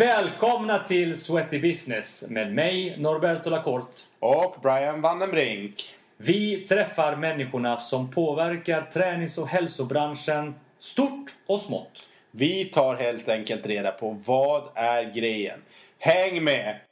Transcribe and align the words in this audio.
Välkomna 0.00 0.78
till 0.78 1.16
Sweaty 1.16 1.60
Business 1.60 2.30
med 2.30 2.54
mig, 2.54 2.96
Norberto 2.98 3.50
Lacorte. 3.50 4.02
Och 4.18 4.56
Brian 4.62 5.00
Vandenbrink. 5.00 5.74
Vi 6.16 6.66
träffar 6.66 7.16
människorna 7.16 7.76
som 7.76 8.10
påverkar 8.10 8.82
tränings 8.82 9.38
och 9.38 9.48
hälsobranschen 9.48 10.54
stort 10.78 11.30
och 11.46 11.60
smått. 11.60 12.06
Vi 12.30 12.64
tar 12.64 12.96
helt 12.96 13.28
enkelt 13.28 13.66
reda 13.66 13.90
på 13.90 14.10
vad 14.26 14.68
är 14.74 15.12
grejen. 15.12 15.58
Häng 15.98 16.44
med! 16.44 16.89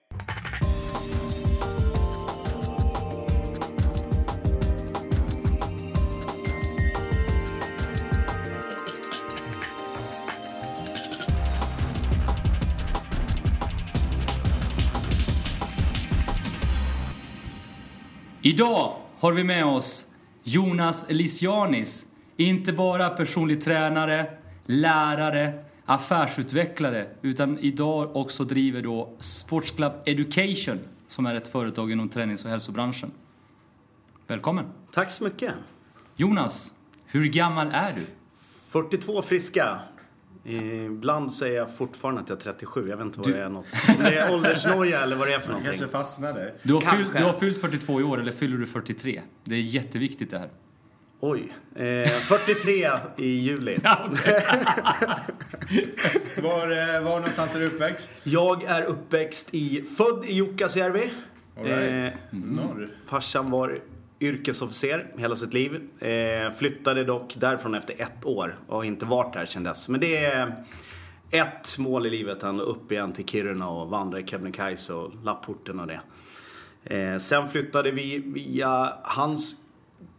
Idag 18.48 18.96
har 19.18 19.32
vi 19.32 19.44
med 19.44 19.64
oss 19.64 20.06
Jonas 20.42 21.06
Lisianis. 21.10 22.06
Inte 22.36 22.72
bara 22.72 23.10
personlig 23.10 23.60
tränare, 23.60 24.30
lärare, 24.66 25.64
affärsutvecklare 25.84 27.08
utan 27.22 27.58
idag 27.58 28.16
också 28.16 28.44
driver 28.44 28.82
då 28.82 29.16
Sports 29.18 29.70
Club 29.70 29.92
Education 30.06 30.78
som 31.08 31.26
är 31.26 31.34
ett 31.34 31.48
företag 31.48 31.92
inom 31.92 32.08
tränings 32.08 32.44
och 32.44 32.50
hälsobranschen. 32.50 33.10
Välkommen! 34.26 34.66
Tack 34.92 35.10
så 35.10 35.24
mycket. 35.24 35.54
Jonas, 36.16 36.72
hur 37.06 37.24
gammal 37.24 37.70
är 37.72 37.92
du? 37.92 38.06
42 38.68 39.22
friska. 39.22 39.78
Ibland 40.48 41.32
säger 41.32 41.56
jag 41.56 41.76
fortfarande 41.76 42.20
att 42.20 42.28
jag 42.28 42.38
är 42.38 42.42
37. 42.42 42.86
Jag 42.88 42.96
vet 42.96 43.06
inte 43.06 43.18
vad 43.18 43.28
Du- 43.28 43.32
det 43.32 43.42
är. 43.42 43.48
Något. 43.48 43.66
Om 43.98 44.04
det 44.04 44.18
är 44.18 44.34
åldersnoja 44.34 45.00
eller 45.02 45.16
vad 45.16 45.28
det 45.28 45.34
är 45.34 45.38
för 45.38 45.48
någonting. 45.48 45.72
Kanske 45.78 45.88
fastnade. 45.98 46.54
Du 46.62 46.74
har, 46.74 46.80
Kanske. 46.80 46.98
fyllt, 46.98 47.16
du 47.18 47.24
har 47.24 47.32
fyllt 47.32 47.60
42 47.60 48.00
i 48.00 48.02
år, 48.04 48.20
eller 48.20 48.32
fyller 48.32 48.56
du 48.56 48.66
43? 48.66 49.22
Det 49.44 49.54
är 49.54 49.60
jätteviktigt 49.60 50.30
det 50.30 50.38
här. 50.38 50.50
Oj. 51.20 51.52
Eh, 51.76 52.08
43 52.08 52.88
i 53.16 53.28
juli. 53.28 53.78
Var, 56.42 56.94
eh, 56.94 57.00
var 57.02 57.10
någonstans 57.16 57.54
är 57.54 57.60
du 57.60 57.66
uppväxt? 57.66 58.20
Jag 58.24 58.64
är 58.64 58.82
uppväxt 58.84 59.48
i, 59.54 59.82
född 59.96 60.24
i 60.24 60.32
Jukkasjärvi. 60.34 61.10
All 61.58 61.64
right. 61.64 62.06
Eh, 62.06 62.18
Norr. 62.30 62.88
farsan 63.06 63.50
var 63.50 63.80
yrkesofficer 64.20 65.12
hela 65.16 65.36
sitt 65.36 65.54
liv. 65.54 65.80
Eh, 65.98 66.52
flyttade 66.52 67.04
dock 67.04 67.34
därifrån 67.38 67.74
efter 67.74 67.94
ett 68.02 68.24
år 68.24 68.58
och 68.66 68.76
har 68.76 68.84
inte 68.84 69.06
varit 69.06 69.32
där 69.32 69.46
sedan 69.46 69.62
dess. 69.62 69.88
Men 69.88 70.00
det 70.00 70.24
är 70.24 70.64
ett 71.30 71.78
mål 71.78 72.06
i 72.06 72.10
livet, 72.10 72.42
han 72.42 72.60
upp 72.60 72.92
igen 72.92 73.12
till 73.12 73.24
Kiruna 73.24 73.68
och 73.68 73.88
vandra 73.88 74.20
i 74.20 74.26
Kebnekaise 74.26 74.92
och 74.92 75.12
Lapporten 75.24 75.80
och 75.80 75.86
det. 75.86 76.00
Eh, 76.84 77.18
sen 77.18 77.48
flyttade 77.48 77.90
vi 77.90 78.18
via 78.18 78.92
hans, 79.02 79.56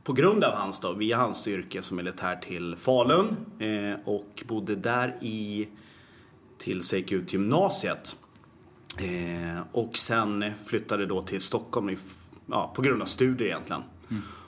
på 0.04 0.14
grund 0.14 0.44
av 0.44 0.54
hans 0.54 0.80
då, 0.80 0.94
via 0.94 1.18
hans 1.18 1.48
yrke 1.48 1.82
som 1.82 1.98
militär 1.98 2.36
till 2.36 2.76
Falun 2.76 3.38
eh, 3.60 4.00
och 4.06 4.44
bodde 4.48 4.76
där 4.76 5.18
i 5.22 5.68
tills 6.58 6.94
jag 6.94 7.00
gick 7.00 7.12
ut 7.12 7.34
gymnasiet. 7.34 8.16
Eh, 8.98 9.62
och 9.72 9.98
sen 9.98 10.46
flyttade 10.66 11.06
då 11.06 11.22
till 11.22 11.42
Stockholm 11.42 11.90
i, 11.90 11.98
ja, 12.50 12.74
på 12.76 12.82
grund 12.82 13.02
av 13.02 13.06
studier 13.06 13.48
egentligen. 13.48 13.84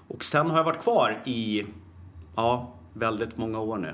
Och 0.07 0.23
sen 0.23 0.49
har 0.49 0.57
jag 0.57 0.63
varit 0.63 0.81
kvar 0.83 1.21
i, 1.25 1.65
ja, 2.35 2.73
väldigt 2.93 3.37
många 3.37 3.59
år 3.59 3.77
nu. 3.77 3.93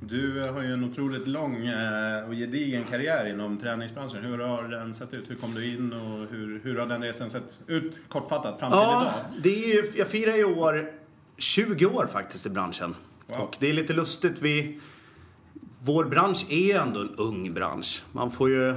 Du 0.00 0.40
har 0.48 0.62
ju 0.62 0.72
en 0.72 0.84
otroligt 0.84 1.26
lång 1.26 1.66
eh, 1.66 2.28
och 2.28 2.34
gedigen 2.34 2.84
karriär 2.84 3.26
inom 3.26 3.58
träningsbranschen. 3.58 4.24
Hur 4.24 4.38
har 4.38 4.62
den 4.68 4.94
sett 4.94 5.14
ut? 5.14 5.30
Hur 5.30 5.34
kom 5.34 5.54
du 5.54 5.66
in 5.72 5.92
och 5.92 6.26
hur, 6.30 6.60
hur 6.64 6.78
har 6.78 6.86
den 6.86 7.02
resan 7.02 7.30
sett 7.30 7.58
ut 7.66 8.00
kortfattat 8.08 8.58
fram 8.60 8.70
till 8.70 8.78
Ja, 8.78 9.02
idag? 9.02 9.42
det 9.42 9.64
är 9.64 9.74
ju, 9.74 9.92
jag 9.96 10.08
firar 10.08 10.38
i 10.40 10.44
år 10.44 10.92
20 11.36 11.86
år 11.86 12.06
faktiskt 12.12 12.46
i 12.46 12.50
branschen. 12.50 12.94
Wow. 13.26 13.38
Och 13.40 13.56
det 13.60 13.68
är 13.68 13.72
lite 13.72 13.92
lustigt. 13.92 14.42
Vi, 14.42 14.80
vår 15.80 16.04
bransch 16.04 16.46
är 16.48 16.80
ändå 16.80 17.00
en 17.00 17.14
ung 17.16 17.54
bransch. 17.54 18.02
Man 18.12 18.30
får 18.30 18.50
ju... 18.50 18.74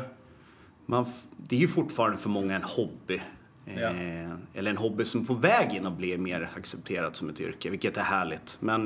Man, 0.86 1.06
det 1.38 1.56
är 1.56 1.60
ju 1.60 1.68
fortfarande 1.68 2.18
för 2.18 2.30
många 2.30 2.56
en 2.56 2.64
hobby. 2.64 3.22
Ja. 3.76 3.82
Eh, 3.82 4.32
eller 4.54 4.72
en 4.72 4.78
hobby 4.78 5.06
som 5.06 5.22
är 5.22 5.26
på 5.26 5.34
väg 5.34 5.72
in 5.74 5.86
och 5.86 5.92
blir 5.92 6.18
mer 6.18 6.50
accepterat 6.58 7.16
som 7.16 7.30
ett 7.30 7.40
yrke, 7.40 7.70
vilket 7.70 7.98
är 7.98 8.02
härligt. 8.02 8.58
Men 8.60 8.84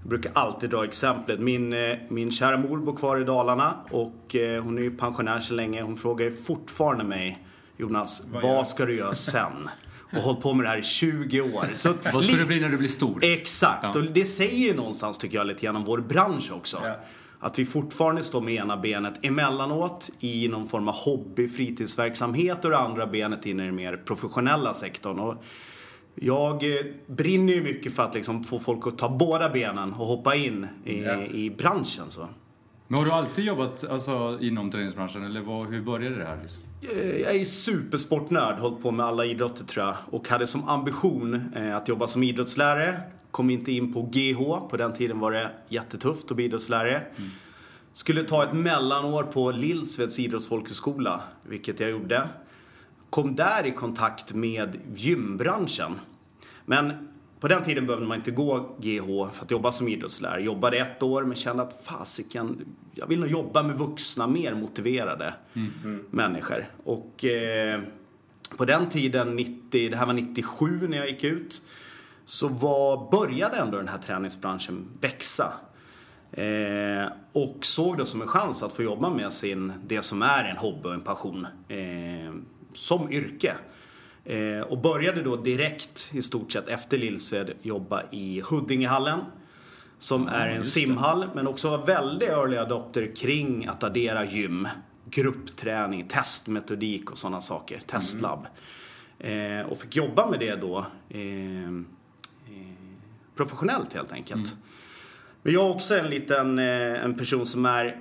jag 0.00 0.08
brukar 0.08 0.32
alltid 0.34 0.70
dra 0.70 0.84
exemplet. 0.84 1.40
Min, 1.40 1.72
eh, 1.72 1.96
min 2.08 2.30
kära 2.30 2.56
mor 2.56 2.78
bor 2.78 2.96
kvar 2.96 3.20
i 3.20 3.24
Dalarna 3.24 3.74
och 3.90 4.36
eh, 4.36 4.62
hon 4.62 4.78
är 4.78 4.82
ju 4.82 4.96
pensionär 4.96 5.40
så 5.40 5.54
länge. 5.54 5.82
Hon 5.82 5.96
frågar 5.96 6.26
ju 6.26 6.32
fortfarande 6.32 7.04
mig, 7.04 7.44
Jonas, 7.76 8.22
Vad 8.32 8.42
vad, 8.42 8.68
ska 8.68 8.84
du 8.86 8.96
göra 8.96 9.14
sen? 9.14 9.68
Och 10.12 10.22
hållit 10.22 10.40
på 10.40 10.54
med 10.54 10.64
det 10.64 10.68
här 10.70 10.78
i 10.78 10.82
20 10.82 11.40
år. 11.40 11.64
Så 11.74 11.94
Vad 12.12 12.24
ska 12.24 12.36
du 12.36 12.44
bli 12.44 12.60
när 12.60 12.68
du 12.68 12.76
blir 12.76 12.88
stor? 12.88 13.18
Exakt, 13.22 13.84
Ja. 13.94 14.00
och 14.00 14.04
det 14.04 14.24
säger 14.24 14.66
ju 14.68 14.74
någonstans 14.74 15.18
tycker 15.18 15.36
jag 15.36 15.46
lite 15.46 15.62
grann 15.62 15.76
om 15.76 15.84
vår 15.84 15.98
bransch 15.98 16.52
också. 16.52 16.78
Ja. 16.84 16.96
Att 17.40 17.58
vi 17.58 17.66
fortfarande 17.66 18.22
står 18.24 18.40
med 18.40 18.54
ena 18.54 18.76
benet 18.76 19.24
emellanåt 19.24 20.10
i 20.20 20.48
någon 20.48 20.68
form 20.68 20.88
av 20.88 20.94
hobby, 20.94 21.48
fritidsverksamhet 21.48 22.64
och 22.64 22.70
det 22.70 22.78
andra 22.78 23.06
benet 23.06 23.46
in 23.46 23.60
i 23.60 23.64
den 23.66 23.74
mer 23.74 23.96
professionella 23.96 24.74
sektorn. 24.74 25.18
Och 25.18 25.34
jag 26.14 26.54
eh, 26.64 26.84
brinner 27.06 27.52
ju 27.52 27.62
mycket 27.62 27.92
för 27.94 28.02
att 28.02 28.14
liksom 28.14 28.44
få 28.44 28.58
folk 28.58 28.86
att 28.86 28.98
ta 28.98 29.08
båda 29.08 29.48
benen 29.48 29.92
och 29.92 30.06
hoppa 30.06 30.34
in 30.34 30.66
i, 30.84 31.02
Ja. 31.04 31.22
i 31.22 31.50
branschen. 31.50 32.04
Så. 32.08 32.28
Men 32.88 32.98
har 32.98 33.04
du 33.06 33.12
alltid 33.12 33.44
jobbat 33.44 33.84
alltså, 33.90 34.38
inom 34.40 34.70
träningsbranschen 34.70 35.24
eller 35.24 35.40
vad, 35.40 35.66
hur 35.68 35.82
började 35.82 36.16
det 36.18 36.24
här? 36.24 36.38
Liksom? 36.42 36.62
Eh, 37.00 37.16
Jag 37.20 37.36
är 37.36 37.44
supersportnörd, 37.44 38.58
hållit 38.58 38.82
på 38.82 38.90
med 38.90 39.06
alla 39.06 39.24
idrotter 39.24 39.64
tror 39.64 39.86
jag. 39.86 39.94
Och 40.10 40.28
hade 40.28 40.46
som 40.46 40.68
ambition 40.68 41.52
eh, 41.56 41.76
att 41.76 41.88
jobba 41.88 42.06
som 42.06 42.22
idrottslärare. 42.22 43.00
Kom 43.38 43.50
inte 43.50 43.72
in 43.72 43.92
på 43.92 44.02
GH, 44.02 44.68
på 44.70 44.76
den 44.76 44.92
tiden 44.92 45.18
var 45.18 45.32
det 45.32 45.50
jättetufft 45.68 46.30
att 46.30 46.36
bli 46.36 46.44
idrottslärare. 46.44 47.02
Skulle 47.92 48.22
ta 48.22 48.44
ett 48.44 48.52
mellanår 48.52 49.22
på 49.22 49.50
Lillsveds 49.50 50.18
idrottsfolkhögskola, 50.18 51.22
vilket 51.42 51.80
jag 51.80 51.90
gjorde. 51.90 52.28
Kom 53.10 53.34
där 53.34 53.66
i 53.66 53.70
kontakt 53.70 54.34
med 54.34 54.76
gymbranschen. 54.94 56.00
Men 56.64 57.08
på 57.40 57.48
den 57.48 57.64
tiden 57.64 57.86
behövde 57.86 58.06
man 58.06 58.18
inte 58.18 58.30
gå 58.30 58.76
GH 58.80 59.06
för 59.32 59.44
att 59.44 59.50
jobba 59.50 59.72
som 59.72 59.88
idrottslärare. 59.88 60.42
Jobbade 60.42 60.78
ett 60.78 61.02
år 61.02 61.24
men 61.24 61.36
kände 61.36 61.62
att 61.62 61.82
fasiken, 61.84 62.64
jag 62.94 63.06
vill 63.06 63.20
nog 63.20 63.28
jobba 63.28 63.62
med 63.62 63.78
vuxna, 63.78 64.26
mer 64.26 64.54
motiverade 64.54 65.34
människor. 66.10 66.66
Och 66.84 67.24
eh, 67.24 67.80
på 68.56 68.64
den 68.64 68.88
tiden, 68.88 69.36
90, 69.36 69.90
det 69.90 69.96
här 69.96 70.06
var 70.06 70.12
97 70.12 70.88
när 70.88 70.96
jag 70.96 71.08
gick 71.08 71.24
ut, 71.24 71.62
så 72.28 72.48
var, 72.48 73.10
började 73.10 73.56
ändå 73.56 73.76
den 73.76 73.88
här 73.88 73.98
träningsbranschen 73.98 74.86
växa. 75.00 75.52
Eh, 76.32 77.06
och 77.32 77.56
såg 77.60 77.98
det 77.98 78.06
som 78.06 78.22
en 78.22 78.28
chans 78.28 78.62
att 78.62 78.72
få 78.72 78.82
jobba 78.82 79.10
med 79.10 79.32
sin, 79.32 79.72
det 79.86 80.02
som 80.02 80.22
är 80.22 80.44
en 80.44 80.56
hobby 80.56 80.88
och 80.88 80.94
en 80.94 81.00
passion 81.00 81.46
eh, 81.68 82.34
som 82.74 83.12
yrke. 83.12 83.54
Eh, 84.24 84.60
och 84.60 84.78
började 84.78 85.22
då 85.22 85.36
direkt 85.36 86.10
i 86.14 86.22
stort 86.22 86.52
sett 86.52 86.68
efter 86.68 86.98
Lillsved 86.98 87.52
jobba 87.62 88.02
i 88.10 88.42
Huddingehallen. 88.44 89.20
Som 89.98 90.28
är 90.28 90.48
en 90.48 90.56
just 90.56 90.74
det. 90.74 90.80
simhall 90.80 91.28
men 91.34 91.48
också 91.48 91.70
var 91.70 91.86
väldigt 91.86 92.28
early 92.28 92.56
adopter 92.56 93.16
kring 93.16 93.66
att 93.66 93.82
addera 93.82 94.24
gym, 94.24 94.68
gruppträning, 95.10 96.08
testmetodik 96.08 97.10
och 97.10 97.18
sådana 97.18 97.40
saker, 97.40 97.80
testlab. 97.86 98.46
Eh, 99.18 99.66
och 99.68 99.78
fick 99.78 99.96
jobba 99.96 100.30
med 100.30 100.40
det 100.40 100.54
då 100.54 100.78
eh, 101.08 101.97
professionellt 103.38 103.92
helt 103.92 104.12
enkelt. 104.12 104.56
Men 105.42 105.52
jag 105.52 105.66
är 105.66 105.70
också 105.70 105.96
en 105.98 106.10
liten 106.10 106.58
eh, 106.58 107.04
en 107.04 107.14
person 107.14 107.46
som 107.46 107.66
är 107.66 108.00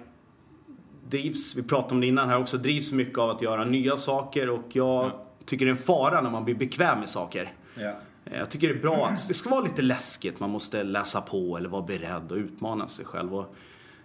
drivs, 1.10 1.56
vi 1.56 1.64
pratade 1.64 1.94
om 1.94 2.02
det 2.02 2.08
innan 2.08 2.30
här 2.30 2.40
också, 2.40 2.58
drivs 2.58 2.92
mycket 2.92 3.18
av 3.18 3.30
att 3.30 3.42
göra 3.42 3.66
nya 3.66 3.98
saker 3.98 4.50
och 4.50 4.64
jag 4.74 5.06
Ja. 5.06 5.24
tycker 5.46 5.66
det 5.66 5.70
är 5.70 5.76
en 5.76 5.78
fara 5.78 6.22
när 6.22 6.30
man 6.30 6.46
blir 6.46 6.56
bekväm 6.56 7.00
med 7.00 7.10
saker. 7.10 7.54
Ja. 7.76 7.82
Eh, 8.26 8.38
Jag 8.40 8.50
tycker 8.52 8.68
det 8.68 8.74
är 8.74 8.82
bra 8.82 9.06
att 9.06 9.28
det 9.28 9.34
ska 9.34 9.50
vara 9.50 9.62
lite 9.62 9.82
läskigt. 9.82 10.40
Man 10.40 10.50
måste 10.50 10.84
läsa 10.84 11.22
på 11.22 11.58
eller 11.58 11.70
vara 11.70 11.82
beredd 11.82 12.32
och 12.32 12.38
utmana 12.38 12.88
sig 12.88 13.06
själv 13.06 13.36
och 13.36 13.56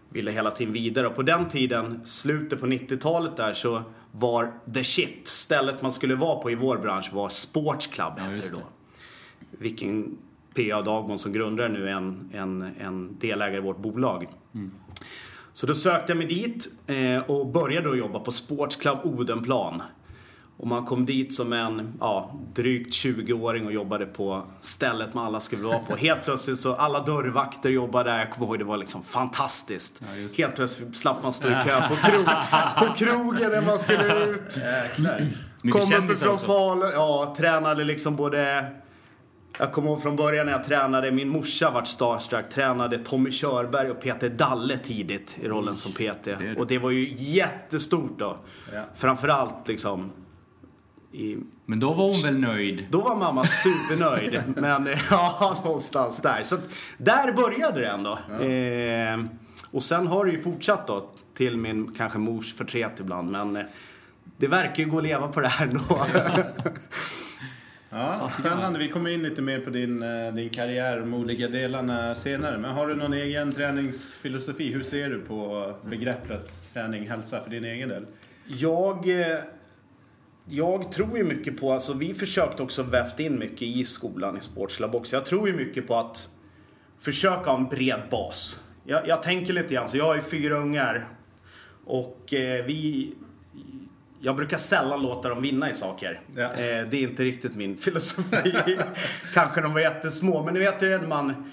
ville 0.08 0.30
hela 0.30 0.50
tiden 0.50 0.72
vidare. 0.72 1.06
Och 1.06 1.14
på 1.14 1.22
den 1.22 1.48
tiden, 1.48 2.00
slutet 2.04 2.60
på 2.60 2.66
90-talet 2.66 3.36
där, 3.36 3.52
så 3.52 3.82
var 4.12 4.52
the 4.74 4.84
shit. 4.84 5.28
Stället 5.28 5.82
man 5.82 5.92
skulle 5.92 6.14
vara 6.14 6.36
på 6.36 6.50
i 6.50 6.54
vår 6.54 6.78
bransch 6.78 7.12
var 7.12 7.28
Sports 7.28 7.86
Club, 7.86 8.18
hette 8.18 8.32
just 8.36 8.50
det 8.50 8.56
då. 8.56 8.62
Vilken 9.50 10.18
PA 10.54 10.82
Dagmon 10.82 11.18
som 11.18 11.32
grundare 11.32 11.68
nu 11.68 11.88
är 11.88 11.92
en, 11.92 12.30
en, 12.32 12.70
en 12.80 13.18
delägare 13.18 13.56
i 13.56 13.60
vårt 13.60 13.78
bolag. 13.78 14.26
Så 15.52 15.66
då 15.66 15.74
sökte 15.74 16.12
jag 16.12 16.18
mig 16.18 16.26
dit 16.26 16.68
eh, 16.86 17.30
och 17.30 17.46
började 17.46 17.88
då 17.88 17.96
jobba 17.96 18.18
på 18.18 18.32
Sports 18.32 18.76
Club 18.76 18.98
Odenplan. 19.04 19.82
Och 20.56 20.66
man 20.68 20.84
kom 20.84 21.06
dit 21.06 21.34
som 21.34 21.52
en 21.52 21.92
ja, 22.00 22.40
drygt 22.54 22.92
20-åring 22.92 23.66
och 23.66 23.72
jobbade 23.72 24.06
på 24.06 24.42
stället 24.60 25.14
man 25.14 25.26
alla 25.26 25.40
skulle 25.40 25.62
vara 25.62 25.78
på. 25.78 25.96
Helt 25.96 26.24
plötsligt 26.24 26.60
så 26.60 26.74
alla 26.74 27.00
dörrvakter 27.00 27.70
jobbade 27.70 28.10
där. 28.10 28.18
Jag 28.18 28.30
kommer 28.30 28.46
ihåg 28.46 28.58
det 28.58 28.64
var 28.64 28.76
liksom 28.76 29.02
fantastiskt. 29.02 30.02
just 30.16 30.38
Helt 30.38 30.54
plötsligt 30.54 30.96
slapp 30.96 31.22
man 31.22 31.32
stå 31.32 31.48
i 31.48 31.52
kö 31.64 31.88
på, 31.88 31.94
krog, 31.94 32.26
på 32.78 32.94
krogen 32.94 33.50
när 33.50 33.66
man 33.66 33.78
skulle 33.78 34.24
ut. 34.24 34.56
Jäklar. 34.56 35.26
Kom 35.70 36.04
uppifrån. 36.04 36.38
Falun. 36.38 36.90
Ja, 36.94 37.34
tränade 37.38 37.84
liksom 37.84 38.16
både... 38.16 38.72
Jag 39.62 39.72
kommer 39.72 39.88
ihåg 39.88 40.02
från 40.02 40.16
början 40.16 40.46
när 40.46 40.52
jag 40.52 40.64
tränade, 40.64 41.10
min 41.10 41.28
morsa 41.28 41.70
vart 41.70 41.86
starstruck, 41.86 42.48
tränade 42.48 42.98
Tommy 42.98 43.30
Körberg 43.30 43.90
och 43.90 44.00
Peter 44.00 44.28
Dalle 44.28 44.78
tidigt 44.78 45.36
i 45.40 45.48
rollen 45.48 45.76
som 45.76 45.92
PT. 45.92 46.24
det. 46.24 46.56
Och 46.58 46.66
det 46.66 46.78
var 46.78 46.90
ju 46.90 47.14
jättestort 47.16 48.18
då. 48.18 48.38
Ja. 48.72 48.84
Framförallt 48.94 49.68
liksom 49.68 50.12
i, 51.12 51.36
Men 51.66 51.80
då 51.80 51.92
var 51.92 52.04
hon 52.04 52.22
väl 52.22 52.38
nöjd? 52.38 52.86
då 52.90 53.00
var 53.00 53.16
mamma 53.16 53.44
supernöjd. 53.46 54.42
men 54.56 54.88
ja, 55.10 55.60
någonstans 55.64 56.20
där. 56.20 56.42
Så 56.42 56.54
att, 56.54 56.68
där 56.98 57.32
började 57.32 57.80
det 57.80 57.88
ändå. 57.88 58.18
Eh, 58.44 59.24
och 59.70 59.82
sen 59.82 60.06
har 60.06 60.24
det 60.24 60.32
ju 60.32 60.42
fortsatt 60.42 60.86
då 60.86 61.10
till 61.34 61.56
min 61.56 61.94
kanske 61.94 62.18
mors 62.18 62.54
förtret 62.54 63.00
ibland. 63.00 63.30
Men 63.30 63.56
eh, 63.56 63.62
det 64.36 64.46
verkar 64.46 64.82
ju 64.82 64.90
gå 64.90 64.98
att 64.98 65.04
leva 65.04 65.28
på 65.28 65.40
det 65.40 65.48
här 65.48 65.66
ändå. 65.66 66.06
Ja, 67.94 68.30
spännande. 68.30 68.78
Vi 68.78 68.88
kommer 68.88 69.10
in 69.10 69.22
lite 69.22 69.42
mer 69.42 69.60
på 69.60 69.70
din, 69.70 70.02
eh, 70.02 70.34
din 70.34 70.50
karriär, 70.50 71.00
de 71.00 71.14
olika 71.14 71.48
delarna 71.48 72.14
senare. 72.14 72.58
Men 72.58 72.70
har 72.70 72.86
du 72.86 72.94
någon 72.94 73.12
egen 73.12 73.52
träningsfilosofi? 73.52 74.72
Hur 74.72 74.82
ser 74.82 75.10
du 75.10 75.20
på 75.20 75.72
begreppet 75.84 76.72
träning, 76.72 77.08
hälsa 77.08 77.40
för 77.40 77.50
din 77.50 77.64
egen 77.64 77.88
del? 77.88 78.06
Jag, 78.46 79.20
eh, 79.20 79.38
jag 80.44 80.92
tror 80.92 81.18
ju 81.18 81.24
mycket 81.24 81.60
på, 81.60 81.72
alltså 81.72 81.92
vi 81.92 82.14
försökte 82.14 82.62
också 82.62 82.82
vävt 82.82 83.20
in 83.20 83.38
mycket 83.38 83.62
i 83.62 83.84
skolan 83.84 84.38
i 84.38 84.40
Sportslab 84.40 84.94
också. 84.94 85.16
Jag 85.16 85.24
tror 85.24 85.48
ju 85.48 85.56
mycket 85.56 85.86
på 85.86 85.94
att 85.94 86.28
försöka 86.98 87.50
ha 87.50 87.58
en 87.58 87.68
bred 87.68 88.00
bas. 88.10 88.64
Jag, 88.84 89.08
jag 89.08 89.22
tänker 89.22 89.52
lite 89.52 89.74
grann, 89.74 89.88
så 89.88 89.96
jag 89.96 90.04
har 90.04 90.14
ju 90.14 90.22
fyra 90.22 90.56
ungar 90.56 91.08
och 91.84 92.34
eh, 92.34 92.64
vi 92.64 93.12
jag 94.24 94.36
brukar 94.36 94.56
sällan 94.56 95.02
låta 95.02 95.28
dem 95.28 95.42
vinna 95.42 95.70
i 95.70 95.74
saker. 95.74 96.20
Ja. 96.36 96.42
Eh, 96.42 96.48
det 96.90 96.96
är 96.96 97.02
inte 97.02 97.24
riktigt 97.24 97.54
min 97.54 97.76
filosofi. 97.76 98.54
Kanske 99.34 99.60
de 99.60 99.72
var 99.72 99.80
jättesmå, 99.80 100.42
men 100.42 100.54
ni 100.54 100.60
vet 100.60 100.82
ju 100.82 101.00
man 101.00 101.52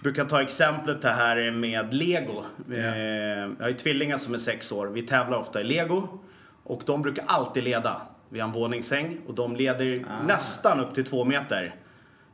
brukar 0.00 0.24
ta 0.24 0.42
exemplet 0.42 1.02
det 1.02 1.08
här 1.10 1.50
med 1.50 1.94
Lego. 1.94 2.44
Ja. 2.68 2.74
Eh, 2.74 2.84
jag 3.38 3.60
har 3.60 3.68
ju 3.68 3.74
tvillingar 3.74 4.18
som 4.18 4.34
är 4.34 4.38
sex 4.38 4.72
år. 4.72 4.86
Vi 4.86 5.02
tävlar 5.02 5.38
ofta 5.38 5.60
i 5.60 5.64
Lego. 5.64 6.08
Och 6.64 6.82
de 6.86 7.02
brukar 7.02 7.24
alltid 7.26 7.64
leda. 7.64 8.02
Vi 8.28 8.40
har 8.40 8.48
en 8.48 8.54
våningssäng 8.54 9.20
och 9.26 9.34
de 9.34 9.56
leder 9.56 10.04
Ah. 10.08 10.26
nästan 10.26 10.80
upp 10.80 10.94
till 10.94 11.04
två 11.04 11.24
meter. 11.24 11.74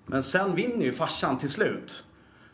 Men 0.07 0.23
sen 0.23 0.55
vinner 0.55 0.85
ju 0.85 0.93
farsan 0.93 1.39
till 1.39 1.51
slut. 1.51 2.05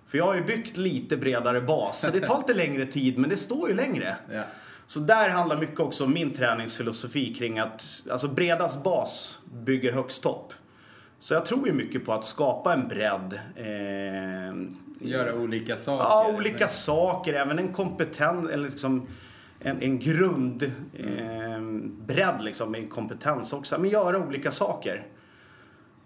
För 0.06 0.18
jag 0.18 0.24
har 0.24 0.34
ju 0.34 0.44
byggt 0.44 0.76
lite 0.76 1.16
bredare 1.16 1.60
bas. 1.60 2.00
Så 2.00 2.10
det 2.10 2.20
tar 2.20 2.38
lite 2.38 2.54
längre 2.54 2.84
tid, 2.86 3.18
men 3.18 3.30
det 3.30 3.36
står 3.36 3.68
ju 3.68 3.74
längre. 3.74 4.16
Ja. 4.32 4.42
Så 4.86 5.00
där 5.00 5.30
handlar 5.30 5.56
mycket 5.56 5.80
också 5.80 6.04
om 6.04 6.12
min 6.12 6.34
träningsfilosofi 6.34 7.34
kring 7.34 7.58
att 7.58 8.04
alltså 8.10 8.28
bredast 8.28 8.82
bas 8.82 9.38
bygger 9.64 9.92
högst 9.92 10.22
topp. 10.22 10.52
Så 11.18 11.34
jag 11.34 11.44
tror 11.44 11.66
ju 11.66 11.72
mycket 11.72 12.04
på 12.04 12.12
att 12.12 12.24
skapa 12.24 12.72
en 12.72 12.88
bredd. 12.88 13.40
Eh, 13.56 14.56
Göra 15.08 15.34
olika 15.34 15.76
saker. 15.76 16.04
Ja, 16.04 16.32
olika 16.36 16.68
saker. 16.68 17.34
Även 17.34 17.58
en 17.58 17.72
kompetens, 17.72 18.50
eller 18.50 18.68
liksom 18.68 19.06
en, 19.60 19.82
en 19.82 19.98
grund, 19.98 20.62
eh, 20.94 21.60
bredd 22.06 22.42
liksom, 22.42 22.70
med 22.72 22.90
kompetens 22.90 23.52
också. 23.52 23.78
Men 23.78 23.90
göra 23.90 24.18
olika 24.18 24.52
saker. 24.52 25.06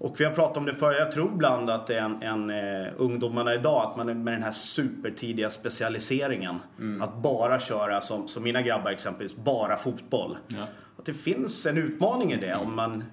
Och 0.00 0.20
vi 0.20 0.24
har 0.24 0.32
pratat 0.32 0.56
om 0.56 0.64
det 0.64 0.74
förr, 0.74 0.92
jag 0.92 1.10
tror 1.10 1.32
ibland 1.32 1.70
att 1.70 1.86
det 1.86 1.98
är 1.98 2.02
en, 2.02 2.22
en 2.22 2.50
eh, 2.50 2.92
ungdomarna 2.96 3.54
idag, 3.54 3.90
att 3.90 3.96
man 3.96 4.08
är 4.08 4.14
med 4.14 4.34
den 4.34 4.42
här 4.42 4.52
supertidiga 4.52 5.50
specialiseringen. 5.50 6.58
Att 7.02 7.16
bara 7.22 7.60
köra, 7.60 8.00
som, 8.00 8.28
som 8.28 8.42
mina 8.42 8.62
grabbar 8.62 8.90
exempelvis, 8.90 9.36
bara 9.36 9.76
fotboll. 9.76 10.38
Ja. 10.48 10.66
Att 10.98 11.04
det 11.04 11.14
finns 11.14 11.66
en 11.66 11.78
utmaning 11.78 12.32
i 12.32 12.36
det 12.36 12.54
om 12.54 12.76
man, 12.76 13.04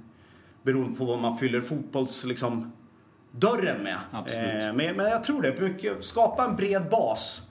beroende 0.64 0.98
på 0.98 1.06
vad 1.06 1.20
man 1.20 1.38
fyller 1.38 1.62
fotbolls, 1.62 2.26
liksom, 2.26 2.72
dörren 3.32 3.84
med. 3.84 3.98
Eh, 4.14 4.74
men, 4.76 4.96
men 4.96 5.06
jag 5.06 5.24
tror 5.24 5.42
det, 5.42 5.62
mycket, 5.62 6.04
skapa 6.04 6.46
en 6.46 6.56
bred 6.56 6.90
bas. 6.92 7.42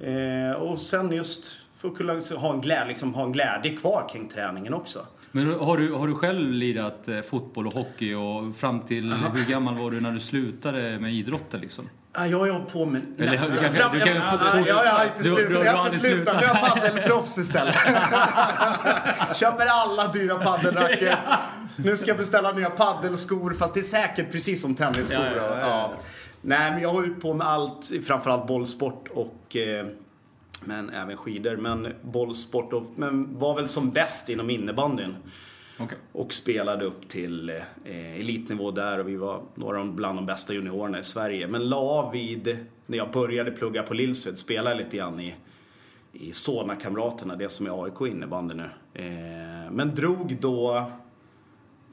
Eh, 0.00 0.62
och 0.62 0.78
sen 0.78 1.12
just 1.12 1.58
för 1.76 1.88
att 1.88 1.96
kunna 1.96 2.20
ha 2.36 2.52
en, 2.52 2.60
glädje, 2.60 2.88
liksom, 2.88 3.14
ha 3.14 3.24
en 3.24 3.32
glädje 3.32 3.76
kvar 3.76 4.08
kring 4.08 4.28
träningen 4.28 4.74
också. 4.74 5.06
Men 5.36 5.60
har 5.60 5.76
du, 5.78 5.92
har 5.92 6.06
du 6.06 6.14
själv 6.14 6.50
lirat 6.52 7.08
eh, 7.08 7.20
fotboll 7.20 7.66
och 7.66 7.72
hockey 7.74 8.14
och 8.14 8.56
fram 8.56 8.80
till 8.80 9.12
hur 9.34 9.50
gammal 9.50 9.74
var 9.78 9.90
du 9.90 10.00
när 10.00 10.12
du 10.12 10.20
slutade 10.20 10.98
med 11.00 11.12
idrotten 11.14 11.60
liksom? 11.60 11.88
Ja, 12.14 12.26
jag 12.26 12.38
har 12.38 12.46
ju 12.46 12.54
på 12.72 12.86
med 12.86 13.02
Eller 13.18 13.30
nästan... 13.30 13.56
du 13.56 13.62
kan- 13.62 13.72
Fram- 13.74 13.90
du 13.92 14.00
kan- 14.00 14.16
ja, 14.16 14.64
ja, 14.66 14.84
jag 14.84 14.92
har 14.92 15.04
inte 15.04 15.22
du- 15.22 15.28
slutat. 15.34 15.48
du 15.48 15.64
Jag 15.64 15.72
har 15.76 15.86
inte 15.86 15.98
slutat. 15.98 16.40
Nu 16.40 16.46
är 16.46 16.48
jag 16.48 16.60
paddelproffs 16.70 17.38
istället. 17.44 17.74
Köper 19.34 19.66
alla 19.66 20.08
dyra 20.12 20.34
paddelracket. 20.38 21.18
Nu 21.76 21.96
ska 21.96 22.08
jag 22.08 22.16
beställa 22.18 22.52
nya 22.52 22.70
paddelskor, 22.70 23.54
fast 23.54 23.74
det 23.74 23.80
är 23.80 23.84
säkert 23.84 24.32
precis 24.32 24.62
som 24.62 24.74
tennisskor. 24.74 25.26
Ja. 25.60 25.92
Nej, 26.42 26.70
men 26.70 26.82
jag 26.82 26.88
har 26.88 26.94
hållit 26.94 27.22
på 27.22 27.34
med 27.34 27.46
allt, 27.46 27.90
framförallt 28.06 28.46
bollsport 28.46 29.08
och 29.14 29.56
eh, 29.56 29.86
men 30.64 30.90
även 30.90 31.16
skidor. 31.16 31.56
Men 31.56 31.88
bollsport 32.02 32.72
och, 32.72 32.92
men 32.96 33.38
var 33.38 33.56
väl 33.56 33.68
som 33.68 33.90
bäst 33.90 34.28
inom 34.28 34.50
innebandyn. 34.50 35.16
Okej. 35.78 35.98
Och 36.12 36.32
spelade 36.32 36.84
upp 36.84 37.08
till 37.08 37.50
eh, 37.84 38.20
elitnivå 38.20 38.70
där 38.70 38.98
och 38.98 39.08
vi 39.08 39.16
var 39.16 39.42
några 39.54 39.84
bland 39.84 40.18
de 40.18 40.26
bästa 40.26 40.54
juniorerna 40.54 40.98
i 40.98 41.02
Sverige. 41.02 41.48
Men 41.48 41.68
la 41.68 41.76
av 41.76 42.12
vid, 42.12 42.58
när 42.86 42.98
jag 42.98 43.10
började 43.10 43.50
plugga 43.50 43.82
på 43.82 43.94
Lillsved, 43.94 44.38
spelade 44.38 44.76
lite 44.76 44.96
grann 44.96 45.20
i, 45.20 45.34
i 46.12 46.32
Solna-kamraterna, 46.32 47.36
det 47.36 47.48
som 47.48 47.66
är 47.66 47.84
AIK 47.84 48.00
innebandy 48.00 48.54
nu. 48.54 48.70
Eh, 48.94 49.70
men 49.70 49.94
drog 49.94 50.36
då, 50.40 50.90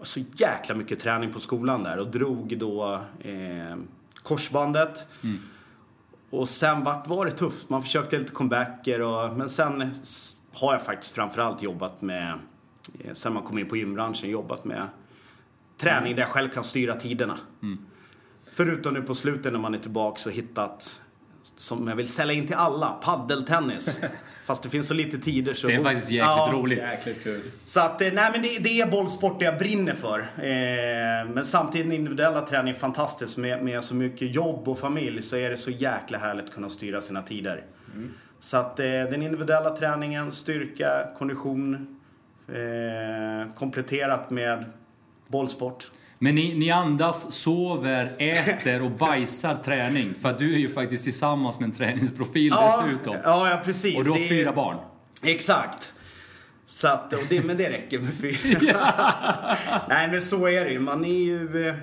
så 0.01 0.19
jäkla 0.35 0.75
mycket 0.75 0.99
träning 0.99 1.33
på 1.33 1.39
skolan 1.39 1.83
där 1.83 1.99
och 1.99 2.07
drog 2.07 2.57
då 2.57 2.99
eh, 3.21 3.77
korsbandet. 4.23 5.07
Och 6.33 6.49
sen 6.49 6.83
vart 6.83 7.07
var 7.07 7.25
det 7.25 7.31
tufft. 7.31 7.69
Man 7.69 7.81
försökte 7.81 8.17
lite 8.17 8.31
comebacker 8.31 9.01
och, 9.01 9.37
men 9.37 9.49
sen 9.49 9.93
har 10.53 10.73
jag 10.73 10.81
faktiskt 10.81 11.11
framförallt 11.11 11.61
jobbat 11.61 12.01
med, 12.01 12.39
eh, 12.99 13.13
sen 13.13 13.33
man 13.33 13.43
kom 13.43 13.59
in 13.59 13.69
på 13.69 13.77
gymbranschen, 13.77 14.29
jobbat 14.29 14.65
med 14.65 14.87
träning 15.77 16.15
där 16.15 16.21
jag 16.21 16.29
själv 16.29 16.49
kan 16.49 16.63
styra 16.63 16.95
tiderna. 16.95 17.37
Förutom 18.53 18.93
nu 18.93 19.01
på 19.01 19.15
slutet 19.15 19.53
när 19.53 19.59
man 19.59 19.73
är 19.73 19.77
tillbaka 19.77 20.29
och 20.29 20.35
hittat, 20.35 21.01
som 21.55 21.87
jag 21.87 21.95
vill 21.95 22.07
sälja 22.07 22.33
in 22.33 22.47
till 22.47 22.55
alla, 22.55 22.89
paddeltennis. 22.89 24.01
Fast 24.45 24.63
det 24.63 24.69
finns 24.69 24.87
så 24.87 24.93
lite 24.93 25.17
tider 25.17 25.53
så... 25.53 25.67
Det 25.67 25.73
är 25.73 25.83
faktiskt 25.83 26.11
jäkligt 26.11 26.53
roligt. 26.53 26.79
Jäkligt 26.79 27.23
kul. 27.23 27.41
Så 27.65 27.79
att, 27.79 28.01
eh, 28.01 28.13
nej 28.13 28.29
men 28.31 28.41
det, 28.41 28.59
det 28.59 28.81
är 28.81 28.91
bollsport 28.91 29.39
det 29.39 29.45
jag 29.45 29.57
brinner 29.57 29.93
för. 29.95 30.19
Eh, 30.19 31.33
men 31.33 31.45
samtidigt 31.45 31.87
den 31.87 31.95
individuella 31.95 32.41
träningen 32.41 32.75
är 32.75 32.79
fantastisk. 32.79 33.37
Med, 33.37 33.63
med 33.63 33.83
så 33.83 33.95
mycket 33.95 34.35
jobb 34.35 34.67
och 34.67 34.79
familj 34.79 35.21
så 35.21 35.35
är 35.35 35.49
det 35.49 35.57
så 35.57 35.71
jäkla 35.71 36.17
härligt 36.17 36.45
att 36.45 36.53
kunna 36.53 36.69
styra 36.69 37.01
sina 37.01 37.21
tider. 37.21 37.63
Så 38.39 38.57
att 38.57 38.79
eh, 38.79 38.85
den 38.85 39.21
individuella 39.21 39.75
träningen, 39.75 40.31
styrka, 40.31 41.07
kondition, 41.17 41.99
eh, 42.47 43.53
kompletterat 43.55 44.29
med 44.29 44.65
bollsport. 45.27 45.91
Men 46.23 46.35
ni, 46.35 46.53
ni 46.55 46.71
andas, 46.71 47.31
sover, 47.33 48.15
äter 48.19 48.81
och 48.81 48.91
bajsar 48.91 49.55
träning. 49.55 50.13
För 50.21 50.29
att 50.29 50.39
du 50.39 50.53
är 50.53 50.57
ju 50.57 50.69
faktiskt 50.69 51.03
tillsammans 51.03 51.59
med 51.59 51.65
en 51.67 51.75
träningsprofil 51.75 52.53
dessutom. 52.53 53.15
Ja, 53.23 53.49
ja, 53.49 53.61
precis. 53.65 53.97
Och 53.97 54.03
du 54.03 54.09
har 54.09 54.17
Det 54.17 54.25
är- 54.25 54.29
fyra 54.29 54.51
barn. 54.53 54.77
Exakt. 55.23 55.93
Så 56.65 56.87
att, 56.87 57.13
och 57.13 57.19
det, 57.29 57.43
men 57.45 57.57
det 57.57 57.69
räcker 57.69 57.99
med 57.99 58.13
fyra. 58.13 58.87
Nej 59.89 60.07
men 60.11 60.21
så 60.21 60.47
är 60.47 60.65
det 60.65 60.71
ju. 60.71 60.79
Man 60.79 61.05
är 61.05 61.09
ju... 61.23 61.67
eh, 61.67 61.75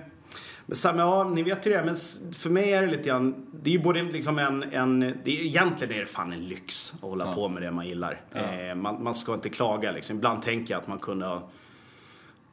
samma, 0.73 1.01
ja, 1.03 1.25
ni 1.25 1.43
vet 1.43 1.67
ju 1.67 1.71
det. 1.71 1.83
Men 1.85 1.97
för 2.35 2.51
mig 2.51 2.73
är 2.73 2.83
det 2.83 2.89
lite 2.89 3.09
grann... 3.09 3.47
Det 3.63 3.71
är 3.71 3.75
ju 3.75 3.81
både 3.83 4.03
liksom 4.03 4.39
en... 4.39 4.63
en 4.73 5.01
det 5.01 5.31
är, 5.41 5.45
egentligen 5.45 5.95
är 5.95 5.99
det 6.01 6.07
fan 6.07 6.33
en 6.33 6.49
lyx 6.49 6.93
att 6.97 7.01
hålla 7.01 7.25
Ja. 7.27 7.33
på 7.33 7.49
med 7.49 7.63
det 7.63 7.71
man 7.71 7.89
gillar. 7.89 8.21
Eh, 8.35 8.75
man, 8.75 9.03
man 9.03 9.15
ska 9.15 9.35
inte 9.35 9.49
klaga 9.49 9.93
liksom. 9.93 10.17
Ibland 10.17 10.43
tänker 10.43 10.75
jag 10.75 10.81
att 10.81 10.89
man 10.89 10.99
kunde 10.99 11.27
ha... 11.27 11.51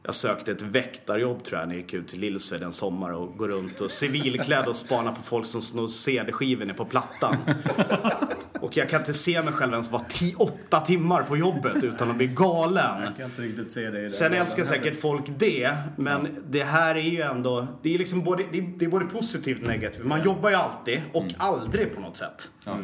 Jag 0.08 0.16
sökte 0.16 0.52
ett 0.52 0.62
väktarjobb 0.62 1.44
tror 1.44 1.60
jag 1.60 1.68
när 1.68 1.76
jag 1.76 1.82
gick 1.82 1.94
ut 1.94 2.08
till 2.08 2.20
Lillsved 2.20 2.64
en 2.64 2.74
sommar 2.74 3.12
och 3.12 3.38
går 3.38 3.48
runt 3.48 3.82
och 3.82 3.92
civilklädd 3.92 4.66
och 4.66 4.76
spanar 4.76 5.12
på 5.12 5.22
folk 5.22 5.46
som 5.46 5.62
snor 5.62 5.88
CD-skivor 5.88 6.74
på 6.74 6.86
plattan. 6.86 7.36
Och 8.62 8.78
jag 8.78 8.90
kan 8.90 9.00
inte 9.00 9.14
se 9.14 9.42
mig 9.42 9.54
själv 9.54 9.72
ens 9.74 9.92
vara 9.92 10.04
åtta 10.38 10.80
timmar 10.80 11.24
på 11.24 11.38
jobbet 11.38 11.84
utan 11.84 12.10
att 12.10 12.18
bli 12.18 12.28
galen. 12.28 13.04
Jag 13.04 13.18
kan 13.18 13.26
inte 13.26 13.42
riktigt 13.42 13.72
se 13.72 13.90
det 13.90 14.00
i 14.00 14.02
den 14.02 14.12
Sen 14.12 14.34
älskar 14.34 14.66
säkert 14.66 15.02
folk 15.02 15.24
det, 15.38 15.78
men 15.98 16.28
det 16.50 16.64
här 16.64 16.96
är 16.96 17.02
ju 17.02 17.22
ändå, 17.22 17.68
det 17.82 17.94
är 17.94 17.98
liksom 17.98 18.24
både, 18.24 18.44
det 18.52 18.58
är, 18.58 18.74
det 18.78 18.86
är 18.86 18.90
både 18.90 19.06
positivt 19.06 19.62
och 19.62 19.68
negativt. 19.68 20.06
Man 20.06 20.24
jobbar 20.24 20.50
ju 20.50 20.56
alltid 20.56 21.02
och 21.14 21.26
aldrig 21.38 21.96
på 21.96 22.02
något 22.02 22.18
sätt. 22.18 22.50
Ja. 22.66 22.80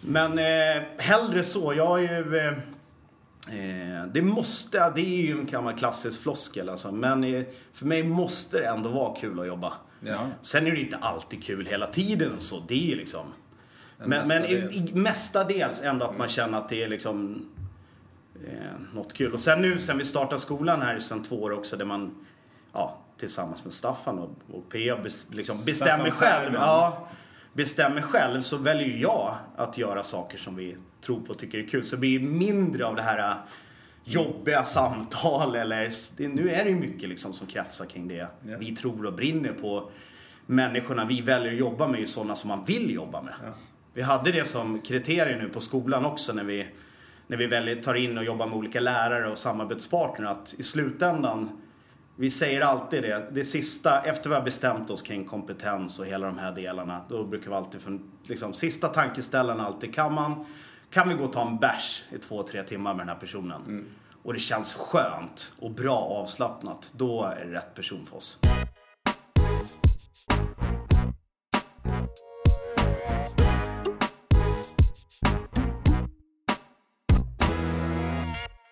Men 0.00 0.38
eh, 0.38 0.82
hellre 0.98 1.42
så. 1.42 1.74
Jag 1.74 2.04
är 2.04 2.16
ju... 2.16 2.38
Eh, 2.38 2.52
Eh, 3.48 4.06
det 4.12 4.22
måste, 4.22 4.92
det 4.94 5.00
är 5.00 5.22
ju 5.22 5.38
en 5.38 5.46
gammal 5.46 5.74
klassisk 5.74 6.22
floskel 6.22 6.68
alltså, 6.68 6.92
men 6.92 7.24
eh, 7.24 7.44
för 7.72 7.86
mig 7.86 8.02
måste 8.02 8.60
det 8.60 8.66
ändå 8.66 8.88
vara 8.88 9.16
kul 9.16 9.40
att 9.40 9.46
jobba. 9.46 9.72
Ja. 10.00 10.28
Sen 10.42 10.66
är 10.66 10.70
det 10.70 10.80
inte 10.80 10.96
alltid 10.96 11.44
kul 11.44 11.66
hela 11.66 11.86
tiden 11.86 12.32
och 12.36 12.42
så, 12.42 12.62
det 12.68 12.74
är 12.74 12.86
ju 12.86 12.96
liksom. 12.96 13.26
Men, 14.04 14.28
men 14.28 14.44
i, 14.44 14.54
i, 14.54 14.90
mestadels 14.94 15.82
ändå 15.82 16.06
att 16.06 16.18
man 16.18 16.28
känner 16.28 16.58
att 16.58 16.68
det 16.68 16.82
är 16.82 16.88
liksom 16.88 17.46
eh, 18.46 18.94
något 18.94 19.12
kul. 19.12 19.32
Och 19.32 19.40
sen 19.40 19.62
nu 19.62 19.78
sen 19.78 19.98
vi 19.98 20.04
startade 20.04 20.40
skolan 20.40 20.82
här 20.82 20.98
sen 20.98 21.22
två 21.22 21.42
år 21.42 21.50
också 21.52 21.76
där 21.76 21.84
man 21.84 22.26
ja, 22.72 22.98
tillsammans 23.18 23.64
med 23.64 23.72
Staffan 23.72 24.18
och, 24.18 24.30
och 24.52 24.68
PA 24.68 25.02
bes, 25.02 25.26
liksom 25.30 25.56
bestämmer 25.66 26.10
själv. 26.10 26.54
Ja, 26.54 27.08
bestämmer 27.52 28.00
själv 28.00 28.40
så 28.40 28.56
väljer 28.56 28.96
jag 28.96 29.34
att 29.56 29.78
göra 29.78 30.02
saker 30.02 30.38
som 30.38 30.56
vi 30.56 30.76
tror 31.00 31.20
på 31.20 31.32
och 31.32 31.38
tycker 31.38 31.58
är 31.58 31.68
kul. 31.68 31.84
Så 31.84 31.96
det 31.96 32.00
blir 32.00 32.20
mindre 32.20 32.86
av 32.86 32.96
det 32.96 33.02
här 33.02 33.18
äh, 33.18 33.36
jobbiga 34.04 34.64
samtal 34.64 35.56
eller 35.56 35.90
nu 36.28 36.50
är 36.50 36.64
det 36.64 36.70
ju 36.70 36.76
mycket 36.76 37.08
liksom 37.08 37.32
som 37.32 37.46
kretsar 37.46 37.84
kring 37.84 38.08
det 38.08 38.14
Ja. 38.14 38.56
vi 38.60 38.76
tror 38.76 39.06
och 39.06 39.12
brinner 39.12 39.52
på. 39.52 39.90
Människorna 40.46 41.04
vi 41.04 41.20
väljer 41.20 41.52
att 41.52 41.58
jobba 41.58 41.86
med 41.86 41.96
är 41.96 42.00
ju 42.00 42.06
sådana 42.06 42.34
som 42.34 42.48
man 42.48 42.64
vill 42.64 42.94
jobba 42.94 43.22
med. 43.22 43.34
Ja. 43.44 43.52
Vi 43.94 44.02
hade 44.02 44.32
det 44.32 44.44
som 44.44 44.80
kriterium 44.80 45.38
nu 45.38 45.48
på 45.48 45.60
skolan 45.60 46.04
också 46.06 46.32
när 46.32 46.44
vi, 46.44 46.66
när 47.26 47.36
vi 47.36 47.46
väljer, 47.46 47.76
tar 47.76 47.94
in 47.94 48.18
och 48.18 48.24
jobbar 48.24 48.46
med 48.46 48.56
olika 48.56 48.80
lärare 48.80 49.30
och 49.30 49.38
samarbetspartner 49.38 50.26
att 50.26 50.54
i 50.58 50.62
slutändan 50.62 51.60
vi 52.20 52.30
säger 52.30 52.60
alltid 52.60 53.02
det, 53.02 53.26
det 53.32 53.44
sista, 53.44 54.02
efter 54.02 54.30
vi 54.30 54.36
har 54.36 54.42
bestämt 54.42 54.90
oss 54.90 55.02
kring 55.02 55.24
kompetens 55.24 55.98
och 55.98 56.06
hela 56.06 56.26
de 56.26 56.38
här 56.38 56.52
delarna, 56.52 57.04
då 57.08 57.24
brukar 57.24 57.50
vi 57.50 57.56
alltid, 57.56 57.80
liksom, 58.26 58.54
sista 58.54 58.88
tankeställaren 58.88 59.60
alltid, 59.60 59.94
kan 59.94 60.14
man, 60.14 60.46
kan 60.90 61.08
vi 61.08 61.14
gå 61.14 61.24
och 61.24 61.32
ta 61.32 61.48
en 61.48 61.58
bärs 61.58 62.04
i 62.12 62.18
två, 62.18 62.42
tre 62.42 62.62
timmar 62.62 62.94
med 62.94 63.00
den 63.00 63.08
här 63.08 63.20
personen? 63.20 63.84
Och 64.22 64.32
det 64.34 64.40
känns 64.40 64.74
skönt 64.74 65.52
och 65.58 65.70
bra 65.70 65.96
avslappnat, 65.96 66.92
då 66.96 67.34
är 67.40 67.44
det 67.44 67.52
rätt 67.52 67.74
person 67.74 68.06
för 68.06 68.16
oss. 68.16 68.38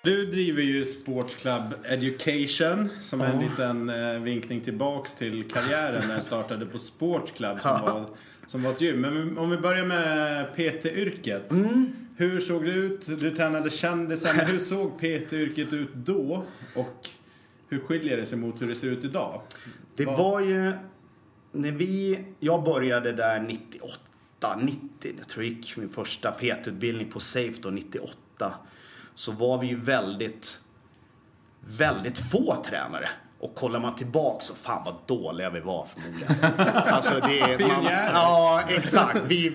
Du 0.09 0.27
driver 0.27 0.63
ju 0.63 0.85
Sports 0.85 1.35
Club 1.35 1.75
Education 1.85 2.89
som 3.03 3.21
är 3.21 3.33
en 3.33 3.41
liten 3.41 3.91
eh, 3.91 4.21
vinkning 4.21 4.61
tillbaks 4.61 5.15
till 5.15 5.51
karriären 5.51 6.09
när 6.09 6.15
jag 6.15 6.23
startade 6.23 6.67
på 6.67 6.79
Sports 6.79 7.33
Club 7.33 7.61
som, 7.61 7.81
var, 7.83 8.07
som 8.47 8.63
var 8.63 8.71
ett 8.71 8.81
gym. 8.81 9.01
Men 9.01 9.39
om 9.39 9.51
vi 9.51 9.57
börjar 9.57 9.85
med 9.85 10.47
PT-yrket. 10.57 11.53
Hur 12.17 12.41
såg 12.41 12.65
det 12.65 12.71
ut? 12.71 13.21
Du 13.21 13.31
tränade 13.31 13.71
kändisar, 13.71 14.35
men 14.35 14.47
hur 14.47 14.59
såg 14.59 15.01
PT-yrket 15.01 15.73
ut 15.73 15.95
då? 15.95 16.45
Och 16.75 17.09
hur 17.69 17.79
skiljer 17.79 18.17
det 18.17 18.27
sig 18.27 18.39
mot 18.39 18.63
hur 18.63 18.69
det 18.69 18.75
ser 18.75 18.89
ut 18.89 19.05
idag? 19.05 19.43
Det 19.97 20.05
var 20.05 20.41
ju 20.41 20.73
när 21.53 21.73
vi, 21.73 22.25
jag 22.41 22.65
började 22.65 23.13
där 23.13 23.41
98, 23.41 23.99
90, 24.61 24.81
jag 25.19 25.29
tror 25.29 25.45
jag 25.45 25.55
gick 25.55 25.77
min 25.77 25.89
första 25.89 26.31
PT-utbildning 26.31 27.11
på 27.11 27.21
Safe 27.21 27.61
då 27.63 27.71
98. 27.71 28.55
Så 29.19 29.33
var 29.33 29.59
vi 29.59 29.67
ju 29.67 29.81
väldigt, 29.81 30.61
väldigt 31.61 32.19
få 32.19 32.63
tränare. 32.67 33.09
Och 33.41 33.55
kollar 33.55 33.81
man 33.81 33.95
tillbaka 33.95 34.45
så 34.45 34.55
fan 34.55 34.83
vad 34.85 34.95
dåliga 35.07 35.51
vi 35.51 35.61
var 35.61 35.87
förmodligen. 35.95 36.37
alltså 36.95 37.15
det, 37.15 37.67
man. 37.69 37.85
Ja, 37.85 38.63
exakt. 38.69 39.23
Vi, 39.27 39.53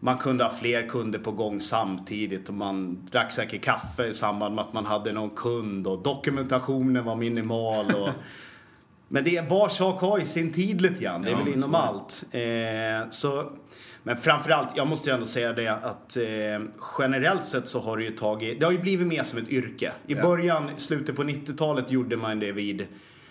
man 0.00 0.18
kunde 0.18 0.44
ha 0.44 0.50
fler 0.50 0.88
kunder 0.88 1.18
på 1.18 1.32
gång 1.32 1.60
samtidigt 1.60 2.48
och 2.48 2.54
man 2.54 3.06
drack 3.10 3.32
säkert 3.32 3.62
kaffe 3.62 4.06
i 4.06 4.14
samband 4.14 4.54
med 4.54 4.64
att 4.64 4.72
man 4.72 4.86
hade 4.86 5.12
någon 5.12 5.30
kund 5.30 5.86
och 5.86 6.02
dokumentationen 6.02 7.04
var 7.04 7.16
minimal. 7.16 7.94
Och, 7.94 8.10
men 9.08 9.24
det 9.24 9.50
var 9.50 9.68
sak 9.68 10.00
har 10.00 10.18
ju 10.18 10.26
sin 10.26 10.52
tid 10.52 10.80
lite 10.80 11.02
grann. 11.02 11.22
Det 11.22 11.28
är 11.28 11.32
Ja, 11.32 11.38
väl 11.38 11.48
inom 11.48 11.70
så 11.70 11.76
allt. 11.76 12.24
Eh, 12.30 13.10
så, 13.10 13.52
men 14.02 14.16
framförallt, 14.16 14.68
jag 14.76 14.88
måste 14.88 15.10
ju 15.10 15.14
ändå 15.14 15.26
säga 15.26 15.52
det 15.52 15.68
att 15.68 16.16
eh, 16.16 16.22
generellt 16.98 17.44
sett 17.44 17.68
så 17.68 17.80
har 17.80 17.96
det 17.96 18.04
ju 18.04 18.10
tagit, 18.10 18.60
det 18.60 18.66
har 18.66 18.72
ju 18.72 18.78
blivit 18.78 19.06
mer 19.06 19.22
som 19.22 19.38
ett 19.38 19.48
yrke. 19.48 19.92
I 20.06 20.14
Ja. 20.14 20.22
början, 20.22 20.70
slutet 20.76 21.16
på 21.16 21.22
90-talet 21.24 21.90
gjorde 21.90 22.16
man 22.16 22.38
det 22.38 22.52
vid, 22.52 22.86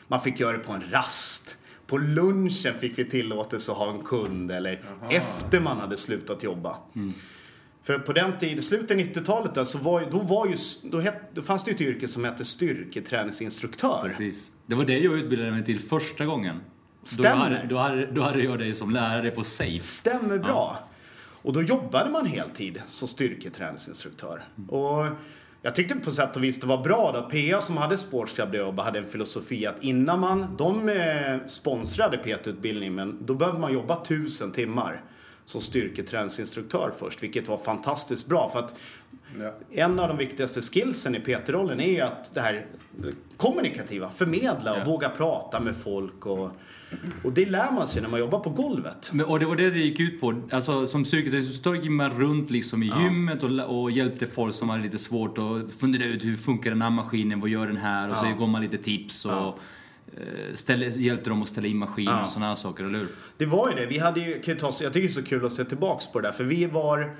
man 0.07 0.21
fick 0.21 0.39
göra 0.39 0.57
det 0.57 0.63
på 0.63 0.71
en 0.73 0.83
rast. 0.91 1.57
På 1.87 1.97
lunchen 1.97 2.73
fick 2.79 2.99
vi 2.99 3.05
tillåtelse 3.05 3.71
att 3.71 3.77
ha 3.77 3.91
en 3.91 4.01
kund 4.03 4.51
eller 4.51 4.81
Jaha. 5.01 5.11
efter 5.11 5.59
man 5.59 5.77
hade 5.77 5.97
slutat 5.97 6.43
jobba. 6.43 6.77
Mm. 6.95 7.13
För 7.83 7.99
på 7.99 8.13
den 8.13 8.37
tiden, 8.37 8.63
slutet 8.63 8.91
av 8.91 8.97
90-talet 8.97 9.55
där, 9.55 9.63
så 9.63 9.77
var, 9.77 9.99
ju- 10.01 10.07
då, 10.11 10.19
var 10.19 10.47
ju, 10.47 10.55
då, 10.83 10.99
het, 10.99 11.13
då 11.33 11.41
fanns 11.41 11.63
det 11.63 11.71
ju 11.71 11.75
ett 11.75 11.81
yrke 11.81 12.07
som 12.07 12.23
hette 12.23 12.45
styrketräningsinstruktör. 12.45 14.01
Precis. 14.09 14.51
Det 14.65 14.75
var 14.75 14.85
det 14.85 14.97
jag 14.99 15.13
utbildade 15.13 15.51
mig 15.51 15.65
till 15.65 15.79
första 15.79 16.25
gången. 16.25 16.59
Stämmer. 17.03 17.35
hade, 17.35 17.65
då, 17.69 17.77
hade, 17.77 18.05
då 18.05 18.21
hade 18.21 18.43
jag 18.43 18.59
dig 18.59 18.75
som 18.75 18.89
lärare 18.89 19.31
på 19.31 19.43
Safe. 19.43 19.79
Stämmer 19.79 20.37
bra. 20.37 20.79
Och 21.41 21.53
då 21.53 21.61
jobbade 21.61 22.09
man 22.09 22.25
heltid 22.25 22.81
som 22.87 23.07
styrketräningsinstruktör. 23.07 24.43
Och 24.67 25.05
jag 25.61 25.75
tyckte 25.75 25.95
på 25.95 26.11
sätt 26.11 26.35
och 26.35 26.43
vis 26.43 26.59
det 26.59 26.67
var 26.67 26.83
bra 26.83 27.11
då. 27.11 27.21
PA 27.21 27.61
som 27.61 27.77
hade 27.77 27.97
Sportsklubb 27.97 28.51
där 28.51 28.59
jag 28.59 28.65
jobbade 28.65 28.87
hade 28.87 28.99
en 28.99 29.05
filosofi 29.05 29.65
att 29.65 29.83
innan 29.83 30.19
man, 30.19 30.55
de 30.57 30.89
eh, 30.89 31.47
sponsrade 31.47 32.17
PT-utbildning 32.17 32.95
men 32.95 33.25
då 33.25 33.33
behövde 33.33 33.59
man 33.59 33.73
jobba 33.73 34.05
tusen 34.05 34.51
timmar 34.51 35.03
som 35.49 35.61
styrketräningsinstruktör 35.61 36.91
först, 36.99 37.23
vilket 37.23 37.47
var 37.47 37.57
fantastiskt 37.57 38.27
bra 38.27 38.49
för 38.49 38.59
att 38.59 38.75
Ja. 39.39 39.53
en 39.71 39.99
av 39.99 40.07
de 40.07 40.17
viktigaste 40.17 40.61
skillsen 40.61 41.15
i 41.15 41.19
PT-rollen 41.19 41.79
är 41.79 42.03
att 42.03 42.33
det 42.33 42.41
här 42.41 42.65
kommunikativa, 43.37 44.09
förmedla 44.09 44.73
och 44.73 44.79
Ja. 44.79 44.83
våga 44.85 45.09
prata 45.09 45.59
med 45.59 45.75
folk 45.75 46.25
och, 46.25 46.51
och 47.23 47.31
det 47.33 47.45
lär 47.45 47.71
man 47.71 47.87
sig 47.87 48.01
när 48.01 48.09
man 48.09 48.19
jobbar 48.19 48.39
på 48.39 48.49
golvet. 48.49 49.09
Men, 49.13 49.25
och 49.25 49.39
det 49.39 49.45
var 49.45 49.55
det 49.55 49.69
det 49.69 49.79
gick 49.79 49.99
ut 49.99 50.21
på. 50.21 50.41
Alltså, 50.51 50.87
som 50.87 51.03
psykoterapeut 51.03 51.83
gick 51.83 51.91
man 51.91 52.09
runt 52.19 52.51
liksom 52.51 52.83
i 52.83 52.91
gymmet 53.03 53.43
och, 53.43 53.81
och 53.81 53.91
hjälpte 53.91 54.25
folk 54.27 54.55
som 54.55 54.69
hade 54.69 54.83
lite 54.83 54.97
svårt 54.97 55.37
och 55.37 55.71
funderade 55.79 56.09
ut 56.09 56.23
hur 56.25 56.37
funkar 56.37 56.69
den 56.69 56.81
här 56.81 56.89
maskinen, 56.89 57.39
vad 57.39 57.49
gör 57.49 57.67
den 57.67 57.77
här? 57.77 58.09
Och 58.09 58.15
så 58.15 58.25
Ja. 58.25 58.35
gav 58.39 58.49
man 58.49 58.61
lite 58.61 58.77
tips 58.77 59.25
och 59.25 59.59
Eh, 60.17 60.55
ställde, 60.55 60.85
hjälpte 60.85 61.29
dem 61.29 61.41
att 61.41 61.49
ställa 61.49 61.67
in 61.67 61.77
maskinen 61.77 62.13
Ja. 62.17 62.25
och 62.25 62.31
sådana 62.31 62.47
här 62.47 62.55
saker, 62.55 62.83
eller 62.83 62.99
hur? 62.99 63.07
Det 63.37 63.45
var 63.45 63.69
ju 63.69 63.75
det. 63.75 63.85
Vi 63.85 63.97
hade 63.97 64.19
ju, 64.19 64.41
kan 64.41 64.53
ju 64.53 64.59
ta, 64.59 64.65
jag 64.81 64.93
tycker 64.93 65.07
det 65.07 65.11
är 65.11 65.21
så 65.21 65.23
kul 65.23 65.45
att 65.45 65.53
se 65.53 65.63
tillbaks 65.65 66.11
på 66.11 66.19
det 66.19 66.27
där. 66.27 66.33
För 66.33 66.43
vi 66.43 66.65
var 66.65 67.15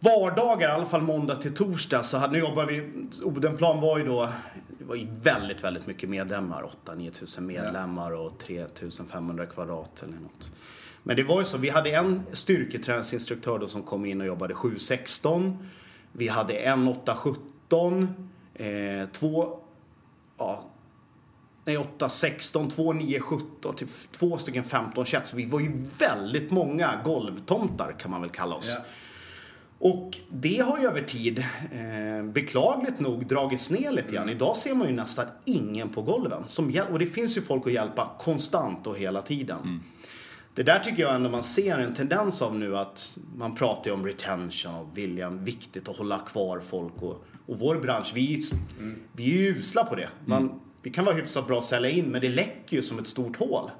vardagar, 0.00 0.68
i 0.68 0.72
alla 0.72 0.86
fall 0.86 1.02
måndag 1.02 1.36
till 1.36 1.54
torsdag, 1.54 2.02
så 2.02 2.18
hade, 2.18 2.32
nu 2.32 2.38
jobbar 2.38 2.66
vi, 2.66 2.90
Odenplan 3.22 3.80
var 3.80 3.98
ju 3.98 4.04
då, 4.04 4.28
det 4.78 4.84
var 4.84 4.94
ju 4.96 5.06
väldigt, 5.22 5.64
väldigt 5.64 5.86
mycket 5.86 6.08
medlemmar. 6.08 6.66
8-9 6.86 7.10
tusen 7.10 7.46
medlemmar 7.46 8.12
och 8.12 8.38
3 8.38 8.66
500 9.10 9.46
kvadrat 9.46 10.02
eller 10.02 10.16
något. 10.18 10.52
Men 11.02 11.16
det 11.16 11.22
var 11.22 11.38
ju 11.38 11.44
så, 11.44 11.58
vi 11.58 11.68
hade 11.68 11.90
en 11.90 12.22
styrketräningsinstruktör 12.32 13.58
då 13.58 13.68
som 13.68 13.82
kom 13.82 14.04
in 14.04 14.20
och 14.20 14.26
jobbade 14.26 14.54
7-16. 14.54 15.56
Vi 16.12 16.28
hade 16.28 16.52
en 16.54 16.88
8-17. 17.68 18.06
Eh, 18.54 19.08
två, 19.12 19.58
ja, 20.38 20.64
Nej, 21.64 21.78
8, 21.78 22.08
16, 22.08 22.70
2, 22.70 22.92
9, 22.92 23.20
17, 23.20 23.74
typ 23.76 23.88
två 24.12 24.38
stycken 24.38 24.64
15 24.64 25.04
21. 25.04 25.26
Så 25.26 25.36
vi 25.36 25.46
var 25.46 25.60
ju 25.60 25.82
väldigt 25.98 26.50
många 26.50 27.00
golvtomtar 27.04 27.96
kan 27.98 28.10
man 28.10 28.20
väl 28.20 28.30
kalla 28.30 28.54
oss. 28.54 28.76
Ja. 28.78 28.84
Och 29.82 30.18
det 30.30 30.58
har 30.58 30.78
ju 30.78 30.86
över 30.86 31.02
tid, 31.02 31.38
eh, 31.72 32.24
beklagligt 32.24 33.00
nog, 33.00 33.26
dragits 33.26 33.70
ner 33.70 33.90
lite 33.92 34.14
grann. 34.14 34.28
Idag 34.28 34.56
ser 34.56 34.74
man 34.74 34.86
ju 34.88 34.92
nästan 34.94 35.26
ingen 35.44 35.88
på 35.88 36.02
golven. 36.02 36.44
Som 36.46 36.70
hjäl- 36.70 36.92
och 36.92 36.98
det 36.98 37.06
finns 37.06 37.36
ju 37.36 37.42
folk 37.42 37.66
att 37.66 37.72
hjälpa 37.72 38.10
konstant 38.18 38.86
och 38.86 38.98
hela 38.98 39.22
tiden. 39.22 39.80
Det 40.54 40.62
där 40.62 40.78
tycker 40.78 41.02
jag 41.02 41.14
ändå 41.14 41.30
man 41.30 41.42
ser 41.42 41.78
en 41.78 41.94
tendens 41.94 42.42
av 42.42 42.54
nu 42.58 42.76
att 42.76 43.18
man 43.36 43.54
pratar 43.54 43.90
ju 43.90 43.94
om 43.94 44.06
retention 44.06 44.74
och 44.74 44.98
viljan, 44.98 45.44
viktigt 45.44 45.88
att 45.88 45.96
hålla 45.96 46.18
kvar 46.18 46.60
folk. 46.60 47.02
Och, 47.02 47.24
och 47.46 47.58
vår 47.58 47.76
bransch, 47.76 48.12
vi, 48.14 48.42
vi 49.12 49.32
är 49.38 49.42
ju 49.42 49.58
usla 49.58 49.84
på 49.84 49.94
det. 49.94 50.08
Man, 50.24 50.60
Vi 50.82 50.90
kan 50.90 51.04
vara 51.04 51.14
hyfsat 51.14 51.46
bra 51.46 51.58
att 51.58 51.64
sälja 51.64 51.90
in 51.90 52.04
men 52.04 52.20
det 52.20 52.28
läcker 52.28 52.76
ju 52.76 52.82
som 52.82 52.98
ett 52.98 53.06
stort 53.06 53.36
hål. 53.36 53.70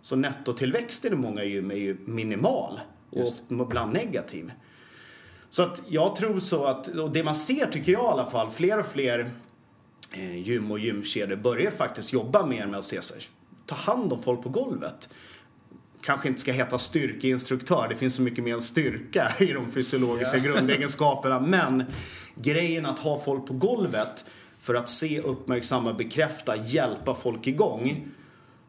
Så 0.00 0.16
nettotillväxten 0.16 1.12
i 1.12 1.16
många 1.16 1.44
gym 1.44 1.70
är 1.70 1.74
ju 1.74 1.96
minimal 2.04 2.80
och 3.10 3.34
ibland 3.50 3.92
negativ. 3.92 4.52
Så 5.50 5.62
att 5.62 5.82
jag 5.88 6.16
tror 6.16 6.40
så 6.40 6.64
att, 6.64 6.88
och 6.88 7.10
det 7.10 7.24
man 7.24 7.34
ser 7.36 7.66
tycker 7.66 7.92
jag 7.92 8.02
i 8.02 8.06
alla 8.06 8.30
fall, 8.30 8.50
fler 8.50 8.78
och 8.78 8.86
fler 8.86 9.30
eh, 10.12 10.48
gym 10.48 10.70
och 10.70 10.78
gymkedjor 10.78 11.36
börjar 11.36 11.70
faktiskt 11.70 12.12
jobba 12.12 12.46
mer 12.46 12.66
med 12.66 12.78
att 12.78 12.84
se 12.84 13.02
sig, 13.02 13.18
ta 13.66 13.74
hand 13.74 14.12
om 14.12 14.22
folk 14.22 14.42
på 14.42 14.48
golvet. 14.48 15.08
Kanske 16.02 16.28
inte 16.28 16.40
ska 16.40 16.52
heta 16.52 16.78
styrkeinstruktör, 16.78 17.86
det 17.88 17.96
finns 17.96 18.14
så 18.14 18.22
mycket 18.22 18.44
mer 18.44 18.54
än 18.54 18.60
styrka 18.60 19.32
i 19.40 19.52
de 19.52 19.72
fysiologiska 19.72 20.38
grundegenskaperna. 20.38 21.40
Men 21.40 21.84
grejen 22.34 22.86
att 22.86 22.98
ha 22.98 23.20
folk 23.20 23.46
på 23.46 23.54
golvet 23.54 24.24
för 24.66 24.74
att 24.74 24.88
se, 24.88 25.20
uppmärksamma, 25.20 25.92
bekräfta, 25.92 26.56
hjälpa 26.56 27.14
folk 27.14 27.46
igång 27.46 28.08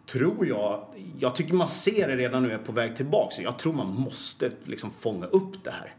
tror 0.06 0.48
jag, 0.48 0.86
jag 1.20 1.36
tycker 1.36 1.54
man 1.54 1.68
ser 1.68 2.08
det 2.08 2.16
redan 2.16 2.44
nu 2.44 2.52
är 2.52 2.58
på 2.58 2.72
väg 2.72 2.96
tillbaka. 2.96 3.36
Så 3.36 3.42
jag 3.42 3.60
tror 3.60 3.74
man 3.74 3.88
måste 3.88 4.52
liksom 4.64 4.92
fånga 4.92 5.26
upp 5.26 5.64
det 5.64 5.72
här. 5.72 5.94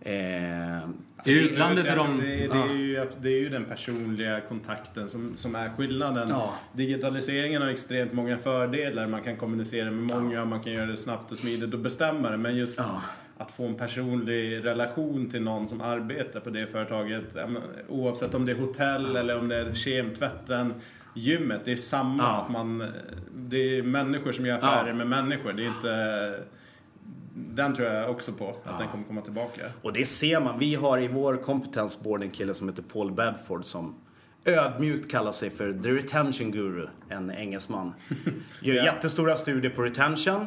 Eh, 0.00 0.88
I 1.26 1.44
utlandet 1.44 1.86
är 1.86 1.96
de... 1.96 2.18
Det, 2.18 2.24
det, 2.26 2.58
är 2.58 2.74
ju, 2.74 3.10
det 3.20 3.28
är 3.28 3.40
ju 3.40 3.48
den 3.48 3.64
personliga 3.64 4.40
kontakten 4.40 5.08
som, 5.08 5.36
som 5.36 5.54
är 5.54 5.68
skillnaden. 5.68 6.28
Ja. 6.28 6.54
Digitaliseringen 6.72 7.62
har 7.62 7.68
extremt 7.68 8.12
många 8.12 8.38
fördelar. 8.38 9.06
Man 9.06 9.22
kan 9.22 9.36
kommunicera 9.36 9.90
med 9.90 10.16
många, 10.16 10.44
man 10.44 10.62
kan 10.62 10.72
göra 10.72 10.86
det 10.86 10.96
snabbt 10.96 11.32
och 11.32 11.38
smidigt 11.38 11.74
och 11.74 11.80
bestämma 11.80 12.30
det. 12.30 12.36
Men 12.36 12.56
just 12.56 12.78
Ja. 12.78 13.02
Att 13.38 13.50
få 13.52 13.66
en 13.66 13.74
personlig 13.74 14.64
relation 14.64 15.30
till 15.30 15.42
någon 15.42 15.68
som 15.68 15.80
arbetar 15.80 16.40
på 16.40 16.50
det 16.50 16.66
företaget. 16.66 17.24
ja, 17.34 17.46
Oavsett 17.88 18.34
om 18.34 18.46
det 18.46 18.52
är 18.52 18.56
hotell 18.56 19.16
eller 19.16 19.38
om 19.38 19.48
det 19.48 19.56
är 19.56 19.74
kemtvätten, 19.74 20.74
gymmet. 21.14 21.60
Det 21.64 21.72
är 21.72 21.76
samma. 21.76 22.22
Ja. 22.22 22.28
Att 22.46 22.52
man, 22.52 22.92
det 23.36 23.78
är 23.78 23.82
människor 23.82 24.32
som 24.32 24.46
gör 24.46 24.56
affärer 24.56 24.92
med 24.94 25.06
människor. 25.06 25.52
Det 25.52 25.62
är 25.62 25.66
inte... 25.66 26.40
Den 27.34 27.74
tror 27.74 27.88
jag 27.88 28.10
också 28.10 28.32
på, 28.32 28.56
att 28.64 28.78
den 28.78 28.88
kommer 28.88 29.04
komma 29.04 29.20
tillbaka. 29.20 29.62
Och 29.82 29.92
det 29.92 30.06
ser 30.06 30.40
man. 30.40 30.58
Vi 30.58 30.74
har 30.74 30.98
i 30.98 31.08
vår 31.08 31.36
kompetensboard 31.36 32.22
en 32.22 32.30
kille 32.30 32.54
som 32.54 32.68
heter 32.68 32.82
Paul 32.82 33.12
Bedford 33.12 33.64
som 33.64 33.94
ödmjukt 34.44 35.10
kallar 35.10 35.32
sig 35.32 35.50
för 35.50 35.72
the 35.72 35.88
retention 35.88 36.50
guru, 36.50 36.86
en 37.08 37.30
engelsman. 37.30 37.94
Gör 38.62 38.74
Ja. 38.76 38.84
jättestora 38.84 39.36
studier 39.36 39.70
på 39.70 39.82
retention. 39.82 40.46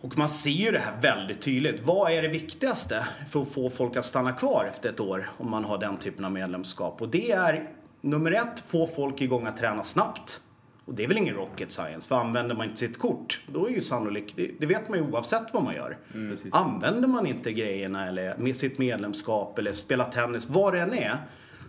Och 0.00 0.18
man 0.18 0.28
ser 0.28 0.50
ju 0.50 0.70
det 0.70 0.78
här 0.78 1.00
väldigt 1.02 1.42
tydligt. 1.42 1.80
Vad 1.80 2.12
är 2.12 2.22
det 2.22 2.28
viktigaste 2.28 3.06
för 3.28 3.42
att 3.42 3.52
få 3.52 3.70
folk 3.70 3.96
att 3.96 4.04
stanna 4.04 4.32
kvar 4.32 4.66
efter 4.70 4.88
ett 4.88 5.00
år 5.00 5.30
om 5.38 5.50
man 5.50 5.64
har 5.64 5.78
den 5.78 5.96
typen 5.96 6.24
av 6.24 6.32
medlemskap? 6.32 7.02
Och 7.02 7.08
det 7.08 7.32
är 7.32 7.70
nummer 8.00 8.32
ett, 8.32 8.62
få 8.66 8.86
folk 8.86 9.20
igång 9.20 9.46
att 9.46 9.56
träna 9.56 9.84
snabbt. 9.84 10.40
Och 10.84 10.94
det 10.94 11.04
är 11.04 11.08
väl 11.08 11.18
ingen 11.18 11.34
rocket 11.34 11.70
science, 11.70 12.08
för 12.08 12.16
använder 12.16 12.54
man 12.54 12.64
inte 12.64 12.76
sitt 12.76 12.98
kort, 12.98 13.40
då 13.46 13.66
är 13.66 13.70
ju 13.70 13.80
sannolikt, 13.80 14.36
det, 14.58 14.66
vet 14.66 14.88
man 14.88 14.98
ju 14.98 15.04
oavsett 15.04 15.54
vad 15.54 15.62
man 15.62 15.74
gör. 15.74 15.98
Precis. 16.12 16.54
Använder 16.54 17.08
man 17.08 17.26
inte 17.26 17.52
grejerna 17.52 18.06
eller 18.06 18.38
med 18.38 18.56
sitt 18.56 18.78
medlemskap 18.78 19.58
eller 19.58 19.72
spelar 19.72 20.10
tennis, 20.10 20.48
vad 20.48 20.74
det 20.74 20.80
än 20.80 20.94
är, 20.94 21.16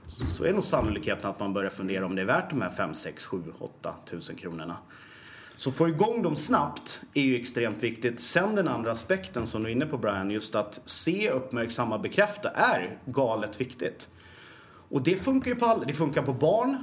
så 0.07 0.25
så 0.25 0.43
är 0.43 0.53
nog 0.53 0.63
sannolikheten 0.63 1.29
att 1.29 1.39
man 1.39 1.53
börjar 1.53 1.69
fundera 1.69 2.05
om 2.05 2.15
det 2.15 2.21
är 2.21 2.25
värt 2.25 2.49
de 2.49 2.61
här 2.61 2.69
5, 2.69 2.93
6, 2.93 3.25
7, 3.25 3.43
8 3.59 3.95
tusen 4.05 4.35
kronorna. 4.35 4.77
Så 5.55 5.71
få 5.71 5.89
igång 5.89 6.21
dem 6.21 6.35
snabbt 6.35 7.01
är 7.13 7.21
ju 7.21 7.35
extremt 7.35 7.83
viktigt. 7.83 8.19
Sen 8.19 8.55
den 8.55 8.67
andra 8.67 8.91
aspekten 8.91 9.47
som 9.47 9.63
du 9.63 9.69
är 9.69 9.73
inne 9.73 9.85
på 9.85 9.97
Brian, 9.97 10.31
just 10.31 10.55
att 10.55 10.81
se, 10.85 11.29
uppmärksamma, 11.29 11.97
bekräfta 11.97 12.49
är 12.49 12.97
galet 13.05 13.61
viktigt. 13.61 14.09
Och 14.89 15.01
det 15.03 15.15
funkar 15.15 15.51
ju 15.51 15.55
på 15.55 15.65
alla. 15.65 15.85
Det 15.85 15.93
funkar 15.93 16.21
på 16.21 16.33
barn 16.33 16.77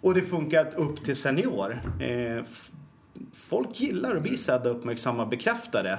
och 0.00 0.14
det 0.14 0.22
funkar 0.22 0.76
upp 0.76 1.04
till 1.04 1.16
senior. 1.16 1.82
Eh, 2.00 2.44
folk 3.32 3.80
gillar 3.80 4.16
att 4.16 4.22
bli 4.22 4.38
sedda, 4.38 4.70
uppmärksamma, 4.70 5.26
bekräftade. 5.26 5.98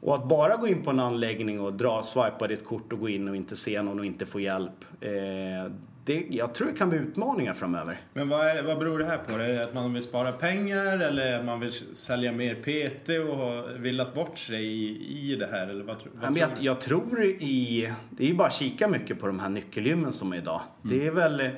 Och 0.00 0.14
att 0.14 0.28
bara 0.28 0.56
gå 0.56 0.68
in 0.68 0.82
på 0.82 0.90
en 0.90 1.00
anläggning 1.00 1.60
och 1.60 1.72
dra, 1.72 2.02
swipa 2.02 2.46
ditt 2.48 2.64
kort 2.64 2.92
och 2.92 2.98
gå 2.98 3.08
in 3.08 3.28
och 3.28 3.36
inte 3.36 3.56
se 3.56 3.82
någon 3.82 3.98
och 3.98 4.06
inte 4.06 4.26
få 4.26 4.40
hjälp. 4.40 4.84
Eh, 5.00 5.72
det, 6.04 6.26
jag 6.30 6.54
tror 6.54 6.68
det 6.68 6.72
kan 6.72 6.88
bli 6.88 6.98
utmaningar 6.98 7.54
framöver. 7.54 8.00
Men 8.12 8.28
vad, 8.28 8.46
är, 8.46 8.62
vad 8.62 8.78
beror 8.78 8.98
det 8.98 9.04
här 9.04 9.18
på? 9.18 9.32
Är 9.32 9.38
det 9.38 9.64
att 9.64 9.74
man 9.74 9.92
vill 9.92 10.02
spara 10.02 10.32
pengar 10.32 10.98
eller 10.98 11.38
att 11.38 11.44
man 11.44 11.60
vill 11.60 11.72
sälja 11.72 12.32
mer 12.32 12.54
PT 12.54 13.08
och 13.30 13.36
har 13.36 13.78
villat 13.78 14.14
bort 14.14 14.38
sig 14.38 14.64
i, 14.64 15.32
i 15.32 15.36
det 15.36 15.46
här? 15.46 15.66
Eller 15.66 15.84
vad, 15.84 15.96
vad 16.12 16.38
jag, 16.38 16.50
jag 16.60 16.80
tror 16.80 17.24
i... 17.24 17.92
Det 18.10 18.24
är 18.24 18.28
ju 18.28 18.34
bara 18.34 18.48
att 18.48 18.54
kika 18.54 18.88
mycket 18.88 19.20
på 19.20 19.26
de 19.26 19.40
här 19.40 19.48
nyckelgymmen 19.48 20.12
som 20.12 20.32
är 20.32 20.36
idag. 20.36 20.60
Det 20.82 21.06
är 21.06 21.10
väl 21.10 21.50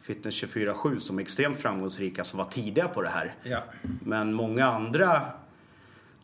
Fitness 0.00 0.44
24-7 0.44 0.98
som 0.98 1.18
är 1.18 1.22
extremt 1.22 1.58
framgångsrika 1.58 2.24
som 2.24 2.38
var 2.38 2.46
tidiga 2.46 2.88
på 2.88 3.02
det 3.02 3.08
här. 3.08 3.34
Ja. 3.42 3.64
Men 4.04 4.32
många 4.32 4.66
andra 4.66 5.22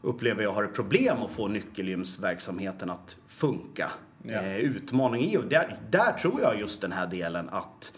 upplever 0.02 0.42
jag 0.42 0.52
har 0.52 0.64
ett 0.64 0.74
problem 0.74 1.16
att 1.22 1.30
få 1.30 1.48
nyckelgymsverksamheten 1.48 2.90
att 2.90 3.18
funka. 3.26 3.90
Ja. 4.22 4.32
Eh, 4.32 4.56
utmaning 4.56 5.22
i 5.24 5.36
och 5.36 5.44
där, 5.44 5.78
där 5.90 6.12
tror 6.12 6.40
jag 6.40 6.60
just 6.60 6.80
den 6.80 6.92
här 6.92 7.06
delen 7.06 7.48
att 7.48 7.92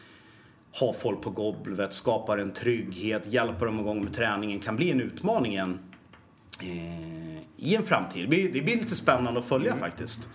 ha 0.81 0.93
folk 0.93 1.23
på 1.23 1.31
golvet, 1.31 1.93
skapar 1.93 2.38
en 2.38 2.52
trygghet, 2.52 3.26
hjälper 3.33 3.67
dem 3.67 3.81
igång 3.81 4.05
med 4.05 4.12
träningen 4.14 4.61
kan 4.61 4.76
bli 4.76 4.91
en 4.91 5.00
utmaning 5.00 5.52
igen, 5.52 5.79
eh, 6.61 7.43
i 7.57 7.75
en 7.76 7.83
framtid. 7.83 8.23
Det 8.25 8.29
blir, 8.29 8.53
det 8.53 8.61
blir 8.62 8.77
lite 8.77 8.94
spännande 8.97 9.40
att 9.40 9.47
följa 9.47 9.77
faktiskt. 9.77 10.29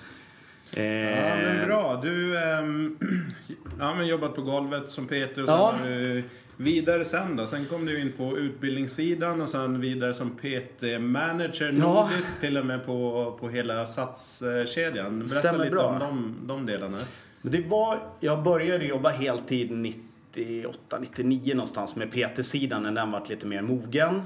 Eh, 0.73 0.83
Ja, 0.85 1.35
men 1.35 1.65
bra. 1.67 1.99
Du 2.03 2.39
ehm, 2.39 2.97
ja, 3.79 3.95
men 3.95 4.07
jobbat 4.07 4.35
på 4.35 4.41
golvet 4.41 4.89
som 4.89 5.07
PT 5.07 5.11
och 5.13 5.35
sen 5.35 5.45
Ja. 5.47 5.75
har 5.79 5.85
du 5.87 6.23
vidare 6.57 7.05
sen 7.05 7.35
då. 7.35 7.47
Sen 7.47 7.65
kom 7.65 7.85
du 7.85 8.01
in 8.01 8.13
på 8.17 8.37
utbildningssidan 8.37 9.41
och 9.41 9.49
sen 9.49 9.81
vidare 9.81 10.13
som 10.13 10.29
PT-manager 10.37 11.73
Ja. 11.79 12.01
nordiskt 12.03 12.39
till 12.41 12.57
och 12.57 12.65
med 12.65 12.85
på, 12.85 13.37
på 13.39 13.49
hela 13.49 13.85
satskedjan. 13.85 15.19
Berätta 15.19 15.35
Stämmer 15.39 15.57
lite 15.63 15.75
bra. 15.75 15.85
om 15.87 15.99
de, 15.99 16.47
de 16.47 16.65
delarna. 16.65 16.97
Det 17.41 17.67
var, 17.67 17.99
jag 18.19 18.43
började 18.43 18.85
jobba 18.85 19.09
heltid 19.09 19.71
98, 19.71 20.97
99 20.99 21.55
någonstans 21.55 21.95
med 21.95 22.11
PT-sidan 22.11 22.83
när 22.83 22.91
den 22.91 23.11
varit 23.11 23.29
lite 23.29 23.47
mer 23.47 23.61
mogen. 23.61 24.21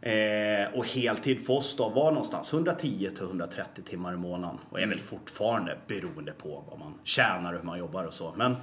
Eh, 0.00 0.74
och 0.78 0.86
heltid 0.86 1.46
för 1.46 1.52
oss 1.54 1.76
då 1.76 1.88
var 1.88 2.10
någonstans 2.12 2.52
110 2.52 3.10
till 3.14 3.24
130 3.24 3.82
timmar 3.84 4.12
i 4.12 4.16
månaden. 4.16 4.58
Och 4.70 4.80
är 4.80 4.86
väl 4.86 4.98
fortfarande 4.98 5.76
beroende 5.86 6.32
på 6.32 6.64
vad 6.70 6.78
man 6.78 6.94
tjänar 7.04 7.52
och 7.52 7.58
hur 7.58 7.66
man 7.66 7.78
jobbar 7.78 8.04
och 8.04 8.14
så. 8.14 8.34
Men, 8.36 8.56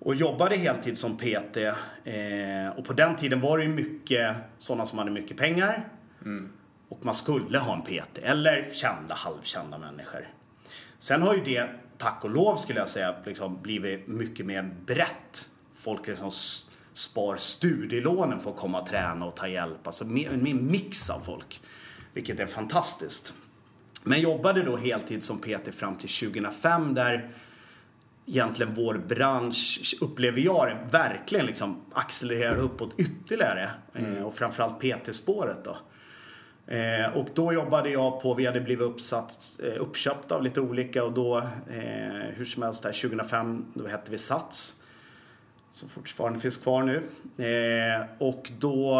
och 0.00 0.14
jobbade 0.14 0.56
heltid 0.56 0.98
som 0.98 1.16
PT. 1.16 1.56
Eh, 1.56 2.76
och 2.76 2.84
på 2.84 2.92
den 2.92 3.16
tiden 3.16 3.40
var 3.40 3.58
det 3.58 3.64
ju 3.64 3.70
mycket 3.70 4.36
sådana 4.58 4.86
som 4.86 4.98
hade 4.98 5.10
mycket 5.10 5.36
pengar. 5.36 5.88
Och 6.88 7.04
man 7.04 7.14
skulle 7.14 7.58
ha 7.58 7.74
en 7.74 7.82
PT. 7.82 8.18
Eller 8.22 8.70
kända, 8.72 9.14
halvkända 9.14 9.78
människor. 9.78 10.28
Sen 10.98 11.22
har 11.22 11.34
ju 11.34 11.44
det, 11.44 11.70
tack 11.98 12.24
och 12.24 12.30
lov 12.30 12.56
skulle 12.56 12.78
jag 12.78 12.88
säga, 12.88 13.14
liksom 13.26 13.62
blivit 13.62 14.06
mycket 14.06 14.46
mer 14.46 14.74
brett. 14.86 15.48
Folk 15.74 16.06
liksom 16.06 16.30
spar 16.92 17.36
studielånen 17.36 18.40
för 18.40 18.50
att 18.50 18.56
komma 18.56 18.80
och 18.80 18.86
träna 18.86 19.26
och 19.26 19.36
ta 19.36 19.48
hjälp. 19.48 19.86
Alltså 19.86 20.04
en 20.04 20.42
mer 20.42 20.54
mix 20.54 21.10
av 21.10 21.20
folk. 21.20 21.60
Vilket 22.12 22.40
är 22.40 22.46
fantastiskt. 22.46 23.34
Men 24.04 24.20
jobbade 24.20 24.62
då 24.62 24.76
heltid 24.76 25.24
som 25.24 25.38
PT 25.38 25.74
fram 25.74 25.96
till 25.96 26.32
2005 26.32 26.94
där 26.94 27.34
egentligen 28.30 28.74
vår 28.74 28.94
bransch, 28.94 29.94
upplever 30.00 30.40
jag 30.40 30.66
det, 30.68 30.98
verkligen 30.98 31.46
liksom 31.46 31.76
accelererar 31.92 32.56
uppåt 32.56 32.94
ytterligare. 32.96 33.70
Eh, 33.94 34.22
och 34.22 34.34
framförallt 34.34 34.80
PT-spåret 34.80 35.64
då. 35.64 35.76
Eh, 36.70 37.16
och 37.16 37.28
då 37.34 37.52
jobbade 37.52 37.90
jag 37.90 38.22
på, 38.22 38.34
vi 38.34 38.46
hade 38.46 38.60
blivit 38.60 38.84
uppsatt, 38.84 39.60
eh, 39.62 39.82
uppköpta 39.82 40.34
av 40.34 40.42
lite 40.42 40.60
olika 40.60 41.04
och 41.04 41.12
då, 41.12 41.38
eh, 41.38 42.28
hur 42.34 42.44
som 42.44 42.62
helst, 42.62 42.82
där 42.82 42.92
2005, 42.92 43.64
då 43.74 43.86
hette 43.86 44.10
vi 44.10 44.18
Sats. 44.18 44.74
Som 45.72 45.88
fortfarande 45.88 46.38
finns 46.40 46.56
kvar 46.56 46.82
nu. 46.82 47.02
Och 48.18 48.50
då, 48.58 48.94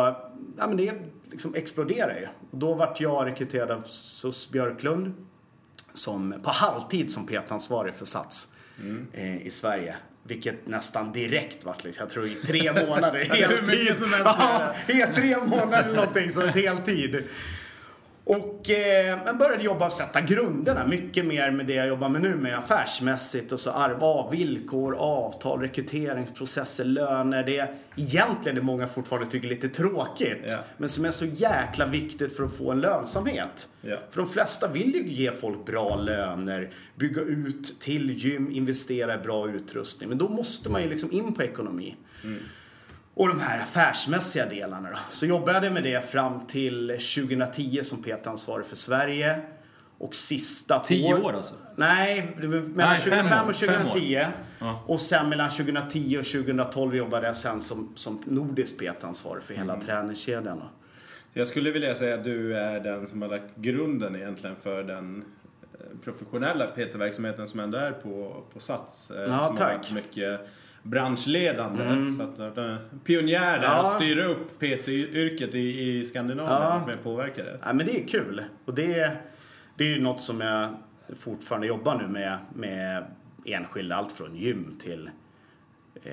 ja 0.58 0.66
men 0.66 0.76
det 0.76 0.92
liksom 1.30 1.54
exploderade 1.54 2.20
ju. 2.20 2.28
Och 2.50 2.58
då 2.58 2.74
vart 2.74 3.00
jag 3.00 3.26
rekryterad 3.26 3.70
av 3.70 3.80
Sus 3.86 4.50
Björklund 4.50 5.14
som, 5.94 6.34
på 6.42 6.50
halvtid 6.50 7.12
som 7.12 7.26
PT-ansvarig 7.26 7.94
för 7.94 8.04
Sats 8.04 8.48
eh, 9.12 9.46
i 9.46 9.50
Sverige. 9.50 9.96
Vilket 10.22 10.66
nästan 10.66 11.12
direkt 11.12 11.64
vart 11.64 11.84
liksom, 11.84 12.02
jag 12.02 12.10
tror 12.10 12.26
i 12.26 12.34
tre 12.34 12.72
månader, 12.86 13.20
är 13.20 13.48
hur 13.48 13.62
mycket 13.62 13.68
heltid. 13.68 13.96
som 13.96 14.12
helst. 14.12 14.36
Ja, 14.38 14.74
i 14.88 15.14
tre 15.14 15.36
månader 15.46 15.82
eller 15.84 15.94
någonting, 15.96 16.32
så 16.32 16.42
ett 16.42 16.54
heltid. 16.54 17.24
Och 18.24 18.70
eh, 18.70 19.18
men 19.24 19.38
började 19.38 19.62
jobba 19.64 19.86
och 19.86 19.92
sätta 19.92 20.20
grunderna 20.20 20.86
mycket 20.86 21.24
mer 21.24 21.50
med 21.50 21.66
det 21.66 21.74
jag 21.74 21.88
jobbar 21.88 22.08
med 22.08 22.22
nu 22.22 22.34
med 22.34 22.58
affärsmässigt 22.58 23.52
och 23.52 23.60
så 23.60 23.70
arv, 23.70 24.30
villkor, 24.30 24.94
avtal, 24.94 25.60
rekryteringsprocesser, 25.60 26.84
löner. 26.84 27.42
Det 27.42 27.58
är 27.58 27.74
egentligen 27.96 28.56
det 28.56 28.62
många 28.62 28.86
fortfarande 28.86 29.30
tycker 29.30 29.46
är 29.46 29.50
lite 29.50 29.68
tråkigt. 29.68 30.44
Ja. 30.46 30.58
Men 30.76 30.88
som 30.88 31.04
är 31.04 31.10
så 31.10 31.24
jäkla 31.24 31.86
viktigt 31.86 32.36
för 32.36 32.44
att 32.44 32.56
få 32.56 32.70
en 32.70 32.80
lönsamhet. 32.80 33.68
Ja. 33.80 33.96
För 34.10 34.20
de 34.20 34.30
flesta 34.30 34.68
vill 34.68 34.94
ju 34.94 35.06
ge 35.06 35.32
folk 35.32 35.66
bra 35.66 35.96
löner, 35.96 36.70
bygga 36.96 37.22
ut 37.22 37.80
till 37.80 38.10
gym, 38.10 38.50
investera 38.50 39.14
i 39.14 39.18
bra 39.18 39.48
utrustning. 39.48 40.08
Men 40.08 40.18
då 40.18 40.28
måste 40.28 40.70
man 40.70 40.82
ju 40.82 40.88
liksom 40.88 41.12
in 41.12 41.34
på 41.34 41.42
ekonomi. 41.42 41.96
Och 43.14 43.28
de 43.28 43.40
här 43.40 43.60
affärsmässiga 43.62 44.46
delarna 44.46 44.90
då. 44.90 44.96
Så 45.12 45.26
jobbade 45.26 45.66
jag 45.66 45.72
med 45.72 45.82
det 45.82 46.10
fram 46.10 46.46
till 46.46 46.88
2010 46.88 47.80
som 47.84 48.02
PT-ansvarig 48.02 48.66
för 48.66 48.76
Sverige. 48.76 49.40
Och 49.98 50.14
sista 50.14 50.78
Tio 50.78 51.14
år- 51.14 51.24
år 51.24 51.32
alltså? 51.32 51.54
Nej, 51.76 52.36
mellan 52.40 52.72
Nej, 52.76 52.98
fem 52.98 53.20
2005 53.20 53.44
år. 53.46 53.50
och 53.50 53.56
Fem 53.56 53.86
år. 53.86 53.90
2010. 53.90 54.26
Ja. 54.58 54.82
Och 54.86 55.00
sen 55.00 55.28
mellan 55.28 55.50
2010 55.50 56.18
och 56.18 56.24
2012 56.24 56.96
jobbade 56.96 57.26
jag 57.26 57.36
sen 57.36 57.60
som, 57.60 57.92
som 57.94 58.22
nordisk 58.26 58.78
PT-ansvarig 58.78 59.42
för 59.42 59.54
Mm. 59.54 59.68
hela 59.68 59.80
träningskedjan. 59.80 60.58
Då. 60.58 60.64
Jag 61.32 61.46
skulle 61.46 61.70
vilja 61.70 61.94
säga 61.94 62.14
att 62.14 62.24
du 62.24 62.56
är 62.56 62.80
den 62.80 63.06
som 63.08 63.22
har 63.22 63.28
lagt 63.28 63.56
grunden 63.56 64.16
egentligen 64.16 64.56
för 64.56 64.82
den 64.82 65.24
eh, 65.74 65.86
professionella 66.04 66.66
PT-verksamheten 66.66 67.48
som 67.48 67.60
ändå 67.60 67.78
är 67.78 67.92
på, 67.92 68.42
på 68.52 68.60
Sats. 68.60 69.10
eh, 69.10 69.20
Ja, 69.22 69.46
som 69.46 69.56
tack. 69.56 69.66
har 69.70 69.76
varit 69.76 69.92
mycket 69.92 70.40
branschledande. 70.82 72.12
Så 72.16 72.22
att, 72.22 72.58
uh, 72.58 72.76
pionjär 73.04 73.58
där 73.58 73.62
Ja. 73.64 73.80
och 73.80 73.86
styra 73.86 74.24
upp 74.24 74.58
PT-yrket 74.58 75.54
i, 75.54 75.88
i 75.98 76.04
Skandinavien 76.04 76.62
Ja. 76.62 76.82
med 76.86 77.02
påverka 77.02 77.44
det. 77.44 77.58
Ja, 77.64 77.72
men 77.72 77.86
det 77.86 78.02
är 78.02 78.08
kul. 78.08 78.44
Och 78.64 78.74
det, 78.74 79.16
det 79.76 79.84
är 79.84 79.88
ju 79.88 80.00
något 80.00 80.20
som 80.20 80.40
jag 80.40 80.68
fortfarande 81.16 81.66
jobbar 81.66 81.96
nu 81.96 82.08
med, 82.08 82.38
med 82.54 83.04
enskilda, 83.44 83.96
allt 83.96 84.12
från 84.12 84.36
gym 84.36 84.74
till 84.78 85.10
eh, 86.04 86.12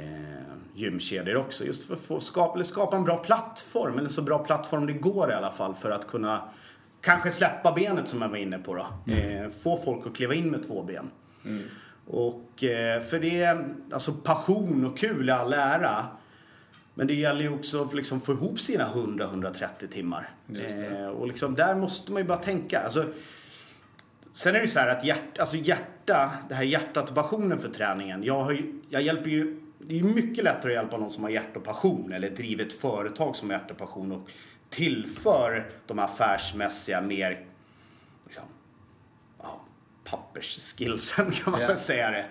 gymkedjor 0.75 1.37
också. 1.37 1.65
Just 1.65 1.83
för 1.83 1.93
att 1.93 1.99
få 2.01 2.19
skapa, 2.19 2.63
skapa 2.63 2.97
en 2.97 3.03
bra 3.03 3.17
plattform, 3.17 3.97
eller 3.97 4.09
så 4.09 4.21
bra 4.21 4.39
plattform 4.39 4.85
det 4.85 4.93
går 4.93 5.31
i 5.31 5.33
alla 5.33 5.51
fall 5.51 5.75
för 5.75 5.91
att 5.91 6.07
kunna 6.07 6.41
kanske 7.01 7.31
släppa 7.31 7.71
benet 7.71 8.07
som 8.07 8.21
jag 8.21 8.29
var 8.29 8.37
inne 8.37 8.57
på 8.57 8.73
då. 8.75 9.13
Eh, 9.13 9.49
få 9.63 9.81
folk 9.85 10.07
att 10.07 10.15
kliva 10.15 10.33
in 10.33 10.49
med 10.51 10.67
två 10.67 10.83
ben. 10.83 11.09
Och 12.07 12.63
eh, 12.63 13.01
för 13.01 13.19
det, 13.19 13.65
alltså 13.91 14.13
passion 14.13 14.85
och 14.85 14.97
kul 14.97 15.29
är 15.29 15.33
all 15.33 15.53
ära. 15.53 16.05
Men 16.93 17.07
det 17.07 17.13
gäller 17.13 17.41
ju 17.41 17.49
också 17.49 17.83
att 17.83 17.93
liksom 17.93 18.21
få 18.21 18.31
ihop 18.31 18.59
sina 18.59 18.85
100-130 18.85 19.87
timmar. 19.91 20.29
Eh, 20.99 21.07
och 21.07 21.27
liksom 21.27 21.55
där 21.55 21.75
måste 21.75 22.11
man 22.11 22.21
ju 22.21 22.27
bara 22.27 22.37
tänka. 22.37 22.79
Alltså, 22.79 23.05
sen 24.33 24.55
är 24.55 24.59
det 24.59 24.65
ju 24.65 24.71
så 24.71 24.79
här 24.79 24.87
att 24.87 25.05
hjärt, 25.05 25.39
alltså 25.39 25.57
hjärta, 25.57 26.31
det 26.49 26.55
här 26.55 26.63
hjärtat 26.63 27.09
och 27.09 27.15
passionen 27.15 27.59
för 27.59 27.69
träningen. 27.69 28.23
Jag, 28.23 28.53
ju, 28.53 28.81
jag 28.89 29.01
hjälper 29.01 29.29
ju, 29.29 29.61
det 29.79 29.95
är 29.95 29.99
ju 29.99 30.13
mycket 30.13 30.43
lättare 30.43 30.71
att 30.71 30.83
hjälpa 30.83 30.97
någon 30.97 31.11
som 31.11 31.23
har 31.23 31.29
hjärta 31.29 31.59
och 31.59 31.65
passion 31.65 32.11
eller 32.11 32.29
driver 32.29 32.63
ett 32.65 32.73
företag 32.73 33.35
som 33.35 33.49
har 33.49 33.57
hjärta 33.57 33.73
och 33.73 33.79
passion 33.79 34.11
och 34.11 34.29
tillför 34.69 35.71
de 35.87 35.99
affärsmässiga 35.99 37.01
mer 37.01 37.45
liksom, 38.25 38.43
pappersskillsen 40.09 41.31
kan 41.43 41.51
man 41.51 41.61
Ja. 41.61 41.67
väl 41.67 41.77
säga 41.77 42.11
det. 42.11 42.25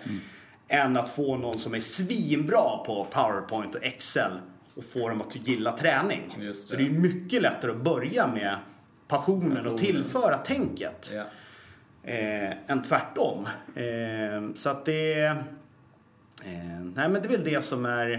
Än 0.69 0.97
att 0.97 1.09
få 1.09 1.37
någon 1.37 1.59
som 1.59 1.73
är 1.75 1.79
svinbra 1.79 2.77
på 2.85 3.07
PowerPoint 3.11 3.75
och 3.75 3.83
Excel 3.83 4.31
och 4.75 4.83
få 4.83 5.09
dem 5.09 5.21
att 5.21 5.35
gilla 5.47 5.77
träning. 5.77 6.35
Just 6.39 6.69
Så 6.69 6.75
det. 6.75 6.83
det 6.83 6.89
är 6.89 6.99
mycket 6.99 7.41
lättare 7.41 7.71
att 7.71 7.77
börja 7.83 8.27
med 8.27 8.55
passionen, 9.07 9.67
och 9.67 9.77
tillföra 9.77 10.37
tänket. 10.37 11.13
Ja. 11.15 11.23
Eh, 12.11 12.51
än 12.67 12.81
tvärtom. 12.81 13.47
Eh, 13.75 14.53
så 14.55 14.69
att 14.69 14.85
det... 14.85 15.23
Eh, 15.23 15.35
nej 16.95 17.09
men 17.09 17.13
det 17.13 17.25
är 17.27 17.29
väl 17.29 17.43
det 17.43 17.61
som 17.61 17.85
är... 17.85 18.11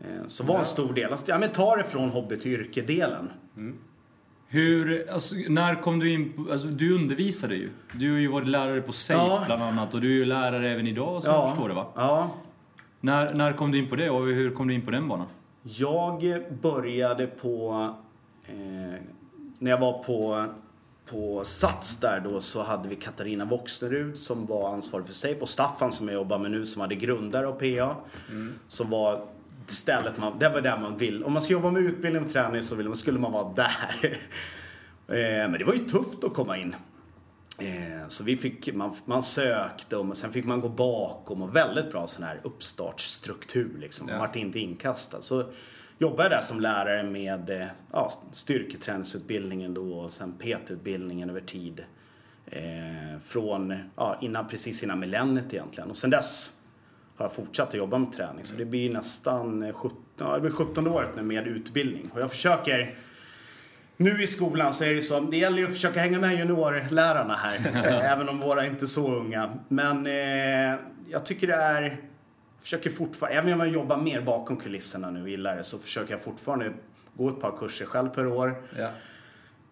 Eh, 0.00 0.26
som 0.26 0.46
var 0.46 0.58
en 0.58 0.64
stor 0.64 0.92
del. 0.92 1.10
Alltså, 1.10 1.26
ja, 1.28 1.38
men 1.38 1.50
ta 1.52 1.76
det 1.76 1.84
från 1.84 2.08
hobby 2.10 2.36
till 2.38 2.52
yrke-delen. 2.52 3.30
Hur, 4.50 5.10
alltså, 5.10 5.34
när 5.48 5.74
kom 5.74 5.98
du 5.98 6.12
in 6.12 6.32
på, 6.32 6.52
alltså, 6.52 6.66
du 6.66 6.94
undervisade 6.94 7.54
ju. 7.54 7.70
Du 7.92 8.12
har 8.12 8.18
ju 8.18 8.28
varit 8.28 8.48
lärare 8.48 8.80
på 8.80 8.92
SAFE 8.92 9.18
Ja. 9.20 9.42
bland 9.46 9.62
annat 9.62 9.94
och 9.94 10.00
du 10.00 10.08
är 10.08 10.14
ju 10.14 10.24
lärare 10.24 10.70
även 10.70 10.86
idag 10.86 11.22
som 11.22 11.32
jag 11.32 11.48
förstår 11.50 11.68
det 11.68 11.74
va? 11.74 11.86
Ja. 11.94 12.30
När, 13.00 13.34
när 13.34 13.52
kom 13.52 13.72
du 13.72 13.78
in 13.78 13.88
på 13.88 13.96
det 13.96 14.10
och 14.10 14.24
hur 14.26 14.50
kom 14.50 14.68
du 14.68 14.74
in 14.74 14.82
på 14.84 14.90
den 14.90 15.08
banan? 15.08 15.26
Jag 15.62 16.44
började 16.62 17.26
på... 17.26 17.72
Eh, 18.46 18.54
när 19.58 19.70
jag 19.70 19.78
var 19.80 20.02
på, 20.02 20.44
på 21.10 21.44
Sats 21.44 21.96
där 21.96 22.20
då 22.24 22.40
så 22.40 22.62
hade 22.62 22.88
vi 22.88 22.96
Katarina 22.96 23.44
Voxnerud 23.44 24.18
som 24.18 24.46
var 24.46 24.72
ansvarig 24.72 25.06
för 25.06 25.14
Safe 25.14 25.40
och 25.40 25.48
Staffan 25.48 25.92
som 25.92 26.08
jag 26.08 26.14
jobbar 26.14 26.38
med 26.38 26.50
nu 26.50 26.66
som 26.66 26.80
hade 26.80 26.94
grundare 26.94 27.48
av 27.48 27.52
PA. 27.52 27.96
Som 28.68 28.90
var 28.90 29.20
stället 29.72 30.18
man, 30.18 30.38
det 30.38 30.48
var 30.48 30.60
där 30.60 30.78
man 30.78 30.96
vill. 30.96 31.24
Om 31.24 31.32
man 31.32 31.42
ska 31.42 31.52
jobba 31.52 31.70
med 31.70 31.82
utbildning 31.82 32.24
och 32.24 32.30
träning 32.32 32.62
så 32.62 32.74
vill 32.74 32.86
man, 32.88 32.96
skulle 32.96 33.18
man 33.18 33.32
vara 33.32 33.52
där. 33.52 33.68
eh, 35.08 35.50
men 35.50 35.52
det 35.52 35.64
var 35.64 35.72
ju 35.72 35.78
tufft 35.78 36.24
att 36.24 36.34
komma 36.34 36.58
in. 36.58 36.74
Eh, 37.58 38.08
Så 38.08 38.24
vi 38.24 38.36
fick, 38.36 38.74
man, 38.74 38.96
man 39.04 39.22
sökte 39.22 39.96
och 39.96 40.16
sen 40.16 40.32
fick 40.32 40.44
man 40.44 40.60
gå 40.60 40.68
bakom 40.68 41.42
och 41.42 41.56
väldigt 41.56 41.90
bra 41.90 42.06
sån 42.06 42.24
här 42.24 42.40
uppstartsstruktur 42.44 43.70
liksom. 43.78 44.06
Man 44.06 44.14
Ja. 44.14 44.20
vart 44.20 44.36
inte 44.36 44.58
inkastad. 44.58 45.20
Så 45.20 45.44
jobbade 45.98 46.22
jag 46.22 46.30
där 46.30 46.42
som 46.42 46.60
lärare 46.60 47.02
med 47.02 47.50
eh, 47.50 47.66
ja, 47.92 48.12
styrketräningsutbildningen 48.32 49.74
då 49.74 49.92
och 49.98 50.12
sen 50.12 50.32
PT-utbildningen 50.38 51.30
över 51.30 51.40
tid. 51.40 51.84
Eh, 52.46 53.18
från, 53.24 53.74
ja, 53.96 54.18
innan, 54.20 54.48
precis 54.48 54.82
innan 54.82 54.98
millenniet 55.00 55.54
egentligen. 55.54 55.90
Och 55.90 55.96
sen 55.96 56.10
dess 56.10 56.52
har 57.18 57.24
jag 57.24 57.32
fortsatt 57.32 57.68
att 57.68 57.74
jobba 57.74 57.98
med 57.98 58.12
träning. 58.12 58.44
Så 58.44 58.56
det 58.56 58.64
blir 58.64 58.92
nästan 58.92 59.62
eh, 59.62 59.72
17, 59.72 59.98
ja, 60.18 60.34
det 60.34 60.40
blir 60.40 60.50
17 60.50 60.86
året 60.86 61.10
nu 61.16 61.22
med 61.22 61.46
utbildning. 61.46 62.10
Och 62.14 62.20
jag 62.20 62.30
försöker 62.30 62.94
nu 63.96 64.22
i 64.22 64.26
skolan 64.26 64.72
så 64.72 64.84
är 64.84 64.94
det 64.94 65.02
så, 65.02 65.20
det 65.20 65.36
gäller 65.36 65.58
ju 65.58 65.64
att 65.64 65.72
försöka 65.72 66.00
hänga 66.00 66.18
med 66.18 66.38
juniorlärarna 66.38 67.34
här. 67.34 67.84
även 68.12 68.28
om 68.28 68.40
våra 68.40 68.66
inte 68.66 68.84
är 68.84 68.86
så 68.86 69.14
unga. 69.14 69.50
Men 69.68 70.06
eh, 70.06 70.78
jag 71.08 71.26
tycker 71.26 71.46
det 71.46 71.54
är, 71.54 71.96
försöker 72.60 72.90
fortfarande, 72.90 73.38
även 73.38 73.52
om 73.52 73.60
jag 73.60 73.68
jobbar 73.68 73.96
mer 73.96 74.20
bakom 74.20 74.56
kulisserna 74.56 75.10
nu 75.10 75.30
gillar 75.30 75.56
det, 75.56 75.64
så 75.64 75.78
försöker 75.78 76.12
jag 76.12 76.20
fortfarande 76.20 76.72
gå 77.14 77.28
ett 77.28 77.40
par 77.40 77.56
kurser 77.58 77.84
själv 77.84 78.08
per 78.08 78.26
år. 78.26 78.54
Ja. 78.78 78.90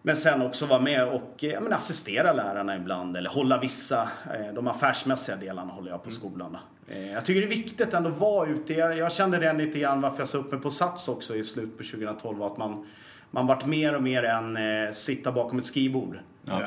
Men 0.07 0.15
sen 0.15 0.41
också 0.41 0.65
vara 0.65 0.79
med 0.79 1.07
och 1.07 1.43
eh, 1.43 1.49
ja, 1.49 1.59
men 1.59 1.73
assistera 1.73 2.33
lärarna 2.33 2.75
ibland 2.75 3.17
eller 3.17 3.29
hålla 3.29 3.59
vissa, 3.59 4.01
eh, 4.33 4.53
de 4.53 4.67
affärsmässiga 4.67 5.35
delarna 5.35 5.71
håller 5.71 5.91
jag 5.91 6.03
på 6.03 6.11
skolan. 6.11 6.57
Då. 6.87 6.93
Eh, 6.93 7.13
Jag 7.13 7.25
tycker 7.25 7.41
det 7.41 7.47
är 7.47 7.57
viktigt 7.57 7.93
ändå 7.93 8.09
att 8.09 8.17
vara 8.17 8.49
ute. 8.49 8.73
Jag 8.73 9.11
kände 9.11 9.37
det 9.37 9.53
lite 9.53 9.79
grann 9.79 10.01
varför 10.01 10.19
jag 10.19 10.27
sa 10.27 10.37
upp 10.37 10.51
mig 10.51 10.61
på 10.61 10.71
Sats 10.71 11.07
också 11.07 11.35
i 11.35 11.43
slutet 11.43 11.77
på 11.77 11.83
2012 11.83 12.37
var 12.37 12.47
att 12.47 12.57
man, 12.57 12.85
man 13.31 13.47
vart 13.47 13.65
mer 13.65 13.95
och 13.95 14.03
mer 14.03 14.23
än 14.23 14.57
eh, 14.57 14.91
sitta 14.91 15.31
bakom 15.31 15.59
ett 15.59 15.65
skrivbord. 15.65 16.19
Ja. 16.45 16.61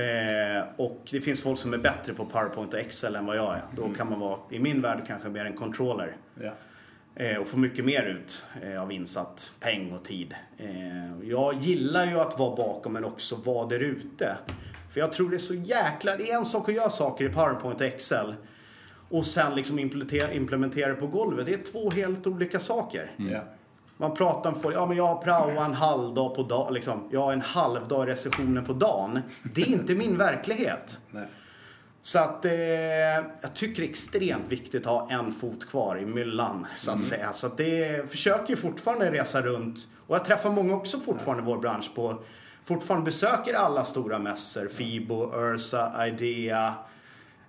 Eh, 0.00 0.64
och 0.76 1.08
det 1.10 1.20
finns 1.20 1.42
folk 1.42 1.58
som 1.58 1.74
är 1.74 1.78
bättre 1.78 2.14
på 2.14 2.24
PowerPoint 2.26 2.74
och 2.74 2.80
Excel 2.80 3.16
än 3.16 3.26
vad 3.26 3.36
jag 3.36 3.54
är. 3.54 3.62
Då 3.76 3.88
kan 3.88 4.10
man 4.10 4.20
vara, 4.20 4.38
i 4.50 4.58
min 4.58 4.82
värld, 4.82 5.00
kanske 5.06 5.28
mer 5.28 5.44
en 5.44 5.56
controller. 5.56 6.16
Ja. 6.40 6.50
Eh, 7.20 7.40
och 7.40 7.46
få 7.46 7.56
mycket 7.56 7.84
mer 7.84 8.02
ut 8.02 8.44
eh, 8.62 8.82
av 8.82 8.92
insatt 8.92 9.52
peng 9.60 9.92
och 9.92 10.04
tid. 10.04 10.34
Eh, 10.58 11.28
jag 11.28 11.54
gillar 11.54 12.06
ju 12.06 12.20
att 12.20 12.38
vara 12.38 12.56
bakom 12.56 12.92
men 12.92 13.04
också 13.04 13.36
vara 13.36 13.66
där 13.66 13.80
ute. 13.80 14.36
För 14.90 15.00
jag 15.00 15.12
tror 15.12 15.30
det 15.30 15.36
är 15.36 15.38
så 15.38 15.54
jäkla... 15.54 16.16
Det 16.16 16.30
är 16.30 16.36
en 16.36 16.44
sak 16.44 16.68
att 16.68 16.74
göra 16.74 16.90
saker 16.90 17.24
i 17.24 17.28
PowerPoint 17.28 17.80
och 17.80 17.86
Excel 17.86 18.34
och 19.08 19.26
sen 19.26 19.54
liksom 19.54 19.78
implementera, 19.78 20.32
implementera 20.32 20.94
på 20.94 21.06
golvet. 21.06 21.46
Det 21.46 21.54
är 21.54 21.72
två 21.72 21.90
helt 21.90 22.26
olika 22.26 22.60
saker. 22.60 23.10
Ja. 23.16 23.44
Man 23.96 24.14
pratar 24.14 24.50
om 24.50 24.60
folk, 24.60 24.76
ja 24.76 24.86
men 24.86 24.96
jag 24.96 25.06
har 25.06 25.22
praoat 25.22 25.68
en 25.68 25.74
halvdag 25.74 26.34
på 26.34 26.42
dagen, 26.42 26.74
liksom, 26.74 27.08
jag 27.10 27.20
har 27.20 27.32
en 27.32 27.40
halvdag 27.40 28.08
i 28.08 28.10
recessionen 28.10 28.64
på 28.64 28.72
dagen. 28.72 29.20
Det 29.54 29.62
är 29.62 29.68
inte 29.68 29.94
min 29.94 30.18
verklighet. 30.18 31.00
Nej. 31.10 31.26
Så 32.02 32.18
att 32.18 32.44
eh, 32.44 32.52
jag 33.40 33.54
tycker 33.54 33.82
det 33.82 33.86
är 33.86 33.90
extremt 33.90 34.48
viktigt 34.48 34.86
att 34.86 34.92
ha 34.92 35.10
en 35.10 35.32
fot 35.32 35.68
kvar 35.68 35.98
i 35.98 36.06
myllan 36.06 36.66
så 36.76 36.90
att 36.90 37.02
säga. 37.02 37.32
Så 37.32 37.46
att 37.46 37.56
det 37.56 38.10
försöker 38.10 38.50
ju 38.50 38.56
fortfarande 38.56 39.10
resa 39.10 39.42
runt 39.42 39.88
och 40.06 40.16
jag 40.16 40.24
träffar 40.24 40.50
många 40.50 40.74
också 40.74 41.00
fortfarande 41.00 41.42
i 41.42 41.46
vår 41.46 41.58
bransch 41.58 41.94
på 41.94 42.22
fortfarande 42.64 43.04
besöker 43.04 43.54
alla 43.54 43.84
stora 43.84 44.18
mässor. 44.18 44.68
Fibo, 44.68 45.32
Ursa, 45.34 46.06
Idea, 46.06 46.74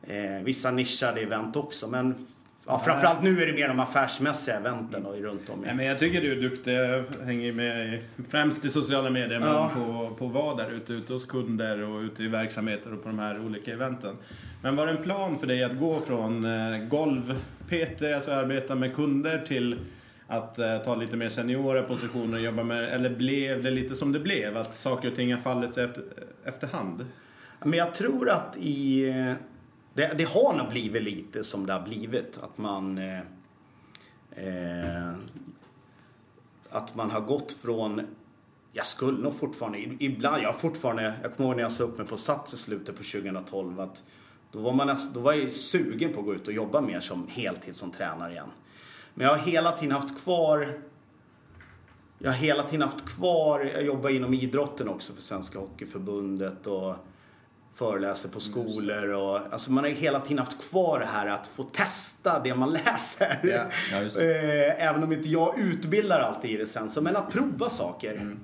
eh, 0.03 0.43
vissa 0.43 0.71
nischade 0.71 1.21
event 1.21 1.55
också. 1.55 1.87
Men 1.87 2.27
ja, 2.65 2.79
framförallt 2.85 3.23
nu 3.23 3.41
är 3.41 3.45
det 3.47 3.53
mer 3.53 3.67
de 3.67 3.79
affärsmässiga 3.79 4.55
eventen 4.55 5.05
och 5.05 5.17
runt 5.17 5.49
om. 5.49 5.59
Nej, 5.65 5.75
men 5.75 5.85
jag 5.85 5.99
tycker 5.99 6.21
du 6.21 6.31
är 6.31 6.41
duktig. 6.41 6.73
Jag 6.73 7.03
hänger 7.25 7.53
med 7.53 7.99
främst 8.29 8.65
i 8.65 8.69
sociala 8.69 9.09
medier 9.09 9.39
men 9.39 9.49
Ja. 9.49 9.71
på, 9.75 10.15
på 10.15 10.27
vad 10.27 10.57
där 10.57 10.71
ute, 10.71 10.93
ute 10.93 11.13
hos 11.13 11.25
kunder 11.25 11.81
och 11.89 11.99
ute 12.01 12.23
i 12.23 12.27
verksamheter 12.27 12.93
och 12.93 13.03
på 13.03 13.09
de 13.09 13.19
här 13.19 13.45
olika 13.45 13.73
eventen. 13.73 14.15
Men 14.63 14.75
var 14.75 14.85
det 14.85 14.91
en 14.91 15.03
plan 15.03 15.39
för 15.39 15.47
dig 15.47 15.63
att 15.63 15.79
gå 15.79 15.99
från 15.99 16.45
eh, 16.45 16.77
golv-PT, 16.87 18.01
alltså 18.15 18.31
arbeta 18.31 18.75
med 18.75 18.95
kunder, 18.95 19.37
till 19.37 19.79
att 20.27 20.59
eh, 20.59 20.77
ta 20.77 20.95
lite 20.95 21.15
mer 21.15 21.29
seniora 21.29 21.81
positioner 21.83 22.37
och 22.37 22.43
jobba 22.43 22.63
med, 22.63 22.83
eller 22.83 23.09
blev 23.09 23.63
det 23.63 23.71
lite 23.71 23.95
som 23.95 24.11
det 24.11 24.19
blev? 24.19 24.57
Att 24.57 24.75
saker 24.75 25.07
och 25.09 25.15
ting 25.15 25.33
har 25.33 25.39
fallit 25.39 25.77
efter, 25.77 26.03
efterhand? 26.45 27.05
Men 27.59 27.73
jag 27.79 27.93
tror 27.93 28.29
att 28.29 28.57
i... 28.59 29.13
Det, 29.93 30.13
det 30.17 30.23
har 30.23 30.53
nog 30.57 30.69
blivit 30.69 31.03
lite 31.03 31.43
som 31.43 31.65
det 31.65 31.73
har 31.73 31.81
blivit. 31.81 32.37
Att 32.41 32.57
man... 32.57 32.97
Eh, 32.97 33.19
eh, 34.31 35.13
att 36.69 36.95
man 36.95 37.11
har 37.11 37.21
gått 37.21 37.51
från... 37.51 38.01
Jag 38.73 38.85
skulle 38.85 39.23
nog 39.23 39.35
fortfarande... 39.35 39.79
Ibland, 39.79 40.43
jag 40.43 40.59
fortfarande... 40.59 41.13
Jag 41.21 41.35
kommer 41.35 41.49
ihåg 41.49 41.55
när 41.55 41.63
jag 41.63 41.71
sa 41.71 41.83
upp 41.83 41.97
mig 41.97 42.07
på 42.07 42.17
Sats 42.17 42.53
i 42.53 42.57
slutet 42.57 42.97
på 42.97 43.03
2012 43.03 43.79
att 43.79 44.03
då 44.51 44.59
var, 44.59 44.73
man 44.73 44.97
då 45.13 45.19
var 45.19 45.33
jag 45.33 45.51
sugen 45.51 46.13
på 46.13 46.19
att 46.19 46.25
gå 46.25 46.33
ut 46.33 46.47
och 46.47 46.53
jobba 46.53 46.81
mer 46.81 46.99
som 46.99 47.27
heltid 47.27 47.75
som 47.75 47.91
tränare 47.91 48.31
igen. 48.31 48.51
Men 49.13 49.27
jag 49.27 49.37
har 49.37 49.45
hela 49.45 49.71
tiden 49.71 49.91
haft 49.91 50.23
kvar 50.23 50.81
jag 52.23 52.31
har 52.31 52.37
hela 52.37 52.63
tiden 52.63 52.81
haft 52.81 53.05
kvar, 53.05 53.59
jag 53.59 53.83
jobbar 53.83 54.09
inom 54.09 54.33
idrotten 54.33 54.89
också 54.89 55.13
för 55.13 55.21
Svenska 55.21 55.59
Hockeyförbundet 55.59 56.67
och 56.67 56.95
föreläser 57.73 58.29
på 58.29 58.39
skolor 58.39 59.07
och 59.13 59.39
alltså 59.51 59.71
man 59.71 59.83
har 59.83 59.91
hela 59.91 60.19
tiden 60.19 60.39
haft 60.39 60.69
kvar 60.69 60.99
det 60.99 61.05
här 61.05 61.27
att 61.27 61.47
få 61.47 61.63
testa 61.63 62.39
det 62.39 62.55
man 62.55 62.73
läser. 62.85 63.39
Ja, 63.43 63.65
ja, 63.91 64.21
Eh, 64.21 64.87
Även 64.87 65.03
om 65.03 65.11
inte 65.11 65.29
jag 65.29 65.59
utbildar 65.59 66.19
alltid 66.19 66.51
i 66.51 66.57
det 66.57 66.67
sen, 66.67 66.89
så 66.89 67.01
men 67.01 67.15
att 67.15 67.31
prova 67.31 67.69
saker. 67.69 68.35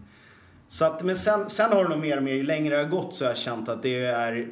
Så 0.68 0.86
att, 0.86 1.04
men 1.04 1.16
sen, 1.16 1.50
sen 1.50 1.72
har 1.72 1.84
det 1.84 1.90
nog 1.90 2.00
mer 2.00 2.18
och 2.18 2.24
mer, 2.24 2.34
ju 2.34 2.44
längre 2.44 2.76
det 2.78 2.84
har 2.84 2.90
gått 2.90 3.14
så 3.14 3.26
har 3.26 3.30
jag 3.30 3.38
känt 3.38 3.70
att 3.70 3.84
det 3.84 4.06
är 4.06 4.52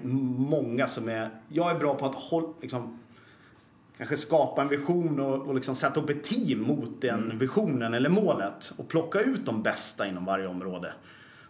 många 0.50 0.88
som 0.88 1.10
är, 1.10 1.30
jag 1.50 1.72
är 1.72 1.76
bra 1.76 1.96
på 1.96 2.06
att 2.06 2.16
hålla, 2.16 2.48
liksom, 2.62 3.00
kanske 3.98 4.18
skapa 4.18 4.62
en 4.62 4.68
vision 4.68 5.20
och, 5.20 5.48
och 5.48 5.56
liksom 5.56 5.76
sätta 5.76 6.00
upp 6.00 6.10
ett 6.10 6.24
team 6.24 6.62
mot 6.62 7.02
den 7.02 7.40
visionen 7.40 7.94
eller 7.94 8.10
målet 8.10 8.74
och 8.78 8.88
plocka 8.88 9.20
ut 9.20 9.46
de 9.46 9.64
bästa 9.64 10.08
inom 10.08 10.26
varje 10.26 10.48
område. 10.48 10.94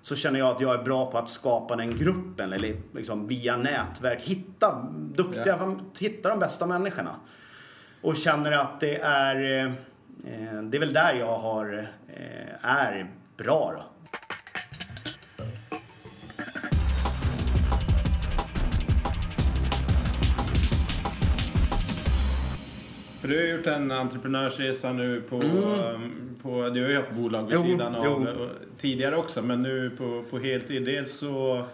Så 0.05 0.15
känner 0.15 0.39
jag 0.39 0.55
att 0.55 0.61
jag 0.61 0.73
är 0.79 0.83
bra 0.83 1.11
på 1.11 1.17
att 1.17 1.29
skapa 1.29 1.75
den 1.75 1.95
gruppen 1.95 2.53
eller 2.53 2.75
liksom 2.93 3.27
via 3.27 3.57
nätverk 3.57 4.21
hitta 4.21 4.87
duktiga, 4.91 5.77
hitta 5.99 6.29
de 6.29 6.39
bästa 6.39 6.65
människorna. 6.65 7.15
Och 8.01 8.15
känner 8.15 8.51
att 8.51 8.79
det 8.79 8.97
är, 8.97 9.65
eh, 9.65 10.61
det 10.63 10.77
är 10.77 10.79
väl 10.79 10.93
där 10.93 11.13
jag 11.13 11.37
har, 11.37 11.89
eh, 12.07 12.65
är 12.65 13.11
bra 13.37 13.73
då. 13.77 13.83
För 23.25 23.33
du 23.33 23.37
har 23.37 23.57
gjort 23.57 23.67
en 23.67 23.91
entreprenörsresa 23.91 24.93
nu 24.93 25.21
på, 25.21 25.35
mm. 25.35 26.35
på 26.41 26.69
du 26.69 26.81
har 26.81 26.89
ju 26.89 26.95
haft 26.95 27.11
bolag 27.11 27.43
vid 27.43 27.53
Jo, 27.53 27.63
sidan 27.63 27.95
av 27.95 28.05
jo. 28.05 28.49
tidigare 28.77 29.15
också, 29.15 29.41
men 29.41 29.61
nu 29.61 29.89
på, 29.89 30.23
på 30.29 30.39
heltid. 30.39 30.85
Dels 30.85 31.13
så 31.13 31.65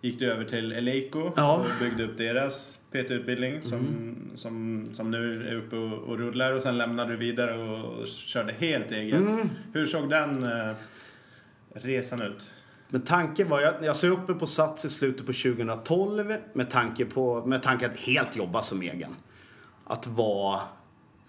gick 0.00 0.18
du 0.18 0.32
över 0.32 0.44
till 0.44 0.72
Eleiko 0.72 1.32
Ja. 1.36 1.54
Mm. 1.54 1.66
och 1.66 1.78
byggde 1.80 2.04
upp 2.04 2.18
deras 2.18 2.78
PT-utbildning 2.92 3.62
som, 3.62 4.16
som, 4.34 4.86
som 4.92 5.10
nu 5.10 5.48
är 5.48 5.56
uppe 5.56 5.76
och, 5.76 5.98
och 5.98 6.18
rullar 6.18 6.52
och 6.52 6.62
sen 6.62 6.78
lämnade 6.78 7.10
du 7.10 7.16
vidare 7.16 7.62
och, 7.62 8.00
och 8.00 8.06
körde 8.06 8.52
helt 8.52 8.92
eget. 8.92 9.18
Mm. 9.18 9.48
Hur 9.72 9.86
såg 9.86 10.10
den 10.10 10.52
eh, 10.52 10.74
resan 11.72 12.22
ut? 12.22 12.50
Men 12.88 13.02
tanken 13.02 13.48
var, 13.48 13.60
jag, 13.60 13.74
jag 13.82 13.96
såg 13.96 14.10
uppe 14.10 14.34
på 14.34 14.46
Sats 14.46 14.84
i 14.84 14.90
slutet 14.90 15.26
på 15.26 15.32
2012 15.32 16.34
med 16.52 16.70
tanke 16.70 17.04
på, 17.04 17.46
med 17.46 17.62
tanke 17.62 17.86
att 17.86 17.96
helt 17.96 18.36
jobba 18.36 18.62
som 18.62 18.82
egen. 18.82 19.16
Att 19.84 20.06
vara, 20.06 20.60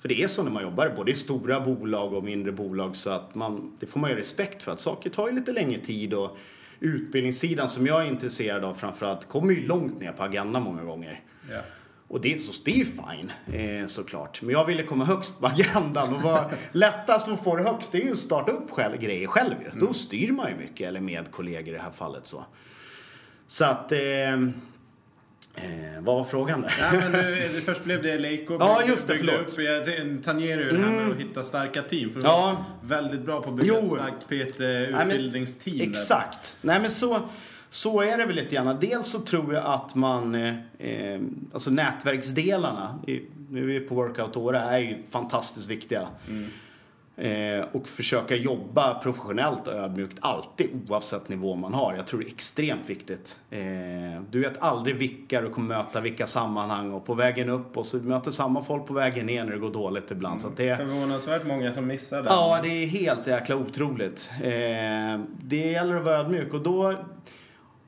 för 0.01 0.09
det 0.09 0.23
är 0.23 0.27
så 0.27 0.43
när 0.43 0.51
man 0.51 0.63
jobbar 0.63 0.93
både 0.95 1.11
i 1.11 1.15
stora 1.15 1.59
bolag 1.59 2.13
och 2.13 2.23
mindre 2.23 2.51
bolag 2.51 2.95
så 2.95 3.09
att 3.09 3.35
man, 3.35 3.77
det 3.79 3.85
får 3.85 3.99
man 3.99 4.09
ju 4.09 4.15
respekt 4.15 4.63
för 4.63 4.71
att 4.71 4.79
saker 4.79 5.09
tar 5.09 5.27
ju 5.27 5.35
lite 5.35 5.51
längre 5.51 5.79
tid 5.79 6.13
och 6.13 6.37
utbildningssidan 6.79 7.69
som 7.69 7.87
jag 7.87 8.03
är 8.03 8.07
intresserad 8.07 8.65
av 8.65 8.73
framförallt 8.73 9.27
kommer 9.27 9.53
ju 9.53 9.67
långt 9.67 9.99
ner 9.99 10.11
på 10.11 10.23
agendan 10.23 10.63
många 10.63 10.83
gånger. 10.83 11.21
Ja. 11.49 11.61
Och 12.07 12.21
det, 12.21 12.41
så 12.41 12.61
det 12.65 12.71
är 12.71 12.75
ju 12.75 12.85
fine 12.85 13.31
eh, 13.53 13.85
såklart. 13.87 14.41
Men 14.41 14.51
jag 14.51 14.65
ville 14.65 14.83
komma 14.83 15.05
högst 15.05 15.39
på 15.39 15.47
agendan 15.47 16.15
och 16.15 16.21
vara 16.21 16.51
lättast 16.71 17.27
att 17.27 17.43
få 17.43 17.55
det 17.55 17.63
högst 17.63 17.91
det 17.91 18.01
är 18.01 18.05
ju 18.05 18.11
att 18.11 18.17
starta 18.17 18.51
upp 18.51 18.71
själv, 18.71 18.99
grejer 18.99 19.27
själv 19.27 19.55
ju. 19.61 19.79
Då 19.79 19.93
styr 19.93 20.31
man 20.31 20.49
ju 20.49 20.55
mycket, 20.55 20.87
eller 20.87 21.01
med 21.01 21.31
kollegor 21.31 21.67
i 21.67 21.77
det 21.77 21.83
här 21.83 21.91
fallet 21.91 22.27
så. 22.27 22.45
Så 23.47 23.65
att, 23.65 23.91
eh, 23.91 23.97
eh, 25.55 25.63
vad 26.01 26.15
var 26.15 26.23
frågan 26.25 26.61
där? 26.61 26.73
Nej, 26.91 26.99
men 27.01 27.11
det 27.11 27.61
först 27.65 27.83
blev 27.83 28.03
det 28.03 28.11
Eleiko. 28.11 28.57
Ja, 28.59 28.81
just 28.87 29.07
det, 29.07 29.17
förlåt. 29.17 29.35
upp. 29.35 29.59
Jag 29.59 30.23
tangerar 30.23 30.61
ju 30.61 30.69
det 30.69 30.77
här 30.77 30.91
med 30.91 31.09
att 31.11 31.17
hitta 31.17 31.43
starka 31.43 31.81
team. 31.81 32.09
För 32.09 32.21
Ja. 32.23 32.65
väldigt 32.83 33.21
bra 33.25 33.41
på 33.41 33.49
att 33.49 33.55
bygga 33.55 33.73
Jo. 33.73 33.83
ett 33.85 33.89
starkt 33.91 34.27
PT-utbildningsteam. 34.29 35.77
där. 35.77 35.85
Exakt. 35.85 36.57
Nej 36.61 36.79
men 36.79 36.89
så, 36.89 37.19
så 37.69 38.01
är 38.01 38.17
det 38.17 38.25
väl 38.25 38.35
lite 38.35 38.55
grann. 38.55 38.77
Dels 38.81 39.07
så 39.11 39.19
tror 39.19 39.53
jag 39.53 39.65
att 39.65 39.95
man, 39.95 40.35
eh, 40.35 40.55
eh, 40.79 41.21
alltså 41.53 41.71
nätverksdelarna, 41.71 42.99
nu 43.49 43.61
är 43.61 43.65
vi 43.65 43.79
på 43.79 43.95
workout-året, 43.95 44.63
är 44.71 44.77
ju 44.79 44.97
fantastiskt 45.09 45.67
viktiga. 45.67 46.07
Eh, 47.21 47.65
och 47.71 47.87
försöka 47.87 48.35
jobba 48.35 48.93
professionellt 48.93 49.67
och 49.67 49.73
ödmjukt 49.73 50.17
alltid 50.21 50.69
oavsett 50.89 51.29
nivå 51.29 51.55
man 51.55 51.73
har. 51.73 51.95
Jag 51.95 52.07
tror 52.07 52.19
det 52.19 52.25
är 52.25 52.29
extremt 52.29 52.89
viktigt. 52.89 53.39
Eh, 53.49 53.61
du 54.31 54.39
vet 54.39 54.63
aldrig 54.63 54.95
vilka 54.95 55.41
du 55.41 55.49
kommer 55.49 55.77
möta, 55.77 56.01
vilka 56.01 56.27
sammanhang 56.27 56.91
och 56.91 57.05
på 57.05 57.13
vägen 57.13 57.49
upp 57.49 57.77
och 57.77 57.85
så 57.85 57.97
möter 57.97 58.31
samma 58.31 58.63
folk 58.63 58.85
på 58.85 58.93
vägen 58.93 59.25
ner 59.25 59.43
när 59.43 59.51
det 59.51 59.57
går 59.57 59.71
dåligt 59.71 60.11
ibland. 60.11 60.41
Så 60.41 60.47
att 60.47 60.57
det, 60.57 60.77
Förvånansvärt 60.77 61.47
många 61.47 61.73
som 61.73 61.87
missar 61.87 62.17
den. 62.17 62.25
Ja, 62.25 62.59
det 62.63 62.83
är 62.83 62.87
helt 62.87 63.27
jäkla 63.27 63.55
otroligt. 63.55 64.31
Eh, 64.43 64.49
det 65.41 65.71
gäller 65.71 65.95
att 65.95 66.03
vara 66.03 66.17
ödmjuk 66.17 66.53
och 66.53 66.63
då 66.63 66.95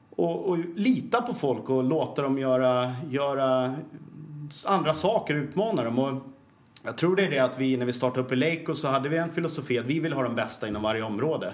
och, 0.10 0.50
och 0.50 0.58
lita 0.76 1.22
på 1.22 1.34
folk 1.34 1.70
och 1.70 1.84
låta 1.84 2.22
dem 2.22 2.38
göra, 2.40 2.96
göra 3.10 3.76
andra 4.66 4.94
saker, 4.94 5.36
utmana 5.36 5.84
dem. 5.84 6.00
Och 6.00 6.33
jag 6.84 6.98
tror 6.98 7.16
det 7.16 7.26
är 7.26 7.30
det 7.30 7.40
att 7.40 7.60
vi, 7.60 7.78
när 7.78 7.86
vi 7.86 7.94
startade 7.94 8.26
upp 8.26 8.32
i 8.32 8.36
Leico 8.36 8.76
så 8.76 8.88
hade 8.88 9.10
vi 9.10 9.18
en 9.18 9.32
filosofi 9.32 9.80
att 9.80 9.86
vi 9.86 10.00
vill 10.00 10.14
ha 10.14 10.24
de 10.24 10.36
bästa 10.36 10.68
inom 10.68 10.82
varje 10.82 11.04
område. 11.04 11.54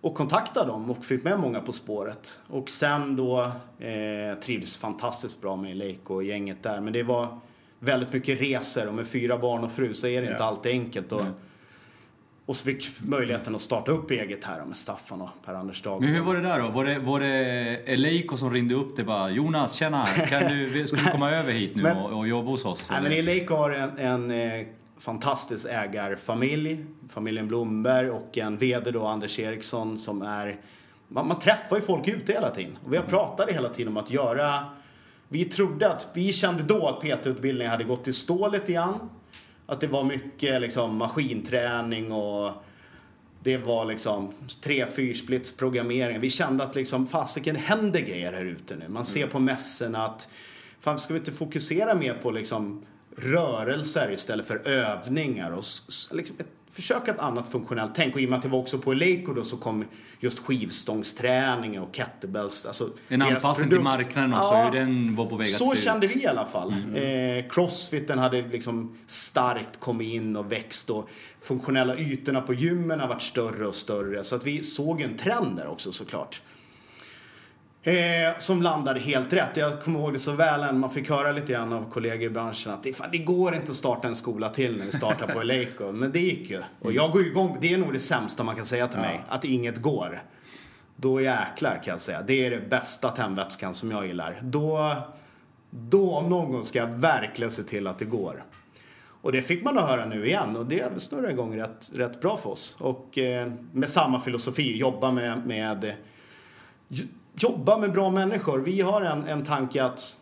Och 0.00 0.14
kontaktade 0.14 0.66
dem 0.70 0.90
och 0.90 1.04
fick 1.04 1.24
med 1.24 1.40
många 1.40 1.60
på 1.60 1.72
spåret. 1.72 2.40
Och 2.46 2.70
sen 2.70 3.16
då 3.16 3.40
eh, 3.78 4.38
trivdes 4.42 4.76
fantastiskt 4.76 5.40
bra 5.40 5.56
med 5.56 5.76
Leico 5.76 6.14
och 6.14 6.24
gänget 6.24 6.62
där. 6.62 6.80
Men 6.80 6.92
det 6.92 7.02
var 7.02 7.38
väldigt 7.78 8.12
mycket 8.12 8.40
resor 8.40 8.88
och 8.88 8.94
med 8.94 9.06
fyra 9.06 9.38
barn 9.38 9.64
och 9.64 9.72
fru 9.72 9.94
så 9.94 10.06
är 10.06 10.20
det 10.20 10.26
Ja. 10.26 10.32
inte 10.32 10.44
alltid 10.44 10.72
enkelt. 10.72 11.12
Och, 11.12 11.22
och 12.46 12.56
så 12.56 12.64
fick 12.64 12.90
möjligheten 13.00 13.54
att 13.54 13.60
starta 13.60 13.92
upp 13.92 14.10
eget 14.10 14.44
här 14.44 14.64
med 14.64 14.76
Staffan 14.76 15.20
och 15.20 15.28
Per-Anders 15.44 15.82
Dagblad. 15.82 16.02
Men 16.02 16.14
hur 16.14 16.22
var 16.24 16.34
det 16.34 16.40
där 16.40 16.58
då? 16.62 16.68
Var 16.68 16.84
det, 16.84 16.98
var 16.98 17.20
det 17.20 17.28
Eleiko 17.92 18.36
som 18.36 18.52
ringde 18.52 18.74
upp 18.74 18.96
dig 18.96 19.04
bara 19.04 19.30
Jonas, 19.30 19.74
tjena, 19.74 20.06
kan 20.06 20.42
du, 20.48 20.86
ska 20.86 20.96
du 20.96 21.10
komma 21.10 21.30
över 21.34 21.52
hit 21.52 21.76
nu 21.76 21.82
Men- 21.82 21.96
och, 21.96 22.18
och 22.18 22.28
jobba 22.28 22.50
hos 22.50 22.64
oss? 22.64 22.90
Nej, 22.90 23.02
men? 23.02 23.12
Eleiko 23.12 23.54
har 23.54 23.70
en, 23.70 23.98
en 23.98 24.30
eh, 24.30 24.66
fantastisk 24.98 25.66
ägarfamilj, 25.70 26.84
familjen 27.08 27.48
Blomberg 27.48 28.10
och 28.10 28.38
en 28.38 28.58
VD 28.58 28.90
då, 28.90 29.06
Anders 29.06 29.38
Eriksson 29.38 29.98
som 29.98 30.22
är... 30.22 30.60
Man, 31.08 31.28
man 31.28 31.38
träffar 31.38 31.76
ju 31.76 31.82
folk 31.82 32.08
ute 32.08 32.32
hela 32.32 32.50
tiden. 32.50 32.78
Och 32.84 32.92
vi 32.92 32.96
har 32.96 33.04
pratat 33.04 33.50
hela 33.50 33.68
tiden 33.68 33.92
om 33.92 33.96
att 33.96 34.10
göra... 34.10 34.64
Vi 35.28 35.44
trodde 35.44 35.92
att, 35.92 36.08
vi 36.14 36.32
kände 36.32 36.62
då 36.62 36.88
att 36.88 37.00
PT-utbildningen 37.00 37.70
hade 37.70 37.84
gått 37.84 38.08
i 38.08 38.12
stå 38.12 38.48
lite 38.48 38.72
grann. 38.72 39.10
Att 39.66 39.80
det 39.80 39.86
var 39.86 40.04
mycket 40.04 40.60
liksom 40.60 40.96
maskinträning 40.96 42.12
och 42.12 42.52
det 43.42 43.56
var 43.56 43.84
liksom 43.84 44.32
tre 44.60 44.86
fyrsplits 44.86 45.56
programmering. 45.56 46.20
Vi 46.20 46.30
kände 46.30 46.64
att 46.64 46.74
liksom 46.74 47.06
fasiken 47.06 47.56
händer 47.56 48.00
grejer 48.00 48.32
här 48.32 48.44
ute 48.44 48.76
nu. 48.76 48.88
Man 48.88 49.04
ser 49.04 49.26
på 49.26 49.38
mässorna 49.38 50.04
att 50.04 50.28
fan 50.80 50.98
ska 50.98 51.14
vi 51.14 51.18
inte 51.18 51.32
fokusera 51.32 51.94
mer 51.94 52.14
på 52.14 52.30
liksom 52.30 52.82
rörelser 53.16 54.12
istället 54.12 54.46
för 54.46 54.68
övningar 54.68 55.50
och 55.50 55.64
liksom 56.12 56.36
ett, 56.38 56.46
försöka 56.70 57.10
ett 57.10 57.18
annat 57.18 57.48
funktionellt 57.48 57.92
tänk. 57.94 58.14
Och 58.14 58.20
i 58.20 58.26
och 58.26 58.30
med 58.30 58.36
att 58.36 58.42
det 58.42 58.48
var 58.48 58.58
också 58.58 58.78
på 58.78 58.92
Eleiko 58.92 59.32
då 59.32 59.44
så 59.44 59.56
kom 59.56 59.84
just 60.20 60.38
skivstångsträning 60.38 61.80
och 61.80 61.94
kettlebells. 61.96 62.66
Alltså 62.66 62.90
En 63.08 63.22
anpassning 63.22 63.68
till 63.70 63.80
marknaden 63.80 64.32
också, 64.34 64.44
Ja. 64.54 64.64
hur 64.64 64.78
den 64.80 65.16
var 65.16 65.26
på 65.26 65.36
väg 65.36 65.46
att 65.46 65.52
Så 65.52 65.64
se 65.64 65.72
ut. 65.72 65.84
kände 65.84 66.06
vi 66.06 66.22
i 66.22 66.26
alla 66.26 66.46
fall. 66.46 66.72
Eh, 66.94 67.48
crossfiten 67.50 68.18
hade 68.18 68.42
liksom 68.48 68.96
starkt 69.06 69.80
kommit 69.80 70.14
in 70.14 70.36
och 70.36 70.52
växt 70.52 70.90
och 70.90 71.08
funktionella 71.40 71.96
ytorna 71.96 72.40
på 72.40 72.54
gymmen 72.54 73.00
har 73.00 73.08
varit 73.08 73.22
större 73.22 73.66
och 73.66 73.74
större. 73.74 74.24
Så 74.24 74.36
att 74.36 74.46
vi 74.46 74.62
såg 74.62 75.00
en 75.00 75.16
trend 75.16 75.56
där 75.56 75.66
också 75.66 75.92
såklart. 75.92 76.42
Eh, 77.86 78.38
som 78.38 78.62
landade 78.62 79.00
helt 79.00 79.32
rätt. 79.32 79.56
Jag 79.56 79.82
kommer 79.82 80.00
ihåg 80.00 80.12
det 80.12 80.18
så 80.18 80.32
väl 80.32 80.60
än 80.60 80.78
man 80.78 80.90
fick 80.90 81.10
höra 81.10 81.32
lite 81.32 81.52
grann 81.52 81.72
av 81.72 81.90
kollegor 81.90 82.22
i 82.22 82.30
branschen 82.30 82.72
att 82.72 82.82
det, 82.82 82.92
fan, 82.92 83.08
det 83.12 83.18
går 83.18 83.54
inte 83.54 83.70
att 83.70 83.76
starta 83.76 84.08
en 84.08 84.16
skola 84.16 84.48
till 84.48 84.78
när 84.78 84.84
vi 84.84 84.92
startar 84.92 85.26
på 85.26 85.40
Eleiko. 85.40 85.92
Men 85.92 86.12
det 86.12 86.20
gick 86.20 86.50
ju. 86.50 86.62
Och 86.80 86.92
jag 86.92 87.12
går 87.12 87.26
igång. 87.26 87.58
Det 87.60 87.74
är 87.74 87.78
nog 87.78 87.92
det 87.92 88.00
sämsta 88.00 88.44
man 88.44 88.56
kan 88.56 88.64
säga 88.64 88.88
till 88.88 89.00
mig. 89.00 89.24
Att 89.28 89.44
inget 89.44 89.82
går. 89.82 90.22
Då 90.96 91.20
jäklar 91.20 91.80
kan 91.84 91.92
jag 91.92 92.00
säga. 92.00 92.22
Det 92.22 92.46
är 92.46 92.50
det 92.50 92.60
bästa 92.70 93.10
tändvätskan 93.10 93.74
som 93.74 93.90
jag 93.90 94.06
gillar. 94.06 94.38
Då, 94.42 94.94
då 95.70 96.14
om 96.14 96.28
någon 96.28 96.64
ska 96.64 96.78
jag 96.78 96.88
verkligen 96.88 97.50
se 97.50 97.62
till 97.62 97.86
att 97.86 97.98
det 97.98 98.04
går. 98.04 98.44
Och 99.20 99.32
det 99.32 99.42
fick 99.42 99.64
man 99.64 99.78
att 99.78 99.88
höra 99.88 100.06
nu 100.06 100.26
igen 100.26 100.56
och 100.56 100.66
det 100.66 101.02
snurrar 101.02 101.30
igång 101.30 101.56
rätt, 101.56 101.90
rätt 101.94 102.20
bra 102.20 102.36
för 102.36 102.50
oss. 102.50 102.76
Och 102.80 103.18
eh, 103.18 103.52
med 103.72 103.88
samma 103.88 104.20
filosofi, 104.20 104.76
jobba 104.76 105.12
med, 105.12 105.46
med 105.46 105.94
jobba 107.36 107.78
med 107.78 107.92
bra 107.92 108.10
människor. 108.10 108.58
Vi 108.58 108.80
har 108.80 109.02
en, 109.02 109.28
en 109.28 109.44
tanke 109.44 109.84
att 109.84 110.16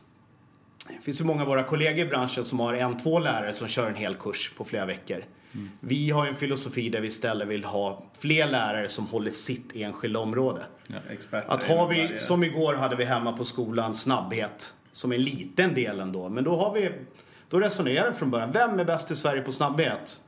det 0.88 1.05
finns 1.05 1.20
ju 1.20 1.24
många 1.24 1.42
av 1.42 1.48
våra 1.48 1.64
kollegor 1.64 2.07
i 2.07 2.09
branschen 2.09 2.44
som 2.44 2.61
har 2.61 2.74
en, 2.74 2.96
två 2.96 3.18
lärare 3.18 3.53
som 3.53 3.68
kör 3.68 3.88
en 3.88 3.94
hel 3.94 4.14
kurs 4.14 4.53
på 4.57 4.64
flera 4.64 4.87
veckor. 4.87 5.24
Vi 5.81 6.11
har 6.11 6.27
en 6.27 6.35
filosofi 6.35 6.88
där 6.88 7.00
vi 7.00 7.09
istället 7.09 7.48
vill 7.48 7.64
ha 7.64 8.03
fler 8.18 8.46
lärare 8.46 8.88
som 8.88 9.07
håller 9.07 9.31
sitt 9.31 9.77
enskilda 9.77 10.20
område. 10.20 10.64
Experter 11.11 11.53
Att 11.53 11.62
har 11.62 11.88
vi, 11.88 12.03
varje- 12.03 12.18
som 12.18 12.44
igår 12.44 12.74
hade 12.74 12.96
vi 12.96 13.05
hemma 13.05 13.33
på 13.33 13.44
skolan, 13.44 13.94
snabbhet 13.94 14.74
som 14.92 15.12
en 15.12 15.22
liten 15.22 15.74
del 15.74 16.00
ändå. 16.00 16.29
Men 16.29 16.44
då 16.44 16.57
har 16.57 16.74
vi, 16.74 16.90
då 17.48 17.61
resonerar 17.61 18.11
vi 18.11 18.16
från 18.16 18.31
början, 18.31 18.53
vem 18.53 18.79
är 18.81 18.85
bäst 18.85 19.11
i 19.11 19.16
Sverige 19.16 19.42
på 19.42 19.53
snabbhet? 19.53 20.20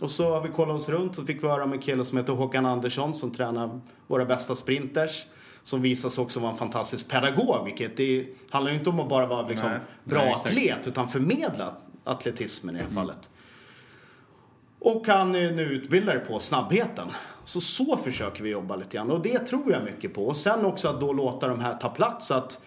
Och 0.00 0.10
så 0.10 0.30
har 0.30 0.40
vi 0.40 0.48
kollat 0.48 0.76
oss 0.76 0.88
runt 0.88 1.18
och 1.18 1.26
fick 1.26 1.42
vi 1.44 1.48
höra 1.48 1.64
om 1.64 1.72
en 1.72 1.78
kille 1.78 2.04
som 2.04 2.18
heter 2.18 2.32
Håkan 2.32 2.66
Andersson 2.66 3.14
som 3.14 3.30
tränar 3.30 3.80
våra 4.06 4.24
bästa 4.24 4.54
sprinters. 4.54 5.26
Som 5.62 5.82
visar 5.82 6.08
sig 6.08 6.22
också 6.22 6.40
vara 6.40 6.52
en 6.52 6.58
fantastisk 6.58 7.08
pedagog, 7.08 7.64
vilket 7.64 7.96
det 7.96 8.26
handlar 8.50 8.72
ju 8.72 8.78
inte 8.78 8.90
om 8.90 9.00
att 9.00 9.08
bara 9.08 9.26
vara 9.26 9.48
liksom 9.48 9.70
Nej. 9.70 9.78
bra 10.04 10.22
Nej, 10.22 10.32
atlet 10.32 10.86
utan 10.86 11.08
förmedla 11.08 11.74
atletismen 12.04 12.74
i 12.74 12.78
det 12.78 12.84
här 12.84 12.94
fallet. 12.94 13.30
Och 14.78 15.06
han 15.06 15.34
är 15.34 15.50
nu 15.50 15.62
utbildare 15.62 16.18
på 16.18 16.38
snabbheten. 16.38 17.08
Så 17.44 17.60
så 17.60 17.96
försöker 17.96 18.42
vi 18.42 18.50
jobba 18.50 18.76
lite 18.76 18.96
grann 18.96 19.10
och 19.10 19.22
det 19.22 19.38
tror 19.38 19.72
jag 19.72 19.84
mycket 19.84 20.14
på. 20.14 20.26
Och 20.26 20.36
sen 20.36 20.64
också 20.64 20.88
att 20.88 21.00
då 21.00 21.12
låta 21.12 21.48
de 21.48 21.60
här 21.60 21.74
ta 21.74 21.88
plats. 21.88 22.30
Att 22.30 22.62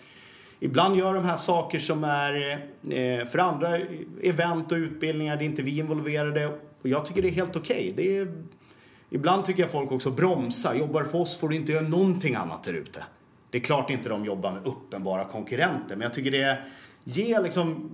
ibland 0.59 0.97
gör 0.97 1.13
de 1.13 1.25
här 1.25 1.37
saker 1.37 1.79
som 1.79 2.03
är 2.03 2.51
eh, 2.89 3.25
för 3.27 3.37
andra 3.39 3.77
event 4.23 4.71
och 4.71 4.75
utbildningar, 4.75 5.37
det 5.37 5.43
är 5.43 5.45
inte 5.45 5.61
vi 5.61 5.77
involverade. 5.77 6.47
Och 6.47 6.89
jag 6.89 7.05
tycker 7.05 7.21
det 7.21 7.27
är 7.27 7.31
helt 7.31 7.55
okej. 7.55 7.93
Det 7.97 8.17
är 8.17 8.43
ibland 9.15 9.45
tycker 9.45 9.63
jag 9.63 9.71
folk 9.71 9.91
också 9.91 10.11
bromsar. 10.11 10.75
Jobbar 10.75 11.03
för 11.03 11.21
oss 11.21 11.37
får 11.37 11.49
du 11.49 11.55
inte 11.55 11.71
göra 11.71 11.87
någonting 11.87 12.35
annat 12.35 12.63
där 12.63 12.73
ute. 12.73 13.03
Det 13.49 13.57
är 13.57 13.61
klart 13.61 13.89
inte 13.89 14.09
de 14.09 14.25
jobbar 14.25 14.51
med 14.51 14.65
uppenbara 14.65 15.25
konkurrenter, 15.25 15.95
men 15.95 16.01
jag 16.01 16.13
tycker 16.13 16.31
det 16.31 16.57
ger 17.03 17.41
liksom 17.41 17.91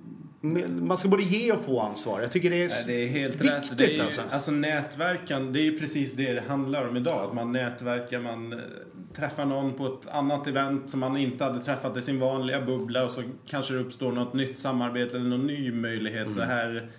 man 0.67 0.97
ska 0.97 1.07
både 1.07 1.23
ge 1.23 1.51
och 1.51 1.62
få 1.62 1.81
ansvar. 1.81 2.21
Jag 2.21 2.31
tycker 2.31 2.49
det 2.49 2.63
är, 2.63 2.69
Nej, 2.69 2.84
det 2.88 3.03
är 3.03 3.07
helt 3.07 3.36
viktigt 3.36 3.51
rätt. 3.51 3.77
Det 3.77 3.86
är 3.86 3.97
ju, 3.97 4.01
alltså. 4.01 4.21
alltså 4.31 4.51
nätverkan, 4.51 5.53
det 5.53 5.60
är 5.60 5.63
ju 5.63 5.79
precis 5.79 6.13
det 6.13 6.34
det 6.34 6.43
handlar 6.47 6.88
om 6.88 6.97
idag. 6.97 7.25
Att 7.25 7.34
man 7.34 7.51
nätverkar, 7.51 8.19
man 8.19 8.53
eh, 8.53 8.60
träffar 9.15 9.45
någon 9.45 9.73
på 9.73 9.86
ett 9.86 10.07
annat 10.12 10.47
event 10.47 10.89
som 10.89 10.99
man 10.99 11.17
inte 11.17 11.43
hade 11.43 11.63
träffat 11.63 11.97
i 11.97 12.01
sin 12.01 12.19
vanliga 12.19 12.62
bubbla 12.62 13.03
och 13.03 13.12
så 13.12 13.23
kanske 13.47 13.73
det 13.73 13.79
uppstår 13.79 14.12
något 14.12 14.34
nytt 14.34 14.60
samarbete 14.60 15.15
eller 15.15 15.29
någon 15.29 15.47
ny 15.47 15.71
möjlighet. 15.71 16.25
Mm. 16.25 16.38
Det 16.38 16.45
här 16.45 16.89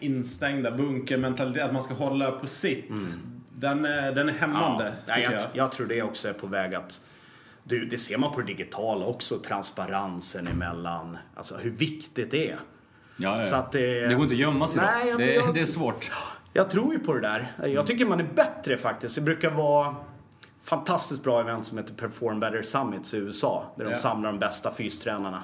instängda 0.00 0.70
bunkermentalitet, 0.70 1.62
att 1.64 1.72
man 1.72 1.82
ska 1.82 1.94
hålla 1.94 2.30
på 2.30 2.46
sitt. 2.46 2.84
Den, 3.56 3.84
är, 3.84 4.12
den 4.12 4.28
är 4.28 4.32
hämmande, 4.32 4.84
Mm. 4.84 4.94
Ja, 5.06 5.18
jag, 5.18 5.32
jag. 5.32 5.42
jag 5.52 5.72
tror 5.72 5.86
det 5.86 6.02
också 6.02 6.28
är 6.28 6.32
på 6.32 6.46
väg 6.46 6.74
att 6.74 7.00
du, 7.64 7.84
det 7.86 7.98
ser 7.98 8.18
man 8.18 8.32
på 8.32 8.40
det 8.40 8.46
digitala 8.46 9.06
också, 9.06 9.38
transparensen 9.38 10.46
emellan, 10.48 11.18
alltså 11.34 11.56
hur 11.56 11.70
viktigt 11.70 12.30
det 12.30 12.50
är. 12.50 12.58
Ja, 13.16 13.36
ja. 13.36 13.42
Så 13.42 13.54
att 13.56 13.72
det- 13.72 14.06
det 14.06 14.14
går 14.14 14.22
inte 14.22 14.34
att 14.34 14.38
gömma 14.40 14.66
sig 14.68 14.80
Nej, 14.82 15.04
då. 15.04 15.10
jag- 15.10 15.18
Det, 15.18 15.34
jag- 15.34 15.54
det 15.54 15.60
är 15.60 15.64
svårt. 15.66 16.10
Jag 16.52 16.70
tror 16.70 16.92
ju 16.92 16.98
på 16.98 17.14
det 17.14 17.20
där. 17.20 17.52
Jag 17.68 17.86
tycker 17.86 18.06
man 18.06 18.20
är 18.20 18.26
bättre 18.34 18.78
faktiskt. 18.78 19.14
Det 19.14 19.20
brukar 19.20 19.50
vara 19.50 19.94
fantastiskt 20.62 21.22
bra 21.22 21.40
event 21.40 21.66
som 21.66 21.78
heter 21.78 21.94
Perform 21.94 22.40
Better 22.40 22.62
Summits 22.62 23.14
i 23.14 23.16
USA. 23.16 23.74
Där 23.76 23.84
de 23.84 23.90
Ja. 23.90 23.96
samlar 23.96 24.30
de 24.32 24.38
bästa 24.38 24.74
fystränarna. 24.74 25.42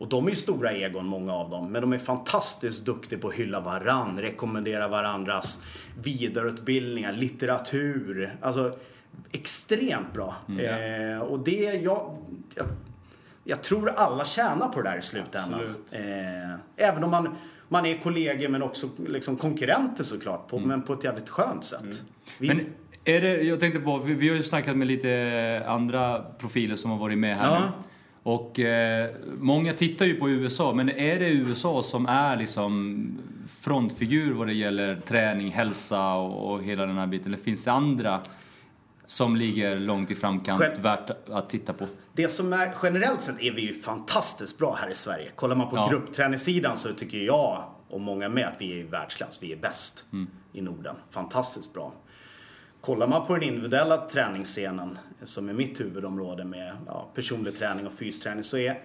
Och 0.00 0.08
de 0.08 0.26
är 0.26 0.30
ju 0.30 0.36
stora 0.36 0.72
egon, 0.72 1.06
många 1.06 1.34
av 1.34 1.50
dem. 1.50 1.72
Men 1.72 1.80
de 1.82 1.92
är 1.92 1.98
fantastiskt 1.98 2.84
duktiga 2.84 3.18
på 3.18 3.28
att 3.28 3.34
hylla 3.34 3.60
varann, 3.60 4.18
rekommendera 4.20 4.88
varandras 4.88 5.58
vidareutbildningar, 6.02 7.12
litteratur. 7.12 8.36
Alltså 8.40 8.76
extremt 9.32 10.12
bra. 10.12 10.34
Eh, 10.48 11.22
och 11.22 11.38
det, 11.38 11.62
jag, 11.62 12.16
jag, 12.54 12.66
jag 13.44 13.62
tror 13.62 13.88
alla 13.96 14.24
tjänar 14.24 14.68
på 14.68 14.82
det 14.82 14.90
där 14.90 14.98
i 14.98 15.02
slutändan. 15.02 15.60
Eh, 15.92 16.86
även 16.88 17.04
om 17.04 17.10
man, 17.10 17.36
man 17.68 17.86
är 17.86 17.98
kollegor 17.98 18.48
men 18.48 18.62
också 18.62 18.88
liksom 19.08 19.36
konkurrenter 19.36 20.04
såklart. 20.04 20.48
På, 20.48 20.58
Men 20.58 20.82
på 20.82 20.92
ett 20.92 21.04
jävligt 21.04 21.28
skönt 21.28 21.64
sätt. 21.64 22.02
Vi, 22.38 22.48
Men 22.48 22.66
är 23.04 23.20
det, 23.20 23.42
jag 23.42 23.60
tänkte 23.60 23.80
på, 23.80 23.98
vi, 23.98 24.14
vi 24.14 24.28
har 24.28 24.36
ju 24.36 24.42
snackat 24.42 24.76
med 24.76 24.86
lite 24.86 25.62
andra 25.66 26.22
profiler 26.38 26.76
som 26.76 26.90
har 26.90 26.98
varit 26.98 27.18
med 27.18 27.36
här 27.38 27.54
Ja. 27.54 27.60
nu. 27.60 27.66
Och 28.22 28.60
eh, 28.60 29.10
många 29.38 29.72
tittar 29.72 30.06
ju 30.06 30.14
på 30.14 30.30
USA, 30.30 30.72
men 30.74 30.88
är 30.90 31.18
det 31.18 31.28
USA 31.28 31.82
som 31.82 32.06
är 32.06 32.36
liksom 32.36 33.18
frontfigur 33.60 34.34
vad 34.34 34.46
det 34.46 34.52
gäller 34.54 34.96
träning, 34.96 35.50
hälsa 35.50 36.14
och, 36.14 36.52
och 36.52 36.62
hela 36.62 36.86
den 36.86 36.98
här 36.98 37.06
biten? 37.06 37.26
Eller 37.34 37.42
finns 37.42 37.64
det 37.64 37.72
andra 37.72 38.20
som 39.06 39.36
ligger 39.36 39.76
långt 39.76 40.10
i 40.10 40.14
framkant 40.14 40.60
Själv- 40.62 40.82
värt 40.82 41.28
att 41.28 41.50
titta 41.50 41.72
på? 41.72 41.86
Det 42.12 42.28
som 42.28 42.52
är, 42.52 42.74
generellt 42.82 43.22
sett 43.22 43.40
är 43.42 43.52
vi 43.52 43.60
ju 43.66 43.74
fantastiskt 43.74 44.58
bra 44.58 44.74
här 44.82 44.90
i 44.90 44.94
Sverige. 44.94 45.30
Kollar 45.34 45.56
man 45.56 45.70
på 45.70 45.76
Ja. 45.76 45.88
gruppträningssidan 45.90 46.76
så 46.76 46.92
tycker 46.92 47.18
jag 47.18 47.64
och 47.88 48.00
många 48.00 48.28
med 48.28 48.46
att 48.46 48.54
vi 48.58 48.72
är 48.72 48.76
i 48.76 48.82
världsklass. 48.82 49.38
Vi 49.42 49.52
är 49.52 49.56
bäst 49.56 50.04
i 50.52 50.60
Norden. 50.62 50.96
Fantastiskt 51.10 51.74
bra. 51.74 51.92
Kollar 52.80 53.06
man 53.06 53.26
på 53.26 53.34
den 53.34 53.42
individuella 53.42 54.08
träningsscenen 54.08 54.98
som 55.22 55.48
är 55.48 55.52
mitt 55.52 55.80
huvudområde 55.80 56.44
med 56.44 56.76
ja, 56.86 57.10
personlig 57.14 57.56
träning 57.58 57.86
och 57.86 57.92
fysträning 57.92 58.44
så 58.44 58.56
är 58.56 58.82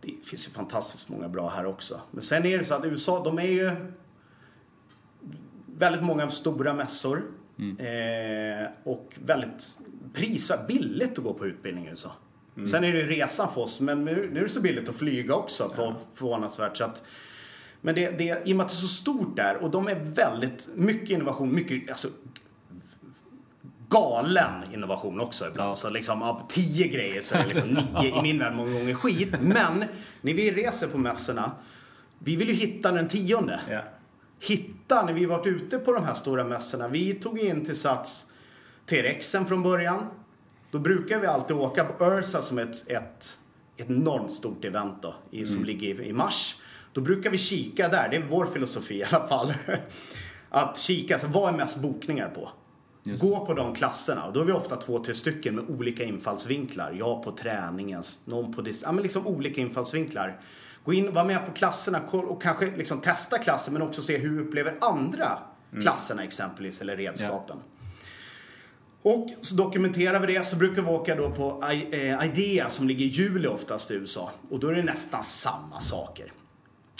det 0.00 0.12
finns 0.24 0.46
ju 0.46 0.50
fantastiskt 0.50 1.08
många 1.08 1.28
bra 1.28 1.48
här 1.48 1.66
också. 1.66 2.00
Men 2.10 2.22
sen 2.22 2.46
är 2.46 2.58
det 2.58 2.64
så 2.64 2.74
att 2.74 2.84
USA, 2.84 3.24
de 3.24 3.38
är 3.38 3.42
ju 3.42 3.70
väldigt 5.66 6.02
många 6.02 6.30
stora 6.30 6.74
mässor. 6.74 7.22
Eh, 7.78 8.70
och 8.84 9.14
väldigt 9.24 9.78
prisvärt, 10.12 10.66
billigt 10.66 11.18
att 11.18 11.24
gå 11.24 11.34
på 11.34 11.46
utbildning 11.46 11.86
i 11.86 11.90
USA. 11.90 12.12
Sen 12.70 12.84
är 12.84 12.92
det 12.92 12.98
ju 12.98 13.06
resan 13.06 13.52
för 13.54 13.60
oss, 13.60 13.80
men 13.80 14.04
nu, 14.04 14.30
nu 14.32 14.38
är 14.38 14.42
det 14.42 14.48
så 14.48 14.60
billigt 14.60 14.88
att 14.88 14.94
flyga 14.94 15.34
också 15.34 15.68
för, 15.76 15.94
förvånansvärt. 16.14 16.76
Så 16.76 16.84
att, 16.84 17.02
men 17.80 17.94
det, 17.94 18.10
det, 18.10 18.42
i 18.44 18.52
och 18.52 18.56
med 18.56 18.64
att 18.64 18.70
det 18.70 18.74
är 18.74 18.76
så 18.76 18.86
stort 18.86 19.36
där 19.36 19.56
och 19.56 19.70
de 19.70 19.88
är 19.88 19.94
väldigt 20.04 20.68
mycket 20.74 21.10
innovation, 21.10 21.54
mycket 21.54 21.90
alltså, 21.90 22.08
galen 23.88 24.52
innovation 24.74 25.20
också 25.20 25.46
ibland. 25.48 25.70
Ja. 25.70 25.74
Så 25.74 25.90
liksom 25.90 26.22
av 26.22 26.42
tio 26.48 26.88
grejer 26.88 27.20
så 27.22 27.34
är 27.34 27.38
det 27.38 27.54
liksom 27.54 27.68
nio 28.02 28.18
i 28.18 28.22
min 28.22 28.38
värld 28.38 28.54
många 28.54 28.72
gånger 28.72 28.94
skit. 28.94 29.40
Men 29.40 29.84
när 30.20 30.34
vi 30.34 30.50
reser 30.52 30.86
på 30.86 30.98
mässorna, 30.98 31.50
vi 32.18 32.36
vill 32.36 32.48
ju 32.48 32.54
hitta 32.54 32.92
den 32.92 33.08
tionde 33.08 33.60
Ja. 33.70 33.80
hitta 34.40 35.04
när 35.04 35.12
vi 35.12 35.26
varit 35.26 35.46
ute 35.46 35.78
på 35.78 35.92
de 35.92 36.04
här 36.04 36.14
stora 36.14 36.44
mässorna. 36.44 36.88
Vi 36.88 37.14
tog 37.14 37.38
in 37.38 37.64
till 37.64 37.76
Sats 37.76 38.26
T-Rexen 38.86 39.46
från 39.46 39.62
början. 39.62 40.06
Då 40.70 40.78
brukar 40.78 41.18
vi 41.18 41.26
alltid 41.26 41.56
åka 41.56 41.84
på 41.84 42.04
Ursa 42.04 42.42
som 42.42 42.58
ett, 42.58 42.90
ett, 42.90 43.38
ett 43.76 43.90
enormt 43.90 44.34
stort 44.34 44.64
event 44.64 45.02
då, 45.02 45.14
i, 45.30 45.46
som 45.46 45.64
ligger 45.64 46.00
i, 46.00 46.08
i 46.08 46.12
mars. 46.12 46.56
Då 46.92 47.00
brukar 47.00 47.30
vi 47.30 47.38
kika 47.38 47.88
där, 47.88 48.08
det 48.08 48.16
är 48.16 48.26
vår 48.28 48.46
filosofi 48.46 48.94
i 48.94 49.04
alla 49.04 49.26
fall. 49.26 49.54
Att 50.50 50.78
kika, 50.78 51.18
så 51.18 51.26
vad 51.26 51.54
är 51.54 51.56
mest 51.56 51.78
bokningar 51.78 52.28
på? 52.28 52.50
Just 53.06 53.22
Gå 53.22 53.46
på 53.46 53.54
de 53.54 53.74
klasserna 53.74 54.24
och 54.24 54.32
då 54.32 54.40
är 54.40 54.44
vi 54.44 54.52
ofta 54.52 54.76
två, 54.76 54.98
tre 54.98 55.14
stycken 55.14 55.54
med 55.54 55.64
olika 55.70 56.04
infallsvinklar. 56.04 56.92
Jag 56.98 57.22
på 57.22 57.30
träningen, 57.32 58.02
någon 58.24 58.52
på 58.52 58.62
dis- 58.62 58.82
ja 58.84 58.92
men 58.92 59.02
liksom 59.02 59.26
olika 59.26 59.60
infallsvinklar. 59.60 60.40
Gå 60.84 60.92
in, 60.92 61.14
var 61.14 61.24
med 61.24 61.46
på 61.46 61.52
klasserna 61.52 62.00
och 62.10 62.42
kanske 62.42 62.76
liksom 62.76 63.00
testa 63.00 63.38
klassen 63.38 63.72
men 63.72 63.82
också 63.82 64.02
se 64.02 64.18
hur 64.18 64.40
upplever 64.40 64.74
andra 64.80 65.38
klasserna 65.82 66.24
exempelvis 66.24 66.80
eller 66.80 66.96
redskapen. 66.96 67.56
Och 69.02 69.28
så 69.40 69.54
dokumenterar 69.54 70.20
vi 70.20 70.34
det 70.34 70.46
så 70.46 70.56
brukar 70.56 70.82
vi 70.82 70.88
åka 70.88 71.14
då 71.14 71.30
på 71.30 71.62
eh, 71.90 72.24
IDEA 72.26 72.70
som 72.70 72.88
ligger 72.88 73.04
i 73.04 73.08
juli 73.08 73.48
oftast 73.48 73.90
i 73.90 73.94
USA. 73.94 74.30
Och 74.50 74.60
då 74.60 74.68
är 74.68 74.72
det 74.74 74.82
nästan 74.82 75.24
samma 75.24 75.80
saker. 75.80 76.32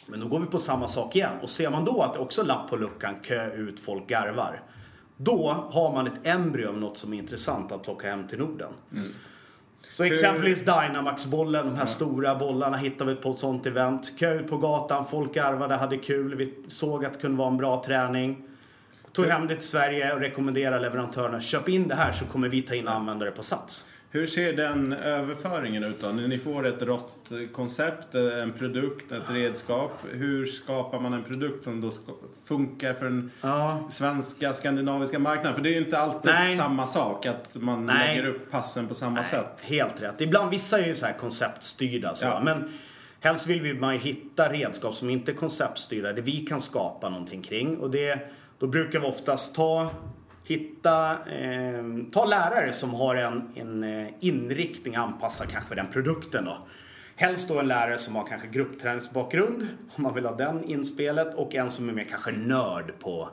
Men 0.06 0.20
då 0.20 0.28
går 0.28 0.40
vi 0.40 0.46
på 0.46 0.58
samma 0.58 0.88
sak 0.88 1.16
igen. 1.16 1.32
Och 1.42 1.50
ser 1.50 1.70
man 1.70 1.84
då 1.84 2.02
att 2.02 2.14
det 2.14 2.20
också 2.20 2.40
är 2.40 2.44
lapp 2.46 2.70
på 2.70 2.76
luckan, 2.76 3.14
kö 3.22 3.54
ut, 3.54 3.80
folk 3.80 4.06
garvar. 4.06 4.62
Då 5.16 5.50
har 5.70 5.92
man 5.92 6.06
ett 6.06 6.26
embryo 6.26 6.68
av 6.68 6.78
något 6.78 6.96
som 6.96 7.12
är 7.12 7.18
intressant 7.18 7.72
att 7.72 7.82
plocka 7.82 8.10
hem 8.10 8.26
till 8.26 8.38
Norden. 8.38 8.72
Så 9.90 10.04
exempelvis 10.04 10.64
Dynamax-bollen, 10.64 11.66
de 11.66 11.76
här 11.76 11.86
stora 11.86 12.34
bollarna 12.34 12.76
hittar 12.76 13.04
vi 13.04 13.14
på 13.14 13.30
ett 13.30 13.38
sånt 13.38 13.66
event. 13.66 14.18
Kö 14.18 14.40
ut 14.40 14.48
på 14.50 14.56
gatan, 14.56 15.06
folk 15.06 15.34
garvade, 15.34 15.74
hade 15.74 15.96
kul. 15.96 16.34
Vi 16.34 16.54
såg 16.68 17.04
att 17.04 17.12
det 17.12 17.20
kunde 17.20 17.38
vara 17.38 17.48
en 17.48 17.56
bra 17.56 17.82
träning. 17.86 18.48
Tog 19.12 19.26
hem 19.26 19.46
det 19.46 19.54
till 19.54 19.68
Sverige 19.68 20.14
och 20.14 20.20
rekommenderade 20.20 20.80
leverantörerna 20.80 21.40
köp 21.40 21.68
in 21.68 21.88
det 21.88 21.94
här 21.94 22.12
så 22.12 22.24
kommer 22.24 22.48
vi 22.48 22.62
ta 22.62 22.74
in 22.74 22.88
och 22.88 22.94
använda 22.94 23.24
det 23.24 23.30
på 23.30 23.42
Sats. 23.42 23.86
Hur 24.14 24.26
ser 24.26 24.52
den 24.52 24.92
överföringen 24.92 25.84
ut 25.84 26.00
då? 26.00 26.06
När 26.08 26.28
ni 26.28 26.38
får 26.38 26.66
ett 26.66 26.82
rått 26.82 27.32
koncept, 27.52 28.14
en 28.14 28.52
produkt, 28.52 29.12
ett 29.12 29.30
redskap. 29.30 29.90
Hur 30.12 30.46
skapar 30.46 31.00
man 31.00 31.12
en 31.12 31.22
produkt 31.22 31.64
som 31.64 31.80
då 31.80 31.90
funkar 32.44 32.92
för 32.92 33.04
den 33.04 33.30
Ja. 33.40 33.86
svenska, 33.90 34.54
skandinaviska 34.54 35.18
marknaden? 35.18 35.54
För 35.54 35.62
det 35.62 35.68
är 35.68 35.74
ju 35.74 35.84
inte 35.84 35.98
alltid 35.98 36.32
Nej. 36.32 36.56
samma 36.56 36.86
sak 36.86 37.26
att 37.26 37.56
man 37.60 37.86
Nej. 37.86 38.16
lägger 38.16 38.28
upp 38.28 38.50
passen 38.50 38.86
på 38.88 38.94
samma 38.94 39.24
sätt. 39.24 39.58
Helt 39.62 40.02
rätt. 40.02 40.20
Ibland, 40.20 40.50
vissa 40.50 40.78
är 40.80 40.86
ju 40.86 40.94
så 40.94 41.06
här 41.06 41.12
konceptstyrda 41.12 42.14
så. 42.14 42.26
Ja. 42.26 42.40
Men 42.44 42.72
helst 43.20 43.46
vill 43.46 43.60
vi 43.60 43.74
man 43.74 43.92
ju 43.94 44.00
hitta 44.00 44.52
redskap 44.52 44.94
som 44.94 45.10
inte 45.10 45.32
är 45.32 45.36
konceptstyrda, 45.36 46.12
där 46.12 46.22
vi 46.22 46.38
kan 46.46 46.60
skapa 46.60 47.08
någonting 47.08 47.42
kring. 47.42 47.78
Och 47.78 47.90
det, 47.90 48.18
då 48.58 48.66
brukar 48.66 49.00
vi 49.00 49.06
oftast 49.06 49.54
ta, 49.54 49.90
hitta, 50.44 51.10
eh, 51.28 51.84
ta 52.12 52.24
lärare 52.24 52.72
som 52.72 52.94
har 52.94 53.16
en, 53.16 53.48
en 53.54 53.84
eh, 53.84 54.08
inriktning 54.20 54.94
anpassad 54.96 55.48
kanske 55.48 55.68
för 55.68 55.76
den 55.76 55.86
produkten 55.86 56.44
då. 56.44 56.58
Helst 57.16 57.48
då 57.48 57.58
en 57.58 57.68
lärare 57.68 57.98
som 57.98 58.16
har 58.16 58.26
kanske 58.26 58.48
gruppträningsbakgrund, 58.48 59.68
om 59.96 60.02
man 60.02 60.14
vill 60.14 60.26
ha 60.26 60.36
den 60.36 60.64
inspelet. 60.64 61.34
Och 61.34 61.54
en 61.54 61.70
som 61.70 61.88
är 61.88 61.92
mer 61.92 62.04
kanske 62.04 62.32
nörd 62.32 62.92
på 62.98 63.30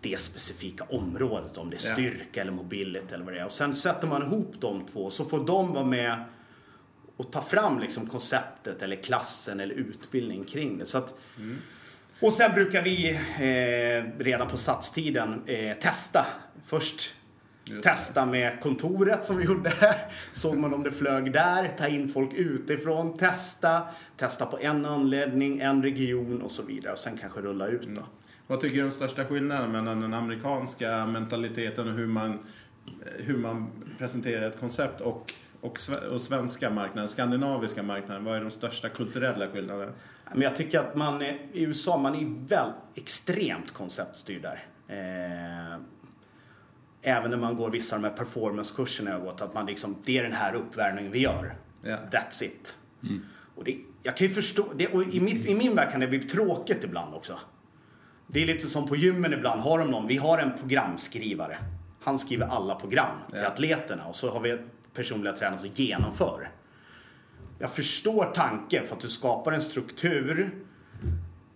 det 0.00 0.20
specifika 0.20 0.84
området. 0.90 1.58
Om 1.58 1.70
det 1.70 1.76
är 1.76 1.88
Ja. 1.88 1.92
styrka 1.94 2.40
eller 2.40 2.52
mobility 2.52 3.14
eller 3.14 3.24
vad 3.24 3.34
det 3.34 3.40
är. 3.40 3.44
Och 3.44 3.52
sen 3.52 3.74
sätter 3.74 4.06
man 4.08 4.22
ihop 4.22 4.54
de 4.60 4.86
två 4.86 5.10
så 5.10 5.24
får 5.24 5.44
de 5.46 5.72
vara 5.72 5.84
med 5.84 6.24
och 7.16 7.32
ta 7.32 7.40
fram 7.40 7.78
liksom 7.78 8.06
konceptet 8.06 8.82
eller 8.82 8.96
klassen 8.96 9.60
eller 9.60 9.74
utbildning 9.74 10.44
kring 10.44 10.78
det. 10.78 10.86
Så 10.86 10.98
att, 10.98 11.14
Och 12.22 12.32
sen 12.32 12.54
brukar 12.54 12.82
vi 12.82 13.10
eh, 13.10 14.22
redan 14.22 14.48
på 14.48 14.56
satstiden 14.56 15.42
eh, 15.46 15.76
testa. 15.76 16.26
Först 16.66 17.14
testa 17.82 18.26
med 18.26 18.60
kontoret 18.60 19.24
som 19.24 19.36
vi 19.36 19.44
gjorde. 19.44 19.72
Såg 20.32 20.56
man 20.56 20.74
om 20.74 20.82
det 20.82 20.92
flög 20.92 21.32
där, 21.32 21.68
ta 21.78 21.88
in 21.88 22.08
folk 22.08 22.34
utifrån, 22.34 23.18
testa. 23.18 23.82
Testa 24.16 24.46
på 24.46 24.58
en 24.60 24.86
anledning, 24.86 25.60
en 25.60 25.82
region 25.82 26.42
och 26.42 26.50
så 26.50 26.66
vidare. 26.66 26.92
Och 26.92 26.98
sen 26.98 27.16
kanske 27.16 27.40
rulla 27.40 27.66
ut 27.66 27.88
då. 27.88 28.02
Vad 28.46 28.60
tycker 28.60 28.74
du 28.74 28.80
är 28.80 28.84
den 28.84 28.92
största 28.92 29.24
skillnaden 29.24 29.72
mellan 29.72 30.00
den 30.00 30.14
amerikanska 30.14 31.06
mentaliteten 31.06 31.88
och 31.88 31.94
hur 31.94 32.06
man, 32.06 32.38
hur 33.16 33.36
man 33.36 33.70
presenterar 33.98 34.48
ett 34.48 34.60
koncept 34.60 35.00
och, 35.00 35.32
och 35.60 35.80
svenska 36.20 36.70
marknaden, 36.70 37.08
skandinaviska 37.08 37.82
marknaden? 37.82 38.24
Vad 38.24 38.36
är 38.36 38.40
de 38.40 38.50
största 38.50 38.88
kulturella 38.88 39.48
skillnaderna? 39.48 39.92
Men 40.34 40.42
jag 40.42 40.56
tycker 40.56 40.78
att 40.80 40.94
man 40.96 41.22
är, 41.22 41.38
i 41.52 41.62
USA, 41.62 41.96
man 41.98 42.14
är 42.14 42.48
väl 42.48 42.72
extremt 42.94 43.72
konceptstyrd 43.72 44.42
där. 44.42 44.64
Eh, 44.88 45.78
även 47.02 47.30
när 47.30 47.38
man 47.38 47.56
går 47.56 47.70
vissa 47.70 47.96
av 47.96 48.02
de 48.02 48.08
här 48.08 48.16
performancekurserna 48.16 49.10
jag 49.10 49.18
har 49.18 49.24
gått, 49.24 49.40
att 49.40 49.54
man 49.54 49.66
liksom, 49.66 49.96
det 50.04 50.18
är 50.18 50.22
den 50.22 50.32
här 50.32 50.54
uppvärmningen 50.54 51.12
vi 51.12 51.18
gör. 51.18 51.54
Ja. 51.82 51.96
That's 52.10 52.44
it. 52.44 52.78
Och 53.56 53.64
det, 53.64 53.76
jag 54.02 54.16
kan 54.16 54.26
ju 54.26 54.34
förstå, 54.34 54.66
det, 54.76 54.86
och 54.88 55.02
i, 55.02 55.20
mitt, 55.20 55.46
i 55.46 55.54
min 55.54 55.74
värld 55.74 55.90
kan 55.90 56.00
det 56.00 56.06
bli 56.08 56.18
tråkigt 56.22 56.84
ibland 56.84 57.14
också. 57.14 57.38
Det 58.26 58.42
är 58.42 58.46
lite 58.46 58.66
som 58.66 58.88
på 58.88 58.96
gymmen 58.96 59.32
ibland, 59.32 59.60
har 59.60 59.78
de 59.78 59.90
någon, 59.90 60.06
vi 60.06 60.16
har 60.16 60.38
en 60.38 60.52
programskrivare. 60.58 61.58
Han 62.02 62.18
skriver 62.18 62.46
alla 62.46 62.74
program 62.74 63.16
till 63.30 63.40
Ja. 63.42 63.48
atleterna 63.48 64.06
och 64.06 64.16
så 64.16 64.30
har 64.30 64.40
vi 64.40 64.58
personliga 64.94 65.32
tränare 65.32 65.60
som 65.60 65.68
genomför. 65.74 66.50
Jag 67.62 67.70
förstår 67.70 68.24
tanken 68.34 68.86
för 68.86 68.94
att 68.94 69.00
du 69.00 69.08
skapar 69.08 69.52
en 69.52 69.62
struktur. 69.62 70.50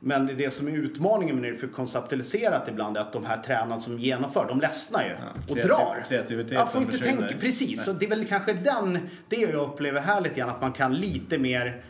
Men 0.00 0.26
det, 0.26 0.34
det 0.34 0.50
som 0.50 0.68
är 0.68 0.72
utmaningen 0.72 1.40
med 1.40 1.52
det 1.52 1.58
för 1.58 1.66
konceptualiserat 1.66 2.68
ibland 2.68 2.96
är 2.96 3.00
att 3.00 3.12
de 3.12 3.24
här 3.24 3.42
tränarna 3.42 3.80
som 3.80 3.98
genomför, 3.98 4.48
de 4.48 4.60
ledsnar 4.60 5.02
ju 5.02 5.10
och 5.48 5.56
kreativ- 5.56 5.66
drar. 5.66 6.04
kreativiteten 6.08 6.56
Jag 6.58 6.72
får 6.72 6.82
inte 6.82 6.98
tänka, 6.98 7.34
precis. 7.40 7.84
Så 7.84 7.92
det 7.92 8.06
är 8.06 8.10
väl 8.10 8.24
kanske 8.24 8.52
den, 8.52 8.98
det 9.28 9.36
jag 9.36 9.54
upplever 9.54 10.00
här 10.00 10.20
lite 10.20 10.34
grann, 10.34 10.48
att 10.48 10.60
man 10.60 10.72
kan 10.72 10.94
lite 10.94 11.38
mer 11.38 11.84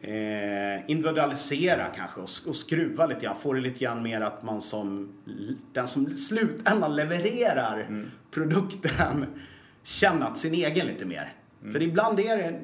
eh, 0.00 0.90
individualisera 0.90 1.86
kanske 1.96 2.20
och, 2.20 2.28
och 2.48 2.56
skruva 2.56 3.06
lite 3.06 3.20
grann. 3.20 3.36
Få 3.36 3.52
det 3.52 3.60
lite 3.60 3.84
grann 3.84 4.02
mer 4.02 4.20
att 4.20 4.42
man 4.42 4.62
som, 4.62 5.12
den 5.72 5.88
som 5.88 6.16
slutändan 6.16 6.96
levererar 6.96 7.86
produkten 8.30 9.26
känner 9.82 10.26
att 10.26 10.38
sin 10.38 10.54
egen 10.54 10.86
lite 10.86 11.04
mer. 11.04 11.32
För 11.72 11.82
ibland 11.82 12.20
är 12.20 12.36
det, 12.36 12.42
ja, 12.42 12.58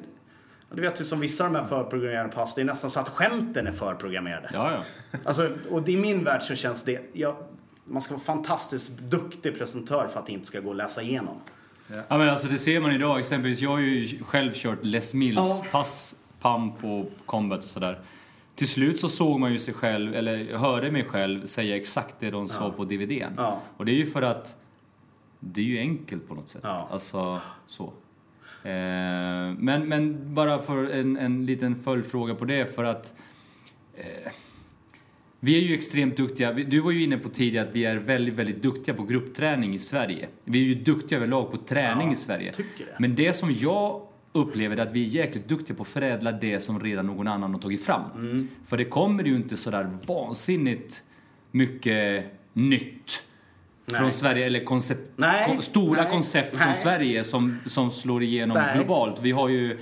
du 0.71 0.81
vet 0.81 1.01
ju 1.01 1.05
som 1.05 1.19
vissa 1.19 1.45
av 1.45 1.53
de 1.53 1.59
här 1.59 1.65
förprogrammerade 1.65 2.29
pass, 2.29 2.55
det 2.55 2.61
är 2.61 2.65
nästan 2.65 2.89
så 2.89 2.99
att 2.99 3.09
skämten 3.09 3.67
är 3.67 3.71
förprogrammerade. 3.71 4.49
Ja, 4.53 4.71
ja. 4.71 4.83
Alltså, 5.25 5.49
och 5.69 5.89
i 5.89 5.97
min 5.97 6.23
värld 6.23 6.41
så 6.41 6.55
känns 6.55 6.83
det, 6.83 7.01
jag, 7.13 7.35
man 7.83 8.01
ska 8.01 8.13
vara 8.13 8.23
fantastiskt 8.23 8.97
duktig 8.99 9.57
presentör 9.57 10.07
för 10.07 10.19
att 10.19 10.25
det 10.25 10.31
inte 10.31 10.45
ska 10.47 10.59
gå 10.59 10.69
att 10.71 10.75
läsa 10.77 11.01
igenom. 11.01 11.41
Ja 12.09 12.17
men 12.17 12.29
alltså 12.29 12.47
det 12.47 12.57
ser 12.57 12.79
man 12.79 12.91
idag 12.91 13.19
exempelvis. 13.19 13.59
Jag 13.59 13.69
har 13.69 13.79
ju 13.79 14.23
själv 14.23 14.51
kört 14.53 14.85
Les 14.85 15.13
Mills 15.13 15.61
Ja. 15.63 15.65
pass, 15.71 16.15
pump 16.41 16.83
och 16.83 17.09
combat 17.25 17.59
och 17.59 17.63
sådär. 17.69 17.99
Till 18.55 18.67
slut 18.67 18.99
så 18.99 19.09
såg 19.09 19.39
man 19.39 19.53
ju 19.53 19.59
sig 19.59 19.73
själv, 19.73 20.15
eller 20.15 20.57
hörde 20.57 20.91
mig 20.91 21.05
själv 21.05 21.45
säga 21.45 21.75
exakt 21.75 22.15
det 22.19 22.31
de 22.31 22.49
sa 22.49 22.69
på 22.69 22.85
DVDn. 22.85 23.33
Ja. 23.37 23.61
Och 23.77 23.85
det 23.85 23.91
är 23.91 23.95
ju 23.95 24.11
för 24.11 24.21
att 24.21 24.57
det 25.39 25.61
är 25.61 25.65
ju 25.65 25.79
enkelt 25.79 26.27
på 26.27 26.35
något 26.35 26.49
sätt. 26.49 26.61
Ja. 26.63 26.87
Alltså 26.91 27.41
så. 27.65 27.93
Eh, 28.67 29.53
men, 29.59 29.87
men 29.87 30.33
bara 30.33 30.59
för 30.59 30.85
en, 30.85 31.17
en 31.17 31.45
liten 31.45 31.75
följdfråga 31.75 32.35
på 32.35 32.45
det 32.45 32.75
för 32.75 32.83
att 32.83 33.13
eh, 33.97 34.31
vi 35.39 35.57
är 35.57 35.61
ju 35.61 35.73
extremt 35.73 36.17
duktiga. 36.17 36.53
Du 36.53 36.79
var 36.79 36.91
ju 36.91 37.03
inne 37.03 37.17
på 37.17 37.29
tidigare 37.29 37.65
att 37.65 37.75
vi 37.75 37.85
är 37.85 37.95
väldigt, 37.95 38.33
väldigt 38.33 38.61
duktiga 38.61 38.95
på 38.95 39.03
gruppträning 39.03 39.73
i 39.73 39.79
Sverige. 39.79 40.27
Vi 40.43 40.61
är 40.61 40.65
ju 40.65 40.75
duktiga 40.75 41.17
överlag 41.17 41.51
på 41.51 41.57
träning 41.57 42.07
Ja, 42.07 42.13
i 42.13 42.15
Sverige. 42.15 42.51
det. 42.57 42.83
Men 42.99 43.15
det 43.15 43.33
som 43.33 43.51
jag 43.53 44.01
upplever 44.31 44.77
är 44.77 44.81
att 44.81 44.91
vi 44.91 45.03
är 45.03 45.07
jäkligt 45.07 45.47
duktiga 45.47 45.75
på 45.75 45.81
att 45.81 45.87
förädla 45.87 46.31
det 46.31 46.59
som 46.59 46.79
redan 46.79 47.07
någon 47.07 47.27
annan 47.27 47.53
har 47.53 47.61
tagit 47.61 47.83
fram. 47.85 48.01
Mm. 48.15 48.47
För 48.65 48.77
det 48.77 48.85
kommer 48.85 49.23
ju 49.23 49.35
inte 49.35 49.57
sådär 49.57 49.97
vansinnigt 50.05 51.03
mycket 51.51 52.25
nytt 52.53 53.23
Nej. 53.91 54.01
från 54.01 54.11
Sverige, 54.11 54.45
eller 54.45 54.63
koncept, 54.63 55.01
Nej, 55.15 55.45
kon, 55.47 55.61
stora 55.61 56.01
nej, 56.01 56.11
koncept 56.11 56.57
från. 56.57 56.73
Sverige 56.73 57.23
som, 57.23 57.59
som 57.65 57.91
slår 57.91 58.23
igenom 58.23 58.57
globalt. 58.75 59.21
Vi 59.21 59.31
har 59.31 59.49
ju 59.49 59.79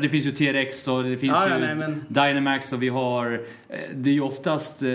det 0.00 0.08
finns 0.08 0.24
ju 0.26 0.30
TRX 0.32 0.88
och 0.88 1.04
det 1.04 1.18
finns 1.18 1.32
Ja, 1.36 1.48
ja, 1.60 1.68
ju 1.68 1.74
men- 1.74 2.04
Dynamax 2.08 2.72
och 2.72 2.82
vi 2.82 2.88
har... 2.88 3.32
eh, 3.68 3.76
Det 3.94 4.10
är 4.10 4.14
ju 4.14 4.20
oftast 4.20 4.82
eh, 4.82 4.88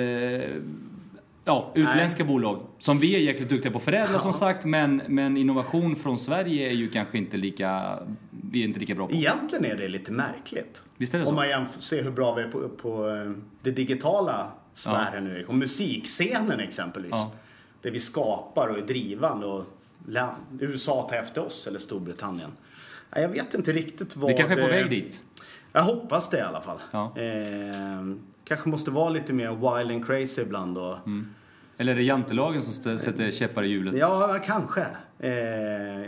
ja, 1.46 1.72
utländska 1.76 2.24
bolag 2.24 2.66
som 2.80 3.00
vi 3.00 3.16
är 3.16 3.20
jäkligt 3.20 3.50
duktiga 3.50 3.72
på 3.72 3.78
att 3.78 3.84
förädla 3.84 4.14
Ja. 4.14 4.20
som 4.20 4.34
sagt 4.34 4.66
men, 4.66 5.02
men 5.08 5.38
innovation 5.38 5.96
från 5.96 6.18
Sverige 6.20 6.68
är 6.70 6.74
ju 6.74 6.88
kanske 6.88 7.18
inte 7.18 7.38
lika... 7.38 8.00
Vi 8.52 8.60
är 8.62 8.64
inte 8.66 8.80
lika 8.80 8.96
bra 8.96 9.08
på. 9.08 9.14
Egentligen 9.14 9.66
är 9.66 9.76
det 9.76 9.88
lite 9.88 10.12
märkligt. 10.12 10.84
Visst 10.98 11.14
är 11.14 11.18
det 11.20 11.24
så? 11.24 11.30
Om 11.30 11.36
man 11.36 11.50
jämför, 11.50 11.82
ser 11.82 12.04
hur 12.04 12.12
bra 12.12 12.36
vi 12.36 12.42
är 12.42 12.48
på, 12.48 12.70
på 12.70 13.10
eh, 13.10 13.32
det 13.62 13.72
digitala 13.72 14.52
sfären 14.74 15.24
nu. 15.24 15.46
Och 15.48 15.56
musikscenen 15.56 16.60
exempelvis. 16.60 17.12
Ja. 17.12 17.32
Där 17.82 17.92
vi 17.92 18.00
skapar 18.00 18.68
och 18.68 18.78
är 18.78 18.82
drivande. 18.82 19.46
Och 19.46 19.66
USA 20.60 21.08
tar 21.10 21.16
efter 21.18 21.46
oss 21.46 21.68
eller 21.68 21.80
Storbritannien. 21.80 22.52
Ja, 23.16 23.22
Jag 23.22 23.30
vet 23.30 23.54
inte 23.54 23.74
riktigt 23.74 24.16
vad... 24.16 24.32
Vi 24.32 24.38
kanske 24.38 24.54
är 24.60 24.62
på 24.62 24.68
det- 24.68 24.74
väg 24.82 24.90
dit. 24.90 25.24
Jag 25.74 25.82
hoppas 25.82 26.30
det 26.30 26.38
i 26.38 26.42
alla 26.42 26.62
fall. 26.62 26.78
Ja. 26.92 27.14
Eh, 27.18 28.16
kanske 28.44 28.70
måste 28.70 28.92
vara 28.92 29.10
lite 29.10 29.34
mer 29.34 29.50
wild 29.50 29.92
and 29.92 30.06
crazy 30.06 30.42
ibland. 30.42 30.78
Och, 30.78 30.98
Eller 31.78 31.92
är 31.92 31.96
det 31.96 32.04
jantelagen 32.04 32.62
som 32.62 32.98
sätter 33.00 33.32
käppar 33.32 33.64
i 33.64 33.68
hjulet? 33.68 33.96
Ja, 33.96 34.40
kanske. 34.46 34.86
Eh, 35.20 35.32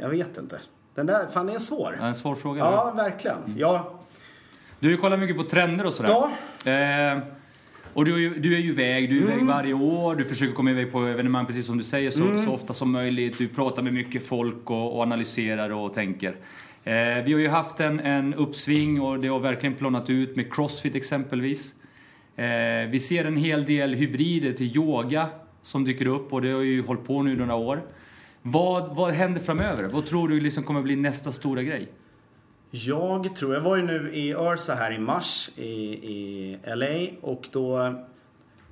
jag 0.01 0.09
vet 0.09 0.38
inte. 0.38 0.59
Den 0.95 1.05
där, 1.05 1.28
fan 1.28 1.45
det 1.45 1.53
är 1.53 1.59
svår. 1.59 1.95
Ja, 1.99 2.05
en 2.05 2.15
svår 2.15 2.36
fråga. 2.36 2.59
Ja, 2.59 2.91
eller? 2.93 3.03
verkligen. 3.03 3.55
Ja, 3.57 3.99
Du 4.80 4.97
kollat 4.97 5.19
mycket 5.19 5.38
på 5.38 5.43
trender 5.43 5.86
och 5.86 5.93
sådär. 5.93 6.09
Ja. 6.63 6.71
Eh, 6.71 7.19
och 7.94 8.06
du 8.06 8.14
är, 8.14 8.18
ju, 8.18 8.39
du 8.39 8.56
är 8.56 8.60
ju 8.60 8.70
iväg, 8.70 9.10
du 9.10 9.18
är 9.18 9.22
Mm. 9.22 9.34
iväg 9.34 9.46
varje 9.48 9.74
år, 9.74 10.16
du 10.16 10.24
försöker 10.26 10.54
komma 10.54 10.72
iväg 10.72 10.91
på 10.91 11.00
evenemang 11.00 11.46
precis 11.46 11.66
som 11.66 11.78
du 11.78 11.84
säger 11.84 12.12
så, 12.12 12.24
Mm. 12.24 12.46
så 12.46 12.52
ofta 12.52 12.74
som 12.74 12.91
möjligt. 12.91 13.38
Du 13.38 13.48
pratar 13.48 13.82
med 13.84 13.94
mycket 13.94 14.26
folk 14.28 14.70
och, 14.70 14.96
och 14.96 15.02
analyserar 15.04 15.70
och 15.70 15.94
tänker. 15.94 16.30
Eh, 16.84 16.94
vi 17.26 17.34
har 17.34 17.39
ju 17.39 17.48
haft 17.48 17.80
en, 17.80 18.00
en 18.00 18.34
uppsving 18.34 19.02
och 19.02 19.20
det 19.20 19.28
har 19.28 19.39
verkligen 19.39 19.74
planat 19.76 20.10
ut 20.10 20.36
med 20.36 20.54
Crossfit 20.54 20.96
exempelvis. 20.96 21.76
Eh, 22.36 22.46
vi 22.89 23.00
ser 23.00 23.26
en 23.26 23.38
hel 23.38 23.66
del 23.66 23.94
hybrider 23.94 24.52
till 24.52 24.76
yoga 24.78 25.28
som 25.62 25.84
dyker 25.86 26.08
upp 26.08 26.34
och 26.34 26.41
det 26.41 26.50
har 26.52 26.62
ju 26.62 26.82
hållit 26.86 27.06
på 27.08 27.22
nu 27.24 27.36
några 27.36 27.56
år. 27.56 27.82
Vad, 28.41 28.96
vad 28.96 29.12
händer 29.14 29.41
framöver? 29.41 29.89
Vad 29.91 30.06
tror 30.06 30.28
du 30.30 30.39
liksom 30.39 30.64
kommer 30.64 30.82
bli 30.82 30.96
nästa 30.96 31.32
stora 31.32 31.64
grej? 31.64 31.88
Jag 32.76 33.36
tror, 33.36 33.53
jag 33.53 33.61
var 33.61 33.76
ju 33.76 33.84
nu 33.84 34.13
i 34.13 34.34
Ursa 34.34 34.76
här 34.76 34.91
i 34.91 34.99
mars 34.99 35.49
i, 35.55 35.71
i 35.93 36.57
LA 36.65 37.17
och 37.21 37.47
då 37.51 37.95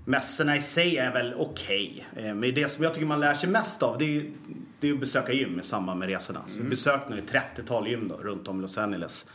mässorna 0.05 0.57
i 0.57 0.61
sig 0.61 0.97
är 0.97 1.11
väl 1.13 1.33
okej. 1.37 2.07
Eh, 2.15 2.33
Men 2.33 2.53
det 2.55 2.71
som 2.71 2.83
jag 2.83 2.93
tycker 2.93 3.07
man 3.07 3.19
lär 3.19 3.33
sig 3.33 3.49
mest 3.49 3.83
av 3.83 3.97
det 3.97 4.05
är 4.05 4.09
ju 4.09 4.31
det 4.79 4.89
är 4.89 4.93
att 4.93 4.99
besöka 4.99 5.33
gym 5.33 5.59
i 5.59 5.63
samband 5.63 5.99
med 5.99 6.07
resorna. 6.09 6.39
Så 6.47 6.61
vi 6.61 6.69
besökt 6.69 7.09
nu 7.09 7.19
ett 7.19 7.33
30-tal 7.33 7.87
gym 7.87 8.07
då, 8.07 8.15
runt 8.15 8.47
om 8.47 8.61
Los 8.61 8.77
Angeles. 8.77 9.25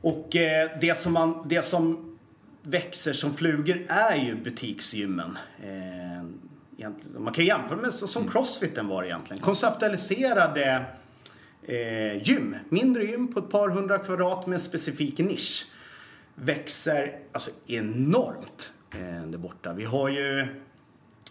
Och 0.00 0.36
eh, 0.36 0.70
det 0.80 0.94
som, 0.96 1.12
man, 1.12 1.46
det 1.48 1.62
som 1.62 2.18
växer 2.62 3.12
som 3.12 3.36
flugor 3.36 3.84
är 3.88 4.16
ju 4.16 4.34
butiksgymmen. 4.36 5.38
Eh. 5.62 6.88
Man 7.18 7.32
kan 7.32 7.44
jämföra 7.44 7.78
med 7.78 7.94
som 7.94 8.30
crossfiten 8.30 8.88
var 8.88 9.04
egentligen. 9.04 9.42
Konceptualiserade 9.42 10.84
eh, 11.68 12.22
gym. 12.22 12.56
Mindre 12.68 13.04
gym 13.04 13.32
på 13.32 13.38
ett 13.40 13.50
par 13.50 13.68
hundra 13.68 13.98
kvadrat 13.98 14.46
med 14.46 14.54
en 14.54 14.60
specifik 14.60 15.18
nisch. 15.18 15.66
Växer 16.34 17.18
alltså 17.32 17.50
enormt 17.66 18.72
eh, 18.90 19.28
där 19.28 19.38
borta. 19.38 19.72
Vi 19.72 19.84
har 19.84 20.08
ju 20.08 20.46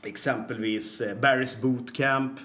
exempelvis 0.03 1.01
eh, 1.01 1.17
Barry's 1.17 1.61
Bootcamp, 1.61 2.39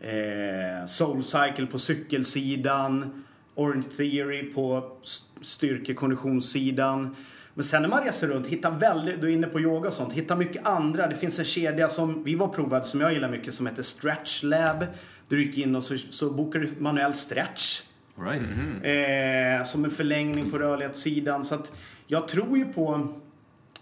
eh, 0.00 0.86
Soulcycle 0.86 1.66
på 1.66 1.78
cykelsidan, 1.78 3.24
Orange 3.54 3.88
Theory 3.96 4.52
på 4.52 4.92
styrkekonditionssidan. 5.40 7.16
Men 7.54 7.64
sen 7.64 7.82
när 7.82 7.88
man 7.88 8.04
reser 8.04 8.28
runt, 8.28 8.46
hittar 8.46 8.70
väldigt, 8.70 9.20
du 9.20 9.28
är 9.28 9.32
inne 9.32 9.46
på 9.46 9.60
yoga 9.60 9.88
och 9.88 9.94
sånt, 9.94 10.12
hittar 10.12 10.36
mycket 10.36 10.66
andra. 10.66 11.06
Det 11.06 11.16
finns 11.16 11.38
en 11.38 11.44
kedja 11.44 11.88
som 11.88 12.24
vi 12.24 12.34
var 12.34 12.48
provade 12.48 12.84
som 12.84 13.00
jag 13.00 13.12
gillar 13.12 13.28
mycket 13.28 13.54
som 13.54 13.66
heter 13.66 13.82
Stretch 13.82 14.42
Lab. 14.42 14.84
Du 15.28 15.44
gick 15.44 15.58
in 15.58 15.76
och 15.76 15.82
så, 15.82 15.96
så 15.98 16.30
bokar 16.30 16.60
du 16.60 16.70
manuell 16.78 17.14
stretch. 17.14 17.82
Right. 18.16 18.42
Eh, 18.82 19.64
som 19.64 19.84
en 19.84 19.90
förlängning 19.90 20.50
på 20.50 20.58
rörlighetssidan. 20.58 21.44
Så 21.44 21.54
att 21.54 21.72
jag 22.06 22.28
tror 22.28 22.58
ju 22.58 22.64
på... 22.64 23.08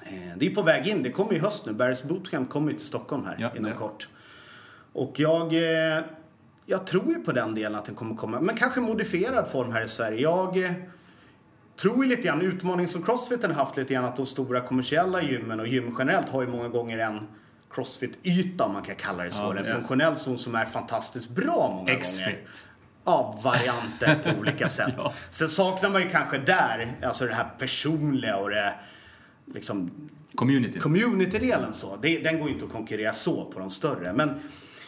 Eh, 0.03 0.37
det 0.37 0.47
är 0.47 0.55
på 0.55 0.63
väg 0.63 0.87
in. 0.87 1.03
Det 1.03 1.11
kommer 1.11 1.33
i 1.33 1.39
höst 1.39 1.67
nu. 1.67 1.73
Barry's 1.73 2.09
Bootcamp 2.09 2.51
kommer 2.51 2.71
ju 2.71 2.79
till 2.79 2.87
Stockholm 2.87 3.25
här 3.25 3.37
Ja, 3.39 3.57
inom 3.57 3.71
ja. 3.71 3.77
kort. 3.77 4.09
Och 4.93 5.21
jag... 5.21 5.53
Eh, 5.53 6.03
jag 6.69 6.87
tror 6.87 7.09
ju 7.09 7.15
på 7.15 7.33
den 7.33 7.55
delen 7.55 7.75
att 7.79 7.85
den 7.85 7.95
kommer 7.95 8.17
komma. 8.17 8.41
Men 8.41 8.57
kanske 8.57 8.81
modifierad 8.81 9.49
form 9.49 9.73
här 9.73 9.85
i 9.85 9.89
Sverige. 9.89 10.21
Jag 10.21 10.65
eh, 10.65 10.73
tror 11.77 12.05
ju 12.05 12.11
lite 12.11 12.23
grann, 12.23 12.41
utmaning 12.41 12.89
som 12.89 13.03
Crossfiten 13.03 13.51
har 13.51 13.65
haft 13.65 13.77
lite 13.77 13.95
grann 13.95 14.05
att 14.05 14.17
de 14.17 14.27
stora 14.27 14.61
kommersiella 14.61 15.23
gymmen 15.23 15.61
och 15.61 15.67
gym 15.67 15.95
generellt 15.99 16.29
har 16.29 16.43
ju 16.43 16.49
många 16.49 16.69
gånger 16.69 16.99
en 16.99 17.21
Crossfit-yta 17.71 18.65
om 18.65 18.73
man 18.73 18.83
kan 18.83 18.95
kalla 18.97 19.25
det 19.25 19.31
så. 19.31 19.43
Ja, 19.43 19.51
en 19.51 19.65
yes. 19.65 19.73
funktionell 19.75 20.17
zon 20.17 20.39
som 20.39 20.55
är 20.55 20.65
fantastiskt 20.65 21.31
bra 21.31 21.69
många 21.69 21.79
gånger. 21.79 21.93
X-fit. 21.93 22.65
Ja, 23.05 23.41
varianter 23.43 24.15
på 24.15 24.39
olika 24.41 24.69
sätt. 24.69 24.95
Ja. 24.97 25.13
Sen 25.31 25.49
saknar 25.49 25.91
man 25.91 26.03
ju 26.03 26.09
kanske 26.11 26.39
där, 26.39 26.97
alltså 27.03 27.27
det 27.27 27.35
här 27.35 27.49
personliga 27.59 28.37
och 28.37 28.51
det 28.51 28.75
liksom 29.55 29.91
Community. 30.35 30.81
community-delen 30.81 31.73
så. 31.73 31.97
Det, 32.03 32.19
den 32.19 32.39
går 32.39 32.49
ju 32.49 32.55
inte 32.55 32.67
att 32.67 32.73
konkurrera 32.73 33.13
så 33.13 33.45
på 33.45 33.59
de 33.59 33.71
större. 33.71 34.13
Men 34.13 34.41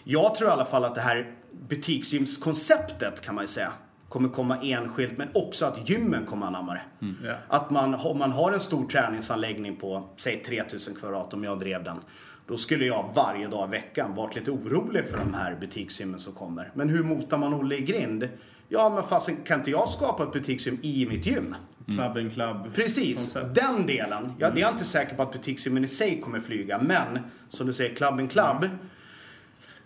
jag 0.04 0.34
tror 0.34 0.48
i 0.48 0.52
alla 0.52 0.64
fall 0.64 0.84
att 0.84 0.94
det 0.94 1.00
här 1.00 1.32
butiksgymskonceptet 1.68 3.20
kan 3.20 3.34
man 3.34 3.44
ju 3.44 3.48
säga 3.48 3.72
kommer 4.08 4.28
komma 4.28 4.56
enskilt 4.62 5.18
men 5.18 5.28
också 5.34 5.66
att 5.66 5.88
gymmen 5.88 6.26
kommer 6.26 6.46
anamma 6.46 6.74
det. 6.74 7.06
Mm. 7.06 7.16
Ja. 7.24 7.34
Att 7.48 7.70
man, 7.70 7.94
om 7.94 8.18
man 8.18 8.32
har 8.32 8.52
en 8.52 8.60
stor 8.60 8.88
träningsanläggning 8.88 9.76
på 9.76 10.08
säg 10.16 10.36
3000 10.36 10.94
kvadrat 10.94 11.34
om 11.34 11.44
jag 11.44 11.60
drev 11.60 11.84
den. 11.84 12.00
Då 12.48 12.56
skulle 12.56 12.84
jag 12.84 13.10
varje 13.14 13.46
dag 13.48 13.68
i 13.68 13.70
veckan 13.70 14.14
varit 14.14 14.34
lite 14.36 14.50
orolig 14.50 15.04
för 15.08 15.18
de 15.18 15.34
här 15.34 15.56
butiksgymmen 15.60 16.20
som 16.20 16.32
kommer. 16.32 16.70
Men 16.74 16.88
hur 16.88 17.02
motar 17.02 17.38
man 17.38 17.54
Olle 17.54 17.76
i 17.76 17.80
grind? 17.80 18.28
Ja, 18.68 18.90
men 18.94 19.02
fasen 19.02 19.36
kan 19.44 19.58
inte 19.58 19.70
jag 19.70 19.88
skapa 19.88 20.22
ett 20.22 20.32
butiksgym 20.32 20.78
i 20.82 21.06
mitt 21.06 21.26
gym? 21.26 21.54
Club 21.86 22.18
in 22.18 22.30
club. 22.30 22.74
Precis, 22.74 23.16
koncept. 23.16 23.54
den 23.54 23.86
delen. 23.86 24.32
Ja, 24.38 24.46
Jag 24.48 24.58
är 24.58 24.68
inte 24.72 24.84
säker 24.84 25.16
på 25.16 25.22
att 25.22 25.32
butiksgymmen 25.32 25.84
i 25.84 25.88
sig 25.88 26.20
kommer 26.20 26.40
flyga, 26.40 26.78
men 26.82 27.18
som 27.48 27.66
du 27.66 27.72
säger, 27.72 27.94
club 27.94 28.20
in 28.20 28.28
club. 28.28 28.68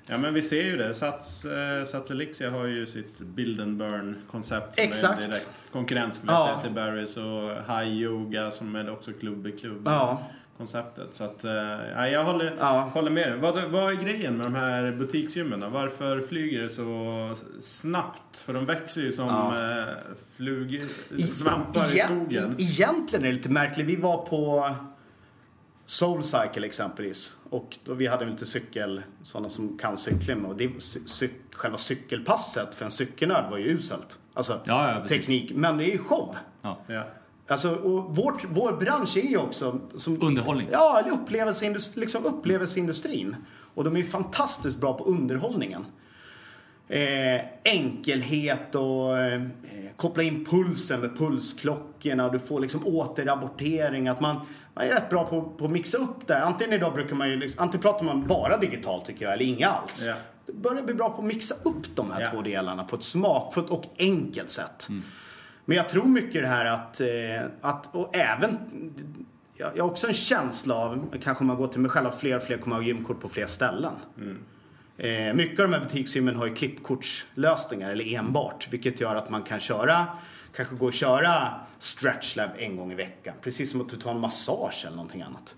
Ja 0.07 0.19
men 0.19 0.35
vi 0.35 0.43
ser 0.43 0.63
ju 0.63 0.77
det. 0.77 0.95
Sats, 0.95 1.45
eh, 1.45 1.85
Sats 1.85 2.11
Elixia 2.11 2.51
har 2.51 2.65
ju 2.67 2.87
sitt 2.87 3.19
build 3.19 3.61
and 3.61 3.77
burn 3.77 4.17
koncept 4.31 4.75
som 4.75 4.85
Exakt. 4.85 5.21
är 5.23 5.27
direkt 5.27 5.65
konkurrent 5.73 6.15
skulle 6.17 6.33
Ja. 6.33 6.39
jag 6.39 6.49
säga 6.49 6.63
till 6.63 6.73
Barrys 6.73 7.17
och 7.17 7.75
High 7.77 7.89
Yoga 7.93 8.51
som 8.51 8.77
är 8.77 8.91
också 8.91 9.13
klubb 9.13 9.47
i 9.47 9.53
klubb. 9.53 9.83
Ja. 9.85 10.23
Konceptet. 10.59 11.09
Så 11.13 11.25
att, 11.25 11.45
eh, 11.45 11.53
ja, 11.97 12.09
jag 12.09 12.25
håller, 12.25 12.53
Ja. 12.59 12.91
håller 12.95 13.11
med 13.11 13.29
dig. 13.33 13.39
Vad, 13.39 13.63
vad 13.71 13.93
är 13.93 13.97
grejen 13.97 14.37
med 14.37 14.47
de 14.47 14.55
här 14.55 14.93
butiksgymmen? 14.93 15.73
Varför 15.73 16.21
flyger 16.21 16.63
det 16.63 16.69
så 16.71 17.37
snabbt? 17.61 18.37
För 18.37 18.53
de 18.55 18.67
växer 18.67 19.01
ju 19.01 19.13
som 19.13 19.27
Ja. 19.27 19.79
eh, 19.79 19.85
flug, 20.37 20.83
svampar 21.29 21.81
i 21.95 21.99
Egent- 21.99 22.07
skogen. 22.07 22.51
e- 22.53 22.55
Egentligen 22.63 23.25
är 23.25 23.29
det 23.29 23.35
lite 23.35 23.49
märkligt. 23.49 23.87
Vi 23.87 23.97
var 23.97 24.27
på 24.27 24.71
Soulcycle 25.87 26.67
exempelvis. 26.67 27.39
Och 27.51 27.79
då 27.85 27.95
vi 27.95 28.07
hade 28.07 28.25
lite 28.25 28.47
cykel, 28.47 29.03
sådana 29.23 29.49
som 29.49 29.79
kan 29.79 29.99
cykla 29.99 30.37
med. 30.37 30.51
Och 30.51 30.57
det, 30.57 30.83
cy, 30.83 31.01
cy, 31.07 31.29
själva 31.53 31.79
cykelpasset 31.79 32.75
för 32.75 32.85
en 32.85 32.91
cykelnörd 32.91 33.51
var 33.51 33.59
ju 33.59 33.65
uselt. 33.65 34.19
Alltså 34.35 34.61
Ja, 34.65 35.05
teknik. 35.09 35.53
Men 35.55 35.77
det 35.77 35.85
är 35.85 35.93
ju 35.93 35.99
show. 35.99 36.37
Ja. 36.63 36.79
Alltså, 37.53 37.75
och 37.75 38.17
vårt, 38.17 38.45
vår 38.49 38.73
bransch 38.73 39.17
är 39.17 39.23
ju 39.23 39.37
också... 39.39 39.81
Som, 39.95 40.23
Underhållning. 40.23 40.69
Ja, 40.73 40.99
eller 40.99 41.11
upplevelseindustri, 41.11 42.01
liksom 42.01 42.25
upplevelseindustrin. 42.25 43.37
Och 43.75 43.85
de 43.85 43.97
är 43.97 44.01
ju 44.01 44.07
fantastiskt 44.07 44.81
bra 44.81 44.95
på 44.99 45.05
underhållningen. 45.05 45.87
Eh, 46.89 47.41
enkelhet 47.65 48.75
och 48.75 49.19
eh, 49.19 49.43
koppla 49.97 50.23
in 50.23 50.45
pulsen 50.45 51.01
med 51.01 51.19
pulsklockorna 51.19 52.27
och 52.27 52.33
du 52.33 52.39
får 52.39 52.61
liksom 52.61 52.87
återrapportering. 52.87 54.09
Att 54.09 54.21
man, 54.21 54.37
man 54.75 54.85
är 54.85 54.89
rätt 54.91 55.11
bra 55.11 55.25
på, 55.25 55.43
på 55.43 55.65
att 55.65 55.71
mixa 55.71 55.99
upp 55.99 56.27
det. 56.27 56.45
Antingen 56.45 56.73
idag 56.73 56.95
brukar 56.95 57.15
man 57.17 57.31
ju, 57.31 57.37
liksom, 57.37 57.63
antingen 57.63 57.83
pratar 57.83 58.05
man 58.05 58.27
bara 58.27 58.57
digitalt 58.57 59.05
tycker 59.05 59.25
jag, 59.25 59.35
eller 59.35 59.45
inga 59.45 59.69
alls. 59.69 60.05
Ja. 60.07 60.15
Det 60.47 60.53
börjar 60.53 60.83
bli 60.83 60.95
bra 60.95 61.09
på 61.11 61.19
att 61.19 61.25
mixa 61.25 61.55
upp 61.63 61.97
de 61.97 62.11
här 62.11 62.21
Ja. 62.21 62.31
två 62.31 62.43
delarna 62.43 62.85
på 62.85 62.97
ett 62.97 63.03
smakfullt 63.03 63.71
och 63.71 63.85
enkelt 63.99 64.51
sätt. 64.51 64.89
Men 65.73 65.77
jag 65.77 65.89
tror 65.89 66.05
mycket 66.05 66.43
det 66.43 66.49
här 66.49 66.65
att, 66.65 67.01
eh, 67.01 67.51
att 67.61 67.95
och 67.95 68.17
även 68.17 68.59
jag 69.57 69.71
har 69.77 69.91
också 69.91 70.07
en 70.07 70.15
känsla 70.15 70.75
av, 70.75 71.15
kanske 71.23 71.43
om 71.43 71.47
man 71.47 71.57
går 71.57 71.67
till 71.67 71.81
mig 71.81 71.91
själv, 71.91 72.07
att 72.07 72.21
fler 72.21 72.37
och 72.37 72.43
fler 72.43 72.59
kommer 72.59 72.77
att 72.77 72.83
ha 72.83 72.87
gymkort 72.87 73.21
på 73.21 73.29
fler 73.29 73.47
ställen. 73.47 73.93
Eh, 74.99 75.35
mycket 75.35 75.61
av 75.61 75.71
de 75.71 75.73
här 75.75 75.81
butiksgymmen 75.81 76.37
har 76.37 76.47
ju 76.47 76.55
klippkortslösningar 76.55 77.91
eller 77.91 78.15
enbart. 78.15 78.69
Vilket 78.71 79.01
gör 79.01 79.15
att 79.15 79.31
man 79.31 79.43
kan 79.43 79.61
köra, 79.61 80.07
kanske 80.57 80.75
gå 80.75 80.87
och 80.87 80.93
köra 80.93 81.49
stretchlab 81.79 82.51
en 82.57 82.77
gång 82.77 82.93
i 82.93 82.95
veckan. 82.95 83.35
Precis 83.43 83.71
som 83.71 83.81
att 83.81 83.89
du 83.89 83.97
tar 83.97 84.11
en 84.11 84.21
massage 84.21 84.85
eller 84.87 84.97
någonting 84.97 85.23
annat. 85.23 85.57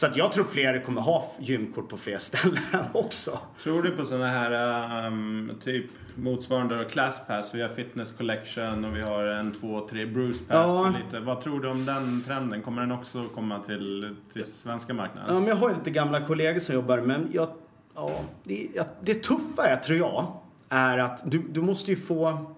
Så 0.00 0.06
att 0.06 0.16
jag 0.16 0.32
tror 0.32 0.44
fler 0.44 0.84
kommer 0.84 1.00
ha 1.00 1.32
gymkort 1.38 1.88
på 1.88 1.96
fler 1.96 2.18
ställen 2.18 2.58
också. 2.92 3.38
Tror 3.62 3.82
du 3.82 3.90
på 3.90 4.04
sådana 4.04 4.28
här 4.28 5.06
um, 5.06 5.52
typ 5.64 5.86
motsvarande 6.14 6.84
ClassPass? 6.84 7.54
Vi 7.54 7.62
har 7.62 7.68
Fitness 7.68 8.12
Collection 8.12 8.84
och 8.84 8.96
vi 8.96 9.02
har 9.02 9.24
en, 9.24 9.52
två, 9.52 9.88
tre 9.88 10.06
Bruce 10.06 10.44
Pass. 10.44 10.66
Ja. 10.66 10.94
Lite. 11.04 11.20
Vad 11.20 11.40
tror 11.40 11.60
du 11.60 11.68
om 11.68 11.86
den 11.86 12.24
trenden? 12.26 12.62
Kommer 12.62 12.82
den 12.82 12.92
också 12.92 13.24
komma 13.34 13.58
till, 13.58 14.16
till 14.32 14.44
svenska 14.44 14.94
marknaden? 14.94 15.34
Ja, 15.34 15.40
men 15.40 15.48
jag 15.48 15.56
har 15.56 15.74
lite 15.74 15.90
gamla 15.90 16.20
kollegor 16.20 16.60
som 16.60 16.74
jobbar 16.74 16.98
men 16.98 17.28
jag, 17.32 17.48
ja, 17.94 18.20
det, 18.44 18.68
jag, 18.74 18.86
det 19.00 19.22
tuffa 19.22 19.66
är, 19.66 19.76
tror 19.76 19.98
jag, 19.98 20.40
är 20.68 20.98
att 20.98 21.30
du, 21.30 21.42
du 21.50 21.62
måste 21.62 21.90
ju 21.90 21.96
få... 21.96 22.54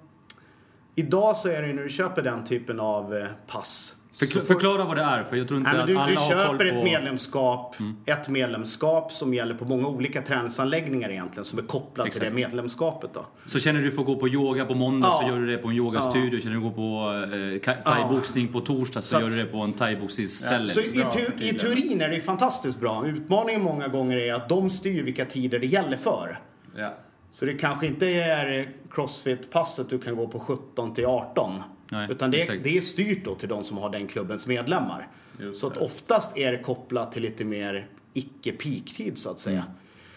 Idag 0.95 1.37
så 1.37 1.49
är 1.49 1.63
det 1.63 1.69
ju 1.69 1.75
när 1.75 1.83
du 1.83 1.89
köper 1.89 2.23
den 2.23 2.45
typen 2.45 2.81
av 2.81 3.15
eh, 3.15 3.27
pass. 3.47 3.97
Så 4.13 4.27
Förkla- 4.27 4.41
får- 4.41 4.47
förklara 4.47 4.85
vad 4.85 4.97
det 4.97 5.03
är, 5.03 5.23
för 5.25 5.37
jag 5.37 5.49
tror 5.49 5.59
inte 5.59 5.71
Nej, 5.71 5.79
men 5.79 5.87
du, 5.87 5.93
att 5.97 5.99
alla 6.03 6.11
du 6.11 6.17
har 6.17 6.27
koll 6.29 6.37
köper 6.37 6.57
på... 6.59 6.63
Mm. 6.65 6.77
ett 6.79 6.85
medlemskap, 6.85 7.77
ett 8.07 8.29
medlemskap 8.29 9.13
som 9.13 9.35
gäller 9.35 9.55
på 9.55 9.65
många 9.65 9.89
olika 9.89 10.23
träningsanläggningar 10.23 11.11
egentligen 11.11 11.45
som 11.45 11.59
är 11.59 11.63
kopplat 11.63 12.05
till 12.05 12.09
Exakt. 12.23 12.27
det 12.31 12.35
medlemskapet 12.35 13.11
då. 13.15 13.27
Så 13.47 13.59
känner 13.59 13.81
du 13.81 13.91
för 13.91 14.01
att 14.01 14.07
gå 14.07 14.17
på 14.17 14.29
yoga 14.29 14.65
på 14.65 14.75
måndag 14.75 15.09
Ja. 15.09 15.21
så 15.23 15.29
gör 15.33 15.39
du 15.41 15.47
det 15.47 15.59
på 15.59 15.69
en 15.69 15.75
yogastudio. 15.77 16.41
Känner 16.41 16.55
du 16.57 16.61
gå 16.63 16.71
på 16.71 17.13
eh, 17.67 17.83
thaiboxning 17.85 18.49
på 18.49 18.61
torsdag 18.61 19.03
så, 19.03 19.09
Så 19.09 19.17
att- 19.17 19.23
gör 19.23 19.29
du 19.31 19.37
det 19.37 19.45
på 19.45 19.59
en 19.59 19.73
thaiboxningsställe. 19.73 20.67
Så 20.67 20.81
i, 20.81 20.93
bra 20.93 21.11
tu, 21.11 21.19
för 21.25 21.43
i 21.43 21.53
teorin 21.59 22.01
är 22.01 22.09
det 22.09 22.15
ju 22.15 22.21
fantastiskt 22.23 22.81
bra. 22.81 23.07
Utmaningen 23.07 23.63
många 23.63 23.89
gånger 23.89 24.17
är 24.17 24.35
att 24.35 24.49
de 24.49 24.71
styr 24.71 25.03
vilka 25.03 25.25
tider 25.25 25.59
det 25.59 25.67
gäller 25.67 25.97
för. 25.97 26.39
Ja. 26.77 26.95
Så 27.31 27.45
det 27.45 27.53
kanske 27.55 27.87
inte 27.87 28.07
är 28.07 28.69
Crossfit-passet 28.91 29.89
du 29.91 29.99
kan 29.99 30.17
gå 30.17 30.29
på 30.29 30.39
17 30.41 30.95
till 30.95 31.07
18. 31.07 31.63
Nej, 31.93 32.09
utan 32.11 32.31
det 32.31 32.41
exakt. 32.41 32.65
det 32.65 32.77
är 32.77 32.81
styrt 32.81 33.25
då 33.25 33.35
till 33.35 33.49
de 33.49 33.65
som 33.65 33.79
har 33.79 33.91
den 33.91 34.07
klubbens 34.07 34.47
medlemmar. 34.47 35.09
Just 35.41 35.61
så 35.61 35.67
att 35.67 35.75
det. 35.75 35.81
oftast 35.81 36.37
är 36.39 36.53
det 36.53 36.59
kopplat 36.59 37.13
till 37.13 37.23
lite 37.23 37.45
mer 37.45 37.87
icke-peaktid 38.15 39.19
så 39.19 39.31
att 39.31 39.39
säga. 39.39 39.65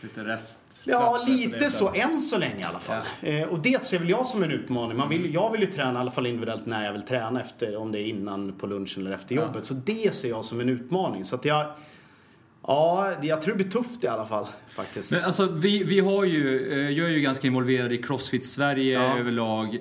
Lite 0.02 0.24
rest. 0.24 0.60
Ja, 0.84 1.20
lite 1.28 1.70
så. 1.70 1.92
Än 1.94 2.22
så 2.22 2.38
länge 2.38 2.60
i 2.60 2.64
alla 2.64 2.80
fall. 2.80 3.02
Eh, 3.22 3.44
och 3.48 3.60
det 3.60 3.86
ser 3.86 4.00
väl 4.00 4.10
jag 4.10 4.26
som 4.26 4.44
en 4.44 4.52
utmaning. 4.52 4.98
Man 4.98 5.08
Mm. 5.12 5.22
vill, 5.22 5.34
jag 5.34 5.52
vill 5.52 5.62
ju 5.62 5.68
träna 5.68 5.94
i 5.94 6.02
alla 6.02 6.12
fall 6.12 6.26
individuellt 6.28 6.66
när 6.66 6.86
jag 6.86 6.94
vill 6.94 7.02
träna. 7.04 7.42
Efter, 7.42 7.76
om 7.76 7.92
det 7.92 8.00
är 8.00 8.06
innan 8.06 8.52
på 8.52 8.68
lunchen 8.68 9.02
eller 9.06 9.16
efter 9.16 9.36
jobbet. 9.36 9.66
Så 9.66 9.74
det 9.74 10.16
ser 10.16 10.30
jag 10.30 10.46
som 10.46 10.62
en 10.62 10.70
utmaning. 10.70 11.26
Så 11.26 11.36
att 11.36 11.46
jag... 11.46 11.66
Ja, 12.68 13.14
det- 13.22 13.28
jag 13.28 13.42
tror 13.42 13.56
det 13.56 13.64
blir 13.64 13.72
tufft 13.72 14.04
i 14.04 14.08
alla 14.08 14.26
fall 14.26 14.48
faktiskt. 14.70 15.12
Men 15.12 15.24
alltså, 15.24 15.46
vi, 15.46 15.84
vi 15.84 16.00
har 16.00 16.24
ju, 16.24 16.72
eh, 16.74 16.90
jag 16.98 17.08
är 17.08 17.12
ju 17.12 17.22
ganska 17.22 17.48
involverad 17.48 17.94
i 17.94 17.98
Crossfit 17.98 18.46
Sverige 18.46 18.94
Ja. 18.94 19.18
överlag. 19.20 19.76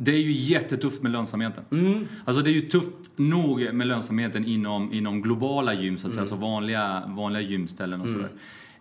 Det 0.00 0.12
är 0.12 0.18
ju 0.18 0.32
jättetufft 0.32 1.02
med 1.02 1.12
lönsamheten. 1.12 1.64
Mm. 1.72 2.06
Alltså 2.24 2.42
det 2.42 2.50
är 2.50 2.54
ju 2.54 2.60
tufft 2.60 2.92
nog 3.16 3.72
med 3.74 3.86
lönsamheten 3.86 4.44
inom, 4.44 4.92
inom 4.92 5.22
globala 5.22 5.74
gym, 5.74 5.98
så 5.98 6.06
att 6.06 6.12
säga, 6.12 6.22
Mm. 6.22 6.32
alltså 6.32 6.46
vanliga, 6.50 7.02
vanliga 7.06 7.42
gymställen 7.42 8.00
och 8.00 8.08
sådär. 8.08 8.28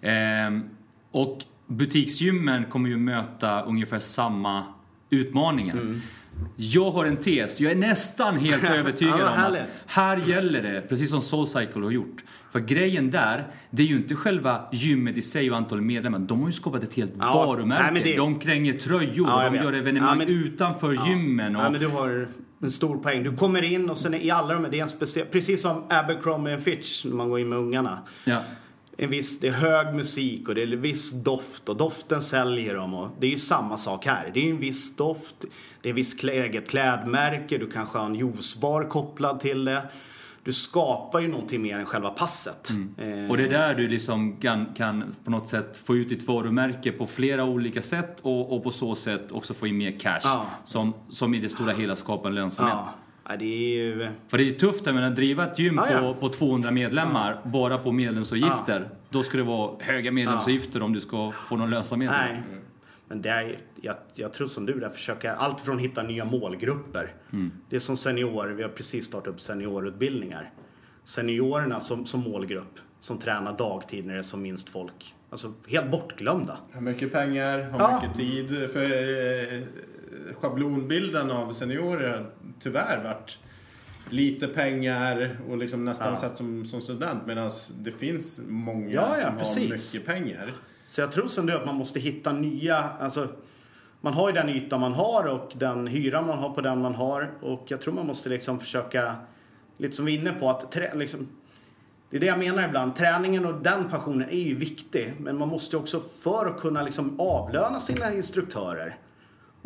Ehm, 0.02 0.64
och 1.12 1.44
butiksgymmen 1.68 2.66
kommer 2.66 2.90
ju 2.90 2.98
möta 2.98 3.62
ungefär 3.62 4.00
samma 4.00 4.64
utmaningar. 5.10 5.74
Mm. 5.76 6.02
Jag 6.56 6.92
har 6.92 7.06
en 7.06 7.18
tes, 7.18 7.60
jag 7.60 7.72
är 7.72 7.76
nästan 7.76 8.38
helt 8.40 8.64
övertygad 8.70 9.20
Ja, 9.20 9.46
om 9.48 9.54
att 9.54 9.58
här 9.88 10.18
gäller 10.18 10.62
det, 10.64 10.82
precis 10.90 11.10
som 11.10 11.22
Soulcycle 11.22 11.84
har 11.84 11.92
gjort. 11.92 12.24
För 12.52 12.60
grejen 12.60 13.12
där, 13.12 13.48
det 13.70 13.84
är 13.84 13.88
ju 13.88 13.98
inte 13.98 14.16
själva 14.16 14.62
gymmet 14.72 15.18
i 15.18 15.22
sig 15.22 15.52
och 15.52 15.58
antalet 15.58 15.84
medlemmar. 15.84 16.20
De 16.20 16.40
har 16.42 16.48
ju 16.48 16.54
skapat 16.54 16.84
ett 16.84 16.94
helt 16.94 17.14
Ja, 17.20 17.46
varumärke. 17.46 17.92
nej, 17.92 18.02
det- 18.04 18.16
De 18.16 18.40
kränger 18.40 18.74
tröjor, 18.74 19.28
Ja, 19.30 19.44
de 19.44 19.54
vet. 19.54 19.64
gör 19.64 19.80
evenemang 19.80 20.10
Ja, 20.10 20.16
men- 20.16 20.28
utanför 20.28 21.08
gymmen. 21.08 21.56
Och, 21.56 21.62
Ja, 21.64 21.70
men 21.70 21.82
du 21.82 21.88
har 21.88 22.28
en 22.62 22.72
stor 22.72 22.98
poäng. 22.98 23.24
Du 23.24 23.36
kommer 23.36 23.62
in 23.64 23.90
och 23.90 23.98
sen 23.98 24.14
i 24.14 24.30
alla 24.32 24.54
de 24.54 24.64
det 24.72 24.78
är 24.78 24.84
en 24.84 24.90
speciell, 24.90 25.26
precis 25.28 25.62
som 25.62 25.84
Abercrombie 25.90 26.58
Fitch 26.58 27.06
när 27.06 27.16
man 27.16 27.30
går 27.30 27.40
in 27.40 27.50
med 27.50 27.58
ungarna. 27.58 28.00
ja. 28.24 28.44
En 29.00 29.10
viss, 29.10 29.40
det 29.40 29.48
är 29.48 29.52
hög 29.52 29.96
musik 29.96 30.50
och 30.50 30.56
det 30.56 30.62
är 30.64 30.74
en 30.74 30.82
viss 30.82 31.12
doft 31.12 31.70
och 31.70 31.78
doften 31.78 32.22
säljer 32.22 32.76
dem. 32.76 32.94
Och 32.94 33.10
det 33.20 33.28
är 33.28 33.32
ju 33.32 33.38
samma 33.38 33.78
sak 33.78 34.06
här. 34.06 34.32
Det 34.34 34.46
är 34.46 34.50
en 34.50 34.60
viss 34.60 34.96
doft, 34.96 35.36
det 35.82 35.88
är 35.88 35.90
en 35.90 35.96
viss 35.96 36.14
klä, 36.14 36.32
eget 36.32 36.70
klädmärke, 36.70 37.58
du 37.58 37.70
kanske 37.70 37.98
har 37.98 38.06
en 38.06 38.16
juicebar 38.16 38.84
kopplad 38.84 39.40
till 39.40 39.66
det. 39.66 39.82
Du 40.44 40.54
skapar 40.54 41.20
ju 41.20 41.28
någonting 41.28 41.62
mer 41.62 41.80
än 41.80 41.86
själva 41.86 42.10
passet. 42.10 42.70
Eh, 42.98 43.30
Och 43.32 43.38
det 43.38 43.44
är 43.44 43.50
där 43.50 43.76
du 43.76 43.88
liksom 43.88 44.36
kan, 44.38 44.66
kan 44.76 45.16
på 45.24 45.32
något 45.32 45.48
sätt 45.48 45.82
få 45.84 45.96
ut 45.96 46.10
ditt 46.10 46.28
varumärke 46.28 46.92
på 46.92 47.08
flera 47.08 47.44
olika 47.44 47.82
sätt 47.82 48.20
och, 48.22 48.56
och 48.56 48.64
på 48.64 48.72
så 48.72 48.96
sätt 48.96 49.32
också 49.32 49.54
få 49.54 49.68
in 49.68 49.78
mer 49.78 50.00
cash. 50.00 50.20
Ja. 50.24 50.46
Som, 50.64 50.94
som 51.10 51.34
i 51.34 51.40
det 51.40 51.50
stora 51.50 51.72
hela 51.72 51.96
skapar 51.96 52.30
en 52.30 52.36
lönsamhet. 52.36 52.74
Ja, 52.86 52.94
ja, 53.30 53.36
det 53.38 53.46
är 53.46 53.78
ju... 53.84 54.10
För 54.28 54.38
det 54.38 54.44
är 54.44 54.46
ju 54.46 54.52
tufft 54.52 54.86
jag 54.86 54.96
menar, 54.96 55.08
att 55.08 55.16
driva 55.16 55.46
ett 55.52 55.60
gym 55.60 55.80
ja. 55.92 56.00
På, 56.00 56.14
på 56.14 56.30
200 56.30 56.72
medlemmar 56.72 57.42
bara 57.46 57.78
på 57.78 57.92
medlemsavgifter. 57.92 58.90
Då 59.10 59.24
ska 59.24 59.38
det 59.38 59.44
vara 59.44 59.72
höga 59.80 60.12
medlemsavgifter 60.12 60.82
om 60.82 60.94
du 60.94 61.00
ska 61.00 61.32
få 61.32 61.56
någon 61.56 61.70
lönsamhet. 61.70 62.12
Nej. 62.12 62.42
Men 63.08 63.22
det 63.22 63.30
är, 63.30 63.58
jag, 63.82 63.96
jag 64.14 64.34
tror 64.34 64.48
som 64.48 64.66
du 64.66 64.80
där, 64.80 64.90
försöka 64.90 65.34
allt 65.34 65.62
från 65.62 65.80
hitta 65.80 66.04
nya 66.04 66.26
målgrupper. 66.26 67.14
Det 67.70 67.76
är 67.76 67.80
som 67.80 67.98
senior, 67.98 68.48
vi 68.48 68.64
har 68.64 68.70
precis 68.70 69.06
startat 69.06 69.28
upp 69.28 69.42
seniorutbildningar. 69.42 70.52
Seniorerna 71.04 71.80
som, 71.80 72.06
som 72.06 72.20
målgrupp, 72.20 72.80
som 73.00 73.18
tränar 73.18 73.58
dagtid 73.58 74.06
när 74.06 74.14
det 74.14 74.20
är 74.20 74.24
som 74.24 74.42
minst 74.42 74.70
folk. 74.70 75.16
Alltså 75.30 75.54
helt 75.68 75.92
bortglömda. 75.92 76.58
Har 76.74 76.82
mycket 76.82 77.12
pengar, 77.12 77.60
har 77.72 77.80
Ja. 77.80 78.02
mycket 78.04 78.18
tid. 78.18 78.70
För 78.74 78.84
eh, 79.54 79.62
schablonbilden 80.42 81.32
av 81.32 81.52
seniorer 81.52 82.10
har 82.18 82.32
tyvärr 82.60 83.04
varit 83.04 83.40
lite 84.10 84.48
pengar 84.48 85.38
och 85.50 85.58
liksom 85.58 85.86
nästan 85.86 86.08
Ja. 86.10 86.16
sett 86.16 86.38
som, 86.38 86.66
som 86.66 86.82
student. 86.82 87.26
Medan 87.26 87.52
det 87.80 87.92
finns 87.92 88.42
många 88.48 88.90
Ja, 88.92 89.16
ja, 89.22 89.28
som 89.28 89.38
precis. 89.38 89.58
har 89.58 89.96
mycket 89.96 90.06
pengar. 90.06 90.52
Så 90.88 91.02
jag 91.02 91.12
tror 91.12 91.28
som 91.28 91.46
du 91.46 91.54
att 91.54 91.66
man 91.66 91.76
måste 91.76 92.00
hitta 92.00 92.32
nya, 92.34 92.78
alltså 93.00 93.28
man 94.02 94.14
har 94.14 94.30
ju 94.30 94.36
den 94.36 94.50
yta 94.50 94.78
man 94.78 94.94
har 94.94 95.28
och 95.28 95.52
den 95.56 95.88
hyra 95.88 96.22
man 96.22 96.38
har 96.38 96.50
på 96.50 96.62
den 96.62 96.82
man 96.82 96.96
har 96.96 97.32
och 97.42 97.64
jag 97.68 97.82
tror 97.82 97.94
man 97.94 98.08
måste 98.08 98.30
liksom 98.30 98.60
försöka, 98.60 99.16
lite 99.78 99.96
som 99.96 100.06
vi 100.06 100.16
är 100.16 100.20
inne 100.20 100.32
på, 100.32 100.50
att 100.50 100.72
trä, 100.72 100.94
liksom, 100.96 101.28
Det 102.10 102.18
är 102.18 102.22
det 102.22 102.26
jag 102.28 102.40
menar 102.40 102.68
ibland. 102.68 102.96
Träningen 102.96 103.46
och 103.46 103.62
den 103.62 103.90
passionen 103.90 104.30
är 104.30 104.42
ju 104.42 104.56
viktig. 104.56 105.14
Men 105.20 105.38
man 105.38 105.48
måste 105.48 105.78
också 105.78 106.00
för 106.00 106.46
att 106.46 106.60
kunna 106.62 106.84
liksom 106.84 107.20
avlöna 107.20 107.80
sina 107.80 108.14
instruktörer 108.14 108.98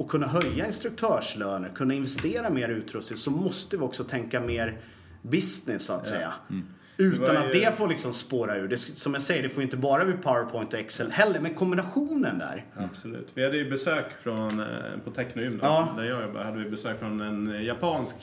och 0.01 0.09
kunna 0.09 0.27
höja 0.27 0.65
instruktörslöner, 0.67 1.69
kunna 1.69 1.93
investera 1.93 2.49
mer 2.49 2.69
i 2.69 2.73
utrustning 2.73 3.17
så 3.17 3.31
måste 3.31 3.77
vi 3.77 3.83
också 3.83 4.03
tänka 4.03 4.41
mer 4.41 4.77
business 5.21 5.85
så 5.85 5.93
att 5.93 6.07
säga. 6.07 6.33
Utan 6.97 7.19
Det 7.25 7.33
var 7.33 7.45
att 7.45 7.51
det 7.51 7.77
får 7.77 7.87
liksom 7.87 8.13
spåra 8.13 8.55
ur. 8.57 8.67
Det, 8.67 8.77
som 8.77 9.13
jag 9.13 9.23
säger, 9.23 9.43
det 9.43 9.49
får 9.49 9.63
inte 9.63 9.77
bara 9.77 10.05
bli 10.05 10.13
PowerPoint 10.13 10.73
och 10.73 10.79
Excel 10.79 11.11
heller. 11.11 11.39
Men 11.39 11.53
kombinationen 11.53 12.39
där. 12.39 12.65
Absolut. 12.75 13.29
Vi 13.33 13.43
hade 13.43 13.57
ju 13.57 13.69
besök 13.69 14.05
från, 14.23 14.59
eh, 14.59 14.65
på 15.05 15.11
Technogym 15.11 15.51
då, 15.57 15.65
Ja. 15.65 15.93
där 15.97 16.03
jag 16.03 16.21
jobbar, 16.21 16.43
hade 16.43 16.57
vi 16.63 16.69
besök 16.69 16.99
från 16.99 17.21
en 17.21 17.63
japansk 17.65 18.15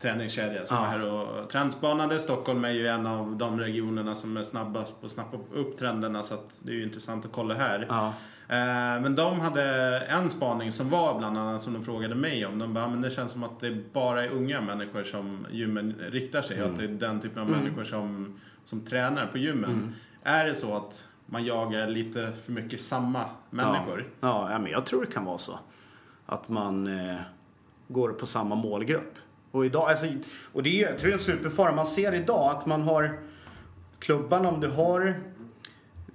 träningskedja 0.00 0.66
som 0.66 0.76
Ja. 0.76 0.86
är 0.86 0.90
här 0.90 1.04
och 1.04 1.50
trendspanade. 1.50 2.18
Stockholm 2.18 2.64
är 2.64 2.70
ju 2.70 2.86
en 2.88 3.06
av 3.06 3.36
de 3.36 3.60
regionerna 3.60 4.14
som 4.14 4.36
är 4.36 4.44
snabbast 4.44 5.00
på 5.00 5.06
att 5.06 5.12
snappa 5.12 5.36
upp 5.54 5.78
trenderna 5.78 6.22
så 6.22 6.34
att 6.34 6.48
det 6.62 6.70
är 6.72 6.76
ju 6.76 6.82
intressant 6.82 7.24
att 7.24 7.32
kolla 7.32 7.54
här. 7.54 7.86
Ja. 7.88 8.14
Eh, 8.48 9.00
Men 9.02 9.16
de 9.16 9.40
hade 9.40 9.98
en 9.98 10.30
spaning 10.30 10.72
som 10.72 10.90
var 10.90 11.18
bland 11.18 11.38
annat 11.38 11.62
som 11.62 11.72
de 11.72 11.84
frågade 11.84 12.14
mig 12.14 12.46
om. 12.46 12.58
De 12.58 12.74
bara, 12.74 12.88
men 12.88 13.00
det 13.00 13.10
känns 13.10 13.32
som 13.32 13.42
att 13.44 13.60
det 13.60 13.92
bara 13.92 14.24
är 14.24 14.28
unga 14.28 14.60
människor 14.60 15.04
som 15.04 15.46
gymmen 15.50 15.94
riktar 16.10 16.42
sig. 16.42 16.58
Mm. 16.58 16.70
Att 16.70 16.78
det 16.78 16.84
är 16.84 16.88
den 16.88 17.20
typen 17.20 17.42
av 17.42 17.50
människor 17.50 17.84
som, 17.84 18.38
som 18.64 18.80
tränar 18.80 19.26
på 19.26 19.38
gymmen. 19.38 19.70
Mm. 19.70 19.92
Är 20.22 20.44
det 20.44 20.54
så 20.54 20.76
att 20.76 21.04
man 21.26 21.44
jagar 21.44 21.86
lite 21.86 22.32
för 22.44 22.52
mycket 22.52 22.80
samma 22.80 23.24
människor? 23.50 24.04
Ja, 24.20 24.48
ja 24.52 24.58
men 24.58 24.70
jag 24.70 24.86
tror 24.86 25.00
det 25.00 25.12
kan 25.12 25.24
vara 25.24 25.38
så. 25.38 25.58
Att 26.26 26.48
man 26.48 26.86
eh, 26.86 27.16
går 27.88 28.08
på 28.08 28.26
samma 28.26 28.54
målgrupp. 28.54 29.14
Och, 29.50 29.66
idag, 29.66 29.90
alltså, 29.90 30.06
och 30.52 30.62
det 30.62 30.82
är, 30.82 30.88
jag 30.88 30.98
tror 30.98 31.08
det 31.08 31.12
är 31.12 31.18
en 31.18 31.18
superfara. 31.18 31.72
Man 31.72 31.86
ser 31.86 32.14
idag 32.14 32.50
att 32.50 32.66
man 32.66 32.82
har 32.82 33.18
klubbarna, 33.98 34.48
om 34.48 34.60
du 34.60 34.68
har 34.68 35.14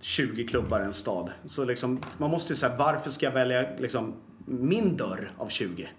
20 0.01 0.47
klubbar 0.47 0.81
i 0.81 0.83
en 0.83 0.93
stad. 0.93 1.29
Så 1.45 1.65
liksom, 1.65 1.99
man 2.17 2.31
måste 2.31 2.53
ju 2.53 2.57
säga, 2.57 2.75
varför 2.77 3.09
ska 3.09 3.25
jag 3.25 3.33
välja 3.33 3.65
liksom, 3.77 4.13
min 4.45 4.97
dörr 4.97 5.31
av 5.37 5.47
20? 5.47 5.89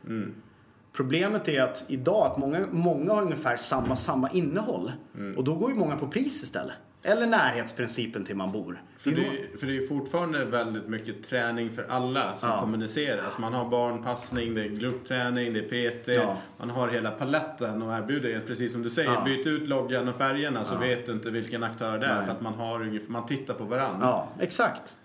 Problemet 0.92 1.48
är 1.48 1.62
att 1.62 1.84
idag 1.88 2.26
att 2.26 2.38
många, 2.38 2.66
många 2.70 3.12
har 3.12 3.22
ungefär 3.22 3.56
samma, 3.56 3.96
samma 3.96 4.30
innehåll. 4.30 4.92
Och 5.36 5.44
då 5.44 5.54
går 5.54 5.70
ju 5.70 5.76
många 5.76 5.96
på 5.96 6.08
pris 6.08 6.42
istället. 6.42 6.74
Eller 7.04 7.26
närhetsprincipen 7.26 8.24
till 8.24 8.36
man 8.36 8.52
bor. 8.52 8.82
För 8.98 9.10
Det 9.10 9.20
är 9.26 9.58
för 9.58 9.66
det 9.66 9.76
är 9.76 9.86
fortfarande 9.86 10.44
väldigt 10.44 10.88
mycket 10.88 11.28
träning 11.28 11.70
för 11.70 11.86
alla 11.88 12.36
som 12.36 12.48
Ja. 12.48 12.60
kommuniceras. 12.60 13.38
Man 13.38 13.54
har 13.54 13.68
barnpassning, 13.68 14.54
det 14.54 14.62
är 14.64 14.68
gruppträning, 14.68 15.52
det 15.52 15.58
är 15.60 15.90
PT. 15.90 16.08
Ja. 16.08 16.36
Man 16.56 16.70
har 16.70 16.88
hela 16.88 17.10
paletten 17.10 17.82
och 17.82 17.92
erbjuder, 17.92 18.40
precis 18.46 18.72
som 18.72 18.82
du 18.82 18.90
säger, 18.90 19.10
Ja. 19.12 19.22
byt 19.24 19.46
ut 19.46 19.68
loggan 19.68 20.08
och 20.08 20.16
färgerna 20.16 20.64
så 20.64 20.76
vet 20.78 21.06
du 21.06 21.12
inte 21.12 21.30
vilken 21.30 21.62
aktör 21.62 21.98
det 21.98 22.06
är. 22.06 22.16
Nej. 22.16 22.24
För 22.24 22.32
att 22.32 22.40
man, 22.40 22.54
har, 22.54 23.00
man 23.10 23.26
tittar 23.26 23.54
på 23.54 23.64
varandra. 23.64 24.06
Ja, 24.06 24.28
exakt. 24.40 24.96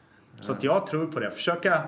Så 0.41 0.51
att 0.51 0.63
jag 0.63 0.87
tror 0.87 1.05
på 1.05 1.19
det. 1.19 1.31
Försöka... 1.31 1.81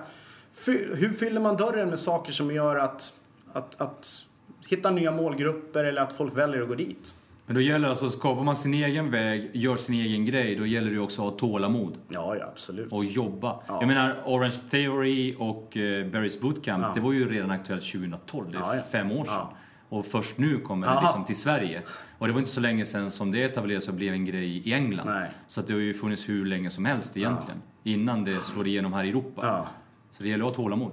Hur 0.66 1.14
fyller 1.14 1.42
man 1.42 1.58
dörren 1.58 1.90
med 1.90 2.00
saker 2.00 2.32
som 2.32 2.52
gör 2.52 2.76
att, 2.76 3.14
att, 3.54 3.82
att 3.82 4.26
hitta 4.70 4.92
nya 4.92 5.12
målgrupper 5.12 5.84
eller 5.84 6.02
att 6.02 6.14
folk 6.14 6.38
väljer 6.38 6.62
att 6.62 6.68
gå 6.68 6.76
dit? 6.76 7.16
Men 7.50 7.56
då 7.56 7.62
gäller 7.62 7.86
det 7.86 7.90
alltså, 7.90 8.10
skapar 8.10 8.44
man 8.44 8.56
sin 8.56 8.74
egen 8.74 9.12
väg, 9.12 9.50
gör 9.54 9.76
sin 9.76 9.96
egen 9.96 10.26
grej, 10.26 10.56
då 10.56 10.66
gäller 10.66 10.92
det 10.92 11.00
också 11.00 11.28
att 11.28 11.32
ha 11.34 11.40
tålamod 11.40 11.98
Ja, 12.10 12.36
ja, 12.40 12.46
absolut. 12.52 12.92
och 12.92 13.04
jobba. 13.06 13.60
Ja. 13.68 13.78
Jag 13.80 13.88
menar, 13.88 14.16
Orange 14.26 14.56
Theory 14.72 15.36
och 15.40 15.78
eh, 15.78 16.06
Barry's 16.06 16.42
Bootcamp, 16.42 16.84
Ja. 16.84 16.92
det 16.96 17.00
var 17.02 17.12
ju 17.14 17.30
redan 17.30 17.52
aktuellt 17.52 17.92
2012, 17.92 18.52
det 18.52 18.58
är 18.58 18.62
Ja, 18.62 18.82
fem 18.92 19.12
år 19.12 19.26
sedan. 19.26 19.46
Och 19.90 20.06
först 20.06 20.38
nu 20.38 20.58
kommer 20.58 20.88
det 20.88 20.94
liksom 21.02 21.26
till 21.26 21.36
Sverige. 21.36 21.82
Och 22.18 22.28
det 22.28 22.34
var 22.34 22.40
inte 22.40 22.52
så 22.52 22.60
länge 22.62 22.86
sedan 22.86 23.12
som 23.12 23.32
det 23.32 23.44
etablerades 23.44 23.88
och 23.88 23.94
blev 23.94 24.14
en 24.14 24.26
grej 24.26 24.58
i 24.70 24.74
England. 24.74 25.06
Nej. 25.08 25.30
Så 25.48 25.62
det 25.62 25.74
har 25.74 25.80
ju 25.80 25.94
funnits 25.94 26.30
hur 26.30 26.46
länge 26.46 26.70
som 26.70 26.86
helst 26.86 27.18
egentligen. 27.18 27.62
Innan 27.84 28.24
det 28.24 28.36
slår 28.36 28.68
igenom 28.68 28.94
här 28.94 29.04
i 29.04 29.10
Europa. 29.10 29.68
Så 30.12 30.24
det 30.24 30.30
gäller 30.30 30.44
att 30.46 30.56
ha 30.56 30.64
tålamod. 30.64 30.92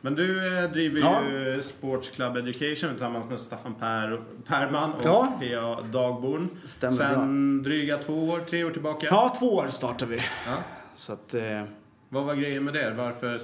Men 0.00 0.14
du 0.14 0.58
eh, 0.58 0.70
driver 0.70 1.00
Ja. 1.00 1.22
ju 1.30 1.62
Sports 1.62 2.08
Club 2.08 2.36
Education 2.36 2.90
tillsammans 2.90 3.26
med 3.30 3.40
Staffan 3.40 3.74
per, 3.74 4.20
Perman 4.46 4.92
och 4.92 5.00
Ja. 5.04 5.36
P.A. 5.40 5.78
Dagborn. 5.92 6.48
Stämmer 6.66 6.92
Sen 6.92 7.62
dryga 7.62 7.98
två 7.98 8.28
år, 8.28 8.40
tre 8.40 8.64
år 8.64 8.70
tillbaka. 8.70 9.06
Ja, 9.10 9.36
två 9.38 9.54
år 9.56 9.68
startar 9.68 10.06
vi. 10.06 10.16
Ja. 10.46 10.56
Så 10.96 11.12
att... 11.12 11.34
Eh, 11.34 11.62
Vad 12.08 12.24
var 12.24 12.34
grejen 12.34 12.64
med 12.64 12.74
det? 12.74 12.90
Varför 12.96 13.40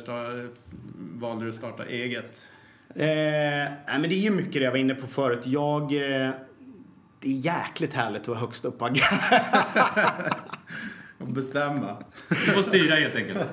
valde 1.21 1.45
du 1.45 1.49
att 1.49 1.55
starta 1.55 1.85
eget? 1.87 2.43
eh, 2.95 3.05
nej, 3.05 3.73
men 3.89 4.03
det 4.03 4.15
är 4.15 4.21
ju 4.23 4.31
mycket 4.31 4.53
det 4.53 4.61
jag 4.61 4.71
var 4.71 4.79
inne 4.79 4.95
på 4.95 5.07
förut. 5.07 5.41
Jag... 5.45 5.83
Eh, 5.83 6.31
det 7.21 7.29
är 7.29 7.33
jäkligt 7.41 7.95
härligt 7.95 8.23
att 8.23 8.29
vara 8.29 8.39
högst 8.39 8.65
upp 8.65 8.79
på. 8.79 8.89
Och 11.19 11.27
bestämma. 11.29 11.97
Du 12.29 12.37
får 12.37 12.63
styra 12.63 12.95
helt 12.97 13.15
enkelt. 13.17 13.41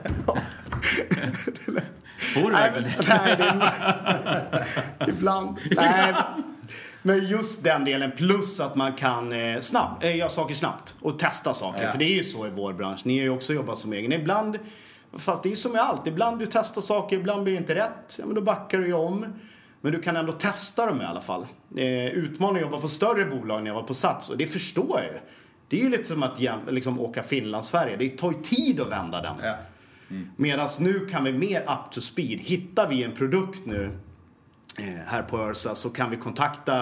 Får 2.17 2.49
du 2.49 2.55
verkligen 2.55 2.91
nej, 3.07 3.35
det. 3.37 5.07
Ibland. 5.07 5.57
Nej. 5.71 6.13
Men 7.01 7.27
just 7.27 7.63
den 7.63 7.85
delen 7.85 8.11
plus 8.17 8.59
att 8.59 8.75
man 8.75 8.93
kan 8.93 9.33
eh, 9.33 9.59
snabb, 9.59 10.03
eh, 10.03 10.17
göra 10.17 10.29
saker 10.29 10.55
snabbt 10.55 10.95
och 11.01 11.19
testa 11.19 11.53
saker. 11.53 11.83
Ja. 11.83 11.91
För 11.91 11.99
det 11.99 12.05
är 12.05 12.15
ju 12.15 12.23
så 12.23 12.47
i 12.47 12.49
vår 12.49 12.73
bransch. 12.73 13.01
Ni 13.03 13.17
har 13.17 13.23
ju 13.23 13.29
också 13.29 13.53
jobbat 13.53 13.77
som 13.77 13.93
egen. 13.93 14.11
Ibland, 14.11 14.59
fast 15.17 15.43
det 15.43 15.47
är 15.47 15.51
ju 15.51 15.55
som 15.55 15.71
med 15.71 15.81
allt. 15.81 16.07
Ibland 16.07 16.39
du 16.39 16.45
testar 16.45 16.81
saker, 16.81 17.15
ibland 17.15 17.43
blir 17.43 17.53
det 17.53 17.59
inte 17.59 17.75
rätt. 17.75 18.15
Ja, 18.19 18.25
men 18.25 18.35
då 18.35 18.41
backar 18.41 18.79
du 18.79 18.87
ju 18.87 18.93
om. 18.93 19.25
Men 19.81 19.91
du 19.91 20.01
kan 20.01 20.15
ändå 20.15 20.31
testa 20.31 20.85
dem 20.85 21.01
i 21.01 21.05
alla 21.05 21.21
fall. 21.21 21.45
Eh, 21.77 22.05
utmaning 22.05 22.55
att 22.55 22.61
jobba 22.61 22.81
på 22.81 22.89
större 22.89 23.25
bolag 23.25 23.63
när 23.63 23.67
jag 23.67 23.75
var 23.75 23.83
på 23.83 23.93
Sats 23.93 24.29
och 24.29 24.37
det 24.37 24.47
förstår 24.47 24.99
jag 24.99 25.13
ju. 25.13 25.19
Det 25.69 25.79
är 25.79 25.83
ju 25.83 25.89
lite 25.89 26.05
som 26.05 26.23
att 26.23 26.39
liksom, 26.69 26.99
åka 26.99 27.23
Finland-Sverige. 27.23 27.97
Det 27.97 28.09
tar 28.09 28.31
ju 28.31 28.37
tid 28.37 28.81
att 28.81 28.91
vända 28.91 29.21
den. 29.21 29.35
Ja. 29.41 29.55
Medan 30.35 30.67
nu 30.79 31.05
kan 31.05 31.23
vi 31.23 31.33
mer 31.33 31.61
up 31.61 31.91
to 31.91 32.01
speed. 32.01 32.39
Hittar 32.39 32.89
vi 32.89 33.03
en 33.03 33.11
produkt 33.11 33.65
nu 33.65 33.91
eh, 34.79 34.85
här 35.07 35.23
på 35.23 35.37
Örsa 35.37 35.75
så 35.75 35.89
kan 35.89 36.09
vi 36.09 36.17
kontakta 36.17 36.79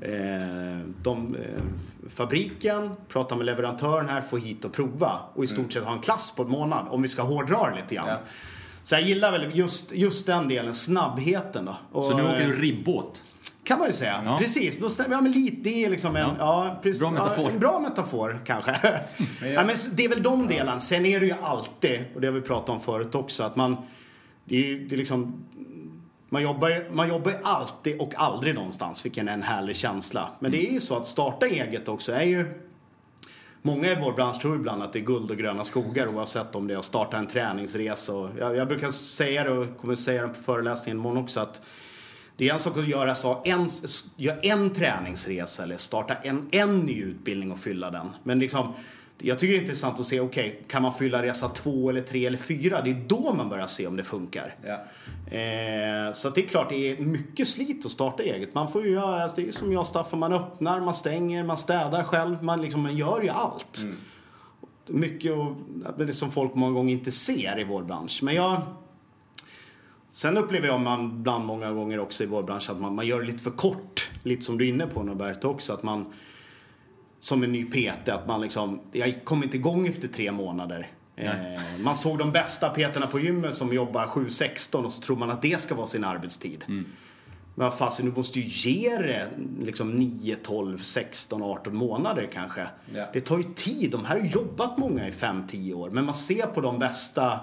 eh, 0.00 0.78
de, 1.02 1.36
eh, 1.36 1.62
fabriken, 2.08 2.90
prata 3.08 3.36
med 3.36 3.46
leverantören 3.46 4.08
här, 4.08 4.20
få 4.20 4.36
hit 4.36 4.64
och 4.64 4.72
prova 4.72 5.20
och 5.34 5.44
i 5.44 5.46
stort 5.46 5.72
sett 5.72 5.84
ha 5.84 5.92
en 5.92 6.00
klass 6.00 6.32
på 6.36 6.42
en 6.42 6.50
månad 6.50 6.86
om 6.90 7.02
vi 7.02 7.08
ska 7.08 7.22
hårdra 7.22 7.70
det 7.70 7.76
lite 7.76 7.94
grann. 7.94 8.08
Ja. 8.08 8.18
Så 8.82 8.94
jag 8.94 9.02
gillar 9.02 9.32
väl 9.32 9.56
just, 9.58 9.92
just 9.92 10.26
den 10.26 10.48
delen, 10.48 10.74
snabbheten 10.74 11.64
då. 11.64 11.76
Och, 11.92 12.04
Så 12.04 12.16
nu 12.16 12.22
åker 12.22 12.46
du 12.48 12.54
eh, 12.54 12.60
ribbåt? 12.60 13.22
Kan 13.64 13.78
man 13.78 13.86
ju 13.86 13.92
säga. 13.92 14.22
Ja. 14.24 14.38
Precis. 14.38 14.74
Då 14.80 14.88
stämmer, 14.88 15.14
ja, 15.16 15.20
men 15.20 15.32
lite, 15.32 15.56
det 15.62 15.84
är 15.84 15.90
liksom 15.90 16.16
en, 16.16 16.22
Ja. 16.22 16.34
ja. 16.38 16.80
precis, 16.82 17.00
Bra 17.00 17.10
metafor. 17.10 17.44
Ja, 17.44 17.50
en 17.50 17.58
bra 17.58 17.78
metafor 17.80 18.40
kanske. 18.46 18.76
Men 19.40 19.52
ja, 19.52 19.64
men 19.64 19.76
det 19.92 20.04
är 20.04 20.08
väl 20.08 20.22
de 20.22 20.46
delarna. 20.46 20.80
Sen 20.80 21.06
är 21.06 21.20
det 21.20 21.26
ju 21.26 21.34
alltid, 21.42 22.00
och 22.14 22.20
det 22.20 22.26
har 22.26 22.34
vi 22.34 22.40
pratat 22.40 22.68
om 22.70 22.80
förut 22.80 23.14
också, 23.14 23.42
att 23.42 23.56
man, 23.56 23.76
det 24.44 24.56
är, 24.56 24.66
ju- 24.66 24.86
det 24.88 24.94
är 24.94 24.96
liksom, 24.98 25.44
man 26.28 26.42
jobbar, 26.42 26.68
ju- 26.68 26.90
man 26.92 27.08
jobbar 27.08 27.32
alltid 27.42 28.00
och 28.00 28.12
aldrig 28.16 28.54
någonstans, 28.54 29.04
vilken 29.04 29.28
en 29.28 29.42
härlig 29.42 29.76
känsla. 29.76 30.28
Men 30.40 30.50
det 30.52 30.68
är 30.68 30.72
ju 30.72 30.80
så 30.80 30.96
att 30.96 31.06
starta 31.06 31.46
eget 31.46 31.88
också 31.88 32.12
är 32.12 32.22
ju 32.24 32.46
Många 33.64 33.92
i 33.92 33.96
vår 34.00 34.12
bransch 34.12 34.40
tror 34.40 34.56
ibland 34.56 34.82
att 34.82 34.92
det 34.92 34.98
är 34.98 35.04
guld 35.04 35.30
och 35.30 35.36
gröna 35.36 35.64
skogar 35.64 36.06
oavsett 36.06 36.54
om 36.54 36.66
det 36.66 36.74
är 36.74 36.78
att 36.78 36.84
starta 36.84 37.18
en 37.18 37.26
träningsresa. 37.26 38.12
Och 38.12 38.30
jag, 38.38 38.56
jag 38.56 38.68
brukar 38.68 38.90
säga 38.90 39.44
det 39.44 39.50
och 39.50 39.76
kommer 39.78 39.96
säga 39.96 40.22
det 40.22 40.28
på 40.28 40.34
föreläsningen 40.34 40.98
imorgon 40.98 41.22
också 41.22 41.40
att 41.40 41.62
det 42.36 42.48
är 42.48 42.52
en 42.52 42.58
sak 42.58 42.78
att 42.78 42.88
göra 42.88 43.14
så, 43.14 43.42
en, 43.44 43.68
gör 44.16 44.38
en 44.42 44.74
träningsresa 44.74 45.62
eller 45.62 45.76
starta 45.76 46.14
en, 46.14 46.48
en 46.52 46.80
ny 46.80 47.02
utbildning 47.02 47.52
och 47.52 47.58
fylla 47.58 47.90
den. 47.90 48.08
Men 48.22 48.38
liksom, 48.38 48.72
jag 49.24 49.38
tycker 49.38 49.52
det 49.52 49.58
är 49.58 49.60
intressant 49.60 50.00
att 50.00 50.06
se, 50.06 50.20
okej, 50.20 50.62
kan 50.68 50.82
man 50.82 50.94
fylla 50.94 51.22
resa 51.22 51.48
två 51.48 51.90
eller 51.90 52.00
tre 52.00 52.26
eller 52.26 52.38
fyra? 52.38 52.82
Det 52.82 52.90
är 52.90 53.04
då 53.06 53.34
man 53.34 53.48
börjar 53.48 53.66
se 53.66 53.86
om 53.86 53.96
det 53.96 54.04
funkar. 54.04 54.56
Ja. 54.64 54.72
Eh, 55.36 56.12
så 56.12 56.30
det 56.30 56.44
är 56.44 56.46
klart, 56.48 56.68
det 56.68 56.90
är 56.90 56.96
mycket 56.96 57.48
slit 57.48 57.86
att 57.86 57.92
starta 57.92 58.22
eget. 58.22 58.54
Man 58.54 58.72
får 58.72 58.82
ju 58.82 58.90
göra, 58.90 59.22
alltså 59.22 59.40
det 59.40 59.48
är 59.48 59.52
som 59.52 59.72
jag 59.72 59.86
Staffan, 59.86 60.18
man 60.18 60.32
öppnar, 60.32 60.80
man 60.80 60.94
stänger, 60.94 61.44
man 61.44 61.56
städar 61.56 62.02
själv. 62.02 62.42
Man, 62.42 62.62
liksom, 62.62 62.82
man 62.82 62.96
gör 62.96 63.22
ju 63.22 63.28
allt. 63.28 63.84
Mycket 64.86 65.32
och, 65.32 65.56
det 65.98 66.12
som 66.12 66.32
folk 66.32 66.54
många 66.54 66.72
gånger 66.72 66.92
inte 66.92 67.10
ser 67.10 67.60
i 67.60 67.64
vår 67.64 67.82
bransch. 67.82 68.20
Men 68.22 68.34
jag... 68.34 68.60
Sen 70.10 70.36
upplever 70.36 70.68
jag 70.68 70.80
man 70.80 71.22
bland 71.22 71.44
många 71.44 71.72
gånger 71.72 72.00
också 72.00 72.24
i 72.24 72.26
vår 72.26 72.42
bransch 72.42 72.70
att 72.70 72.80
man, 72.80 72.94
man 72.94 73.06
gör 73.06 73.20
det 73.20 73.26
lite 73.26 73.42
för 73.42 73.50
kort. 73.50 74.10
Lite 74.22 74.42
som 74.42 74.58
du 74.58 74.64
är 74.64 74.68
inne 74.68 74.86
på 74.86 75.02
Norberto 75.02 75.48
också. 75.48 75.72
Att 75.72 75.82
man, 75.82 76.12
som 77.22 77.42
en 77.42 77.52
ny 77.52 77.64
PT, 77.64 78.08
att 78.08 78.26
man 78.26 78.40
liksom, 78.40 78.80
jag 78.92 79.24
kom 79.24 79.42
inte 79.42 79.56
igång 79.56 79.86
efter 79.86 80.08
tre 80.08 80.32
månader. 80.32 80.90
Nej. 81.16 81.54
Eh, 81.54 81.80
man 81.84 81.96
såg 81.96 82.18
de 82.18 82.32
bästa 82.32 82.68
peterna 82.68 83.06
på 83.06 83.20
gymmet 83.20 83.54
som 83.54 83.72
jobbar 83.72 84.06
7-16 84.06 84.84
och 84.84 84.92
så 84.92 85.02
tror 85.02 85.16
man 85.16 85.30
att 85.30 85.42
det 85.42 85.60
ska 85.60 85.74
vara 85.74 85.86
sin 85.86 86.04
arbetstid. 86.04 86.64
Men 86.66 86.86
vad 87.54 87.74
fasen, 87.74 88.06
du 88.06 88.12
måste 88.12 88.40
ju 88.40 88.70
ge 88.70 88.98
det 88.98 89.28
liksom 89.60 89.90
9, 89.90 90.36
12, 90.36 90.78
16, 90.78 91.42
18 91.42 91.76
månader 91.76 92.28
kanske. 92.32 92.66
Ja. 92.94 93.06
Det 93.12 93.20
tar 93.20 93.38
ju 93.38 93.44
tid. 93.54 93.90
De 93.90 94.04
här 94.04 94.20
har 94.20 94.26
jobbat 94.26 94.78
många 94.78 95.08
i 95.08 95.10
5-10 95.10 95.74
år. 95.74 95.90
Men 95.90 96.04
man 96.04 96.14
ser 96.14 96.46
på 96.46 96.60
de 96.60 96.78
bästa 96.78 97.40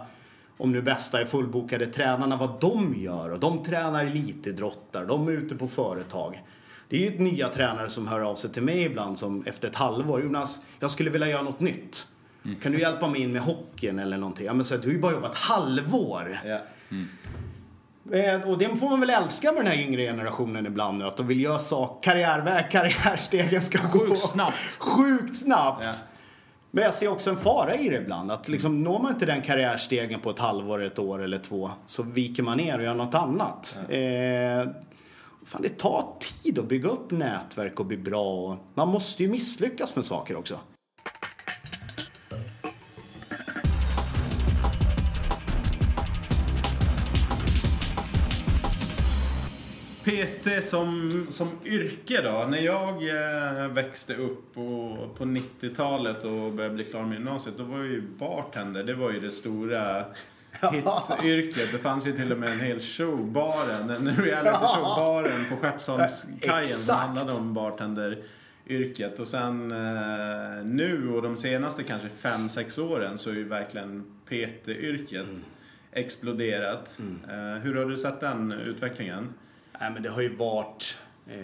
om 0.58 0.72
nu 0.72 0.82
bästa 0.82 1.22
är 1.22 1.26
fullbokade 1.26 1.86
tränarna, 1.86 2.38
vad 2.38 2.62
de 2.62 2.96
gör. 2.98 3.32
Och 3.32 3.40
de 3.40 3.64
tränar 3.64 4.06
elitidrottare, 4.06 5.06
de 5.06 5.28
är 5.28 5.32
ute 5.32 5.56
på 5.56 5.68
företag. 5.68 6.44
Det 6.90 7.08
är 7.08 7.12
ju 7.12 7.20
nya 7.20 7.50
tränare 7.50 7.90
som 7.90 8.08
hör 8.08 8.20
av 8.20 8.36
sig 8.36 8.50
till 8.52 8.64
mig 8.64 8.82
ibland 8.84 9.18
som 9.18 9.44
efter 9.46 9.68
ett 9.68 9.76
halvår, 9.76 10.24
Jonas, 10.24 10.62
jag 10.80 10.92
skulle 10.92 11.10
vilja 11.10 11.28
göra 11.28 11.42
något 11.42 11.60
nytt. 11.60 12.08
Kan 12.62 12.72
du 12.72 12.80
hjälpa 12.80 13.08
mig 13.08 13.22
in 13.22 13.32
med 13.32 13.42
hockeyn 13.42 14.00
eller 14.00 14.18
någonting? 14.18 14.46
Ja 14.46 14.54
men 14.54 14.66
så, 14.66 14.78
du 14.78 14.88
har 14.88 14.94
ju 14.94 15.00
bara 15.00 15.12
jobbat 15.14 15.36
halvår. 15.36 16.40
Ja. 16.46 16.60
Eh, 18.18 18.50
Och 18.50 18.58
det 18.58 18.76
får 18.76 18.90
man 18.90 19.00
väl 19.00 19.10
älska 19.10 19.52
med 19.52 19.66
den 19.66 19.72
här 19.72 19.80
yngre 19.84 20.02
generationen 20.04 20.66
ibland 20.66 20.98
nu. 20.98 21.06
Att 21.06 21.18
de 21.18 21.28
vill 21.28 21.42
göra 21.42 21.60
sak, 21.60 22.04
karriärväg, 22.04 22.72
karriärstegen 22.72 23.62
ska 23.62 23.88
gå 23.88 24.00
Sjukt 24.00 24.20
snabbt. 24.30 24.78
Sjukt 24.80 25.38
snabbt. 25.38 25.86
Ja. 25.86 25.94
Men 26.72 26.84
jag 26.84 26.94
ser 26.94 27.08
också 27.08 27.30
en 27.30 27.38
fara 27.38 27.76
i 27.76 27.90
det 27.90 27.96
ibland. 27.96 28.32
Att 28.32 28.48
liksom, 28.50 28.84
når 28.84 29.00
man 29.00 29.14
inte 29.14 29.26
den 29.26 29.42
karriärstegen 29.42 30.20
på 30.20 30.30
ett 30.30 30.40
halvår, 30.40 30.84
ett 30.84 31.00
år 31.00 31.24
eller 31.24 31.38
två 31.38 31.72
så 31.86 32.04
viker 32.04 32.44
man 32.44 32.58
ner 32.58 32.78
och 32.78 32.84
gör 32.84 32.94
något 32.94 33.16
annat. 33.16 33.80
Eh, 33.90 34.00
fan, 35.50 35.62
det 35.62 35.78
tar 35.78 36.16
tid 36.20 36.60
att 36.60 36.68
bygga 36.68 36.90
upp 36.90 37.12
nätverk 37.12 37.80
och 37.80 37.86
bli 37.86 37.98
bra. 37.98 38.34
Och 38.34 38.56
man 38.74 38.88
måste 38.88 39.24
ju 39.24 39.30
misslyckas 39.30 39.96
med 39.96 40.06
saker 40.06 40.36
också. 40.36 40.60
PT 50.04 50.64
som, 50.64 51.26
som 51.30 51.50
yrke 51.66 52.22
då? 52.22 52.48
När 52.50 52.60
jag 52.60 53.10
eh, 53.10 53.68
växte 53.68 54.16
upp 54.16 54.58
och, 54.58 55.18
på 55.18 55.26
90-talet 55.26 56.24
och 56.24 56.54
började 56.54 56.76
bli 56.76 56.84
klar 56.84 57.04
med 57.04 57.14
gymnasiet, 57.14 57.58
då 57.58 57.64
var 57.64 57.78
ju 57.78 58.02
bartender, 58.02 58.84
det 58.84 58.94
var 58.94 59.12
ju 59.12 59.20
det 59.20 59.32
stora 59.32 60.06
hityrket. 60.72 61.72
Det 61.72 61.78
fanns 61.78 62.08
ju 62.08 62.12
till 62.12 62.32
och 62.32 62.38
med 62.38 62.50
en 62.50 62.60
hel 62.60 62.80
show, 62.80 63.32
baren, 63.32 63.90
en 63.90 64.16
reality 64.16 64.66
show, 64.66 64.84
baren 64.84 65.46
på 65.50 65.56
Skeppsholmskajen 65.56 66.68
som 66.68 66.96
handlade 66.96 67.34
om 67.34 67.54
bartenderyrket. 67.54 69.20
Och 69.20 69.28
sen 69.28 69.72
eh, 69.72 70.66
nu 70.66 71.10
och 71.14 71.22
de 71.22 71.38
senaste 71.38 71.84
kanske 71.84 72.08
5-6 72.08 72.82
åren 72.82 73.18
så 73.18 73.30
är 73.30 73.34
ju 73.34 73.44
verkligen 73.44 74.04
PT-yrket 74.30 75.28
exploderat. 75.92 76.98
Eh, 77.30 77.62
hur 77.62 77.76
har 77.76 77.86
du 77.86 77.98
sett 77.98 78.20
den 78.20 78.54
utvecklingen? 78.66 79.34
Nej 79.80 79.92
men 79.92 80.04
det 80.04 80.10
har 80.10 80.22
ju 80.22 80.36
varit... 80.36 80.98
Eh, 81.28 81.36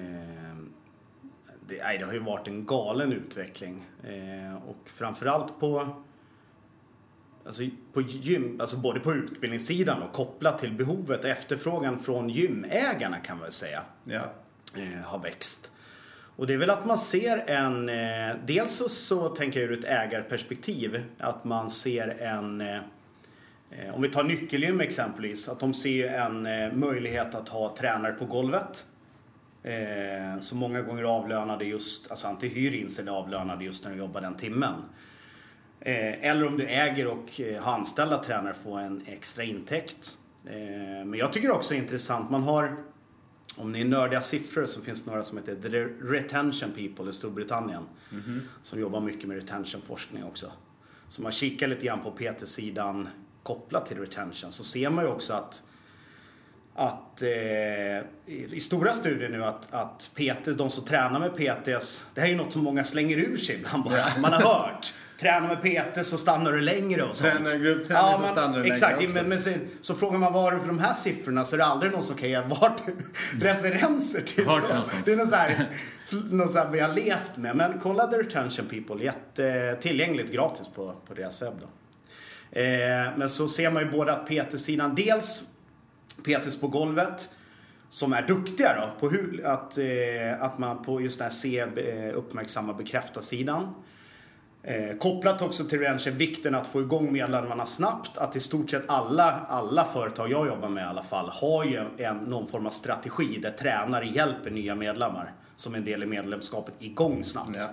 det, 1.67 1.83
nej, 1.83 1.97
det 1.97 2.05
har 2.05 2.13
ju 2.13 2.19
varit 2.19 2.47
en 2.47 2.65
galen 2.65 3.13
utveckling. 3.13 3.85
Eh, 4.03 4.55
och 4.69 4.89
framförallt 4.89 5.59
på... 5.59 6.03
Alltså 7.45 7.61
på 7.93 8.01
gym, 8.01 8.57
alltså 8.61 8.77
både 8.77 8.99
på 8.99 9.13
utbildningssidan 9.13 10.01
och 10.01 10.13
kopplat 10.13 10.57
till 10.59 10.71
behovet, 10.71 11.25
efterfrågan 11.25 11.99
från 11.99 12.29
gymägarna 12.29 13.17
kan 13.17 13.37
man 13.37 13.43
väl 13.43 13.51
säga, 13.51 13.83
Ja. 14.05 14.33
eh, 14.77 15.03
har 15.03 15.19
växt. 15.19 15.71
Och 16.37 16.47
det 16.47 16.53
är 16.53 16.57
väl 16.57 16.69
att 16.69 16.85
man 16.85 16.97
ser 16.97 17.37
en... 17.49 17.89
Eh, 17.89 18.35
dels 18.45 18.71
så, 18.75 18.89
så 18.89 19.29
tänker 19.29 19.61
jag 19.61 19.69
ur 19.71 19.79
ett 19.79 19.85
ägarperspektiv, 19.85 21.03
att 21.19 21.43
man 21.43 21.69
ser 21.69 22.07
en... 22.21 22.61
Eh, 22.61 22.77
Eh, 23.69 23.95
Om 23.95 24.01
vi 24.01 24.09
tar 24.09 24.23
Nyckelgym 24.23 24.81
exempelvis, 24.81 25.49
att 25.49 25.59
de 25.59 25.73
ser 25.73 26.07
en 26.07 26.45
eh, 26.45 26.73
möjlighet 26.73 27.35
att 27.35 27.49
ha 27.49 27.75
tränare 27.77 28.13
på 28.13 28.25
golvet. 28.25 28.85
Eh, 29.63 30.39
som 30.41 30.57
många 30.57 30.81
gånger 30.81 31.03
avlönade 31.03 31.65
just, 31.65 32.11
alltså 32.11 32.27
antingen 32.27 32.55
hyr 32.55 32.71
in 32.73 32.89
sig 32.89 33.01
eller 33.01 33.11
avlönade 33.11 33.65
just 33.65 33.83
när 33.83 33.91
de 33.91 33.97
jobbar 33.97 34.21
den 34.21 34.35
timmen. 34.37 34.73
Eh, 35.85 36.29
eller 36.29 36.47
om 36.47 36.57
du 36.57 36.65
äger 36.65 37.07
och 37.07 37.41
eh, 37.41 37.63
har 37.63 37.73
anställda 37.73 38.23
tränare 38.23 38.53
få 38.53 38.73
en 38.73 39.01
extra 39.05 39.43
intäkt. 39.43 40.17
Eh, 40.45 41.05
men 41.05 41.13
jag 41.13 41.33
tycker 41.33 41.51
också 41.51 41.73
det 41.73 41.79
är 41.79 41.81
intressant, 41.81 42.29
man 42.31 42.43
har 42.43 42.75
om 43.57 43.71
ni 43.71 43.81
är 43.81 43.85
nördiga 43.85 44.21
siffror 44.21 44.65
så 44.65 44.81
finns 44.81 45.03
det 45.03 45.09
några 45.11 45.23
som 45.23 45.37
heter 45.37 45.55
The 45.55 45.69
Retention 46.05 46.71
People 46.71 47.09
i 47.09 47.13
Storbritannien. 47.13 47.83
Som 48.63 48.79
jobbar 48.79 49.01
mycket 49.01 49.27
med 49.27 49.37
retentionforskning 49.37 50.23
också. 50.23 50.51
Så 51.09 51.21
man 51.21 51.31
kikar 51.31 51.67
lite 51.67 51.85
grann 51.85 51.99
på 52.03 52.11
PT-sidan 52.11 53.07
kopplat 53.43 53.85
till 53.85 53.97
retention 53.99 54.51
så 54.51 54.63
ser 54.63 54.89
man 54.89 55.03
ju 55.05 55.09
också 55.11 55.33
att 55.33 55.63
att 56.77 57.21
eh, 57.21 57.29
i, 57.29 58.03
i 58.51 58.59
stora 58.59 58.93
studier 58.93 59.29
nu 59.29 59.43
att, 59.43 59.73
att 59.73 60.11
PT, 60.15 60.57
de 60.57 60.69
som 60.69 60.85
tränar 60.85 61.19
med 61.19 61.35
PTs, 61.35 62.05
det 62.13 62.21
här 62.21 62.27
är 62.27 62.31
ju 62.31 62.37
något 62.37 62.51
som 62.53 62.63
många 62.63 62.83
slänger 62.83 63.17
ur 63.17 63.37
sig 63.37 63.55
ibland 63.55 63.83
bara, 63.83 63.97
Ja. 63.97 64.05
man 64.19 64.33
har 64.33 64.41
hört. 64.41 64.93
Tränar 65.19 65.47
med 65.47 65.61
PT 65.61 66.05
så 66.05 66.17
stannar 66.17 66.53
du 66.53 66.61
längre 66.61 67.03
och 67.03 67.15
sånt. 67.15 67.33
Tränar 67.33 67.59
gruppträning 67.59 68.11
så 68.13 68.19
men- 68.19 68.29
stannar 68.29 68.57
du 68.57 68.63
längre 68.63 68.73
Exakt, 68.73 69.03
också. 69.03 69.13
men, 69.15 69.29
men 69.29 69.39
sen, 69.39 69.67
så 69.81 69.95
frågar 69.95 70.17
man 70.19 70.33
var 70.33 70.59
för 70.59 70.67
de 70.67 70.79
här 70.79 70.93
siffrorna 70.93 71.45
så 71.45 71.55
är 71.55 71.57
det 71.57 71.65
aldrig 71.65 71.91
någon 71.91 72.03
som 72.03 72.15
kan 72.15 72.29
ge 72.29 72.41
vart 72.41 72.81
referenser 73.41 74.21
till. 74.21 74.45
Vart? 74.45 74.63
Det 75.05 75.11
är 75.11 75.15
något 75.15 75.29
så 75.29 75.35
här, 75.35 75.69
något 76.31 76.51
så 76.51 76.57
här 76.57 76.69
vi 76.69 76.79
har 76.79 76.93
levt 76.93 77.37
med. 77.37 77.55
Men 77.55 77.79
kolla 77.79 78.07
The 78.07 78.17
Retention 78.17 78.65
People, 78.65 79.03
jätte, 79.05 79.77
tillgängligt 79.81 80.31
gratis 80.31 80.67
på, 80.75 80.95
på 81.07 81.13
deras 81.13 81.41
webb. 81.41 81.53
Då. 81.61 81.67
Eh, 82.59 83.07
men 83.15 83.29
så 83.29 83.47
ser 83.47 83.71
man 83.71 83.83
ju 83.83 83.91
både 83.91 84.13
att 84.13 84.25
PT-sidan, 84.27 84.95
dels 84.95 85.43
PTs 86.23 86.59
på 86.59 86.67
golvet 86.67 87.29
som 87.89 88.13
är 88.13 88.21
duktiga 88.21 88.75
då 88.81 88.89
på 88.99 89.09
hur, 89.15 89.45
att, 89.45 89.77
eh, 89.77 90.41
att 90.41 90.59
man 90.59 90.83
på 90.83 91.01
just 91.01 91.17
det 91.19 91.23
här 91.23 91.31
se, 91.31 91.59
eh, 91.59 92.17
uppmärksamma, 92.17 92.73
bekräfta 92.73 93.21
sidan. 93.21 93.75
Eh, 94.67 94.97
kopplat 94.97 95.41
också 95.41 95.63
till 95.63 95.79
Retention, 95.79 96.17
vikten 96.17 96.55
att 96.55 96.67
få 96.67 96.81
igång 96.81 97.11
medlemmarna 97.11 97.65
snabbt. 97.65 98.17
Att 98.17 98.35
i 98.35 98.39
stort 98.39 98.69
sett 98.69 98.83
alla, 98.87 99.31
alla 99.47 99.85
företag 99.85 100.31
jag 100.31 100.47
jobbar 100.47 100.69
med 100.69 100.81
i 100.81 100.87
alla 100.87 101.03
fall 101.03 101.29
har 101.29 101.65
ju 101.65 101.81
en, 101.97 102.17
någon 102.17 102.47
form 102.47 102.67
av 102.67 102.71
strategi 102.71 103.39
där 103.41 103.51
tränare 103.51 104.05
hjälper 104.05 104.51
nya 104.51 104.75
medlemmar 104.75 105.33
som 105.55 105.75
en 105.75 105.85
del 105.85 106.03
i 106.03 106.05
medlemskapet 106.05 106.73
igång 106.79 107.23
snabbt. 107.23 107.55
Ja. 107.59 107.69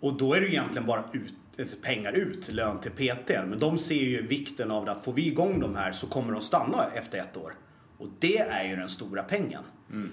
Och 0.00 0.16
då 0.16 0.34
är 0.34 0.40
det 0.40 0.46
ju 0.46 0.52
egentligen 0.52 0.86
bara 0.86 1.04
ut, 1.12 1.82
pengar 1.82 2.12
ut, 2.12 2.52
lön 2.52 2.78
till 2.78 2.90
PT. 2.90 3.28
Men 3.28 3.58
de 3.58 3.78
ser 3.78 3.94
ju 3.94 4.26
vikten 4.26 4.70
av 4.70 4.88
att 4.88 5.04
får 5.04 5.12
vi 5.12 5.26
igång 5.26 5.60
de 5.60 5.76
här 5.76 5.92
så 5.92 6.06
kommer 6.06 6.32
de 6.32 6.40
stanna 6.40 6.84
efter 6.94 7.18
ett 7.18 7.36
år. 7.36 7.54
Och 7.98 8.08
det 8.18 8.38
är 8.38 8.68
ju 8.68 8.76
den 8.76 8.88
stora 8.88 9.22
pengen. 9.22 9.62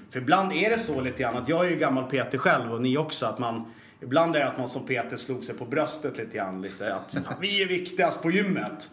För 0.09 0.19
ibland 0.19 0.53
är 0.53 0.69
det 0.69 0.79
så 0.79 1.01
lite 1.01 1.23
grann 1.23 1.37
att 1.37 1.49
jag 1.49 1.65
är 1.65 1.69
ju 1.69 1.75
gammal 1.75 2.03
PT 2.03 2.37
själv 2.37 2.73
och 2.73 2.81
ni 2.81 2.97
också 2.97 3.25
att 3.25 3.39
man 3.39 3.65
Ibland 4.01 4.35
är 4.35 4.39
det 4.39 4.47
att 4.47 4.57
man 4.57 4.69
som 4.69 4.85
PT 4.85 5.19
slog 5.19 5.43
sig 5.43 5.55
på 5.55 5.65
bröstet 5.65 6.17
lite 6.17 6.37
grann. 6.37 6.61
Lite, 6.61 6.95
att 6.95 7.13
"Fan, 7.13 7.35
vi 7.41 7.63
är 7.63 7.67
viktigast 7.67 8.21
på 8.21 8.31
gymmet. 8.31 8.89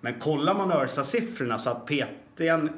Men 0.00 0.14
kollar 0.14 0.54
man 0.54 0.72
ÖRSA-siffrorna 0.72 1.58
så 1.58 1.70
att 1.70 1.86
PTn, 1.86 2.68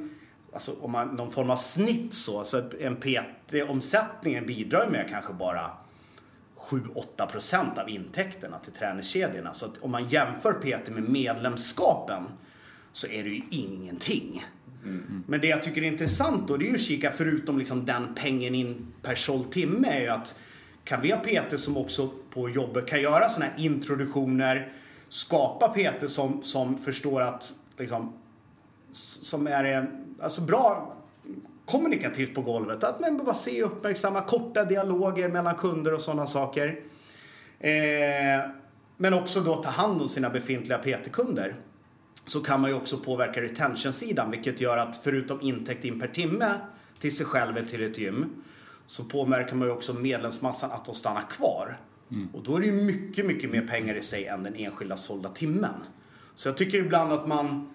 alltså 0.53 0.73
om 0.81 0.93
man 0.93 1.09
någon 1.09 1.31
form 1.31 1.51
av 1.51 1.57
snitt 1.57 2.15
så, 2.15 2.45
så 2.45 2.63
en 2.81 2.97
PT-omsättningen 2.97 4.47
bidrar 4.47 4.87
med 4.91 5.09
kanske 5.11 5.33
bara 5.33 5.71
7-8 6.57 7.27
procent 7.27 7.79
av 7.79 7.89
intäkterna 7.89 8.59
till 8.59 8.73
träningskedjorna. 8.73 9.55
Så 9.55 9.67
om 9.81 9.91
man 9.91 10.09
jämför 10.09 10.53
PT 10.53 10.91
med 10.91 11.03
medlemskapen 11.03 12.25
så 12.93 13.07
är 13.07 13.25
det 13.25 13.31
ju 13.31 13.43
ingenting. 13.51 14.45
Men 15.27 15.41
det 15.41 15.47
jag 15.47 15.63
tycker 15.63 15.83
är 15.83 15.87
intressant 15.87 16.49
då 16.49 16.57
det 16.57 16.65
är 16.65 16.69
ju 16.69 16.75
att 16.75 16.81
kika 16.81 17.11
förutom 17.11 17.59
liksom 17.59 17.85
den 17.85 18.15
pengen 18.15 18.55
in 18.55 18.87
per 19.03 19.15
såld 19.15 19.53
timme 19.53 19.89
är 19.89 20.01
ju 20.01 20.09
att 20.09 20.39
kan 20.91 21.01
vi 21.01 21.11
ha 21.11 21.19
PT 21.19 21.61
som 21.61 21.77
också 21.77 22.11
på 22.31 22.49
jobbet 22.49 22.87
kan 22.87 23.01
göra 23.01 23.29
sådana 23.29 23.53
här 23.53 23.65
introduktioner, 23.65 24.73
skapa 25.09 25.69
PT 25.69 26.11
som, 26.11 26.43
som 26.43 26.79
förstår 26.79 27.21
att 27.21 27.55
liksom, 27.79 28.13
som 28.93 29.47
är 29.47 29.91
alltså 30.23 30.41
bra 30.41 30.97
kommunikativt 31.67 32.35
på 32.35 32.43
golvet. 32.43 32.85
Att 32.85 33.01
man 33.01 33.25
bara 33.25 33.35
se 33.35 33.63
och 33.63 33.73
uppmärksamma 33.73 34.21
korta 34.21 34.65
dialoger 34.65 35.29
mellan 35.29 35.55
kunder 35.55 35.95
och 35.95 36.01
sådana 36.01 36.27
saker. 36.27 36.81
Eh, 37.61 38.51
men 38.97 39.15
också 39.15 39.41
då 39.41 39.63
ta 39.63 39.71
hand 39.71 40.03
om 40.03 40.09
sina 40.09 40.31
befintliga 40.31 40.79
PT-kunder. 40.79 41.55
Så 42.27 42.41
kan 42.41 42.61
man 42.61 42.71
ju 42.71 42.77
också 42.77 42.97
påverka 42.97 43.41
retention-sidan 43.41 44.31
vilket 44.31 44.61
gör 44.61 44.77
att 44.77 44.97
förutom 44.97 45.41
intäkt 45.41 45.85
in 45.85 46.01
per 46.01 46.09
timme 46.09 46.55
till 46.99 47.17
sig 47.17 47.27
själv 47.27 47.57
eller 47.57 47.69
till 47.69 47.83
ett 47.83 47.99
gym 47.99 48.43
så 48.91 49.05
påverkar 49.05 49.57
man 49.57 49.69
ju 49.69 49.75
också 49.75 49.93
medlemsmassan 49.95 50.71
att 50.73 50.85
de 50.85 50.95
stannar 50.95 51.23
kvar. 51.31 51.79
Och 52.33 52.43
då 52.43 52.57
är 52.57 52.61
det 52.61 52.67
ju 52.67 52.73
mycket, 52.85 53.27
mycket 53.27 53.51
mer 53.51 53.63
pengar 53.67 53.95
i 53.95 54.03
sig 54.03 54.27
än 54.27 54.43
den 54.43 54.55
enskilda 54.55 54.97
sålda 54.97 55.29
timmen. 55.29 55.75
Så 56.35 56.49
jag 56.49 56.57
tycker 56.57 56.79
ibland 56.79 57.13
att 57.13 57.29
man 57.29 57.71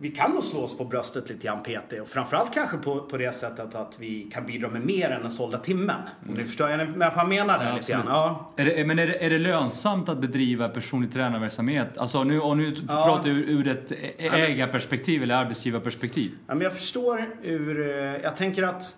vi 0.00 0.08
kan 0.08 0.30
nog 0.30 0.44
slå 0.44 0.60
oss 0.60 0.78
på 0.78 0.84
bröstet 0.84 1.28
lite 1.28 1.46
grann 1.46 1.62
PT 1.62 1.92
och 2.02 2.08
framförallt 2.08 2.54
kanske 2.54 2.76
på, 2.76 3.00
på 3.00 3.16
det 3.16 3.34
sättet 3.34 3.74
att 3.74 3.98
vi 4.00 4.22
kan 4.34 4.46
bidra 4.46 4.70
med 4.70 4.86
mer 4.86 5.10
än 5.10 5.22
den 5.22 5.30
sålda 5.30 5.58
timmen. 5.58 6.00
Om 6.28 6.34
ni 6.34 6.44
förstår 6.44 6.64
vad 6.98 7.12
jag 7.16 7.28
menar 7.28 7.58
där 7.58 7.68
Ja, 7.70 7.76
lite 7.76 7.92
grann. 7.92 8.04
Ja. 8.08 8.52
Är 8.56 8.64
det, 8.64 8.84
men 8.86 8.98
är 8.98 9.06
det, 9.06 9.24
är 9.24 9.30
det 9.30 9.38
lönsamt 9.38 10.08
att 10.08 10.18
bedriva 10.20 10.68
personlig 10.68 11.12
tränarverksamhet? 11.12 11.98
Alltså 11.98 12.24
nu, 12.24 12.40
och 12.40 12.56
nu 12.56 12.76
pratar 12.86 13.24
du 13.24 13.30
ur 13.30 13.68
ett 13.68 13.92
ä- 13.92 14.12
ägarperspektiv 14.18 15.22
eller 15.22 15.34
arbetsgivarperspektiv. 15.34 16.30
Ja, 16.46 16.54
men 16.54 16.60
jag 16.62 16.72
förstår 16.76 17.24
ur... 17.42 17.80
eh, 17.88 17.96
Jag 18.22 18.36
tänker 18.36 18.62
att... 18.62 18.96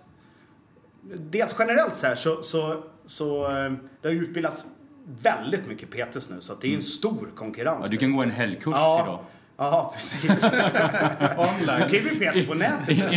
Dels 1.02 1.54
generellt 1.58 1.96
så 1.96 2.06
här 2.06 2.14
så... 2.14 2.42
så, 2.42 2.82
så 3.06 3.44
eh, 3.44 3.72
det 4.02 4.08
har 4.08 4.14
utbildats 4.14 4.64
väldigt 5.22 5.66
mycket 5.66 5.90
PTs 5.90 6.30
nu 6.30 6.40
så 6.40 6.52
att 6.52 6.60
det 6.60 6.72
är 6.72 6.76
en 6.76 6.82
stor 6.82 7.28
konkurrens. 7.34 7.80
Ja, 7.82 7.88
du 7.90 7.96
kan 7.96 8.16
gå 8.16 8.22
en 8.22 8.30
helgkurs 8.30 8.74
ja, 8.76 9.02
idag. 9.04 9.24
Ja, 9.56 9.94
precis. 9.96 10.44
Online. 11.36 11.88
Du 11.88 11.88
kan 11.88 11.90
ju 11.90 12.02
bli 12.02 12.42
PT 12.42 12.48
på 12.48 12.54
nätet. 12.54 12.88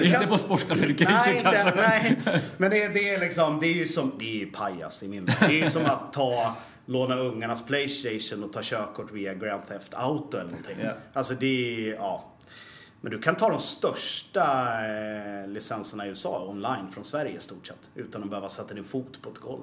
Inte 0.00 0.26
på 0.26 0.34
Education 0.34 1.14
Nej, 1.24 1.36
inte, 1.36 1.42
kanske. 1.42 1.74
nej. 1.76 2.18
Men 2.56 2.70
det, 2.70 2.88
det 2.88 3.14
är 3.14 3.20
liksom, 3.20 3.60
det 3.60 3.66
är 3.66 3.74
ju 3.74 3.86
som, 3.86 4.12
det 4.18 4.24
är 4.24 4.38
ju 4.38 4.46
pajas 4.46 5.02
i 5.02 5.08
min. 5.08 5.24
Det 5.24 5.46
är 5.46 5.50
ju 5.50 5.70
som 5.70 5.86
att 5.86 6.12
ta, 6.12 6.56
låna 6.86 7.16
ungarnas 7.16 7.66
Playstation 7.66 8.44
och 8.44 8.52
ta 8.52 8.60
körkort 8.62 9.12
via 9.12 9.34
Grand 9.34 9.62
Theft 9.68 9.94
Auto 9.94 10.36
eller 10.36 10.50
någonting. 10.50 10.76
Ja. 10.82 10.92
Alltså 11.12 11.34
det 11.34 11.46
är, 11.88 11.94
ja. 11.94 12.24
Men 13.00 13.12
du 13.12 13.18
kan 13.18 13.34
ta 13.34 13.50
de 13.50 13.60
största 13.60 14.44
eh, 14.86 15.48
licenserna 15.48 16.06
i 16.06 16.08
USA 16.08 16.46
online 16.48 16.90
från 16.92 17.04
Sverige 17.04 17.36
i 17.36 17.40
stort 17.40 17.66
sett. 17.66 17.90
Utan 17.94 18.22
att 18.22 18.30
behöva 18.30 18.48
sätta 18.48 18.74
din 18.74 18.84
fot 18.84 19.22
på 19.22 19.30
ett 19.30 19.38
golv. 19.38 19.62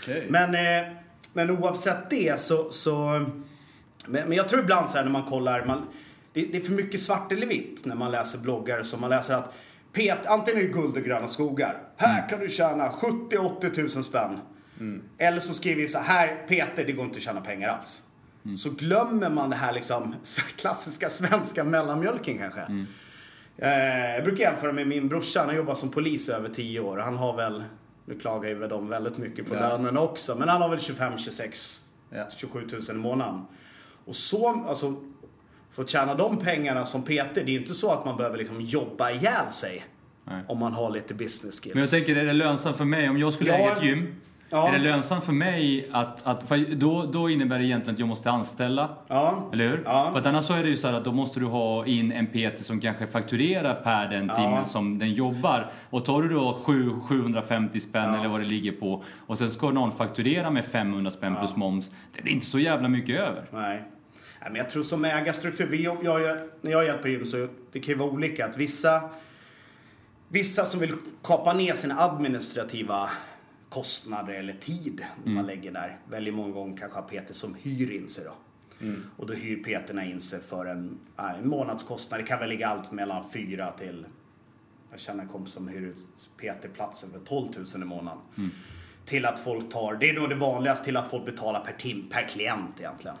Okej. 0.00 0.26
Men, 0.30 0.54
eh, 0.54 0.92
men 1.32 1.50
oavsett 1.50 2.10
det 2.10 2.40
så... 2.40 2.70
så 2.70 3.26
men, 4.06 4.32
jag 4.32 4.48
tror 4.48 4.60
ibland 4.60 4.90
så 4.90 4.96
här 4.96 5.04
när 5.04 5.12
man 5.12 5.24
kollar, 5.24 5.64
man, 5.64 5.86
det, 6.32 6.46
det 6.46 6.56
är 6.56 6.62
för 6.62 6.72
mycket 6.72 7.00
svart 7.00 7.32
eller 7.32 7.46
vitt 7.46 7.84
när 7.84 7.94
man 7.94 8.10
läser 8.10 8.38
bloggar 8.38 8.82
som 8.82 9.00
man 9.00 9.10
läser 9.10 9.34
att 9.34 9.54
Pet, 9.92 10.26
antingen 10.26 10.60
är 10.60 10.64
det 10.64 10.72
guld 10.72 10.96
och 10.96 11.02
gröna 11.02 11.28
skogar. 11.28 11.82
Här 11.96 12.28
kan 12.28 12.40
du 12.40 12.48
tjäna 12.48 12.88
70-80 12.88 13.74
tusen 13.74 14.04
spänn. 14.04 14.38
Eller 15.18 15.40
så 15.40 15.54
skriver 15.54 15.82
vi 15.82 15.88
så 15.88 15.98
här, 15.98 16.46
Peter, 16.48 16.84
det 16.84 16.92
går 16.92 17.04
inte 17.04 17.16
att 17.16 17.22
tjäna 17.22 17.40
pengar 17.40 17.68
alls. 17.68 18.02
Så 18.58 18.70
glömmer 18.70 19.30
man 19.30 19.50
det 19.50 19.56
här 19.56 19.72
liksom 19.72 20.14
klassiska 20.56 21.10
svenska 21.10 21.64
mellanmjölken 21.64 22.38
kanske. 22.38 22.60
Eh, 23.58 24.14
jag 24.14 24.24
brukar 24.24 24.44
jämföra 24.44 24.72
med 24.72 24.86
min 24.88 25.08
brorsa, 25.08 25.40
han 25.40 25.48
har 25.48 25.56
jobbat 25.56 25.78
som 25.78 25.90
polis 25.90 26.28
i 26.28 26.32
över 26.32 26.48
10 26.48 26.80
år. 26.80 26.98
Han 26.98 27.16
har 27.16 27.36
väl, 27.36 27.64
nu 28.04 28.18
klagar 28.18 28.48
ju 28.48 28.68
de 28.68 28.88
väldigt 28.88 29.18
mycket 29.18 29.46
på 29.48 29.54
Ja. 29.54 29.60
lönen 29.60 29.96
också, 29.96 30.34
men 30.34 30.48
han 30.48 30.62
har 30.62 30.68
väl 30.68 30.80
25, 30.80 31.18
26, 31.18 31.80
Ja. 32.10 32.26
27 32.36 32.60
000 32.72 32.80
i 32.90 32.92
månaden. 32.92 33.40
Och 34.04 34.14
så, 34.16 34.64
alltså, 34.68 34.94
för 35.72 35.82
att 35.82 35.88
tjäna 35.88 36.14
de 36.14 36.38
pengarna 36.38 36.84
som 36.84 37.02
Peter, 37.02 37.44
det 37.44 37.50
är 37.56 37.60
inte 37.60 37.74
så 37.74 37.90
att 37.92 38.04
man 38.04 38.16
behöver 38.16 38.38
liksom 38.38 38.60
jobba 38.60 39.10
ihjäl 39.10 39.50
sig. 39.52 39.84
Nej. 40.24 40.42
Om 40.48 40.58
man 40.58 40.72
har 40.72 40.90
lite 40.90 41.14
business 41.14 41.60
skills. 41.60 41.74
Men 41.74 41.80
jag 41.82 41.90
tänker, 41.90 42.16
är 42.16 42.24
det 42.24 42.32
lönsamt 42.32 42.76
för 42.76 42.84
mig 42.84 43.08
om 43.08 43.18
jag 43.18 43.32
skulle 43.32 43.50
Ja. 43.50 43.56
äga 43.56 43.76
ett 43.76 43.82
gym? 43.84 44.14
Ja. 44.50 44.68
Är 44.68 44.72
det 44.72 44.78
lönsamt 44.78 45.24
för 45.24 45.32
mig 45.32 45.88
att, 45.92 46.26
att 46.26 46.48
för 46.48 46.74
då, 46.74 47.02
då 47.12 47.30
innebär 47.30 47.58
det 47.58 47.64
egentligen 47.64 47.94
att 47.94 47.98
jag 47.98 48.08
måste 48.08 48.30
anställa 48.30 48.96
Ja. 49.08 49.50
Eller 49.52 49.68
hur? 49.68 49.82
Ja. 49.86 50.08
För 50.12 50.18
att 50.18 50.26
annars 50.26 50.44
så 50.44 50.52
är 50.54 50.62
det 50.62 50.68
ju 50.68 50.76
så 50.76 50.86
här 50.86 50.94
att 50.94 51.04
då 51.04 51.12
måste 51.12 51.40
du 51.40 51.46
ha 51.46 51.86
in 51.86 52.12
en 52.12 52.26
PT 52.26 52.64
som 52.64 52.80
kanske 52.80 53.06
fakturerar 53.06 53.74
per 53.74 54.08
den 54.08 54.28
timmen 54.28 54.64
som 54.64 54.98
den 54.98 55.12
jobbar. 55.12 55.70
Och 55.90 56.04
tar 56.04 56.22
du 56.22 56.28
då 56.28 56.60
sju- 56.64 57.00
750 57.08 57.80
spänn 57.80 58.14
eller 58.14 58.28
vad 58.28 58.40
det 58.40 58.46
ligger 58.46 58.72
på 58.72 59.02
och 59.26 59.38
sen 59.38 59.50
ska 59.50 59.70
någon 59.70 59.92
fakturera 59.92 60.50
med 60.50 60.64
500 60.64 61.10
spänn 61.10 61.36
plus 61.40 61.56
moms. 61.56 61.92
Det 62.16 62.22
blir 62.22 62.32
inte 62.32 62.46
så 62.46 62.58
jävla 62.58 62.88
mycket 62.88 63.20
över. 63.20 63.44
Nej. 63.50 63.82
Nej, 64.40 64.50
men 64.50 64.56
jag 64.56 64.68
tror 64.68 64.82
som 64.82 65.04
ägarstruktur, 65.04 65.66
vi, 65.70 65.84
jag, 65.84 66.04
jag, 66.04 66.36
när 66.60 66.70
jag 66.72 66.84
hjälper 66.84 67.08
gym 67.08 67.26
så 67.26 67.48
det 67.72 67.80
kan 67.80 67.88
ju 67.92 67.98
vara 67.98 68.10
olika. 68.10 68.44
Att 68.46 68.56
vissa, 68.56 69.00
vissa 70.28 70.64
som 70.64 70.80
vill 70.80 70.92
kapa 71.24 71.52
ner 71.52 71.72
sina 71.74 71.98
administrativa 71.98 73.10
kostnader 73.68 74.34
eller 74.34 74.52
tid 74.52 75.04
man 75.24 75.46
lägger 75.46 75.72
där 75.72 75.98
väljer 76.10 76.32
många 76.32 76.52
gånger 76.52 76.76
kanske 76.76 76.98
ha 76.98 77.08
PT 77.08 77.36
som 77.36 77.54
hyr 77.54 77.90
in 77.90 78.08
sig 78.08 78.24
då. 78.24 78.32
Och 79.16 79.26
då 79.26 79.34
hyr 79.34 79.62
PTerna 79.62 80.04
in 80.04 80.20
sig 80.20 80.40
för 80.40 80.66
en, 80.66 80.98
en 81.16 81.48
månadskostnad. 81.48 82.20
Det 82.20 82.24
kan 82.24 82.38
väl 82.38 82.48
ligga 82.48 82.68
allt 82.68 82.92
mellan 82.92 83.30
4 83.30 83.70
till, 83.70 84.06
jag 84.90 85.00
känner 85.00 85.22
en 85.22 85.28
kompis 85.28 85.52
som 85.54 85.68
hyr 85.68 85.82
ut 85.82 86.06
PT-platsen 86.36 87.10
för 87.12 87.20
12 87.20 87.46
000 87.74 87.82
i 87.82 87.84
månaden. 87.84 88.18
Till 89.04 89.26
att 89.26 89.38
folk 89.38 89.72
tar, 89.72 89.94
det 89.94 90.10
är 90.10 90.14
nog 90.14 90.28
det 90.28 90.34
vanligaste, 90.34 90.84
till 90.84 90.96
att 90.96 91.10
folk 91.10 91.24
betalar 91.24 91.60
per 91.60 91.72
tim, 91.72 92.08
per 92.10 92.28
klient 92.28 92.80
egentligen. 92.80 93.16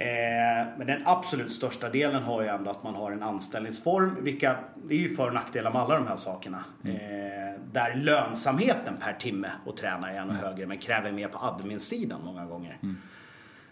Eh, 0.00 0.66
men 0.78 0.86
den 0.86 1.02
absolut 1.04 1.52
största 1.52 1.88
delen 1.88 2.22
har 2.22 2.42
ju 2.42 2.48
ändå 2.48 2.70
att 2.70 2.82
man 2.82 2.94
har 2.94 3.10
en 3.10 3.22
anställningsform. 3.22 4.16
Vilka, 4.20 4.56
det 4.84 4.94
är 4.94 4.98
ju 4.98 5.16
för 5.16 5.26
och 5.26 5.34
nackdelar 5.34 5.72
med 5.72 5.82
alla 5.82 5.94
de 5.94 6.06
här 6.06 6.16
sakerna. 6.16 6.64
Eh, 6.84 7.60
där 7.72 7.94
lönsamheten 7.94 8.96
per 9.00 9.12
timme 9.12 9.50
och 9.66 9.76
tränare 9.76 10.12
är 10.12 10.20
ännu 10.20 10.32
högre 10.32 10.66
men 10.66 10.78
kräver 10.78 11.12
mer 11.12 11.28
på 11.28 11.38
admin-sidan 11.38 12.20
många 12.24 12.44
gånger. 12.44 12.78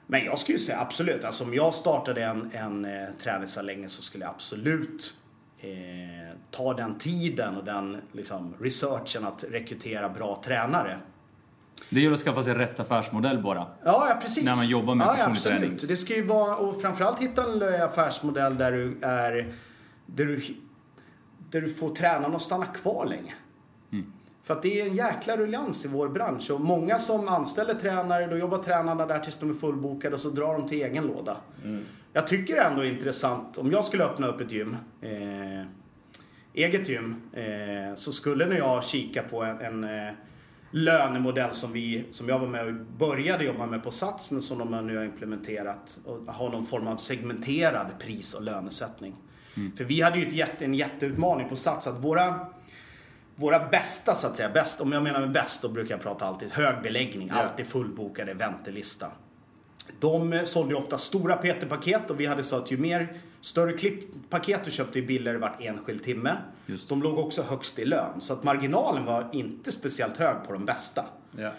Men 0.07 0.24
jag 0.24 0.39
skulle 0.39 0.59
säga 0.59 0.81
absolut, 0.81 1.24
alltså 1.24 1.45
om 1.45 1.55
jag 1.55 1.74
startade 1.74 2.24
en, 2.24 2.51
en 2.53 2.85
eh, 2.85 3.09
träningsanläggning 3.22 3.89
så 3.89 4.03
skulle 4.03 4.24
jag 4.24 4.31
absolut 4.31 5.14
eh, 5.59 6.37
ta 6.51 6.74
den 6.74 6.99
tiden 6.99 7.57
och 7.57 7.64
den 7.64 7.97
liksom, 8.12 8.55
researchen 8.61 9.24
att 9.24 9.45
rekrytera 9.51 10.09
bra 10.09 10.43
tränare. 10.45 10.99
Det 11.91 12.01
gäller 12.01 12.14
att 12.14 12.20
skaffa 12.20 12.43
sig 12.43 12.55
rätt 12.55 12.80
affärsmodell 12.80 13.43
bara. 13.43 13.66
Ja, 13.84 14.07
ja 14.09 14.18
precis. 14.22 14.45
När 14.45 14.55
man 14.55 14.66
jobbar 14.66 14.95
med 14.95 15.07
ja, 15.07 15.11
personlig 15.11 15.36
absolut. 15.36 15.61
träning. 15.61 15.78
Det 15.89 15.97
ska 15.97 16.14
ju 16.14 16.26
vara, 16.26 16.57
och 16.57 16.80
framförallt 16.80 17.20
hitta 17.20 17.53
en 17.53 17.82
affärsmodell 17.82 18.59
där 18.59 18.72
du 18.72 18.99
är, 19.03 19.53
där 20.07 20.24
du, 20.24 20.41
där 21.51 21.61
du 21.61 21.68
får 21.68 21.89
tränarna 21.89 22.36
att 22.36 22.43
stanna 22.43 22.66
kvar 22.66 23.07
länge. 23.07 23.34
Mm. 23.93 24.12
För 24.43 24.55
att 24.55 24.62
det 24.62 24.80
är 24.80 24.86
en 24.86 24.97
jäkla 24.97 25.36
ruljans 25.36 25.84
i 25.84 25.89
vår 25.89 26.09
bransch 26.09 26.51
och 26.51 26.61
många 26.61 26.99
som 26.99 27.28
anställer 27.28 27.74
tränare, 27.74 28.26
då 28.26 28.36
jobbar 28.36 28.59
tränarna 28.59 29.07
där 29.07 29.18
tills 29.18 29.39
de 29.39 29.51
är 29.51 29.55
fullbokade 29.55 30.14
och 30.14 30.20
så 30.20 30.30
drar 30.30 30.53
de 30.53 30.68
till 30.68 30.82
egen 30.82 31.07
låda. 31.07 31.36
Jag 32.12 32.26
tycker 32.26 32.55
det 32.55 32.61
är 32.61 32.70
ändå 32.70 32.84
intressant, 32.84 33.59
om 33.59 33.72
jag 33.72 33.84
skulle 33.84 34.05
öppna 34.05 34.26
upp 34.26 34.41
ett 34.41 34.53
gym, 34.53 34.76
eh, 35.01 35.66
eget 36.55 36.89
gym, 36.89 37.16
eh, 37.32 37.95
så 37.97 38.12
skulle 38.12 38.47
när 38.47 38.57
jag 38.57 38.84
kika 38.84 39.22
på 39.22 39.43
en, 39.43 39.61
en 39.61 39.84
eh, 39.84 40.12
lönemodell 40.71 41.55
som, 41.55 41.73
vi, 41.73 42.05
som 42.11 42.29
jag 42.29 42.39
var 42.39 42.47
med 42.47 42.66
och 42.66 42.75
började 42.99 43.45
jobba 43.45 43.66
med 43.66 43.83
på 43.83 43.91
Sats 43.91 44.31
men 44.31 44.43
som 44.43 44.59
de 44.59 44.87
nu 44.87 44.97
har 44.97 45.05
implementerat 45.05 45.99
och 46.05 46.35
har 46.35 46.51
någon 46.51 46.66
form 46.66 46.87
av 46.89 46.97
segmenterad 46.97 47.87
pris 47.99 48.35
och 48.35 48.43
lönesättning. 48.43 49.16
För 49.77 49.85
vi 49.85 50.01
hade 50.01 50.19
ju 50.19 50.27
ett 50.27 50.33
jätte, 50.33 50.64
en 50.64 50.75
jätteutmaning 50.75 51.49
på 51.49 51.57
Sats 51.57 51.87
att 51.87 52.05
våra 52.05 52.47
våra 53.37 53.69
bästa 53.69 54.14
så 54.14 54.27
att 54.27 54.37
säga, 54.37 54.49
bäst, 54.51 54.81
om 54.81 54.93
jag 54.93 55.03
menar 55.03 55.21
med 55.21 55.33
bäst 55.33 55.62
då 55.62 55.69
brukar 55.69 55.95
jag 55.95 56.03
prata 56.03 56.27
alltid 56.27 56.53
hög 56.53 56.83
beläggning, 56.83 57.33
Ja. 57.35 57.43
alltid 57.43 57.66
fullbokade 57.66 58.35
väntelista. 58.35 59.07
De 60.01 60.33
eh, 60.33 60.45
sålde 60.45 60.75
ju 60.75 60.81
ofta 60.81 60.99
stora 60.99 61.37
PT-paket 61.37 62.11
och 62.11 62.21
vi 62.21 62.27
hade 62.27 62.45
så 62.45 62.57
att 62.57 62.71
ju 62.71 62.79
mer 62.79 63.21
större 63.41 63.72
klipppaket 63.72 64.64
du 64.64 64.70
köpte 64.70 64.99
ju 64.99 65.07
billigare 65.07 65.39
vart 65.39 65.62
enskild 65.62 66.05
timme. 66.05 66.36
Just. 66.66 66.89
De 66.89 67.03
låg 67.03 67.18
också 67.18 67.43
högst 67.43 67.78
i 67.78 67.84
lön 67.84 68.20
så 68.20 68.32
att 68.32 68.45
marginalen 68.45 69.05
var 69.05 69.28
inte 69.32 69.72
speciellt 69.72 70.16
hög 70.16 70.36
på 70.47 70.53
de 70.53 70.64
bästa. 70.64 71.05
Ja. 71.36 71.51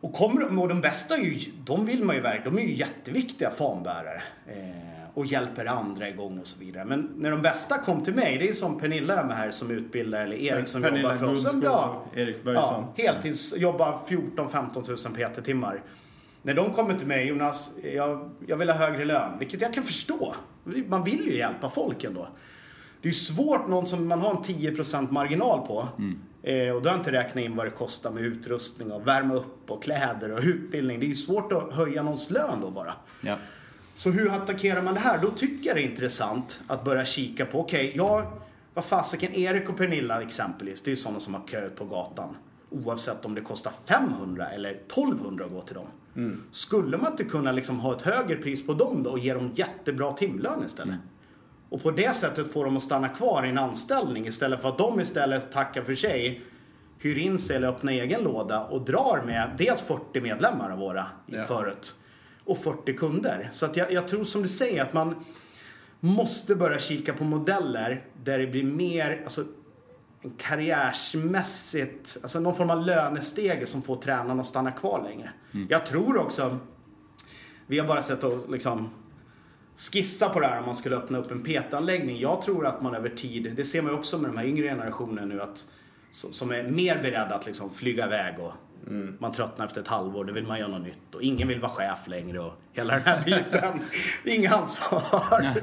Och, 0.00 0.12
kommer, 0.12 0.58
och 0.60 0.68
de 0.68 0.80
bästa 0.80 1.16
är 1.16 1.22
ju, 1.22 1.52
de 1.64 1.86
vill 1.86 2.04
man 2.04 2.16
ju 2.16 2.22
verkligen, 2.22 2.56
de 2.56 2.62
är 2.62 2.66
ju 2.66 2.74
jätteviktiga 2.74 3.50
fanbärare. 3.50 4.22
Eh, 4.46 4.90
och 5.14 5.26
hjälper 5.26 5.66
andra 5.66 6.08
igång 6.08 6.38
och 6.38 6.46
så 6.46 6.60
vidare. 6.60 6.84
Men 6.84 7.10
när 7.16 7.30
de 7.30 7.42
bästa 7.42 7.78
kom 7.78 8.04
till 8.04 8.14
mig, 8.14 8.38
det 8.38 8.48
är 8.48 8.52
som 8.52 8.78
Pernilla 8.78 9.20
är 9.20 9.24
med 9.24 9.36
här 9.36 9.50
som 9.50 9.70
utbildar, 9.70 10.20
eller 10.20 10.36
Erik 10.36 10.68
som 10.68 10.82
Pernilla 10.82 11.02
jobbar 11.02 11.16
för 11.16 11.32
oss. 11.32 11.54
Och 11.54 12.18
Erik 12.18 12.44
Börjesson. 12.44 12.84
Ja, 12.96 13.04
heltids, 13.04 13.56
jobbar 13.56 13.98
14-15 14.08 15.08
000 15.08 15.30
PT-timmar. 15.30 15.82
När 16.42 16.54
de 16.54 16.72
kommer 16.72 16.94
till 16.94 17.06
mig, 17.06 17.26
Jonas, 17.26 17.74
jag, 17.94 18.30
jag 18.46 18.56
vill 18.56 18.70
ha 18.70 18.76
högre 18.76 19.04
lön. 19.04 19.38
Vilket 19.38 19.60
jag 19.60 19.74
kan 19.74 19.84
förstå. 19.84 20.34
Man 20.88 21.04
vill 21.04 21.26
ju 21.26 21.36
hjälpa 21.36 21.70
folk 21.70 22.04
ändå. 22.04 22.28
Det 23.02 23.08
är 23.08 23.12
ju 23.12 23.18
svårt, 23.18 23.68
någon 23.68 23.86
som 23.86 24.08
man 24.08 24.20
har 24.20 24.30
en 24.30 24.42
10% 24.42 25.10
marginal 25.10 25.66
på. 25.66 25.88
Eh, 26.42 26.74
och 26.74 26.82
då 26.82 26.88
har 26.88 26.96
jag 26.96 27.00
inte 27.00 27.12
räknat 27.12 27.44
in 27.44 27.56
vad 27.56 27.66
det 27.66 27.70
kostar 27.70 28.10
med 28.10 28.24
utrustning 28.24 28.92
och 28.92 29.06
värma 29.06 29.34
upp 29.34 29.70
och 29.70 29.82
kläder 29.82 30.32
och 30.32 30.40
utbildning. 30.42 31.00
Det 31.00 31.06
är 31.06 31.08
ju 31.08 31.14
svårt 31.14 31.52
att 31.52 31.74
höja 31.74 32.02
någons 32.02 32.30
lön 32.30 32.60
då 32.60 32.70
bara. 32.70 32.94
Ja. 33.20 33.36
Så 33.96 34.10
hur 34.10 34.32
attackerar 34.32 34.82
man 34.82 34.94
det 34.94 35.00
här? 35.00 35.18
Då 35.22 35.30
tycker 35.30 35.68
jag 35.68 35.76
det 35.76 35.82
är 35.82 35.90
intressant 35.90 36.60
att 36.66 36.84
börja 36.84 37.04
kika 37.04 37.46
på, 37.46 37.60
okej, 37.60 37.92
ja, 37.96 38.32
vad 38.74 38.84
fasiken, 38.84 39.34
Erik 39.34 39.68
och 39.68 39.76
Pernilla 39.76 40.22
exempelvis, 40.22 40.82
det 40.82 40.88
är 40.88 40.90
ju 40.90 40.96
sådana 40.96 41.20
som 41.20 41.34
har 41.34 41.46
kö 41.46 41.68
på 41.68 41.84
gatan. 41.84 42.36
Oavsett 42.70 43.24
om 43.24 43.34
det 43.34 43.40
kostar 43.40 43.72
500 43.86 44.46
eller 44.46 44.70
1200 44.70 45.44
att 45.44 45.50
gå 45.50 45.60
till 45.60 45.74
dem. 45.74 45.86
Skulle 46.50 46.98
man 46.98 47.10
inte 47.10 47.24
kunna 47.24 47.52
liksom 47.52 47.80
ha 47.80 47.96
ett 47.96 48.02
högre 48.02 48.36
pris 48.36 48.66
på 48.66 48.74
dem 48.74 49.02
då 49.02 49.10
och 49.10 49.18
ge 49.18 49.34
dem 49.34 49.50
jättebra 49.54 50.12
timlön 50.12 50.62
istället? 50.66 50.94
Och 51.68 51.82
på 51.82 51.90
det 51.90 52.16
sättet 52.16 52.52
få 52.52 52.64
dem 52.64 52.76
att 52.76 52.82
stanna 52.82 53.08
kvar 53.08 53.46
i 53.46 53.48
en 53.48 53.58
anställning 53.58 54.26
istället 54.26 54.62
för 54.62 54.68
att 54.68 54.78
de 54.78 55.00
istället 55.00 55.52
tackar 55.52 55.82
för 55.82 55.94
sig, 55.94 56.42
hyr 56.98 57.18
in 57.18 57.38
sig 57.38 57.56
eller 57.56 57.68
öppnar 57.68 57.92
egen 57.92 58.22
låda 58.22 58.60
och 58.64 58.84
drar 58.84 59.22
med 59.26 59.50
dels 59.58 59.80
40 59.80 60.20
medlemmar 60.20 60.70
av 60.70 60.78
våra 60.78 61.06
i 61.26 61.36
Ja. 61.36 61.44
förut 61.46 61.94
och 62.44 62.58
40 62.58 62.96
kunder. 62.96 63.48
Så 63.52 63.66
att 63.66 63.76
jag, 63.76 63.92
jag 63.92 64.08
tror 64.08 64.24
som 64.24 64.42
du 64.42 64.48
säger 64.48 64.82
att 64.82 64.92
man 64.92 65.24
måste 66.00 66.56
börja 66.56 66.78
kika 66.78 67.12
på 67.12 67.24
modeller 67.24 68.04
där 68.24 68.38
det 68.38 68.46
blir 68.46 68.64
mer, 68.64 69.20
alltså 69.24 69.44
karriärsmässigt, 70.38 72.18
alltså 72.22 72.40
någon 72.40 72.56
form 72.56 72.70
av 72.70 72.86
lönestege 72.86 73.66
som 73.66 73.82
får 73.82 73.96
tränarna 73.96 74.40
att 74.40 74.46
stanna 74.46 74.70
kvar 74.70 75.02
längre. 75.04 75.30
Jag 75.68 75.86
tror 75.86 76.16
också, 76.16 76.58
vi 77.66 77.78
har 77.78 77.86
bara 77.86 78.02
sett 78.02 78.24
att 78.24 78.50
liksom 78.50 78.90
skissa 79.92 80.28
på 80.28 80.40
det 80.40 80.46
här 80.46 80.58
om 80.58 80.66
man 80.66 80.76
skulle 80.76 80.96
öppna 80.96 81.18
upp 81.18 81.30
en 81.30 81.42
PT-anläggning. 81.42 82.20
Jag 82.20 82.42
tror 82.42 82.66
att 82.66 82.82
man 82.82 82.94
över 82.94 83.08
tid, 83.08 83.52
det 83.56 83.64
ser 83.64 83.82
man 83.82 83.92
ju 83.92 83.98
också 83.98 84.18
med 84.18 84.30
de 84.30 84.36
här 84.36 84.44
yngre 84.44 84.68
generationen 84.68 85.28
nu, 85.28 85.40
att 85.40 85.66
som 86.10 86.50
är 86.50 86.62
mer 86.62 87.02
beredda 87.02 87.34
att 87.34 87.46
liksom 87.46 87.70
flyga 87.70 88.06
iväg 88.06 88.34
och 88.38 88.52
Mm. 88.86 89.16
man 89.20 89.32
tröttnar 89.32 89.66
efter 89.66 89.80
ett 89.80 89.88
halvår, 89.88 90.24
då 90.24 90.32
vill 90.32 90.46
man 90.46 90.58
göra 90.58 90.68
något 90.68 90.82
nytt 90.82 91.14
och 91.14 91.22
ingen 91.22 91.48
vill 91.48 91.60
vara 91.60 91.70
chef 91.70 91.98
längre 92.06 92.38
och 92.40 92.52
hela 92.72 92.94
den 92.94 93.02
här 93.02 93.22
biten. 93.24 93.80
Inga 94.24 94.54
ansvar. 94.54 95.54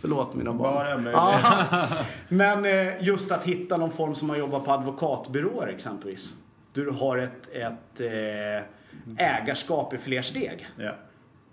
Förlåt 0.00 0.34
mina 0.34 0.52
barn. 0.52 0.74
Bara 0.74 0.96
möjligt. 0.96 1.12
Ja. 1.12 1.88
Men 2.28 2.64
eh, 2.64 3.02
just 3.04 3.32
att 3.32 3.44
hitta 3.44 3.76
någon 3.76 3.92
form 3.92 4.14
som 4.14 4.28
man 4.28 4.38
jobbar 4.38 4.60
på 4.60 4.72
advokatbyråer 4.72 5.66
exempelvis. 5.66 6.36
Du 6.72 6.90
har 6.90 7.18
ett, 7.18 7.48
ett 7.52 8.00
eh, 8.00 9.24
ägarskap 9.26 9.94
i 9.94 9.98
fler 9.98 10.22
steg. 10.22 10.66
Ja. 10.78 10.92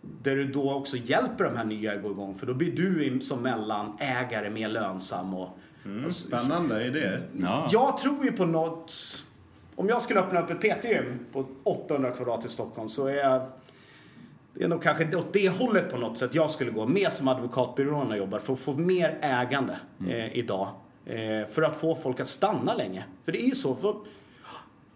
Där 0.02 0.36
du 0.36 0.48
då 0.48 0.74
också 0.74 0.98
hjälper 0.98 1.44
de 1.44 1.58
här 1.58 1.66
nya 1.66 1.94
att 1.94 2.02
gå 2.02 2.12
igång. 2.12 2.36
För 2.38 2.48
då 2.48 2.54
blir 2.54 2.72
du 2.72 3.20
som 3.20 3.42
mellanägare 3.44 4.50
mer 4.50 4.70
lönsam. 4.70 5.34
Och, 5.34 5.58
alltså, 6.04 6.28
Spännande 6.28 6.86
idé. 6.86 7.18
Ja. 7.38 7.70
jag 7.72 7.98
tror 7.98 8.26
ju 8.26 8.32
på 8.32 8.46
något... 8.46 8.94
Om 9.82 9.90
jag 9.90 10.02
skulle 10.02 10.20
öppna 10.20 10.42
upp 10.42 10.50
ett 10.50 10.60
PT-gym 10.60 11.20
på 11.32 11.46
800 11.64 12.12
kvadrat 12.12 12.46
i 12.46 12.50
Stockholm 12.50 12.90
så 12.90 13.08
är 13.08 13.14
jag... 13.16 13.42
Det 14.54 14.64
är 14.64 14.68
nog 14.68 14.84
kanske 14.84 15.16
åt 15.16 15.34
det 15.34 15.50
hållet 15.50 15.92
på 15.92 15.98
något 15.98 16.18
sätt 16.18 16.36
jag 16.36 16.52
skulle 16.52 16.72
gå. 16.72 16.88
Mer 16.88 17.10
som 17.10 17.28
advokatbyråerna 17.28 18.18
jobbar 18.18 18.40
för 18.40 18.54
att 18.54 18.60
få 18.60 18.74
mer 18.74 19.18
ägande 19.22 19.80
eh, 20.10 20.38
idag. 20.38 20.70
Eh, 21.06 21.48
för 21.50 21.62
att 21.62 21.76
få 21.76 21.96
folk 21.96 22.20
att 22.20 22.28
stanna 22.28 22.74
länge. 22.74 23.06
För 23.26 23.32
det 23.32 23.42
är 23.44 23.46
ju 23.48 23.56
så. 23.56 23.76
För 23.76 23.96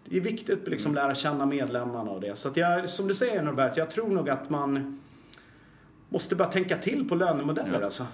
det 0.04 0.16
är 0.16 0.20
viktigt 0.20 0.62
att 0.62 0.68
liksom 0.68 0.94
lära 0.94 1.14
känna 1.14 1.46
medlemmarna 1.46 2.10
och 2.10 2.20
det. 2.20 2.38
Så 2.38 2.48
att 2.48 2.56
jag, 2.56 2.88
som 2.88 3.08
du 3.08 3.14
säger 3.14 3.42
Norbert, 3.42 3.76
jag 3.76 3.90
tror 3.90 4.08
nog 4.08 4.30
att 4.30 4.50
man 4.50 5.00
måste 6.08 6.36
bara 6.36 6.48
tänka 6.48 6.76
till 6.76 7.08
på 7.08 7.14
lönemodeller 7.14 7.78
Ja. 7.80 7.84
alltså. 7.84 8.06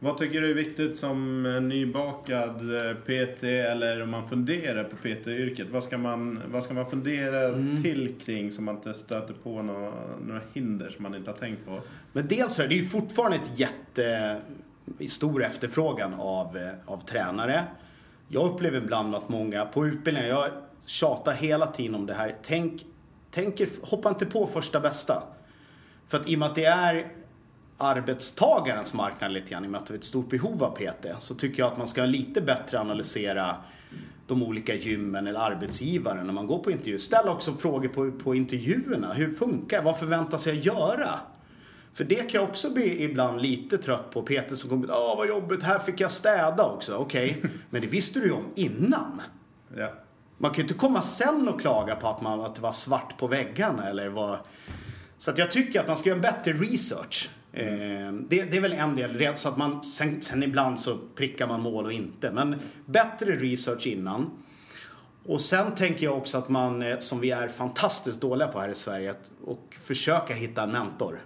Vad 0.00 0.18
tycker 0.18 0.40
du 0.40 0.50
är 0.50 0.54
viktigt 0.54 0.96
som 0.96 1.46
eh, 1.46 1.60
nybakad 1.60 2.74
eh, 2.76 2.94
PT 2.94 3.42
eller 3.42 4.02
om 4.02 4.10
man 4.10 4.28
funderar 4.28 4.84
på 4.84 4.96
PT-yrket? 4.96 5.66
Vad 5.70 5.84
ska 5.84 5.98
man, 5.98 6.42
vad 6.46 6.64
ska 6.64 6.74
man 6.74 6.90
fundera 6.90 7.48
Mm. 7.48 7.82
till 7.82 8.14
kring 8.24 8.52
så 8.52 8.62
man 8.62 8.76
inte 8.76 8.94
stöter 8.94 9.34
på 9.34 9.62
några, 9.62 9.92
några 10.26 10.40
hinder 10.52 10.88
som 10.90 11.02
man 11.02 11.14
inte 11.14 11.30
har 11.30 11.38
tänkt 11.38 11.66
på? 11.66 11.80
Men 12.12 12.26
dels 12.28 12.58
är 12.58 12.68
det 12.68 12.74
ju 12.74 12.84
fortfarande 12.84 13.36
ett 13.36 13.60
jätte 13.60 14.36
stor 15.08 15.44
efterfrågan 15.44 16.14
av, 16.14 16.56
eh, 16.56 16.68
av 16.86 17.04
tränare. 17.04 17.64
Jag 18.28 18.50
upplever 18.50 18.78
ibland 18.78 19.14
att 19.14 19.28
många 19.28 19.64
på 19.64 19.86
utbildningar, 19.86 20.28
jag 20.28 20.50
tjatar 20.86 21.32
hela 21.32 21.66
tiden 21.66 21.94
om 21.94 22.06
det 22.06 22.14
här. 22.14 22.34
Tänk, 22.42 22.86
tänk 23.30 23.62
hoppa 23.82 24.08
inte 24.08 24.26
på 24.26 24.46
första 24.46 24.80
bästa. 24.80 25.22
För 26.08 26.20
att 26.20 26.28
i 26.28 26.34
och 26.34 26.38
med 26.38 26.48
att 26.48 26.54
det 26.54 26.64
är 26.64 27.06
arbetstagarens 27.78 28.94
marknad 28.94 29.32
lite 29.32 29.50
grann, 29.50 29.64
i 29.64 29.66
och 29.66 29.70
med 29.70 29.80
att 29.80 29.86
det 29.86 29.94
är 29.94 29.98
ett 29.98 30.04
stort 30.04 30.30
behov 30.30 30.64
av 30.64 30.70
PT, 30.70 31.06
så 31.22 31.34
tycker 31.34 31.62
jag 31.62 31.72
att 31.72 31.78
man 31.78 31.86
ska 31.86 32.04
lite 32.04 32.40
bättre 32.40 32.80
analysera 32.80 33.56
de 34.26 34.42
olika 34.42 34.74
gymmen 34.74 35.26
eller 35.26 35.40
arbetsgivaren 35.40 36.26
när 36.26 36.32
man 36.32 36.46
går 36.46 36.58
på 36.58 36.70
intervju. 36.70 36.98
Ställ 36.98 37.28
också 37.28 37.54
frågor 37.54 37.88
på, 37.88 38.10
på 38.10 38.34
intervjuerna. 38.34 39.12
Hur 39.12 39.32
funkar 39.32 39.82
Vad 39.82 39.98
förväntas 39.98 40.46
jag 40.46 40.56
göra? 40.56 41.20
För 41.92 42.04
det 42.04 42.14
kan 42.14 42.40
jag 42.40 42.42
också 42.42 42.70
bli 42.70 43.02
ibland 43.02 43.42
lite 43.42 43.78
trött 43.78 44.10
på. 44.10 44.22
Peter 44.22 44.56
som 44.56 44.70
kommer 44.70 44.88
Åh 44.90 45.16
vad 45.16 45.28
jobbigt, 45.28 45.62
här 45.62 45.78
fick 45.78 46.00
jag 46.00 46.10
städa 46.10 46.66
också. 46.66 46.94
Okej, 46.94 47.42
men 47.70 47.80
det 47.80 47.86
visste 47.86 48.20
du 48.20 48.26
ju 48.26 48.32
om 48.32 48.44
innan. 48.54 49.22
Ja. 49.76 49.88
Man 50.38 50.50
kan 50.50 50.56
ju 50.56 50.62
inte 50.62 50.74
komma 50.74 51.02
sen 51.02 51.48
och 51.48 51.60
klaga 51.60 51.96
på 51.96 52.08
att, 52.08 52.22
man, 52.22 52.40
att 52.40 52.54
det 52.54 52.60
var 52.60 52.72
svart 52.72 53.18
på 53.18 53.26
väggarna 53.26 53.88
eller 53.88 54.08
vad... 54.08 54.38
Så 55.18 55.30
att 55.30 55.38
jag 55.38 55.50
tycker 55.50 55.80
att 55.80 55.86
man 55.86 55.96
ska 55.96 56.08
göra 56.08 56.16
en 56.16 56.22
bättre 56.22 56.52
research. 56.52 57.30
Eh, 57.52 58.12
det, 58.28 58.42
det 58.42 58.56
är 58.56 58.60
väl 58.60 58.72
en 58.72 58.96
del, 58.96 59.36
så 59.36 59.48
att 59.48 59.56
man, 59.56 59.84
sen, 59.84 60.22
sen 60.22 60.42
ibland 60.42 60.80
så 60.80 60.98
prickar 61.14 61.46
man 61.46 61.60
mål 61.60 61.84
och 61.84 61.92
inte. 61.92 62.30
Men 62.30 62.56
bättre 62.86 63.36
research 63.36 63.86
innan. 63.86 64.30
Och 65.26 65.40
sen 65.40 65.74
tänker 65.74 66.04
jag 66.04 66.16
också 66.16 66.38
att 66.38 66.48
man, 66.48 66.82
eh, 66.82 66.98
som 66.98 67.20
vi 67.20 67.30
är 67.30 67.48
fantastiskt 67.48 68.20
dåliga 68.20 68.48
på 68.48 68.60
här 68.60 68.68
i 68.68 68.74
Sverige, 68.74 69.10
att, 69.10 69.30
och 69.44 69.76
försöka 69.78 70.34
hitta 70.34 70.62
en 70.62 70.72
mentor. 70.72 71.20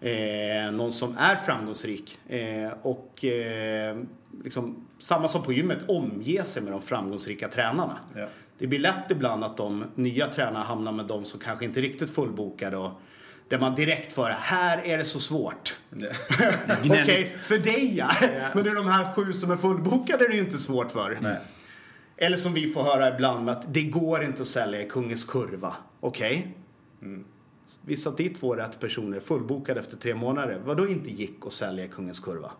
Eh, 0.00 0.72
någon 0.72 0.92
som 0.92 1.16
är 1.18 1.36
framgångsrik. 1.36 2.18
Eh, 2.28 2.72
och 2.82 3.24
eh, 3.24 3.96
liksom, 4.44 4.86
samma 4.98 5.28
som 5.28 5.42
på 5.42 5.52
gymmet, 5.52 5.90
omge 5.90 6.44
sig 6.44 6.62
med 6.62 6.72
de 6.72 6.82
framgångsrika 6.82 7.48
tränarna. 7.48 7.98
Ja. 8.16 8.26
Det 8.58 8.66
blir 8.66 8.78
lätt 8.78 9.10
ibland 9.10 9.44
att 9.44 9.56
de 9.56 9.84
nya 9.94 10.26
tränarna 10.26 10.64
hamnar 10.64 10.92
med 10.92 11.06
de 11.06 11.24
som 11.24 11.40
kanske 11.40 11.64
inte 11.64 11.80
är 11.80 11.82
riktigt 11.82 12.10
fullbokade 12.10 12.76
och 12.76 12.90
där 13.48 13.58
man 13.58 13.74
direkt 13.74 14.12
får 14.12 14.28
här 14.28 14.82
är 14.84 14.98
det 14.98 15.04
så 15.04 15.20
svårt. 15.20 15.78
Okej, 15.92 16.08
Gnälligt. 16.82 17.28
för 17.28 17.58
dig 17.58 17.96
ja. 17.96 18.10
Men 18.54 18.64
det 18.64 18.70
är 18.70 18.74
de 18.74 18.86
här 18.86 19.12
sju 19.12 19.32
som 19.32 19.50
är 19.50 19.56
fullbokade 19.56 20.24
är 20.24 20.28
det 20.28 20.34
ju 20.34 20.40
inte 20.40 20.58
svårt 20.58 20.90
för. 20.90 21.18
Nej. 21.20 21.36
Eller 22.16 22.36
som 22.36 22.54
vi 22.54 22.68
får 22.68 22.82
höra 22.82 23.14
ibland 23.14 23.50
att 23.50 23.74
det 23.74 23.82
går 23.82 24.22
inte 24.24 24.42
att 24.42 24.48
sälja 24.48 24.82
i 24.82 24.88
Kungens 24.88 25.24
Kurva. 25.24 25.74
Okej. 26.00 26.56
Vi 27.82 27.96
satt 27.96 28.16
dit 28.16 28.40
två 28.40 28.54
rätt 28.54 28.80
personer 28.80 29.20
fullbokade 29.20 29.80
efter 29.80 29.96
tre 29.96 30.14
månader. 30.14 30.60
Vad 30.64 30.76
då 30.76 30.88
inte 30.88 31.10
gick 31.10 31.46
att 31.46 31.52
sälja 31.52 31.84
i 31.84 31.88
Kungens 31.88 32.20
Kurva? 32.20 32.50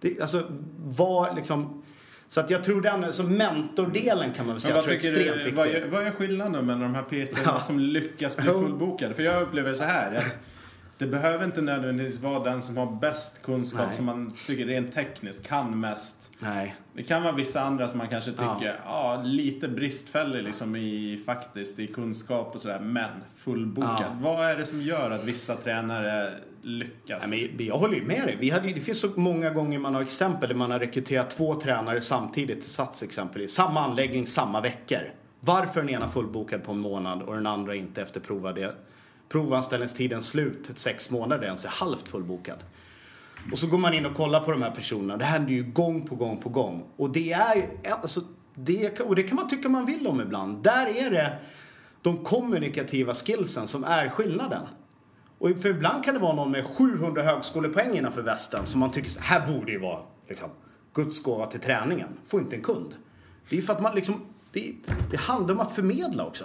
Det, 0.00 0.20
alltså, 0.20 0.42
vad 0.84 1.36
liksom... 1.36 1.82
Så 2.28 2.40
att 2.40 2.50
jag 2.50 2.64
tror 2.64 2.80
den, 2.80 3.12
så 3.12 3.22
mentordelen 3.22 4.32
kan 4.32 4.46
man 4.46 4.54
väl 4.54 4.60
säga, 4.60 4.74
jag 4.74 4.84
tror 4.84 4.92
är 4.92 4.96
extremt 4.96 5.18
du, 5.28 5.34
viktig. 5.34 5.54
vad, 5.54 5.66
är, 5.68 5.86
vad 5.88 6.06
är 6.06 6.10
skillnaden 6.10 6.66
mellan 6.66 6.80
de 6.82 6.94
här 6.94 7.02
PT 7.02 7.38
Ja. 7.44 7.60
som 7.60 7.78
lyckas 7.80 8.36
bli 8.36 8.46
fullbokade? 8.46 9.14
För 9.14 9.22
jag 9.22 9.42
upplever 9.42 9.74
så 9.74 9.84
här 9.84 10.16
att 10.16 10.38
det 10.98 11.06
behöver 11.06 11.44
inte 11.44 11.60
nödvändigtvis 11.62 12.20
vara 12.20 12.44
den 12.44 12.62
som 12.62 12.76
har 12.76 12.86
bäst 13.00 13.42
kunskap 13.42 13.86
Nej. 13.86 13.96
som 13.96 14.04
man 14.04 14.32
tycker 14.46 14.66
rent 14.66 14.92
tekniskt 14.94 15.46
kan 15.48 15.80
mest. 15.80 16.30
Nej. 16.38 16.74
Det 16.94 17.02
kan 17.02 17.22
vara 17.22 17.32
vissa 17.32 17.60
andra 17.60 17.88
som 17.88 17.98
man 17.98 18.08
kanske 18.08 18.32
Ja. 18.38 18.54
tycker, 18.58 18.76
ja, 18.84 19.22
lite 19.24 19.68
bristfällig 19.68 20.42
liksom 20.44 20.76
i 20.76 21.22
faktiskt 21.26 21.78
i 21.78 21.86
kunskap 21.86 22.54
och 22.54 22.60
sådär, 22.60 22.80
men 22.80 23.10
fullbokad. 23.36 23.96
Ja. 24.00 24.16
Vad 24.20 24.50
är 24.50 24.56
det 24.56 24.66
som 24.66 24.82
gör 24.82 25.10
att 25.10 25.24
vissa 25.24 25.56
tränare 25.56 26.30
lyckas? 26.64 27.26
Nej, 27.28 27.52
men 27.56 27.66
jag 27.66 27.78
håller 27.78 27.94
ju 27.94 28.04
med 28.04 28.22
dig. 28.26 28.36
Vi 28.40 28.50
hade, 28.50 28.68
det 28.68 28.80
finns 28.80 29.00
så 29.00 29.10
många 29.16 29.50
gånger 29.50 29.78
man 29.78 29.94
har 29.94 30.02
exempel 30.02 30.48
där 30.48 30.56
man 30.56 30.70
har 30.70 30.78
rekryterat 30.78 31.30
två 31.30 31.54
tränare 31.54 32.00
samtidigt 32.00 32.60
till 32.60 32.70
Sats 32.70 33.02
exempelvis. 33.02 33.54
Samma 33.54 33.80
anläggning, 33.80 34.26
samma 34.26 34.60
veckor. 34.60 35.12
Varför 35.40 35.80
den 35.80 35.90
ena 35.90 36.08
fullbokad 36.08 36.64
på 36.64 36.72
en 36.72 36.78
månad 36.78 37.22
och 37.22 37.34
den 37.34 37.46
andra 37.46 37.74
inte 37.74 38.02
efter 38.02 38.20
provade, 38.20 38.74
provanställningstidens 39.28 40.28
slut, 40.28 40.70
sex 40.74 41.10
månader, 41.10 41.44
ens 41.44 41.64
är 41.64 41.68
halvt 41.68 42.08
fullbokad. 42.08 42.58
Och 43.52 43.58
så 43.58 43.66
går 43.66 43.78
man 43.78 43.94
in 43.94 44.06
och 44.06 44.14
kollar 44.14 44.40
på 44.40 44.52
de 44.52 44.62
här 44.62 44.70
personerna. 44.70 45.16
Det 45.16 45.24
händer 45.24 45.52
ju 45.52 45.62
gång 45.62 46.06
på 46.06 46.14
gång 46.14 46.36
på 46.36 46.48
gång. 46.48 46.84
Och 46.96 47.10
det 47.10 47.32
är 47.32 47.68
alltså, 48.02 48.20
det, 48.54 49.00
och 49.00 49.16
det 49.16 49.22
kan 49.22 49.36
man 49.36 49.48
tycka 49.48 49.68
man 49.68 49.86
vill 49.86 50.06
om 50.06 50.20
ibland. 50.20 50.62
Där 50.62 50.86
är 50.86 51.10
det 51.10 51.32
de 52.02 52.24
kommunikativa 52.24 53.14
skillsen 53.14 53.68
som 53.68 53.84
är 53.84 54.08
skillnaden. 54.08 54.66
Och 55.44 55.50
för 55.58 55.68
ibland 55.68 56.04
kan 56.04 56.14
det 56.14 56.20
vara 56.20 56.34
någon 56.34 56.50
med 56.50 56.64
700 56.64 57.22
högskolepoäng 57.22 57.96
innanför 57.96 58.22
västen 58.22 58.66
som 58.66 58.80
man 58.80 58.90
tycker 58.90 59.10
så 59.10 59.20
här 59.20 59.46
borde 59.46 59.72
ju 59.72 59.78
vara 59.78 59.98
liksom, 60.28 60.50
Guds 60.94 61.22
gåva 61.22 61.46
till 61.46 61.60
träningen. 61.60 62.08
Får 62.24 62.40
inte 62.40 62.56
en 62.56 62.62
kund. 62.62 62.94
Det 63.48 63.58
är 63.58 63.62
för 63.62 63.72
att 63.72 63.82
man 63.82 63.94
liksom, 63.94 64.20
det, 64.52 64.72
det 65.10 65.16
handlar 65.16 65.54
om 65.54 65.60
att 65.60 65.72
förmedla 65.72 66.26
också. 66.26 66.44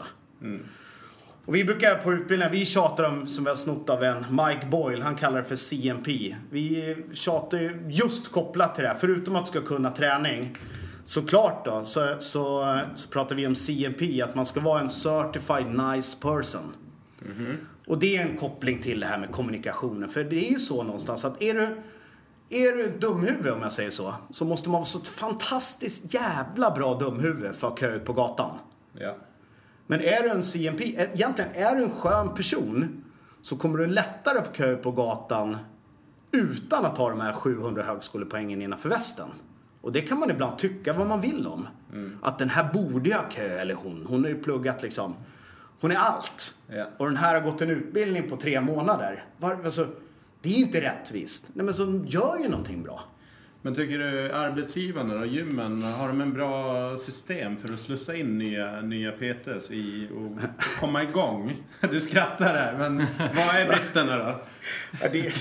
Och 1.46 1.56
vi 1.56 1.66
brukar 1.66 1.96
på 1.96 2.14
utbildningar, 2.14 2.52
vi 2.52 2.66
tjatar 2.66 3.04
om, 3.04 3.28
som 3.28 3.44
vi 3.44 3.50
har 3.50 3.58
snott 3.58 3.90
av 3.90 4.04
en, 4.04 4.26
Mike 4.30 4.68
Boyle, 4.72 5.02
han 5.02 5.16
kallar 5.16 5.38
det 5.38 5.44
för 5.44 5.56
CMP. 5.56 6.36
Vi 6.50 6.98
tjatar 7.14 7.58
ju 7.58 7.86
just 7.90 8.32
kopplat 8.32 8.76
till 8.76 8.84
det 8.84 8.88
här, 8.90 8.98
förutom 9.00 9.36
att 9.36 9.46
du 9.46 9.50
ska 9.50 9.62
kunna 9.62 9.92
träning. 9.92 10.56
Såklart 11.06 11.66
då, 11.66 11.86
så, 11.86 12.16
så, 12.20 12.80
så 12.96 13.10
pratar 13.10 13.36
vi 13.36 13.48
om 13.48 13.56
CMP, 13.56 14.22
att 14.22 14.36
man 14.36 14.46
ska 14.46 14.60
vara 14.60 14.82
en 14.82 14.90
certified 14.90 15.76
nice 15.76 16.18
person. 16.22 16.74
Och 17.90 18.00
det 18.00 18.18
är 18.18 18.28
en 18.28 18.38
koppling 18.38 18.82
till 18.82 19.00
det 19.00 19.06
här 19.06 19.18
med 19.18 19.32
kommunikationen. 19.32 20.10
För 20.10 20.24
det 20.24 20.48
är 20.48 20.52
ju 20.52 20.60
så 20.60 20.84
någonstans 20.84 21.26
att 21.26 21.42
är 21.42 21.54
du, 21.54 21.62
är 22.50 22.76
du 22.76 22.84
ett 22.84 23.02
dumhuvud 23.02 23.54
om 23.54 23.62
jag 23.62 23.74
säger 23.74 23.90
så, 23.90 24.14
så 24.32 24.46
måste 24.46 24.70
man 24.70 24.74
vara 24.74 24.86
så 24.86 25.00
fantastiskt 25.00 26.14
jävla 26.14 26.72
bra 26.72 26.94
dumhuvud 26.94 27.56
för 27.56 27.68
att 27.68 27.80
köa 27.80 27.96
ut 27.96 28.06
på 28.06 28.14
gatan. 28.14 28.58
Ja. 28.94 29.16
Men 29.88 30.02
är 30.02 30.24
du 30.24 30.30
en 30.30 30.44
CMP, 30.44 30.84
egentligen 30.84 31.52
är 31.54 31.76
du 31.76 31.84
en 31.84 31.92
skön 31.92 32.34
person 32.34 33.04
så 33.42 33.58
kommer 33.58 33.78
du 33.78 33.88
lättare 33.88 34.40
att 34.40 34.58
köa 34.58 34.70
ut 34.70 34.84
på 34.84 34.92
gatan 34.92 35.58
utan 36.32 36.86
att 36.86 36.98
ha 36.98 37.10
de 37.10 37.20
här 37.20 37.34
700 37.34 37.84
högskolepoängen 37.84 38.62
innanför 38.62 38.90
västen. 38.90 39.28
Och 39.82 39.92
det 39.92 40.02
kan 40.02 40.20
man 40.20 40.32
ibland 40.32 40.58
tycka 40.58 40.94
vad 40.94 41.08
man 41.08 41.22
vill 41.22 41.48
om. 41.48 41.68
Att 42.22 42.40
den 42.40 42.50
här 42.50 42.74
borde 42.74 43.10
jag 43.10 43.32
kö, 43.32 43.60
eller 43.60 43.74
hon. 43.74 44.06
Hon 44.10 44.24
har 44.24 44.30
ju 44.30 44.44
pluggat 44.44 44.84
liksom. 44.84 45.16
Hon 45.82 45.92
är 45.92 45.96
allt. 45.96 46.54
Ja. 46.68 46.86
Och 46.98 47.06
den 47.06 47.18
här 47.18 47.34
har 47.34 47.42
gått 47.42 47.62
en 47.62 47.70
utbildning 47.70 48.30
på 48.30 48.38
tre 48.38 48.62
månader. 48.62 49.24
Var, 49.38 49.60
alltså, 49.66 49.88
det 50.42 50.50
är 50.50 50.58
inte 50.58 50.82
rättvist. 50.82 51.46
Nej 51.54 51.66
men 51.66 51.74
så 51.74 52.04
gör 52.06 52.38
ju 52.40 52.50
någonting 52.50 52.84
bra. 52.84 53.04
Men 53.62 53.76
tycker 53.76 54.00
du 54.00 54.32
arbetsgivarna 54.32 55.20
och 55.20 55.28
gymmen, 55.28 55.84
har 55.84 56.08
de 56.08 56.22
en 56.22 56.34
bra 56.34 56.98
system 56.98 57.58
för 57.58 57.74
att 57.74 57.80
slussa 57.80 58.16
in 58.16 58.38
nya, 58.38 58.82
nya 58.82 59.12
PTs 59.12 59.72
i 59.72 60.10
och 60.16 60.40
komma 60.80 61.04
igång? 61.04 61.64
Du 61.92 62.00
skrattar 62.00 62.56
här, 62.56 62.78
men 62.78 62.98
vad 63.18 63.56
är 63.56 63.68
bristerna 63.68 64.18
då? 64.18 64.42
Ja, 65.02 65.08
det, 65.12 65.34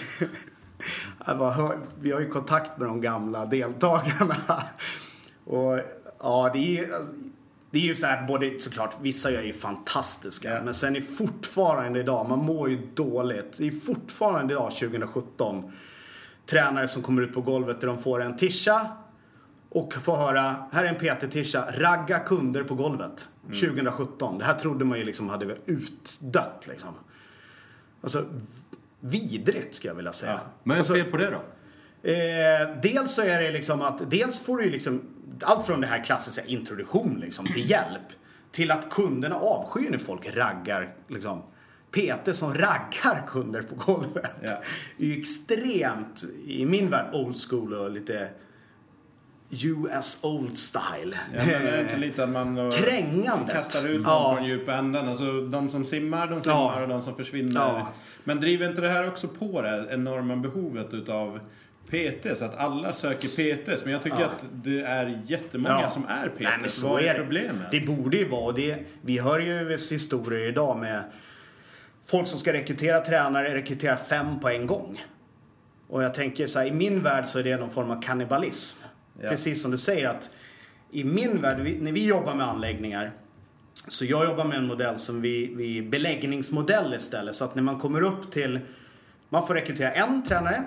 hör, 1.26 1.78
vi 2.00 2.12
har 2.12 2.20
ju 2.20 2.28
kontakt 2.28 2.78
med 2.78 2.88
de 2.88 3.00
gamla 3.00 3.46
deltagarna. 3.46 4.36
Och 5.44 5.80
ja, 6.18 6.50
det 6.54 6.78
är 6.78 6.88
det 7.70 7.78
är 7.78 7.82
ju 7.82 7.94
så 7.94 8.06
här, 8.06 8.26
både 8.26 8.60
såklart, 8.60 8.96
vissa 9.00 9.30
är 9.30 9.42
ju 9.42 9.52
fantastiska. 9.52 10.54
Ja. 10.54 10.62
Men 10.64 10.74
sen 10.74 10.96
är 10.96 11.00
fortfarande 11.00 12.00
idag, 12.00 12.28
man 12.28 12.38
mår 12.38 12.70
ju 12.70 12.78
dåligt. 12.94 13.58
Det 13.58 13.66
är 13.66 13.70
fortfarande 13.70 14.54
idag, 14.54 14.70
2017, 14.70 15.72
tränare 16.46 16.88
som 16.88 17.02
kommer 17.02 17.22
ut 17.22 17.34
på 17.34 17.40
golvet 17.40 17.80
där 17.80 17.88
de 17.88 18.02
får 18.02 18.22
en 18.22 18.36
tischa 18.36 18.86
och 19.68 19.94
får 19.94 20.16
höra, 20.16 20.54
här 20.72 20.84
är 20.84 20.88
en 20.88 20.94
PT-tischa, 20.94 21.64
ragga 21.78 22.18
kunder 22.18 22.62
på 22.64 22.74
golvet. 22.74 23.28
2017. 23.46 24.38
Det 24.38 24.44
här 24.44 24.54
trodde 24.54 24.84
man 24.84 24.98
ju 24.98 25.04
liksom 25.04 25.28
hade 25.28 25.56
utdött 25.66 26.66
liksom. 26.68 26.88
Alltså, 28.00 28.24
vidrigt 29.00 29.74
skulle 29.74 29.90
jag 29.90 29.96
vilja 29.96 30.12
säga. 30.12 30.32
Ja. 30.32 30.40
Vad 30.62 30.74
är 30.74 30.78
Alltså, 30.78 30.94
fel 30.94 31.10
på 31.10 31.16
det 31.16 31.30
då? 31.30 31.42
Eh, 32.10 32.80
dels 32.82 33.14
så 33.14 33.22
är 33.22 33.42
det 33.42 33.50
liksom 33.50 33.82
att, 33.82 34.10
dels 34.10 34.38
får 34.40 34.56
du 34.56 34.64
ju 34.64 34.70
liksom 34.70 35.02
allt 35.42 35.66
från 35.66 35.80
det 35.80 35.86
här 35.86 36.04
klassiska 36.04 36.44
introduktion 36.44 37.18
liksom 37.20 37.46
till 37.46 37.70
hjälp 37.70 38.02
till 38.52 38.70
att 38.70 38.90
kunderna 38.90 39.36
avskyr 39.36 39.90
när 39.90 39.98
folk 39.98 40.36
raggar 40.36 40.88
liksom. 41.08 41.42
PT 41.90 42.36
som 42.36 42.54
raggar 42.54 43.26
kunder 43.26 43.62
på 43.62 43.74
golvet. 43.92 44.36
Ja. 44.42 44.62
Det 44.96 45.04
är 45.04 45.08
ju 45.08 45.20
extremt, 45.20 46.24
i 46.46 46.66
min 46.66 46.90
värld, 46.90 47.14
old 47.14 47.36
school 47.48 47.74
och 47.74 47.90
lite 47.90 48.28
US 49.50 50.18
old 50.22 50.58
style. 50.58 51.16
Ja, 51.36 51.42
men 51.46 51.64
det 51.64 51.70
är 51.70 51.82
inte 51.82 51.96
lite 51.96 52.24
att 52.24 52.28
man 52.30 52.70
Krängandet. 52.70 53.54
kastar 53.56 53.88
ut 53.88 54.00
någon 54.00 54.12
Ja. 54.12 54.30
på 54.34 54.40
den 54.40 54.48
djupa 54.48 54.74
änden. 54.74 55.08
Alltså 55.08 55.40
de 55.40 55.68
som 55.68 55.84
simmar, 55.84 56.26
de 56.26 56.40
simmar 56.40 56.56
Ja. 56.76 56.82
och 56.82 56.88
de 56.88 57.00
som 57.00 57.16
försvinner. 57.16 57.60
Ja. 57.60 57.88
Men 58.24 58.40
driver 58.40 58.68
inte 58.68 58.80
det 58.80 58.88
här 58.88 59.08
också 59.08 59.28
på 59.28 59.62
det 59.62 59.86
enorma 59.90 60.36
behovet 60.36 60.94
utav 60.94 61.40
PT? 61.90 62.38
Så 62.38 62.44
att 62.44 62.56
alla 62.58 62.92
söker 62.92 63.28
PTs. 63.28 63.84
Men 63.84 63.92
jag 63.92 64.02
tycker 64.02 64.20
Ja. 64.20 64.26
att 64.26 64.44
det 64.52 64.80
är 64.80 65.20
jättemånga 65.26 65.80
Ja. 65.82 65.88
som 65.88 66.06
är 66.08 66.28
PTs. 66.28 66.40
Nej, 66.40 66.52
men 66.60 66.68
så 66.70 66.88
Vad 66.88 67.02
är, 67.02 67.14
det. 67.14 67.20
problemet? 67.20 67.70
Det 67.70 67.80
borde 67.80 68.16
ju 68.16 68.28
vara 68.28 68.52
det. 68.52 68.78
Vi 69.02 69.18
hör 69.18 69.38
ju 69.40 69.70
historier 69.90 70.48
idag 70.48 70.78
med 70.78 71.02
folk 72.04 72.28
som 72.28 72.38
ska 72.38 72.52
rekrytera 72.52 73.00
tränare, 73.00 73.54
rekrytera 73.54 73.96
fem 73.96 74.40
på 74.40 74.48
en 74.48 74.66
gång. 74.66 75.02
Och 75.88 76.02
jag 76.02 76.14
tänker 76.14 76.46
så 76.46 76.58
här, 76.58 76.66
i 76.66 76.72
min 76.72 77.02
värld 77.02 77.26
så 77.26 77.38
är 77.38 77.42
det 77.42 77.56
någon 77.56 77.70
form 77.70 77.90
av 77.90 78.02
kannibalism. 78.02 78.78
Ja. 79.22 79.28
Precis 79.30 79.62
som 79.62 79.70
du 79.70 79.78
säger 79.78 80.08
att 80.08 80.30
i 80.92 81.04
min 81.04 81.42
värld, 81.42 81.58
när 81.80 81.92
vi 81.92 82.06
jobbar 82.06 82.34
med 82.34 82.46
anläggningar 82.48 83.10
så 83.88 84.04
jag 84.04 84.24
jobbar 84.24 84.44
med 84.44 84.58
en 84.58 84.66
modell 84.66 84.98
som 84.98 85.20
vi, 85.20 85.54
vi 85.54 85.82
beläggningsmodell 85.82 86.94
istället. 86.94 87.34
Så 87.34 87.44
att 87.44 87.54
när 87.54 87.62
man 87.62 87.78
kommer 87.78 88.02
upp 88.02 88.30
till, 88.30 88.60
man 89.28 89.46
får 89.46 89.54
rekrytera 89.54 89.90
en 89.92 90.22
tränare. 90.24 90.64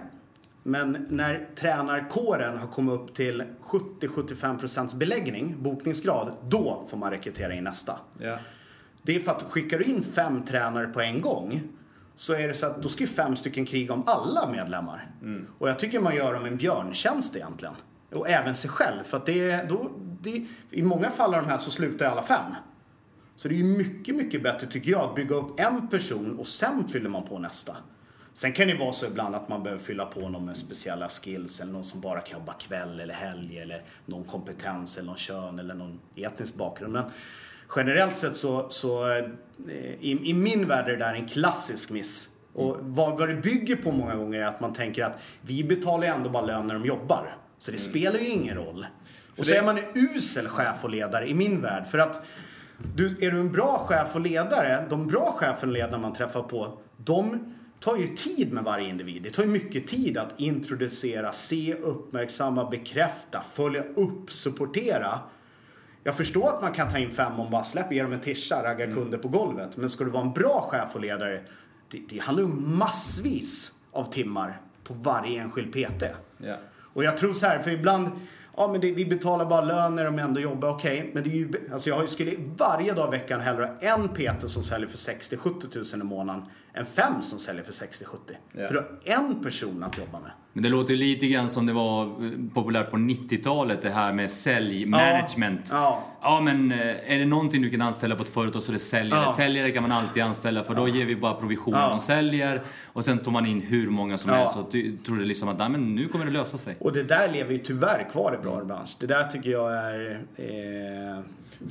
Men 0.64 1.06
när 1.10 1.48
tränarkåren 1.56 2.58
har 2.58 2.68
kommit 2.68 2.94
upp 2.94 3.14
till 3.14 3.44
70-75% 3.64 4.98
beläggning, 4.98 5.56
bokningsgrad, 5.64 6.34
då 6.50 6.86
får 6.90 6.98
man 6.98 7.12
rekrytera 7.12 7.54
in 7.54 7.64
nästa. 7.64 8.00
Ja. 8.20 8.38
Det 9.04 9.16
är 9.16 9.20
för 9.20 9.32
att 9.32 9.44
skickar 9.44 9.80
du 9.80 9.86
in 9.86 10.04
fem 10.04 10.46
tränare 10.46 10.88
på 10.88 11.02
en 11.02 11.22
gång 11.22 11.62
så 12.16 12.34
är 12.34 12.48
det 12.48 12.54
så 12.54 12.66
att 12.66 12.84
då 12.84 12.90
ska 12.90 13.04
ju 13.04 13.08
fem 13.08 13.36
stycken 13.36 13.66
kriga 13.66 13.94
om 13.94 14.04
alla 14.06 14.52
medlemmar. 14.52 15.12
Och 15.58 15.70
jag 15.70 15.80
tycker 15.80 16.00
man 16.00 16.16
gör 16.16 16.34
dem 16.34 16.46
en 16.46 16.58
björntjänst 16.58 17.36
egentligen. 17.36 17.74
Och 18.12 18.30
även 18.30 18.56
sig 18.56 18.70
själv. 18.70 19.04
För 19.04 19.18
att 19.18 19.26
det 19.26 19.50
är, 19.52 19.70
då, 19.70 19.92
det, 20.22 20.46
i 20.72 20.84
många 20.84 21.10
fall 21.12 21.36
av 21.36 21.42
de 21.42 21.50
här 21.50 21.58
så 21.58 21.72
slutar 21.72 22.06
alla 22.06 22.24
fem. 22.24 22.56
Så 23.36 23.48
det 23.48 23.56
är 23.56 23.58
ju 23.58 23.78
mycket, 23.78 24.16
mycket 24.16 24.44
bättre 24.44 24.68
tycker 24.68 24.92
jag 24.92 25.02
att 25.02 25.16
bygga 25.16 25.36
upp 25.36 25.60
en 25.60 25.88
person 25.88 26.40
och 26.40 26.48
sen 26.48 26.88
fyller 26.88 27.10
man 27.10 27.24
på 27.24 27.40
nästa. 27.40 27.78
Sen 28.34 28.54
kan 28.54 28.68
det 28.68 28.78
vara 28.78 28.92
så 28.92 29.06
ibland 29.06 29.36
att 29.36 29.50
man 29.50 29.64
behöver 29.64 29.84
fylla 29.84 30.06
på 30.06 30.30
någon 30.30 30.46
med 30.46 30.58
speciella 30.58 31.10
skills 31.10 31.60
eller 31.60 31.72
någon 31.74 31.84
som 31.84 32.02
bara 32.02 32.20
kan 32.20 32.40
jobba 32.40 32.54
kväll 32.54 33.00
eller 33.00 33.14
helg 33.14 33.60
eller 33.60 33.84
någon 34.06 34.24
kompetens 34.24 34.98
eller 34.98 35.08
någon 35.08 35.18
kön 35.18 35.60
eller 35.60 35.74
någon 35.74 36.00
etnisk 36.16 36.56
bakgrund. 36.56 36.94
Men 36.94 37.04
generellt 37.76 38.18
sett 38.18 38.36
så, 38.36 38.70
så 38.70 39.12
eh, 39.12 39.26
i, 40.00 40.20
i 40.30 40.34
min 40.34 40.68
värld 40.68 40.86
är 40.88 40.92
det 40.92 40.98
där 40.98 41.14
en 41.14 41.28
klassisk 41.28 41.90
miss. 41.92 42.30
Och 42.54 42.78
vad, 42.82 43.18
vad 43.18 43.30
det 43.30 43.36
bygger 43.36 43.76
på 43.76 43.92
många 43.92 44.16
gånger 44.16 44.40
är 44.40 44.46
att 44.46 44.62
man 44.62 44.74
tänker 44.74 45.04
att 45.04 45.18
vi 45.42 45.64
betalar 45.64 46.04
ju 46.04 46.14
ändå 46.14 46.30
bara 46.30 46.46
lön 46.46 46.68
när 46.68 46.74
de 46.74 46.86
jobbar. 46.86 47.36
Så 47.58 47.72
det 47.72 47.78
spelar 47.78 48.20
ju 48.20 48.28
ingen 48.28 48.56
roll. 48.56 48.86
Och 49.38 49.46
så 49.46 49.52
det- 49.54 49.58
är 49.60 49.64
man 49.64 49.78
en 49.78 49.84
usel 50.16 50.48
chef 50.48 50.84
och 50.84 50.90
ledare 50.90 51.30
i 51.30 51.34
min 51.34 51.62
värld. 51.62 51.88
För 51.88 51.98
att 51.98 52.26
du, 52.96 53.08
är 53.22 53.32
du 53.32 53.40
en 53.40 53.52
bra 53.52 53.86
chef 53.90 54.16
och 54.16 54.22
ledare, 54.22 54.86
de 54.90 55.08
bra 55.08 55.34
chefen 55.38 55.70
och 55.70 55.74
ledarna 55.74 55.98
man 55.98 56.14
träffar 56.14 56.42
på, 56.42 56.78
de 56.98 57.54
tar 57.82 57.98
ju 57.98 58.08
tid 58.08 58.54
med 58.54 58.64
varje 58.64 58.90
individ. 58.90 59.24
Det 59.24 59.30
tar 59.30 59.44
ju 59.44 59.50
mycket 59.50 59.88
tid 59.88 60.18
att 60.18 60.40
introducera, 60.40 61.34
se, 61.34 61.74
uppmärksamma, 61.74 62.70
bekräfta, 62.70 63.44
följa 63.54 63.84
upp, 63.96 64.32
supportera. 64.32 65.20
Jag 66.04 66.18
förstår 66.18 66.50
att 66.50 66.62
man 66.62 66.72
kan 66.72 66.90
ta 66.90 66.98
in 66.98 67.12
fem 67.12 67.40
om 67.40 67.50
bara 67.52 67.64
släpper, 67.64 67.96
ge 67.96 68.04
dem 68.04 68.14
en 68.14 68.20
tischa, 68.20 68.64
ragga 68.64 68.88
kunder 68.88 69.18
på 69.18 69.28
golvet. 69.28 69.78
Men 69.78 69.90
ska 69.90 70.04
du 70.04 70.10
vara 70.10 70.24
en 70.24 70.34
bra 70.34 70.68
chef 70.72 70.96
och 70.96 71.02
ledare, 71.02 71.42
det, 71.92 72.00
det 72.10 72.20
handlar 72.20 72.44
om 72.44 72.78
massvis 72.78 73.72
av 73.92 74.12
timmar 74.12 74.62
på 74.84 74.94
varje 74.94 75.42
enskild 75.42 75.72
PT. 75.72 76.04
Ja. 76.38 76.56
Och 76.94 77.04
jag 77.04 77.18
tror 77.18 77.34
så 77.34 77.46
här, 77.46 77.60
för 77.60 77.72
ibland, 77.72 78.10
ja 78.58 78.68
men 78.72 78.82
det, 78.82 78.92
vi 78.92 79.06
betalar 79.06 79.46
bara 79.46 79.62
lön 79.62 79.96
när 79.96 80.06
de 80.06 80.20
ändå 80.20 80.40
jobbar, 80.40 80.70
okej. 80.70 81.12
men 81.14 81.24
det 81.24 81.30
är 81.30 81.36
ju, 81.36 81.54
alltså 81.74 81.90
jag 81.90 82.10
skulle 82.10 82.36
varje 82.58 82.94
dag 82.94 83.14
i 83.14 83.18
veckan 83.18 83.40
hellre 83.40 83.66
ha 83.66 83.78
en 83.80 84.10
PT 84.10 84.50
som 84.50 84.64
säljer 84.64 84.88
för 84.88 84.98
60-70 84.98 85.70
tusen 85.70 86.02
i 86.02 86.04
månaden 86.04 86.44
än 86.74 86.86
fem 86.86 87.22
som 87.22 87.40
säljer 87.40 87.64
för 87.64 87.72
60-70. 87.72 88.18
Ja. 88.52 88.68
För 88.68 88.74
du 88.74 88.80
har 89.12 89.18
en 89.28 89.44
person 89.44 89.84
att 89.84 89.98
jobba 89.98 90.20
med. 90.20 90.32
Men 90.54 90.64
det 90.64 90.70
låter 90.70 90.94
ju 90.94 91.00
lite 91.00 91.28
grann 91.28 91.50
som 91.50 91.66
det 91.66 91.74
var 91.74 92.04
eh, 92.04 92.32
populärt 92.54 92.92
på 92.92 92.98
90-talet 92.98 93.82
det 93.82 93.90
här 93.90 94.14
med 94.14 94.32
säljmanagement. 94.32 95.70
Ja. 95.72 96.04
Ja 96.22 96.42
men 96.42 96.72
eh, 96.72 97.12
är 97.14 97.20
det 97.20 97.26
någonting 97.26 97.62
du 97.62 97.70
kan 97.70 97.82
anställa 97.82 98.16
på 98.16 98.24
ett 98.24 98.30
företag 98.30 98.64
så 98.64 98.72
är 98.72 98.74
det 98.74 98.80
säljare. 98.80 99.22
Ja. 99.26 99.34
Säljare 99.38 99.72
kan 99.72 99.82
man 99.84 99.92
alltid 99.92 100.24
anställa 100.24 100.64
för 100.64 100.76
då 100.76 100.88
ger 100.88 101.06
vi 101.06 101.16
bara 101.16 101.34
provision 101.34 101.74
Ja. 101.78 101.90
de 101.90 102.00
säljer 102.00 102.62
och 102.86 103.06
sen 103.06 103.18
tar 103.20 103.32
man 103.32 103.46
in 103.46 103.62
hur 103.62 103.90
många 103.90 104.18
som 104.18 104.32
Ja. 104.32 104.38
helst 104.38 104.56
och 104.58 104.68
du 104.72 104.98
trodde 104.98 105.26
liksom 105.26 105.50
att 105.50 105.58
nej, 105.58 105.70
men 105.70 105.96
nu 105.96 106.08
kommer 106.08 106.26
det 106.26 106.32
lösa 106.32 106.58
sig. 106.58 106.76
Och 106.80 106.94
det 106.94 107.04
där 107.04 107.32
lever 107.32 107.52
ju 107.52 107.58
tyvärr 107.58 108.10
kvar 108.12 108.38
i 108.40 108.44
bra 108.44 108.64
bransch. 108.64 108.98
Det 109.00 109.08
där 109.08 109.24
tycker 109.24 109.50
jag 109.52 109.74
är... 109.78 110.22
Eh, 110.36 111.24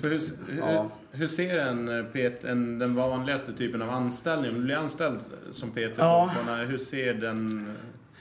För 0.03 0.09
hur, 0.09 0.21
hur, 0.49 0.85
hur 1.13 1.29
ser 1.29 1.59
en, 1.59 1.89
eh, 1.89 2.51
en, 2.51 2.79
den 2.79 2.95
vanligaste 2.95 3.53
typen 3.53 3.83
av 3.83 3.91
anställning, 3.91 4.51
om 4.51 4.57
du 4.57 4.65
blir 4.65 4.77
anställd 4.77 5.21
som 5.51 5.71
PT 5.71 5.99
Ja. 5.99 6.31
hur 6.69 6.79
ser 6.79 7.15
den... 7.15 7.73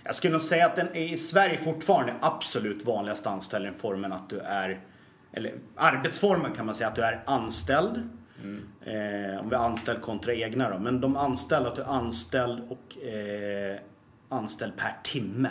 Jag 0.03 0.15
skulle 0.15 0.33
nog 0.33 0.41
säga 0.41 0.65
att 0.65 0.75
den 0.75 0.87
är 0.87 1.13
i 1.13 1.17
Sverige 1.17 1.57
fortfarande 1.57 2.13
absolut 2.21 2.85
vanligaste 2.85 3.29
anställningsformen 3.29 4.13
att 4.13 4.29
du 4.29 4.39
är, 4.39 4.79
eller 5.31 5.51
arbetsformen 5.75 6.51
kan 6.53 6.65
man 6.65 6.75
säga 6.75 6.87
att 6.87 6.95
du 6.95 7.01
är 7.01 7.23
anställd. 7.25 8.09
Eh, 8.81 9.39
om 9.39 9.49
vi 9.49 9.55
är 9.55 9.59
anställd 9.59 10.01
kontra 10.01 10.33
egna 10.33 10.69
då. 10.69 10.79
Men 10.79 11.01
de 11.01 11.15
anställda, 11.15 11.69
att 11.69 11.75
du 11.75 11.81
är 11.81 11.87
anställd 11.87 12.61
och 12.69 13.03
eh, 13.03 13.79
anställd 14.29 14.77
per 14.77 14.95
timme. 15.03 15.49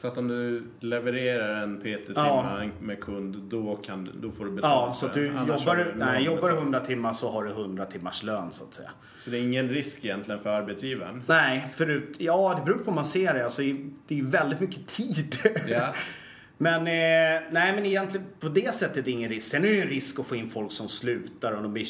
Så 0.00 0.06
att 0.06 0.18
om 0.18 0.28
du 0.28 0.62
levererar 0.80 1.62
en 1.62 1.80
PT-timme 1.80 2.70
med 2.80 3.00
kund, 3.00 3.36
då, 3.36 3.76
kan, 3.76 4.04
du- 4.04 4.12
då 4.20 4.30
får 4.30 4.44
du 4.44 4.50
betalt 4.50 4.86
Ja, 4.88 4.92
så 4.94 5.08
du 5.08 5.26
jobbar, 5.26 5.76
du, 5.76 5.94
nej, 5.96 6.24
jobbar 6.24 6.40
du 6.40 6.54
betalt. 6.54 6.58
100 6.62 6.80
timmar 6.80 7.12
så 7.12 7.30
har 7.30 7.44
du 7.44 7.50
100 7.50 7.84
timmars 7.84 8.22
lön 8.22 8.52
så 8.52 8.64
att 8.64 8.74
säga. 8.74 8.90
Så 9.20 9.30
det 9.30 9.38
är 9.38 9.42
ingen 9.42 9.68
risk 9.68 10.04
egentligen 10.04 10.40
för 10.40 10.50
arbetsgivaren? 10.50 11.22
Nej, 11.26 11.68
förut, 11.74 12.16
ja 12.18 12.54
det 12.58 12.64
beror 12.64 12.78
på 12.78 12.84
hur 12.84 12.92
man 12.92 13.04
ser 13.04 13.34
det. 13.34 13.44
Alltså, 13.44 13.62
det 14.08 14.18
är 14.18 14.22
väldigt 14.22 14.60
mycket 14.60 14.86
tid. 14.86 15.36
Ja. 15.68 15.92
Men, 16.58 16.80
eh, 16.80 17.42
nej 17.50 17.72
men 17.74 17.86
egentligen 17.86 18.26
på 18.40 18.48
det 18.48 18.74
sättet 18.74 18.96
är 18.96 19.02
det 19.02 19.10
ingen 19.10 19.30
risk. 19.30 19.50
Sen 19.50 19.64
är 19.64 19.68
det 19.68 19.74
ju 19.74 19.80
en 19.80 19.88
risk 19.88 20.18
att 20.18 20.26
få 20.26 20.36
in 20.36 20.50
folk 20.50 20.72
som 20.72 20.88
slutar 20.88 21.52
och 21.52 21.62
de 21.62 21.72
blir 21.72 21.86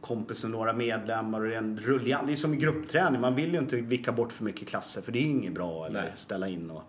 kompis 0.00 0.42
med 0.44 0.50
några 0.52 0.72
medlemmar 0.72 1.40
och 1.40 1.48
det 1.48 1.54
är 1.54 1.58
en 1.58 1.78
rullian. 1.78 2.26
Det 2.26 2.32
är 2.32 2.36
som 2.36 2.54
i 2.54 2.56
gruppträning, 2.56 3.20
man 3.20 3.34
vill 3.34 3.52
ju 3.52 3.58
inte 3.58 3.76
vicka 3.76 4.12
bort 4.12 4.32
för 4.32 4.44
mycket 4.44 4.68
klasser 4.68 5.02
för 5.02 5.12
det 5.12 5.18
är 5.18 5.22
ju 5.22 5.28
inget 5.30 5.52
bra 5.52 5.86
eller 5.86 6.02
Nej. 6.02 6.12
ställa 6.14 6.48
in 6.48 6.70
och... 6.70 6.82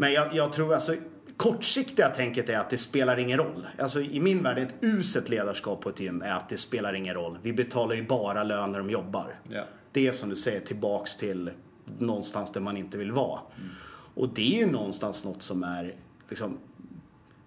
Men 0.00 0.12
jag, 0.12 0.34
jag 0.34 0.52
tror 0.52 0.74
alltså 0.74 0.94
kortsiktiga 1.36 2.08
tänket 2.08 2.48
är 2.48 2.58
att 2.58 2.70
det 2.70 2.78
spelar 2.78 3.18
ingen 3.18 3.38
roll. 3.38 3.66
Alltså 3.78 4.00
i 4.00 4.20
min 4.20 4.42
värld, 4.42 4.58
ett 4.58 4.74
uselt 4.80 5.28
ledarskap 5.28 5.80
på 5.80 5.88
ett 5.88 6.00
gym 6.00 6.22
är 6.22 6.32
att 6.32 6.48
det 6.48 6.56
spelar 6.56 6.94
ingen 6.94 7.14
roll. 7.14 7.38
Vi 7.42 7.52
betalar 7.52 7.94
ju 7.94 8.06
bara 8.06 8.44
lön 8.44 8.72
när 8.72 8.78
de 8.78 8.90
jobbar. 8.90 9.40
Ja. 9.48 9.64
Det 9.92 10.06
är 10.06 10.12
som 10.12 10.28
du 10.28 10.36
säger 10.36 10.60
tillbaks 10.60 11.16
till 11.16 11.50
någonstans 11.98 12.52
där 12.52 12.60
man 12.60 12.76
inte 12.76 12.98
vill 12.98 13.12
vara. 13.12 13.40
Och 14.14 14.28
det 14.28 14.54
är 14.56 14.58
ju 14.66 14.72
någonstans 14.72 15.24
något 15.24 15.42
som 15.42 15.62
är 15.62 15.94
liksom 16.28 16.58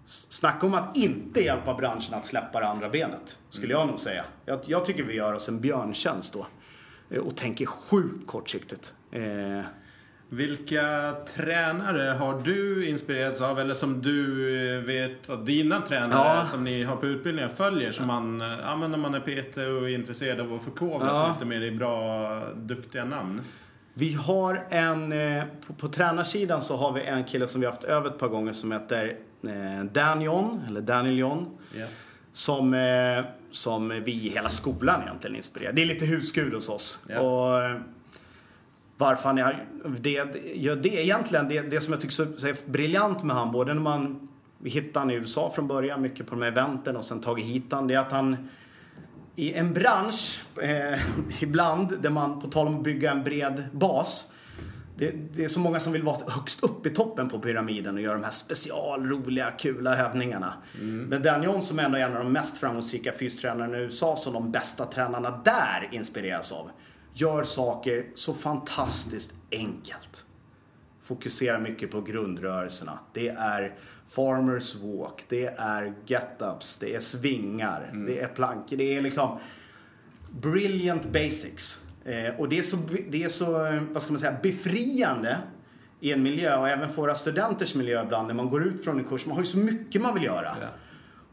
Snacka 0.06 0.66
om 0.66 0.74
att 0.74 0.96
inte 0.96 1.40
hjälpa 1.40 1.74
branschen 1.74 2.14
att 2.14 2.26
släppa 2.26 2.60
det 2.60 2.66
andra 2.66 2.88
benet. 2.88 3.38
Skulle 3.50 3.72
jag 3.72 3.86
nog 3.86 3.98
säga. 3.98 4.24
Jag, 4.44 4.60
jag 4.66 4.84
tycker 4.84 5.04
vi 5.04 5.14
gör 5.14 5.32
oss 5.32 5.48
en 5.48 5.60
björntjänst 5.60 6.32
då. 6.32 6.46
Eh, 7.10 7.20
Och 7.22 7.36
tänker 7.36 7.66
sjukt 7.66 8.26
kortsiktigt. 8.26 8.94
Eh, 9.12 9.60
Vilka 10.34 11.14
tränare 11.34 12.10
har 12.12 12.42
du 12.42 12.88
inspirerats 12.88 13.40
av 13.40 13.58
eller 13.60 13.74
som 13.74 14.02
du 14.02 14.56
eh, 14.76 14.80
vet 14.80 15.30
att 15.30 15.46
dina 15.46 15.80
tränare 15.80 16.38
Ja. 16.38 16.46
som 16.46 16.64
ni 16.64 16.82
har 16.82 16.96
på 16.96 17.06
utbildningen 17.06 17.50
följer 17.50 17.92
som 17.92 18.06
man, 18.06 18.42
ja 18.66 18.76
men 18.76 18.90
när 18.90 18.98
man 18.98 19.14
är 19.14 19.20
PT 19.20 19.56
och 19.56 19.62
är 19.64 19.94
intresserad 19.94 20.40
av 20.40 20.54
att 20.54 20.62
förkovra 20.62 21.14
sig 21.14 21.22
Ja. 21.24 21.32
lite 21.34 21.44
mer 21.46 21.60
i 21.60 21.70
bra, 21.70 22.40
duktiga 22.56 23.04
namn? 23.04 23.40
Vi 23.94 24.12
har 24.14 24.66
en, 24.70 25.12
eh, 25.12 25.44
på, 25.66 25.72
på 25.72 25.88
tränarsidan 25.88 26.62
så 26.62 26.76
har 26.76 26.92
vi 26.92 27.02
en 27.02 27.24
kille 27.24 27.46
som 27.46 27.60
vi 27.60 27.66
har 27.66 27.72
haft 27.72 27.84
över 27.84 28.08
ett 28.10 28.18
par 28.18 28.28
gånger 28.28 28.52
som 28.52 28.72
heter 28.72 29.16
eh, 29.46 29.84
Dan 29.92 30.20
John, 30.22 30.60
eller 30.68 30.80
Daniel 30.80 31.18
John. 31.18 31.46
Ja. 31.78 31.86
som, 32.32 32.76
som 33.50 33.88
vi 34.04 34.12
i 34.12 34.28
hela 34.28 34.48
skolan 34.48 35.02
egentligen 35.02 35.36
inspirerar. 35.36 35.72
Det 35.72 35.82
är 35.82 35.86
lite 35.86 36.04
husgud 36.04 36.54
hos 36.54 36.68
oss. 36.68 36.98
Ja. 37.08 37.20
Och 37.20 37.70
varför 38.96 39.28
han 39.28 39.38
är, 39.38 39.66
det, 40.00 40.12
gör 40.54 40.76
det 40.76 41.04
egentligen, 41.04 41.48
det, 41.48 41.60
det 41.60 41.80
som 41.80 41.92
jag 41.92 42.00
tycker 42.00 42.46
är 42.48 42.70
briljant 42.70 43.22
med 43.22 43.36
han, 43.36 43.52
både 43.52 43.74
när 43.74 43.82
man 43.82 44.28
vi 44.58 44.70
hittade 44.70 44.98
han 44.98 45.10
i 45.10 45.14
USA 45.14 45.52
från 45.54 45.68
början, 45.68 46.02
mycket 46.02 46.26
på 46.26 46.34
de 46.34 46.42
här 46.42 46.48
eventen 46.48 46.96
och 46.96 47.04
sen 47.04 47.20
tagit 47.20 47.44
hit 47.44 47.64
han, 47.70 47.86
det 47.86 47.94
är 47.94 47.98
att 47.98 48.12
han 48.12 48.48
i 49.36 49.52
en 49.52 49.72
bransch, 49.72 50.42
eh, 50.62 50.98
ibland, 51.42 52.02
där 52.02 52.10
man 52.10 52.40
på 52.40 52.48
tal 52.48 52.66
om 52.66 52.76
att 52.76 52.84
bygga 52.84 53.10
en 53.10 53.24
bred 53.24 53.64
bas, 53.72 54.32
det, 54.96 55.10
det, 55.32 55.44
är 55.44 55.48
så 55.48 55.60
många 55.60 55.80
som 55.80 55.92
vill 55.92 56.02
vara 56.02 56.16
högst 56.28 56.62
upp 56.62 56.86
i 56.86 56.90
toppen 56.90 57.28
på 57.28 57.38
pyramiden 57.38 57.94
och 57.94 58.00
göra 58.00 58.14
de 58.14 58.24
här 58.24 58.30
specialroliga, 58.30 59.50
kula 59.50 59.96
övningarna. 59.96 60.54
Mm. 60.80 61.04
Men 61.04 61.22
Dan 61.22 61.42
John 61.42 61.62
som 61.62 61.78
ändå 61.78 61.98
är 61.98 62.02
en 62.02 62.16
av 62.16 62.22
de 62.22 62.32
mest 62.32 62.58
framgångsrika 62.58 63.12
fystränarna 63.12 63.78
i 63.78 63.80
USA, 63.80 64.16
som 64.16 64.32
de 64.32 64.52
bästa 64.52 64.84
tränarna 64.84 65.40
där 65.44 65.88
inspireras 65.92 66.52
av, 66.52 66.70
gör 67.14 67.44
saker 67.44 68.06
så 68.14 68.34
fantastiskt 68.34 69.34
enkelt. 69.52 70.24
Fokuserar 71.02 71.60
mycket 71.60 71.90
på 71.90 72.00
grundrörelserna. 72.00 72.98
Det 73.12 73.28
är 73.28 73.78
farmers 74.06 74.74
walk, 74.74 75.24
det 75.28 75.46
är 75.46 75.94
get-ups, 76.06 76.80
det 76.80 76.94
är 76.94 77.00
svingar, 77.00 77.88
mm. 77.92 78.06
det 78.06 78.20
är 78.20 78.28
plankor, 78.28 78.76
det 78.76 78.96
är 78.96 79.02
liksom 79.02 79.38
brilliant 80.30 81.12
basics. 81.12 81.80
Eh, 82.04 82.40
och 82.40 82.48
det 82.48 82.58
är, 82.58 82.62
så, 82.62 82.76
det 83.08 83.24
är 83.24 83.28
så, 83.28 83.52
vad 83.92 84.02
ska 84.02 84.12
man 84.12 84.20
säga, 84.20 84.36
befriande 84.42 85.38
i 86.00 86.12
en 86.12 86.22
miljö 86.22 86.56
och 86.56 86.68
även 86.68 86.88
för 86.88 86.96
våra 86.96 87.14
studenters 87.14 87.74
miljö 87.74 88.02
ibland 88.02 88.26
när 88.26 88.34
man 88.34 88.50
går 88.50 88.64
ut 88.64 88.84
från 88.84 88.98
en 88.98 89.04
kurs. 89.04 89.26
Man 89.26 89.36
har 89.36 89.42
ju 89.42 89.46
så 89.46 89.58
mycket 89.58 90.02
man 90.02 90.14
vill 90.14 90.24
göra. 90.24 90.56
Ja. 90.60 90.68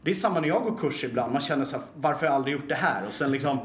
Det 0.02 0.10
är 0.10 0.14
samma 0.14 0.40
när 0.40 0.48
jag 0.48 0.62
går 0.62 0.76
kurs 0.76 1.04
ibland. 1.04 1.32
Man 1.32 1.42
känner 1.42 1.64
så 1.64 1.76
här, 1.76 1.86
varför 1.94 2.20
har 2.20 2.26
jag 2.26 2.34
aldrig 2.34 2.54
gjort 2.54 2.68
det 2.68 2.74
här? 2.74 3.06
Och 3.06 3.12
sen 3.12 3.32
liksom 3.32 3.58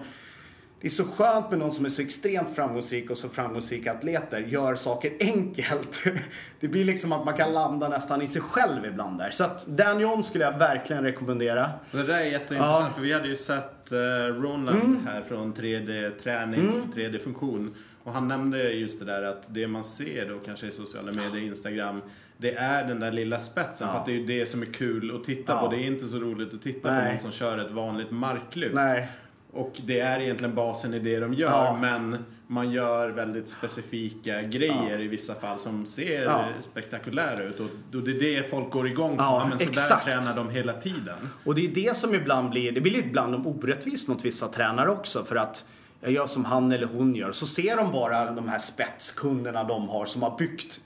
det 0.81 0.87
är 0.87 0.91
så 0.91 1.03
skönt 1.03 1.49
med 1.49 1.59
någon 1.59 1.71
som 1.71 1.85
är 1.85 1.89
så 1.89 2.01
extremt 2.01 2.55
framgångsrik 2.55 3.09
och 3.09 3.17
så 3.17 3.29
framgångsrika 3.29 3.91
atleter 3.91 4.41
gör 4.41 4.75
saker 4.75 5.11
enkelt. 5.19 6.03
Det 6.59 6.67
blir 6.67 6.85
liksom 6.85 7.11
att 7.11 7.25
man 7.25 7.33
kan 7.33 7.53
landa 7.53 7.89
nästan 7.89 8.21
i 8.21 8.27
sig 8.27 8.41
själv 8.41 8.85
ibland 8.85 9.17
där. 9.17 9.29
Så 9.29 9.43
att 9.43 9.65
Dan 9.65 9.99
John 9.99 10.23
skulle 10.23 10.43
jag 10.43 10.59
verkligen 10.59 11.03
rekommendera. 11.03 11.69
Det 11.91 12.03
där 12.03 12.13
är 12.13 12.23
jätteintressant 12.23 12.85
ja. 12.87 12.93
för 12.95 13.01
vi 13.01 13.13
hade 13.13 13.27
ju 13.27 13.35
sett 13.35 13.91
uh, 13.91 13.97
Ronald 14.41 14.83
mm. 14.83 15.07
här 15.07 15.21
från 15.21 15.53
3D 15.53 16.19
träning, 16.23 16.59
mm. 16.59 16.91
3D 16.95 17.17
funktion. 17.17 17.75
Och 18.03 18.13
han 18.13 18.27
nämnde 18.27 18.71
just 18.71 18.99
det 18.99 19.05
där 19.05 19.23
att 19.23 19.53
det 19.53 19.67
man 19.67 19.83
ser 19.83 20.29
då 20.29 20.39
kanske 20.39 20.67
i 20.67 20.71
sociala 20.71 21.11
medier, 21.11 21.47
Instagram, 21.47 22.01
det 22.37 22.55
är 22.55 22.87
den 22.87 22.99
där 22.99 23.11
lilla 23.11 23.39
spetsen. 23.39 23.87
Ja. 23.87 23.93
För 23.93 23.99
att 23.99 24.05
det 24.05 24.11
är 24.11 24.27
det 24.27 24.45
som 24.45 24.61
är 24.61 24.65
kul 24.65 25.15
att 25.15 25.23
titta 25.23 25.53
ja. 25.53 25.59
på. 25.59 25.75
Det 25.75 25.83
är 25.83 25.87
inte 25.87 26.05
så 26.05 26.19
roligt 26.19 26.53
att 26.53 26.61
titta 26.61 26.91
Nej. 26.91 27.05
på 27.05 27.11
någon 27.11 27.19
som 27.19 27.31
kör 27.31 27.57
ett 27.57 27.71
vanligt 27.71 28.11
marklyft. 28.11 28.75
Nej. 28.75 29.09
Och 29.53 29.81
det 29.85 29.99
är 29.99 30.19
egentligen 30.19 30.55
basen 30.55 30.93
i 30.93 30.99
det 30.99 31.19
de 31.19 31.33
gör, 31.33 31.49
ja. 31.49 31.77
men 31.81 32.25
man 32.47 32.71
gör 32.71 33.09
väldigt 33.09 33.49
specifika 33.49 34.41
grejer 34.41 34.97
ja. 34.97 35.03
i 35.03 35.07
vissa 35.07 35.35
fall 35.35 35.59
som 35.59 35.85
ser 35.85 36.23
ja. 36.23 36.47
spektakulära 36.59 37.43
ut. 37.43 37.59
Och, 37.59 37.69
det 37.91 38.11
är 38.11 38.19
det 38.19 38.49
folk 38.49 38.71
går 38.71 38.87
igång 38.87 39.17
på. 39.17 39.23
Ja, 39.23 39.47
men 39.49 39.59
så 39.59 39.69
exakt. 39.69 40.05
där 40.05 40.11
tränar 40.11 40.35
de 40.35 40.49
hela 40.49 40.73
tiden. 40.73 41.29
Och 41.43 41.55
det 41.55 41.65
är 41.65 41.67
det 41.69 41.95
som 41.95 42.15
ibland 42.15 42.49
blir, 42.49 42.71
det 42.71 42.81
blir 42.81 42.99
ibland 42.99 43.47
orättvist 43.47 44.07
mot 44.07 44.25
vissa 44.25 44.47
tränare 44.47 44.89
också. 44.89 45.23
För 45.23 45.35
att 45.35 45.65
jag 46.01 46.11
gör 46.11 46.27
som 46.27 46.45
han 46.45 46.71
eller 46.71 46.87
hon 46.87 47.15
gör. 47.15 47.31
Så 47.31 47.45
ser 47.45 47.77
de 47.77 47.91
bara 47.91 48.31
de 48.31 48.47
här 48.47 48.59
spetskunderna 48.59 49.63
de 49.63 49.89
har 49.89 50.05
som 50.05 50.23
har 50.23 50.37
byggt 50.37 50.79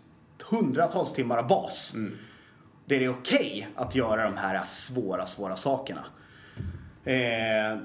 hundratals 0.49 1.13
timmar 1.13 1.37
av 1.37 1.47
bas. 1.47 1.93
Mm. 1.95 2.17
Det 2.85 2.95
är 3.03 3.09
okej 3.09 3.67
okay 3.71 3.85
att 3.85 3.95
göra 3.95 4.23
de 4.23 4.37
här 4.37 4.63
svåra, 4.65 5.25
svåra 5.25 5.55
sakerna. 5.55 6.05
Eh, 7.05 7.77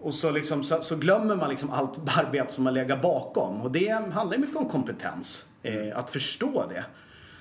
och 0.00 0.14
så, 0.14 0.30
liksom, 0.30 0.64
så, 0.64 0.82
så, 0.82 0.96
glömmer 0.96 1.36
man 1.36 1.50
liksom 1.50 1.70
allt 1.70 1.98
arbete 2.18 2.52
som 2.52 2.66
har 2.66 2.72
legat 2.72 3.02
bakom. 3.02 3.62
Och 3.62 3.72
det 3.72 3.88
handlar 4.12 4.38
mycket 4.38 4.56
om 4.56 4.68
kompetens. 4.68 5.46
Eh, 5.62 5.98
att 5.98 6.10
förstå 6.10 6.66
det. 6.68 6.84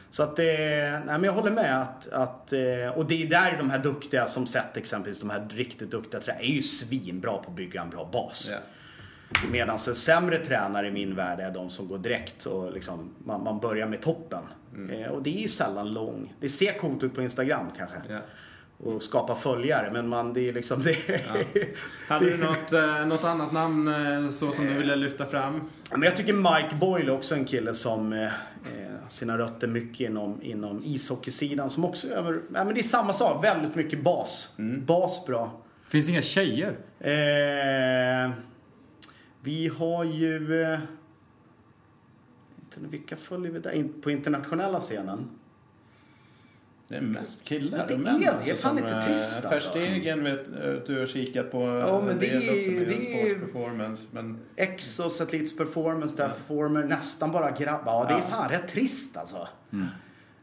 Så 0.10 0.24
att, 0.24 0.40
eh, 0.40 0.46
nej 0.46 1.02
men 1.06 1.24
jag 1.24 1.34
håller 1.34 1.52
med 1.52 1.82
att, 1.82 2.08
att 2.08 2.54
eh, 2.54 2.90
och 2.96 3.06
det 3.06 3.24
är 3.24 3.28
där 3.30 3.58
de 3.58 3.70
här 3.70 3.80
duktiga 3.80 4.28
som 4.28 4.48
sett 4.48 4.78
exempelvis 4.78 5.20
de 5.20 5.30
här 5.30 5.48
riktigt 5.50 5.92
duktiga 5.92 6.22
tränarna 6.22 6.44
är 6.44 6.52
ju 6.52 6.62
svinbra 6.62 7.32
på 7.32 7.50
att 7.50 7.56
bygga 7.56 7.82
en 7.82 7.90
bra 7.90 8.10
bas. 8.14 8.50
Yeah. 8.50 8.64
Medan 9.52 9.70
en 9.70 9.96
sämre 9.96 10.38
tränare 10.38 10.88
i 10.88 10.92
min 10.92 11.16
värld 11.16 11.40
är 11.40 11.52
de 11.52 11.70
som 11.70 11.88
går 11.88 11.98
direkt 11.98 12.46
och 12.46 12.74
liksom, 12.74 13.16
man, 13.20 13.44
man 13.44 13.60
börjar 13.60 13.88
med 13.88 14.02
toppen. 14.02 14.44
Mm. 14.76 15.04
Eh, 15.04 15.10
och 15.10 15.24
det 15.24 15.38
är 15.38 15.42
ju 15.42 15.48
sällan 15.48 15.94
lång. 15.94 16.34
Det 16.40 16.50
ser 16.50 16.78
coolt 16.78 17.04
ut 17.04 17.16
på 17.16 17.22
Instagram 17.22 17.68
kanske. 17.78 17.98
Yeah 18.10 18.22
och 18.78 19.04
skapa 19.04 19.36
följare. 19.36 19.92
Men 19.94 20.10
man, 20.10 20.34
det 20.34 20.50
är 20.50 20.54
liksom 20.54 20.82
det. 20.82 20.98
Ja. 21.08 21.62
Hade 22.08 22.30
du 22.30 22.38
något, 22.38 22.74
eh, 22.74 23.06
något 23.06 23.24
annat 23.24 23.52
namn 23.52 23.88
eh, 23.88 24.30
så 24.30 24.52
som 24.52 24.66
du 24.66 24.74
ville 24.74 24.96
lyfta 24.96 25.26
fram? 25.26 25.62
Men 25.92 26.02
jag 26.02 26.16
tycker 26.16 26.34
Mike 26.34 26.76
Boyle 26.76 27.08
är 27.08 27.14
också 27.14 27.36
en 27.36 27.46
kille 27.46 27.74
som 27.74 28.14
eh, 28.14 28.30
sina 29.10 29.38
rötter 29.38 29.68
mycket 29.68 30.10
inom, 30.10 30.42
inom 30.42 30.84
ishockeysidan. 30.84 31.70
Som 31.70 31.86
också 31.86 32.08
över, 32.08 32.42
ja, 32.54 32.64
men 32.64 32.74
det 32.74 32.80
är 32.80 32.84
samma 32.84 33.14
sak, 33.14 33.46
väldigt 33.46 33.76
mycket 33.76 34.04
bas. 34.04 34.56
Mm. 34.60 34.86
Bas 34.86 35.26
bra. 35.26 35.62
Finns 35.88 36.06
det 36.06 36.12
inga 36.12 36.22
tjejer? 36.22 36.78
Eh, 37.00 38.32
vi 39.42 39.68
har 39.78 40.04
ju... 40.04 40.64
Eh, 40.64 40.80
vilka 42.80 43.16
följer 43.16 43.52
vi 43.52 43.60
där? 43.60 44.02
På 44.02 44.12
internationella 44.12 44.80
scenen? 44.80 45.30
Det 46.88 46.96
är 46.96 47.02
mest 47.02 47.44
killar 47.44 47.86
det 47.88 47.94
och 47.94 48.00
män. 48.00 48.16
Är 48.16 48.34
det. 48.46 48.52
är 48.52 48.56
fan 48.56 48.76
lite 48.76 49.02
trist 49.02 49.46
alltså. 49.46 49.50
Verstegen 49.50 50.24
vet 50.24 50.46
du 50.88 51.00
har 51.00 51.06
kikat 51.06 51.52
på. 51.52 51.62
Ja, 51.62 52.04
men 52.06 52.20
det, 52.20 52.34
är, 52.34 52.38
också 52.38 52.72
med 52.72 52.88
det 52.88 53.22
är 53.22 53.36
performance. 53.36 54.04
Men... 54.12 54.40
Exos, 54.56 55.22
Athletes 55.22 55.58
Performance, 55.58 56.18
där 56.18 56.28
performer 56.28 56.84
nästan 56.84 57.32
bara 57.32 57.52
grabbar. 57.52 57.94
Ja, 57.94 58.06
det 58.10 58.14
är 58.14 58.30
fan 58.30 58.50
rätt 58.50 58.68
trist 58.68 59.18
alltså. 59.18 59.48
Mm. 59.74 59.88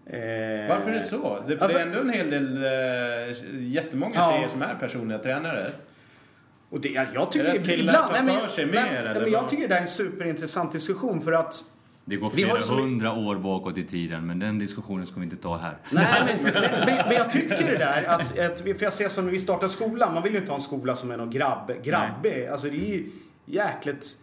Eh... 0.07 0.69
Varför 0.69 0.91
är 0.91 0.95
det 0.95 1.03
så? 1.03 1.43
Det, 1.49 1.59
för 1.59 1.71
ja, 1.71 1.75
det 1.75 1.81
är 1.81 1.87
ändå 1.87 2.01
en 2.01 2.11
hel 2.11 2.31
del, 2.31 2.65
äh, 2.65 3.71
jättemånga 3.73 4.15
ja. 4.15 4.33
tjejer 4.33 4.49
som 4.49 4.63
är 4.63 4.75
personliga 4.75 5.19
tränare. 5.19 5.73
Och 6.71 6.81
det, 6.81 6.89
jag 7.15 7.33
tycker 7.33 7.55
är 7.55 7.59
det 7.59 7.77
ibland, 7.77 8.13
nej, 8.13 8.23
men, 8.25 8.37
nej, 8.57 8.67
men, 8.67 9.23
men 9.23 9.33
jag 9.33 9.49
tycker 9.49 9.69
det 9.69 9.75
är 9.75 9.81
en 9.81 9.89
superintressant 9.89 10.73
diskussion 10.73 11.23
för 11.23 11.33
att 11.33 11.65
det 12.05 12.17
går 12.17 12.27
flera 12.27 12.63
så... 12.63 12.73
hundra 12.73 13.13
år 13.13 13.37
bakåt 13.37 13.79
i 13.79 13.83
tiden, 13.85 14.27
men 14.27 14.39
den 14.39 14.59
diskussionen 14.59 15.07
ska 15.07 15.21
vi 15.21 15.25
inte 15.25 15.37
ta 15.37 15.57
här. 15.57 15.79
Nej, 15.91 16.39
men, 16.45 16.53
men, 16.53 16.87
men, 16.87 17.13
jag 17.13 17.31
tycker 17.31 17.67
det 17.67 17.79
där 17.79 18.05
att, 18.05 18.39
att, 18.39 18.61
för 18.61 18.83
jag 18.83 18.93
ser 18.93 19.09
som 19.09 19.25
när 19.25 19.33
vi 19.33 19.39
startar 19.39 19.69
skolan, 19.69 20.15
man 20.15 20.23
vill 20.23 20.33
ju 20.33 20.39
inte 20.39 20.51
ha 20.51 20.57
en 20.57 20.63
skola 20.63 20.97
som 20.97 21.11
är 21.11 21.17
någon 21.17 21.31
grabb, 21.31 21.73
grabbig. 21.83 22.47
Alltså 22.47 22.67
det 22.67 22.77
är 22.77 22.95
ju 22.95 23.11
jäkligt... 23.45 24.17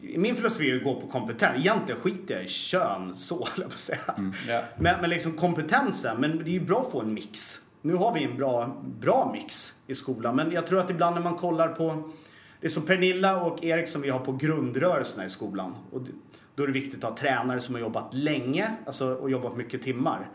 Min 0.00 0.36
filosofi 0.36 0.70
är 0.70 0.76
att 0.76 0.84
gå 0.84 1.00
på 1.00 1.06
kompetens. 1.06 1.58
Egentligen 1.58 2.00
skiter 2.00 2.34
jag 2.34 2.44
i 2.44 2.48
kön, 2.48 3.16
så 3.16 3.46
jag 3.56 3.70
på 3.70 3.78
säga. 3.78 4.14
Mm, 4.18 4.32
yeah. 4.48 4.64
men, 4.78 5.00
men 5.00 5.10
liksom 5.10 5.32
kompetensen, 5.32 6.20
men 6.20 6.38
det 6.38 6.50
är 6.50 6.52
ju 6.52 6.60
bra 6.60 6.80
att 6.80 6.92
få 6.92 7.00
en 7.00 7.14
mix. 7.14 7.58
Nu 7.82 7.94
har 7.94 8.14
vi 8.14 8.24
en 8.24 8.36
bra, 8.36 8.76
bra 9.00 9.30
mix 9.32 9.74
i 9.86 9.94
skolan, 9.94 10.36
men 10.36 10.52
jag 10.52 10.66
tror 10.66 10.80
att 10.80 10.90
ibland 10.90 11.14
när 11.14 11.22
man 11.22 11.34
kollar 11.34 11.68
på 11.68 12.10
det 12.60 12.66
är 12.66 12.70
som 12.70 12.82
Pernilla 12.82 13.42
och 13.42 13.64
Erik 13.64 13.88
som 13.88 14.02
vi 14.02 14.10
har 14.10 14.18
på 14.18 14.32
grundrörelserna 14.32 15.24
i 15.24 15.28
skolan. 15.28 15.74
Och 15.90 16.02
då 16.60 16.64
är 16.64 16.66
det 16.66 16.72
viktigt 16.72 17.04
att 17.04 17.10
ha 17.10 17.16
tränare 17.16 17.60
som 17.60 17.74
har 17.74 17.80
jobbat 17.80 18.14
länge 18.14 18.76
alltså, 18.86 19.14
och 19.14 19.30
jobbat 19.30 19.56
mycket 19.56 19.82
timmar. 19.82 20.30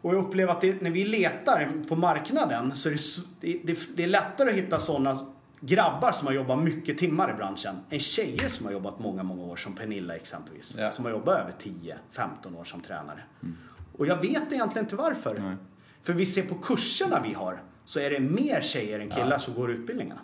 Och 0.00 0.14
jag 0.14 0.24
upplever 0.24 0.52
att 0.52 0.60
det, 0.60 0.82
när 0.82 0.90
vi 0.90 1.04
letar 1.04 1.72
på 1.88 1.96
marknaden 1.96 2.76
så 2.76 2.88
är 2.88 2.96
det, 3.40 3.60
det, 3.64 3.78
det 3.96 4.02
är 4.02 4.06
lättare 4.06 4.50
att 4.50 4.56
hitta 4.56 4.78
sådana 4.78 5.18
grabbar 5.60 6.12
som 6.12 6.26
har 6.26 6.34
jobbat 6.34 6.58
mycket 6.58 6.98
timmar 6.98 7.30
i 7.30 7.34
branschen 7.34 7.76
än 7.90 8.00
tjejer 8.00 8.48
som 8.48 8.66
har 8.66 8.72
jobbat 8.72 8.98
många, 8.98 9.22
många 9.22 9.42
år 9.42 9.56
som 9.56 9.74
Pernilla 9.74 10.16
exempelvis. 10.16 10.76
Ja. 10.78 10.92
Som 10.92 11.04
har 11.04 11.12
jobbat 11.12 11.40
över 11.40 11.52
10-15 11.52 12.60
år 12.60 12.64
som 12.64 12.80
tränare. 12.80 13.22
Mm. 13.42 13.56
Och 13.92 14.06
jag 14.06 14.16
vet 14.16 14.52
egentligen 14.52 14.84
inte 14.84 14.96
varför. 14.96 15.38
Nej. 15.38 15.56
För 16.02 16.12
vi 16.12 16.26
ser 16.26 16.42
på 16.42 16.54
kurserna 16.54 17.20
vi 17.22 17.32
har 17.32 17.62
så 17.84 18.00
är 18.00 18.10
det 18.10 18.20
mer 18.20 18.60
tjejer 18.60 19.00
än 19.00 19.10
killar 19.10 19.32
ja. 19.32 19.38
som 19.38 19.54
går 19.54 19.70
utbildningarna. 19.70 20.20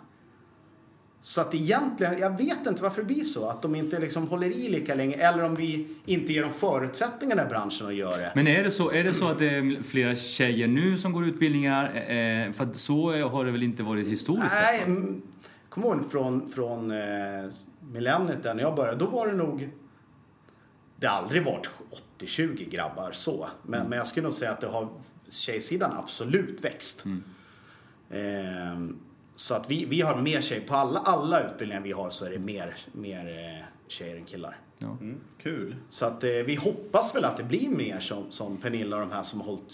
Så 1.23 1.41
att 1.41 1.55
egentligen, 1.55 2.19
jag 2.19 2.37
vet 2.37 2.67
inte 2.67 2.83
varför 2.83 3.01
det 3.01 3.07
blir 3.07 3.23
så. 3.23 3.49
Att 3.49 3.61
de 3.61 3.75
inte 3.75 3.99
liksom 3.99 4.27
håller 4.27 4.47
i 4.47 4.69
lika 4.69 4.95
länge. 4.95 5.15
Eller 5.15 5.43
om 5.43 5.55
vi 5.55 5.87
inte 6.05 6.33
ger 6.33 6.41
dem 6.41 6.53
förutsättningarna 6.53 7.45
i 7.45 7.49
branschen 7.49 7.87
att 7.87 7.95
göra 7.95 8.17
det. 8.17 8.31
Men 8.35 8.47
är 8.47 8.63
det 8.63 8.71
så, 8.71 8.91
är 8.91 9.03
det 9.03 9.13
så 9.13 9.27
att 9.27 9.37
det 9.37 9.49
är 9.49 9.83
flera 9.83 10.15
tjejer 10.15 10.67
nu 10.67 10.97
som 10.97 11.13
går 11.13 11.25
utbildningar? 11.25 11.85
Eh, 11.85 12.51
för 12.51 12.63
att 12.63 12.75
så 12.75 13.27
har 13.27 13.45
det 13.45 13.51
väl 13.51 13.63
inte 13.63 13.83
varit 13.83 14.07
historiskt 14.07 14.55
Nej, 14.61 14.79
sett? 14.79 14.87
Nej, 14.87 15.21
kom 15.69 15.83
ihåg 15.83 16.11
från, 16.11 16.49
från 16.49 16.91
eh, 16.91 16.97
millenniet 17.91 18.43
där 18.43 18.53
när 18.53 18.63
jag 18.63 18.75
började. 18.75 18.97
Då 18.97 19.05
var 19.05 19.27
det 19.27 19.33
nog... 19.33 19.69
Det 20.95 21.07
har 21.07 21.17
aldrig 21.17 21.45
varit 21.45 21.69
80-20 22.19 22.69
grabbar 22.69 23.11
så. 23.11 23.47
Men, 23.63 23.79
mm. 23.79 23.89
men 23.89 23.97
jag 23.97 24.07
skulle 24.07 24.23
nog 24.23 24.33
säga 24.33 24.51
att 24.51 24.61
det 24.61 24.67
har 24.67 24.89
tjejsidan 25.29 25.91
absolut 25.97 26.65
växt. 26.65 27.05
Mm. 27.05 27.23
Eh, 28.09 28.95
så 29.41 29.53
att 29.53 29.71
vi, 29.71 29.85
vi 29.85 30.01
har 30.01 30.15
mer 30.15 30.41
tjejer. 30.41 30.61
På 30.67 30.75
alla, 30.75 30.99
alla 30.99 31.43
utbildningar 31.43 31.81
vi 31.83 31.91
har 31.91 32.09
så 32.09 32.25
är 32.25 32.29
det 32.29 32.39
mer, 32.39 32.75
mer 32.91 33.19
eh, 33.59 33.65
tjejer 33.87 34.15
än 34.15 34.25
killar. 34.25 34.57
Ja. 34.77 34.97
Mm, 35.01 35.17
kul. 35.43 35.75
Så 35.89 36.05
att 36.05 36.23
eh, 36.23 36.29
vi 36.29 36.55
hoppas 36.55 37.15
väl 37.15 37.25
att 37.25 37.37
det 37.37 37.43
blir 37.43 37.69
mer 37.69 37.99
som, 37.99 38.23
som 38.31 38.57
Pernilla 38.57 38.95
och 38.95 39.01
de 39.01 39.11
här 39.11 39.23
som 39.23 39.39
har 39.39 39.47
hållit 39.47 39.73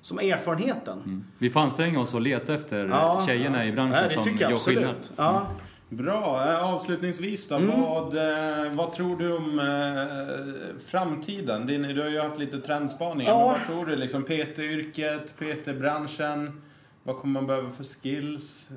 som 0.00 0.16
har 0.18 0.24
erfarenheten. 0.24 1.24
Vi 1.38 1.50
får 1.50 1.60
anstränga 1.60 2.00
oss 2.00 2.14
och 2.14 2.20
leta 2.20 2.54
efter 2.54 2.88
Ja. 2.88 3.22
tjejerna 3.26 3.66
i 3.66 3.72
branschen 3.72 3.90
Nej, 4.06 4.10
som 4.10 4.36
gör 4.36 4.52
absolut. 4.52 4.78
skillnad. 4.78 5.08
Ja. 5.16 5.46
Bra. 5.88 6.48
Eh, 6.52 6.64
Avslutningsvis 6.74 7.48
då, 7.48 7.56
Mm. 7.56 7.80
vad, 7.80 8.16
eh, 8.16 8.72
vad 8.72 8.92
tror 8.92 9.16
du 9.16 9.36
om 9.36 9.58
eh, 9.58 10.78
framtiden? 10.86 11.66
Din, 11.66 11.82
du 11.82 12.00
har 12.02 12.08
ju 12.08 12.20
haft 12.20 12.38
lite 12.38 12.60
trendspaningar. 12.60 13.30
Ja. 13.30 13.38
Men 13.38 13.46
vad 13.46 13.66
tror 13.66 13.86
du? 13.86 13.96
Liksom 13.96 14.22
PT-yrket, 14.24 15.34
PT-branschen. 15.38 16.62
Vad 17.08 17.18
kommer 17.18 17.32
man 17.40 17.46
behöva 17.46 17.70
för 17.70 17.84
skills? 17.84 18.68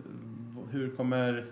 Hur 0.69 0.95
kommer... 0.95 1.51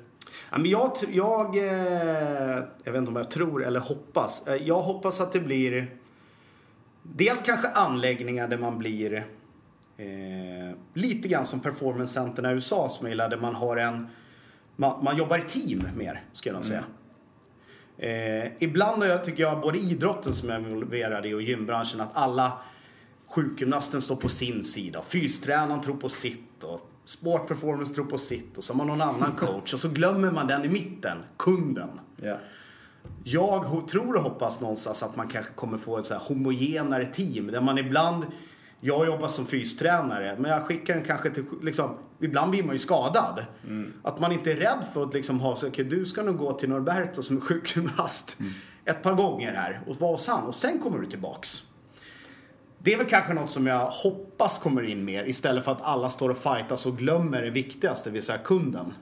Jag, 0.65 0.91
jag, 1.11 1.57
eh, 1.57 2.63
jag 2.83 2.91
vet 2.91 2.95
inte 2.95 3.09
om 3.11 3.15
jag 3.15 3.31
tror 3.31 3.65
eller 3.65 3.79
hoppas. 3.79 4.47
Eh, 4.47 4.55
Jag 4.55 4.81
hoppas 4.81 5.21
att 5.21 5.31
det 5.31 5.39
blir 5.39 5.97
dels 7.03 7.41
kanske 7.41 7.67
anläggningar 7.67 8.47
där 8.47 8.57
man 8.57 8.77
blir 8.77 9.13
eh, 9.97 10.75
lite 10.93 11.27
grann 11.27 11.45
som 11.45 11.59
performancecenterna 11.59 12.51
i 12.51 12.53
USA 12.53 12.89
som 12.89 13.05
jag 13.05 13.11
gillar, 13.11 13.29
där 13.29 13.37
man 13.37 13.55
har 13.55 13.77
en 13.77 14.07
man, 14.75 15.03
man 15.03 15.17
jobbar 15.17 15.37
i 15.37 15.41
team 15.41 15.83
mer, 15.95 16.23
skulle 16.33 16.55
jag 16.55 16.57
nog 16.57 16.65
säga. 16.65 16.83
Eh, 17.97 18.51
ibland 18.59 19.03
jag, 19.03 19.23
tycker 19.23 19.43
jag, 19.43 19.61
både 19.61 19.77
idrotten 19.77 20.33
som 20.33 20.49
jag 20.49 20.61
är 20.61 20.67
involverad 20.67 21.25
i 21.25 21.33
och 21.33 21.41
gymbranschen, 21.41 22.01
att 22.01 22.17
alla 22.17 22.51
sjukgymnasten 23.27 24.01
står 24.01 24.15
på 24.15 24.29
sin 24.29 24.63
sida. 24.63 25.01
Fystränaren 25.07 25.81
tror 25.81 25.95
på 25.97 26.09
sitt 26.09 26.48
och 26.63 26.89
sportperformance 27.05 27.93
tror 27.93 28.05
på 28.05 28.17
sitt 28.17 28.57
och 28.57 28.63
så 28.63 28.73
har 28.73 28.77
man 28.77 28.87
någon 28.87 29.01
annan 29.01 29.31
coach 29.31 29.73
och 29.73 29.79
så 29.79 29.89
glömmer 29.89 30.31
man 30.31 30.47
den 30.47 30.65
i 30.65 30.67
mitten, 30.67 31.17
kunden. 31.37 31.99
Ja. 32.15 32.37
Jag 33.23 33.87
tror 33.87 34.15
och 34.15 34.21
hoppas 34.21 34.61
någonstans 34.61 35.03
att 35.03 35.15
man 35.15 35.27
kanske 35.27 35.53
kommer 35.53 35.77
få 35.77 35.97
ett 35.97 36.05
så 36.05 36.13
här 36.13 36.21
homogenare 36.21 37.05
team 37.05 37.47
där 37.47 37.61
man 37.61 37.77
ibland 37.77 38.25
jag 38.81 39.05
jobbar 39.05 39.27
som 39.27 39.45
fystränare, 39.45 40.35
men 40.39 40.51
jag 40.51 40.65
skickar 40.65 40.93
den 40.93 41.03
kanske 41.03 41.29
till, 41.29 41.45
liksom, 41.61 41.97
ibland 42.19 42.51
blir 42.51 42.63
man 42.63 42.75
ju 42.75 42.79
skadad. 42.79 43.45
Att 44.03 44.19
man 44.19 44.31
inte 44.31 44.51
är 44.51 44.55
rädd 44.55 44.85
för 44.93 45.03
att 45.03 45.13
liksom 45.13 45.39
ha 45.39 45.55
så, 45.55 45.67
okej 45.67 45.85
du 45.85 46.05
ska 46.05 46.23
nog 46.23 46.37
gå 46.37 46.53
till 46.53 46.69
Norberto 46.69 47.23
som 47.23 47.37
är 47.37 47.41
sjukgymnast 47.41 48.37
ett 48.85 49.03
par 49.03 49.13
gånger 49.13 49.53
här 49.53 49.81
och 49.87 49.95
vara 49.95 50.11
hos 50.11 50.27
han 50.27 50.43
och 50.43 50.55
sen 50.55 50.79
kommer 50.79 50.99
du 50.99 51.05
tillbaks. 51.05 51.63
Det 52.83 52.93
är 52.93 52.97
väl 52.97 53.07
kanske 53.07 53.33
något 53.33 53.49
som 53.49 53.67
jag 53.67 53.87
hoppas 53.87 54.59
kommer 54.59 54.83
in 54.83 55.05
mer 55.05 55.25
istället 55.25 55.65
för 55.65 55.71
att 55.71 55.81
alla 55.81 56.09
står 56.09 56.29
och 56.29 56.37
fightas 56.37 56.85
och 56.85 56.97
glömmer 56.97 57.41
det 57.41 57.49
viktigaste, 57.49 58.09
det 58.09 58.13
vill 58.13 58.23
säga 58.23 58.37
kunden. 58.37 58.93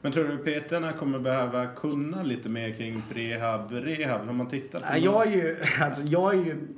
Men 0.00 0.12
tror 0.12 0.24
du 0.24 0.36
PT-erna 0.38 0.92
kommer 0.92 1.18
behöva 1.18 1.66
kunna 1.66 2.22
lite 2.22 2.48
mer 2.48 2.74
kring 2.74 3.02
prehab, 3.12 3.70
rehab? 3.72 4.26
Har 4.26 4.32
man 4.32 4.48
tittat 4.48 4.82
på 4.82 4.88
Nej, 4.90 5.04
jag 5.04 5.26
är 5.26 5.30
ju, 5.30 5.56
alltså, 5.80 6.02
jag 6.02 6.34
är 6.34 6.38
ju, 6.38 6.68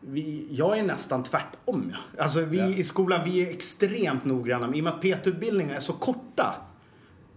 vi, 0.00 0.48
jag 0.50 0.78
är 0.78 0.82
nästan 0.82 1.22
tvärtom. 1.22 1.92
ja. 1.92 2.22
Alltså 2.22 2.40
vi 2.40 2.58
Ja. 2.58 2.66
i 2.68 2.84
skolan, 2.84 3.20
vi 3.24 3.42
är 3.42 3.50
extremt 3.50 4.24
noggranna. 4.24 4.76
I 4.76 4.80
och 4.80 4.84
med 4.84 4.92
att 4.92 5.00
PT-utbildningar 5.00 5.74
är 5.74 5.80
så 5.80 5.92
korta. 5.92 6.54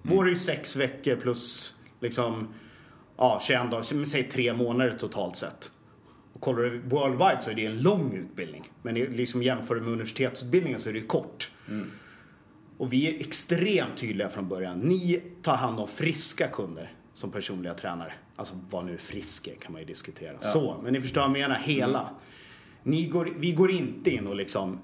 Vår 0.02 0.26
är 0.26 0.30
ju 0.30 0.36
sex 0.36 0.76
veckor 0.76 1.16
plus 1.16 1.76
liksom, 2.00 2.48
ja, 3.18 3.40
21 3.44 3.72
dagar, 3.72 4.06
säg 4.06 4.24
tre 4.24 4.54
månader 4.54 4.92
totalt 4.92 5.36
sett. 5.36 5.72
Kollar 6.40 6.62
du 6.62 6.80
worldwide 6.80 7.40
så 7.40 7.50
är 7.50 7.56
det 7.56 7.66
en 7.66 7.82
lång 7.82 8.14
utbildning. 8.14 8.72
Men 8.82 8.96
liksom 8.96 9.44
jämför 9.44 9.76
du 9.76 9.82
med 9.82 9.90
universitetsutbildningen 9.90 10.80
så 10.80 10.90
är 10.90 10.94
det 10.94 11.00
ju 11.00 11.06
kort. 11.06 11.52
Och 12.78 12.94
vi 12.94 13.08
är 13.10 13.22
extremt 13.22 13.98
tydliga 13.98 14.30
från 14.30 14.48
början. 14.48 14.80
Ni 14.80 15.22
tar 15.42 15.56
hand 15.56 15.80
om 15.80 15.88
friska 15.88 16.48
kunder 16.48 16.94
som 17.14 17.32
personliga 17.32 17.74
tränare. 17.74 18.14
Alltså 18.36 18.60
vad 18.70 18.86
nu 18.86 18.98
frisk 18.98 19.48
är 19.48 19.56
kan 19.56 19.72
man 19.72 19.82
ju 19.82 19.88
diskutera. 19.88 20.40
Så, 20.42 20.76
men 20.84 20.94
ni 20.94 21.02
förstår 21.02 21.22
vad 21.22 21.30
jag 21.30 21.40
menar, 21.40 21.56
hela. 21.56 22.10
Ni 22.84 23.06
går, 23.06 23.34
vi 23.40 23.52
går 23.52 23.72
inte 23.72 24.12
in 24.12 24.28
och 24.28 24.36
liksom 24.36 24.80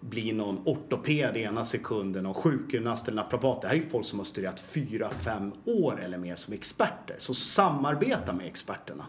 blir 0.00 0.34
någon 0.34 0.58
ortoped 0.64 1.36
ena 1.36 1.64
sekunden 1.64 2.26
och 2.26 2.36
sjukgymnast 2.36 3.08
eller 3.08 3.22
naprapat. 3.22 3.62
Det 3.62 3.68
här 3.68 3.74
är 3.74 3.80
ju 3.80 3.86
folk 3.86 4.06
som 4.06 4.18
har 4.18 4.26
studerat 4.26 4.60
fyra, 4.60 5.10
fem 5.10 5.52
år 5.64 6.00
eller 6.04 6.18
mer 6.18 6.34
som 6.34 6.54
experter. 6.54 7.16
Så 7.18 7.34
samarbeta 7.34 8.32
med 8.32 8.46
experterna. 8.46 9.06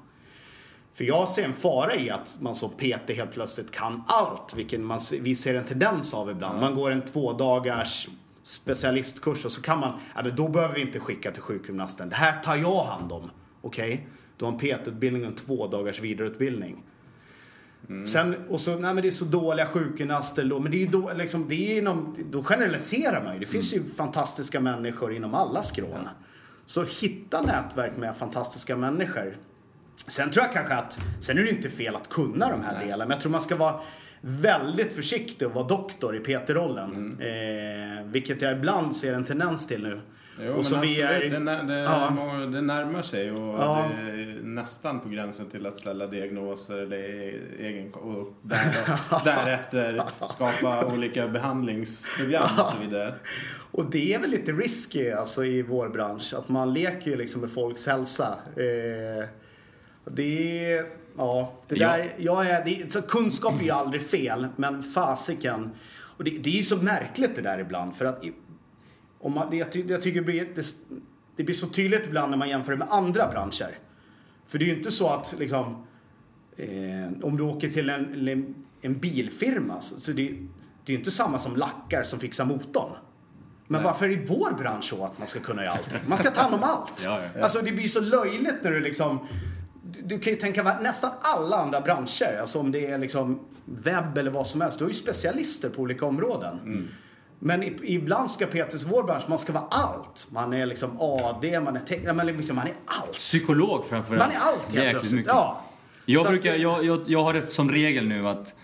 För 0.96 1.04
jag 1.04 1.30
ser 1.30 1.44
en 1.44 1.54
fara 1.54 1.96
i 1.96 2.10
att 2.10 2.38
man 2.40 2.56
som 2.56 2.70
PT 2.70 3.10
helt 3.10 3.32
plötsligt 3.32 3.72
kan 3.72 4.04
allt, 4.08 4.54
vilket 4.56 4.80
man, 4.80 5.00
vi 5.22 5.36
ser 5.36 5.56
en 5.56 5.64
tendens 5.64 6.14
av 6.14 6.30
ibland. 6.30 6.62
Man 6.62 6.76
går 6.76 6.92
en 6.92 7.02
två 7.02 7.34
dagars 7.34 8.10
specialistkurs 8.44 9.46
och 9.46 9.52
så 9.52 9.62
kan 9.62 9.80
man, 9.80 10.00
ja 10.16 10.22
men 10.24 10.36
då 10.36 10.48
behöver 10.50 10.76
vi 10.76 10.82
inte 10.82 11.00
skicka 11.00 11.32
till 11.32 11.42
sjukgymnasten. 11.42 12.10
Det 12.10 12.16
här 12.16 12.42
tar 12.42 12.56
jag 12.56 12.84
hand 12.84 13.12
om. 13.12 13.32
Okej? 13.62 14.08
Du 14.38 14.46
har 14.46 14.52
en 14.52 14.60
PT-utbildning 14.60 15.22
och 15.22 15.28
en 15.28 15.36
två 15.36 15.68
dagars 15.68 16.00
vidareutbildning. 16.00 16.84
Sen, 18.08 18.36
och 18.50 18.62
så, 18.62 18.72
nej 18.72 18.94
men 18.94 19.04
det 19.04 19.10
är 19.10 19.12
så 19.12 19.26
dåliga 19.26 19.66
sjukgymnaster 19.66 20.46
då, 20.46 20.60
men 20.60 20.72
det 20.72 20.78
är 20.78 20.80
ju 20.86 20.88
då, 20.88 21.12
liksom, 21.16 21.50
det 21.50 21.56
är 21.56 21.78
inom, 21.78 22.16
då 22.32 22.44
generaliserar 22.44 23.24
man 23.24 23.34
ju. 23.34 23.40
Det 23.40 23.46
finns 23.46 23.74
ju 23.74 23.84
fantastiska 23.84 24.60
människor 24.60 25.14
inom 25.14 25.36
alla 25.36 25.64
skrån. 25.64 26.10
Så 26.66 26.84
hitta 26.84 27.42
nätverk 27.42 27.98
med 27.98 28.18
fantastiska 28.18 28.78
människor. 28.78 29.38
Sen 30.08 30.30
tror 30.32 30.46
jag 30.46 30.54
kanske 30.54 30.74
att, 30.74 31.00
sen 31.22 31.38
är 31.38 31.44
det 31.44 31.50
inte 31.50 31.70
fel 31.70 31.96
att 31.96 32.10
kunna 32.10 32.50
de 32.50 32.64
här 32.64 32.80
delarna, 32.86 33.06
men 33.06 33.12
jag 33.12 33.22
tror 33.22 33.32
man 33.32 33.42
ska 33.42 33.56
vara 33.56 33.76
väldigt 34.22 34.94
försiktig 34.96 35.48
och 35.48 35.54
vara 35.54 35.68
doktor 35.68 36.16
i 36.16 36.20
PT-rollen. 36.20 37.18
Eh, 37.22 38.06
vilket 38.06 38.42
jag 38.42 38.52
ibland 38.52 38.96
ser 38.96 39.14
en 39.14 39.24
tendens 39.26 39.68
till 39.68 39.84
nu. 39.84 40.02
Jo, 40.42 40.54
och 40.54 40.66
som 40.66 40.82
vi 40.82 41.04
absolut. 41.04 41.34
är, 41.34 41.40
det, 41.40 41.74
det, 41.74 41.80
Ja. 41.80 42.10
det 42.52 42.62
närmar 42.62 43.02
sig 43.02 43.32
och 43.32 43.60
Ja. 43.60 43.86
det 44.06 44.12
är 44.12 44.40
nästan 44.44 45.00
på 45.00 45.10
gränsen 45.10 45.50
till 45.50 45.66
att 45.66 45.78
ställa 45.78 46.08
diagnoser 46.08 46.78
eller 46.78 46.98
egen, 47.60 47.94
och 47.94 48.34
där, 48.42 48.66
därefter 49.26 50.04
skapa 50.30 50.86
olika 50.86 51.28
behandlingsprogram 51.28 52.50
och 52.60 52.70
så 52.70 52.78
vidare. 52.84 53.14
Och 53.72 53.86
det 53.92 54.14
är 54.14 54.20
väl 54.20 54.30
lite 54.30 54.52
risky 54.52 55.12
alltså 55.12 55.46
i 55.46 55.62
vår 55.62 55.90
bransch. 55.90 56.34
Att 56.38 56.50
man 56.50 56.74
leker 56.74 57.12
ju 57.12 57.18
liksom 57.18 57.42
med 57.42 57.52
folks 57.52 57.86
hälsa. 57.88 58.36
Eh, 58.56 59.28
det 60.12 60.72
är, 60.74 60.86
ja, 61.18 61.54
det 61.68 61.76
Ja. 61.76 61.88
där, 61.88 62.14
jag 62.18 62.48
är, 62.48 62.66
det, 62.66 62.92
så 62.92 63.02
kunskap 63.02 63.60
är 63.60 63.64
ju 63.64 63.72
aldrig 63.72 64.02
fel, 64.02 64.48
men 64.56 64.84
fasiken. 64.84 65.72
Och 66.18 66.24
det, 66.24 66.32
det 66.32 66.50
är 66.50 66.58
ju 66.58 66.64
så 66.64 66.78
märkligt 66.78 67.36
det 67.36 67.42
där 67.42 67.60
ibland 67.60 67.96
för 67.96 68.06
att 68.06 68.24
om 69.20 69.34
man, 69.34 69.50
det, 69.50 69.58
jag, 69.58 69.72
ty, 69.72 69.86
jag 69.88 70.02
tycker 70.02 70.20
det 70.20 70.26
blir, 70.26 70.48
det, 70.56 70.76
det 71.36 71.44
blir 71.44 71.56
så 71.56 71.68
tydligt 71.68 72.06
ibland 72.06 72.30
när 72.32 72.38
man 72.38 72.50
jämför 72.50 72.72
det 72.72 72.78
med 72.78 72.88
andra 72.92 73.28
branscher. 73.28 73.78
För 74.46 74.60
det 74.60 74.66
är 74.66 74.68
ju 74.68 74.76
inte 74.76 74.92
så 74.92 75.10
att 75.10 75.36
liksom, 75.40 75.86
eh, 76.58 77.24
om 77.24 77.38
du 77.38 77.44
åker 77.44 77.70
till 77.70 77.90
en, 77.90 78.56
en, 78.82 79.00
bilfirma 79.00 79.82
så, 79.82 80.00
så 80.00 80.12
det, 80.12 80.22
det 80.24 80.92
är 80.92 80.92
ju 80.92 80.98
inte 80.98 81.12
samma 81.12 81.40
som 81.40 81.56
lackar 81.56 82.04
som 82.04 82.20
fixar 82.20 82.46
motorn. 82.46 82.92
Men 83.68 83.82
Nej. 83.82 83.92
varför 83.92 84.06
är 84.06 84.10
i 84.10 84.26
vår 84.26 84.58
bransch 84.58 84.84
så 84.84 85.04
att 85.04 85.20
man 85.20 85.28
ska 85.28 85.40
kunna 85.40 85.64
göra 85.64 85.74
allting? 85.74 86.00
Man 86.08 86.18
ska 86.18 86.32
ta 86.32 86.42
hand 86.42 86.54
om 86.54 86.64
allt. 86.64 87.02
Ja, 87.04 87.22
ja. 87.36 87.44
Alltså 87.44 87.62
det 87.62 87.72
blir 87.72 87.88
så 87.88 88.00
löjligt 88.00 88.64
när 88.64 88.72
du 88.72 88.80
liksom 88.80 89.28
du, 90.04 90.20
kan 90.20 90.34
ju 90.34 90.40
tänka 90.40 90.64
vad 90.64 90.84
nästan 90.84 91.12
alla 91.22 91.58
andra 91.58 91.82
branscher, 91.82 92.38
alltså 92.42 92.60
om 92.60 92.72
det 92.72 92.86
är 92.86 92.98
liksom 92.98 93.40
webb 93.66 94.18
eller 94.18 94.32
vad 94.32 94.48
som 94.48 94.62
helst, 94.62 94.78
du 94.78 94.84
har 94.84 94.90
ju 94.90 94.96
specialister 94.96 95.70
på 95.70 95.82
olika 95.82 96.06
områden. 96.06 96.60
Mm. 96.64 96.88
Men 97.40 97.64
ibland 97.84 98.32
ska 98.32 98.46
PTs 98.46 98.86
vår 98.86 99.04
bransch, 99.04 99.24
man 99.28 99.38
ska 99.38 99.54
vara 99.54 99.66
allt. 99.70 100.28
Man 100.30 100.54
är 100.54 100.66
liksom 100.66 100.98
AD, 101.00 101.60
man 101.60 101.76
är 101.76 101.80
tecknare, 101.80 102.14
man 102.14 102.26
liksom, 102.28 102.56
man 102.56 102.68
är 102.68 102.74
allt. 102.86 103.12
Psykolog 103.14 103.86
framförallt. 103.86 104.24
Man 104.24 104.32
är 104.32 104.40
allt 104.48 104.76
helt 104.76 104.90
plötsligt. 104.92 105.14
mycket. 105.14 105.34
Ja. 105.34 105.62
Jag, 106.06 106.24
Så 106.24 106.30
brukar, 106.30 106.54
att- 106.54 106.60
jag, 106.62 106.86
jag, 106.86 107.02
jag 107.08 107.24
har 107.24 107.34
det 107.34 107.48
som 107.52 107.70
regel 107.72 108.08
nu 108.08 108.28
att 108.28 108.56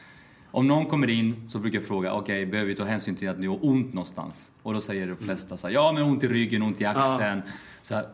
om 0.52 0.68
någon 0.68 0.86
kommer 0.86 1.10
in 1.10 1.50
så 1.50 1.60
brukar 1.60 1.80
jag 1.80 1.88
fråga, 1.88 2.14
okej, 2.14 2.46
behöver 2.46 2.68
vi 2.68 2.76
ta 2.76 2.84
hänsyn 2.84 3.16
till 3.16 3.30
att 3.30 3.40
ni 3.40 3.48
har 3.48 3.66
ont 3.66 3.94
någonstans? 3.94 4.52
Och 4.64 4.74
då 4.74 4.82
säger 4.82 5.08
de 5.08 5.18
flesta 5.18 5.58
så 5.58 5.68
här, 5.68 5.74
ja 5.74 5.92
men 5.92 6.04
ont 6.04 6.24
i 6.24 6.28
ryggen, 6.28 6.62
ont 6.62 6.82
i 6.82 6.86
axeln. 6.86 7.42
Så 7.82 7.96
här, 7.96 8.08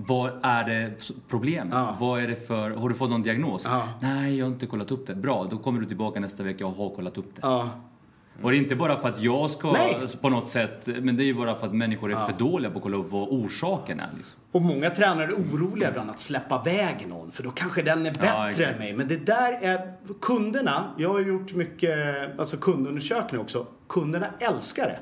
vad 0.00 0.32
är 0.42 0.64
det 0.64 1.10
problemet? 1.28 1.74
Ja. 1.74 1.96
Vad 2.00 2.22
är 2.22 2.28
det 2.28 2.46
för, 2.46 2.70
har 2.70 2.88
du 2.88 2.94
fått 2.94 3.10
någon 3.10 3.22
diagnos? 3.22 3.62
Ja. 3.64 3.88
Nej, 4.00 4.38
jag 4.38 4.46
har 4.46 4.52
inte 4.52 4.66
kollat 4.66 4.90
upp 4.90 5.06
det. 5.06 5.14
Bra, 5.14 5.46
då 5.50 5.58
kommer 5.58 5.80
du 5.80 5.86
tillbaka 5.86 6.20
nästa 6.20 6.42
vecka 6.42 6.66
och 6.66 6.76
har 6.76 6.90
kollat 6.90 7.18
upp 7.18 7.34
det. 7.34 7.40
Ja. 7.42 7.70
Och 8.42 8.50
det 8.50 8.56
är 8.56 8.58
inte 8.58 8.76
bara 8.76 8.96
för 8.96 9.08
att 9.08 9.22
jag 9.22 9.50
ska 9.50 9.72
Nej. 9.72 9.96
på 10.20 10.28
något 10.28 10.48
sätt, 10.48 10.88
men 11.02 11.16
det 11.16 11.22
är 11.22 11.24
ju 11.24 11.34
bara 11.34 11.54
för 11.54 11.66
att 11.66 11.74
människor 11.74 12.12
är 12.12 12.26
för 12.26 12.32
dåliga 12.38 12.70
på 12.70 12.76
att 12.76 12.82
kolla 12.82 12.96
upp 12.96 13.12
vad 13.12 13.28
orsaken 13.28 14.00
är. 14.00 14.08
Liksom. 14.16 14.40
Och 14.52 14.62
många 14.62 14.90
tränare 14.90 15.26
är 15.26 15.32
oroliga 15.32 15.88
ibland 15.88 16.10
att 16.10 16.20
släppa 16.20 16.62
iväg 16.66 17.06
någon 17.08 17.30
för 17.30 17.42
då 17.42 17.50
kanske 17.50 17.82
den 17.82 18.06
är 18.06 18.12
bättre 18.12 18.50
exakt. 18.50 18.68
än 18.68 18.78
mig. 18.78 18.96
Men 18.96 19.08
det 19.08 19.26
där 19.26 19.52
är 19.62 19.92
kunderna, 20.20 20.84
jag 20.98 21.08
har 21.08 21.20
gjort 21.20 21.54
mycket 21.54 21.98
alltså 22.38 22.56
kundundersökningar 22.56 23.42
också. 23.42 23.66
Kunderna 23.88 24.26
älskar 24.38 24.86
det. 24.86 24.98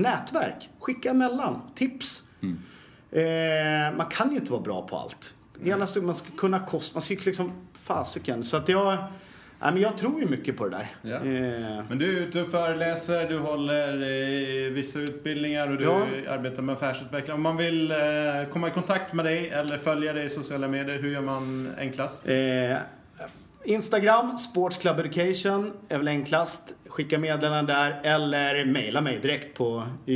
Nätverk, 0.00 0.68
skicka 0.80 1.10
emellan, 1.10 1.60
tips. 1.74 2.22
Eh, 3.12 3.96
man 3.96 4.06
kan 4.06 4.30
ju 4.30 4.36
inte 4.36 4.50
vara 4.52 4.62
bra 4.62 4.82
på 4.86 4.96
allt. 4.96 5.34
Gärna 5.62 5.86
så 5.86 6.02
man 6.02 6.14
ska 6.14 6.26
kunna 6.36 6.58
kost, 6.66 6.94
man 6.94 7.02
ska 7.02 7.14
ju 7.14 7.20
liksom 7.24 7.52
fasiken. 7.72 8.42
Så 8.42 8.56
att 8.56 8.68
jag, 8.68 8.86
nej, 9.60 9.72
men 9.72 9.78
jag 9.80 9.96
tror 9.96 10.20
ju 10.20 10.26
mycket 10.26 10.56
på 10.56 10.64
det 10.68 10.70
där. 10.70 10.86
Ja. 11.02 11.16
Eh, 11.16 11.84
Men 11.88 11.98
du 11.98 12.16
är 12.18 12.20
ute 12.20 12.40
och 12.40 12.50
föreläser, 12.50 13.28
du 13.28 13.38
håller 13.38 13.92
eh, 13.94 14.72
vissa 14.72 14.98
utbildningar 14.98 15.68
och 15.70 15.76
du 15.76 15.84
Ja. 15.84 16.00
arbetar 16.28 16.62
med 16.62 16.72
affärsutveckling. 16.72 17.34
Om 17.34 17.42
man 17.42 17.56
vill 17.56 17.90
eh, 17.90 17.96
komma 18.52 18.68
i 18.68 18.70
kontakt 18.70 19.12
med 19.12 19.24
dig 19.24 19.48
eller 19.48 19.78
följa 19.78 20.12
dig 20.12 20.24
i 20.24 20.28
sociala 20.28 20.68
medier, 20.68 20.98
hur 20.98 21.10
gör 21.12 21.20
man 21.22 21.70
enklast? 21.78 22.28
Eh, 22.28 22.76
Instagram, 23.64 24.38
Sports 24.38 24.76
Club 24.76 24.98
Education 24.98 25.72
är 25.88 25.98
väl 25.98 26.08
enklast. 26.08 26.74
Skicka 26.88 27.18
meddelanden 27.18 27.66
där 27.66 28.00
eller 28.04 28.64
mejla 28.64 29.00
mig 29.00 29.18
direkt 29.22 29.56
på 29.58 29.76
eh, 30.06 30.14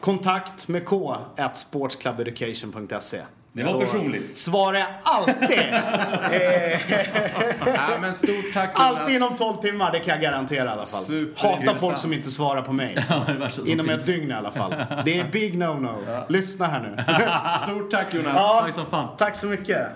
kontakt 0.00 0.68
med 0.68 0.84
k 0.86 1.16
at 1.36 1.58
sportsclubeducation.se. 1.58 3.20
Det 3.52 3.64
var 3.64 3.72
Så 3.72 3.80
personligt. 3.80 4.38
Svarar 4.38 4.78
jag 4.78 4.88
alltid. 5.02 5.58
Ja, 7.76 7.98
men 8.00 8.14
stort 8.14 8.52
tack 8.54 8.70
alltid 8.74 9.16
inom 9.16 9.28
12 9.38 9.56
timmar, 9.56 9.92
det 9.92 9.98
kan 10.00 10.12
jag 10.14 10.20
garantera 10.22 10.64
i 10.64 10.68
alla 10.68 10.86
fall. 10.86 11.26
Hatar 11.36 11.74
folk 11.74 11.98
som 11.98 12.12
inte 12.12 12.30
svarar 12.30 12.62
på 12.62 12.72
mig. 12.72 12.96
Ja, 13.08 13.24
Inom 13.66 13.88
ett 13.90 14.06
dygn 14.06 14.30
i 14.30 14.34
alla 14.34 14.50
fall. 14.50 14.74
Det 15.04 15.18
är 15.18 15.24
big 15.24 15.54
no-no. 15.54 16.24
Lyssna 16.28 16.66
här 16.66 16.80
nu. 16.80 17.02
Stort 17.72 17.90
tack 17.90 18.14
Jonas. 18.14 18.32
Ja, 18.36 18.60
Tack 18.64 18.74
som 18.74 18.86
fan. 18.86 19.08
tack 19.18 19.36
så 19.36 19.46
mycket. 19.46 19.86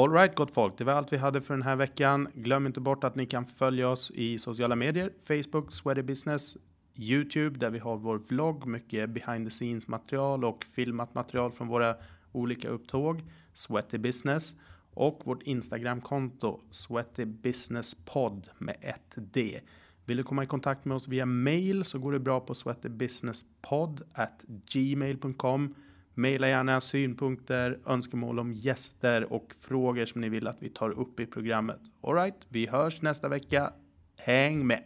Alright 0.00 0.34
gott 0.34 0.50
folk, 0.50 0.78
det 0.78 0.84
var 0.84 0.92
allt 0.92 1.12
vi 1.12 1.16
hade 1.16 1.40
för 1.40 1.54
den 1.54 1.62
här 1.62 1.76
veckan. 1.76 2.28
Glöm 2.34 2.66
inte 2.66 2.80
bort 2.80 3.04
att 3.04 3.14
ni 3.14 3.26
kan 3.26 3.46
följa 3.46 3.88
oss 3.88 4.10
i 4.10 4.38
sociala 4.38 4.76
medier. 4.76 5.10
Facebook, 5.24 5.72
Sweaty 5.72 6.02
Business, 6.02 6.56
Youtube 6.96 7.58
där 7.58 7.70
vi 7.70 7.78
har 7.78 7.96
vår 7.96 8.18
vlogg, 8.18 8.66
mycket 8.66 9.10
behind 9.10 9.46
the 9.46 9.50
scenes 9.50 9.88
material 9.88 10.44
och 10.44 10.64
filmat 10.64 11.14
material 11.14 11.52
från 11.52 11.68
våra 11.68 11.94
olika 12.32 12.68
upptåg. 12.68 13.22
Sweaty 13.52 13.98
Business. 13.98 14.56
Och 14.94 15.20
vårt 15.24 15.42
Instagramkonto, 15.42 16.60
Sweaty 16.70 17.24
Business 17.24 17.96
Podd 18.04 18.48
med 18.58 18.76
ett 18.80 19.14
D. 19.16 19.60
Vill 20.04 20.16
du 20.16 20.22
komma 20.22 20.42
i 20.42 20.46
kontakt 20.46 20.84
med 20.84 20.94
oss 20.94 21.08
via 21.08 21.26
mail 21.26 21.84
så 21.84 21.98
går 21.98 22.12
det 22.12 22.20
bra 22.20 22.40
på 22.40 22.54
sweatybusinesspodd 22.54 24.02
at 24.14 24.44
gmail.com. 24.72 25.74
Maila 26.20 26.48
gärna 26.48 26.80
synpunkter, 26.80 27.78
önskemål 27.86 28.38
om 28.38 28.52
gäster 28.52 29.32
och 29.32 29.54
frågor 29.60 30.04
som 30.04 30.20
ni 30.20 30.28
vill 30.28 30.46
att 30.46 30.62
vi 30.62 30.68
tar 30.68 30.90
upp 30.90 31.20
i 31.20 31.26
programmet. 31.26 31.80
Alright, 32.02 32.36
vi 32.48 32.66
hörs 32.66 33.02
nästa 33.02 33.28
vecka. 33.28 33.72
Häng 34.18 34.66
med! 34.66 34.82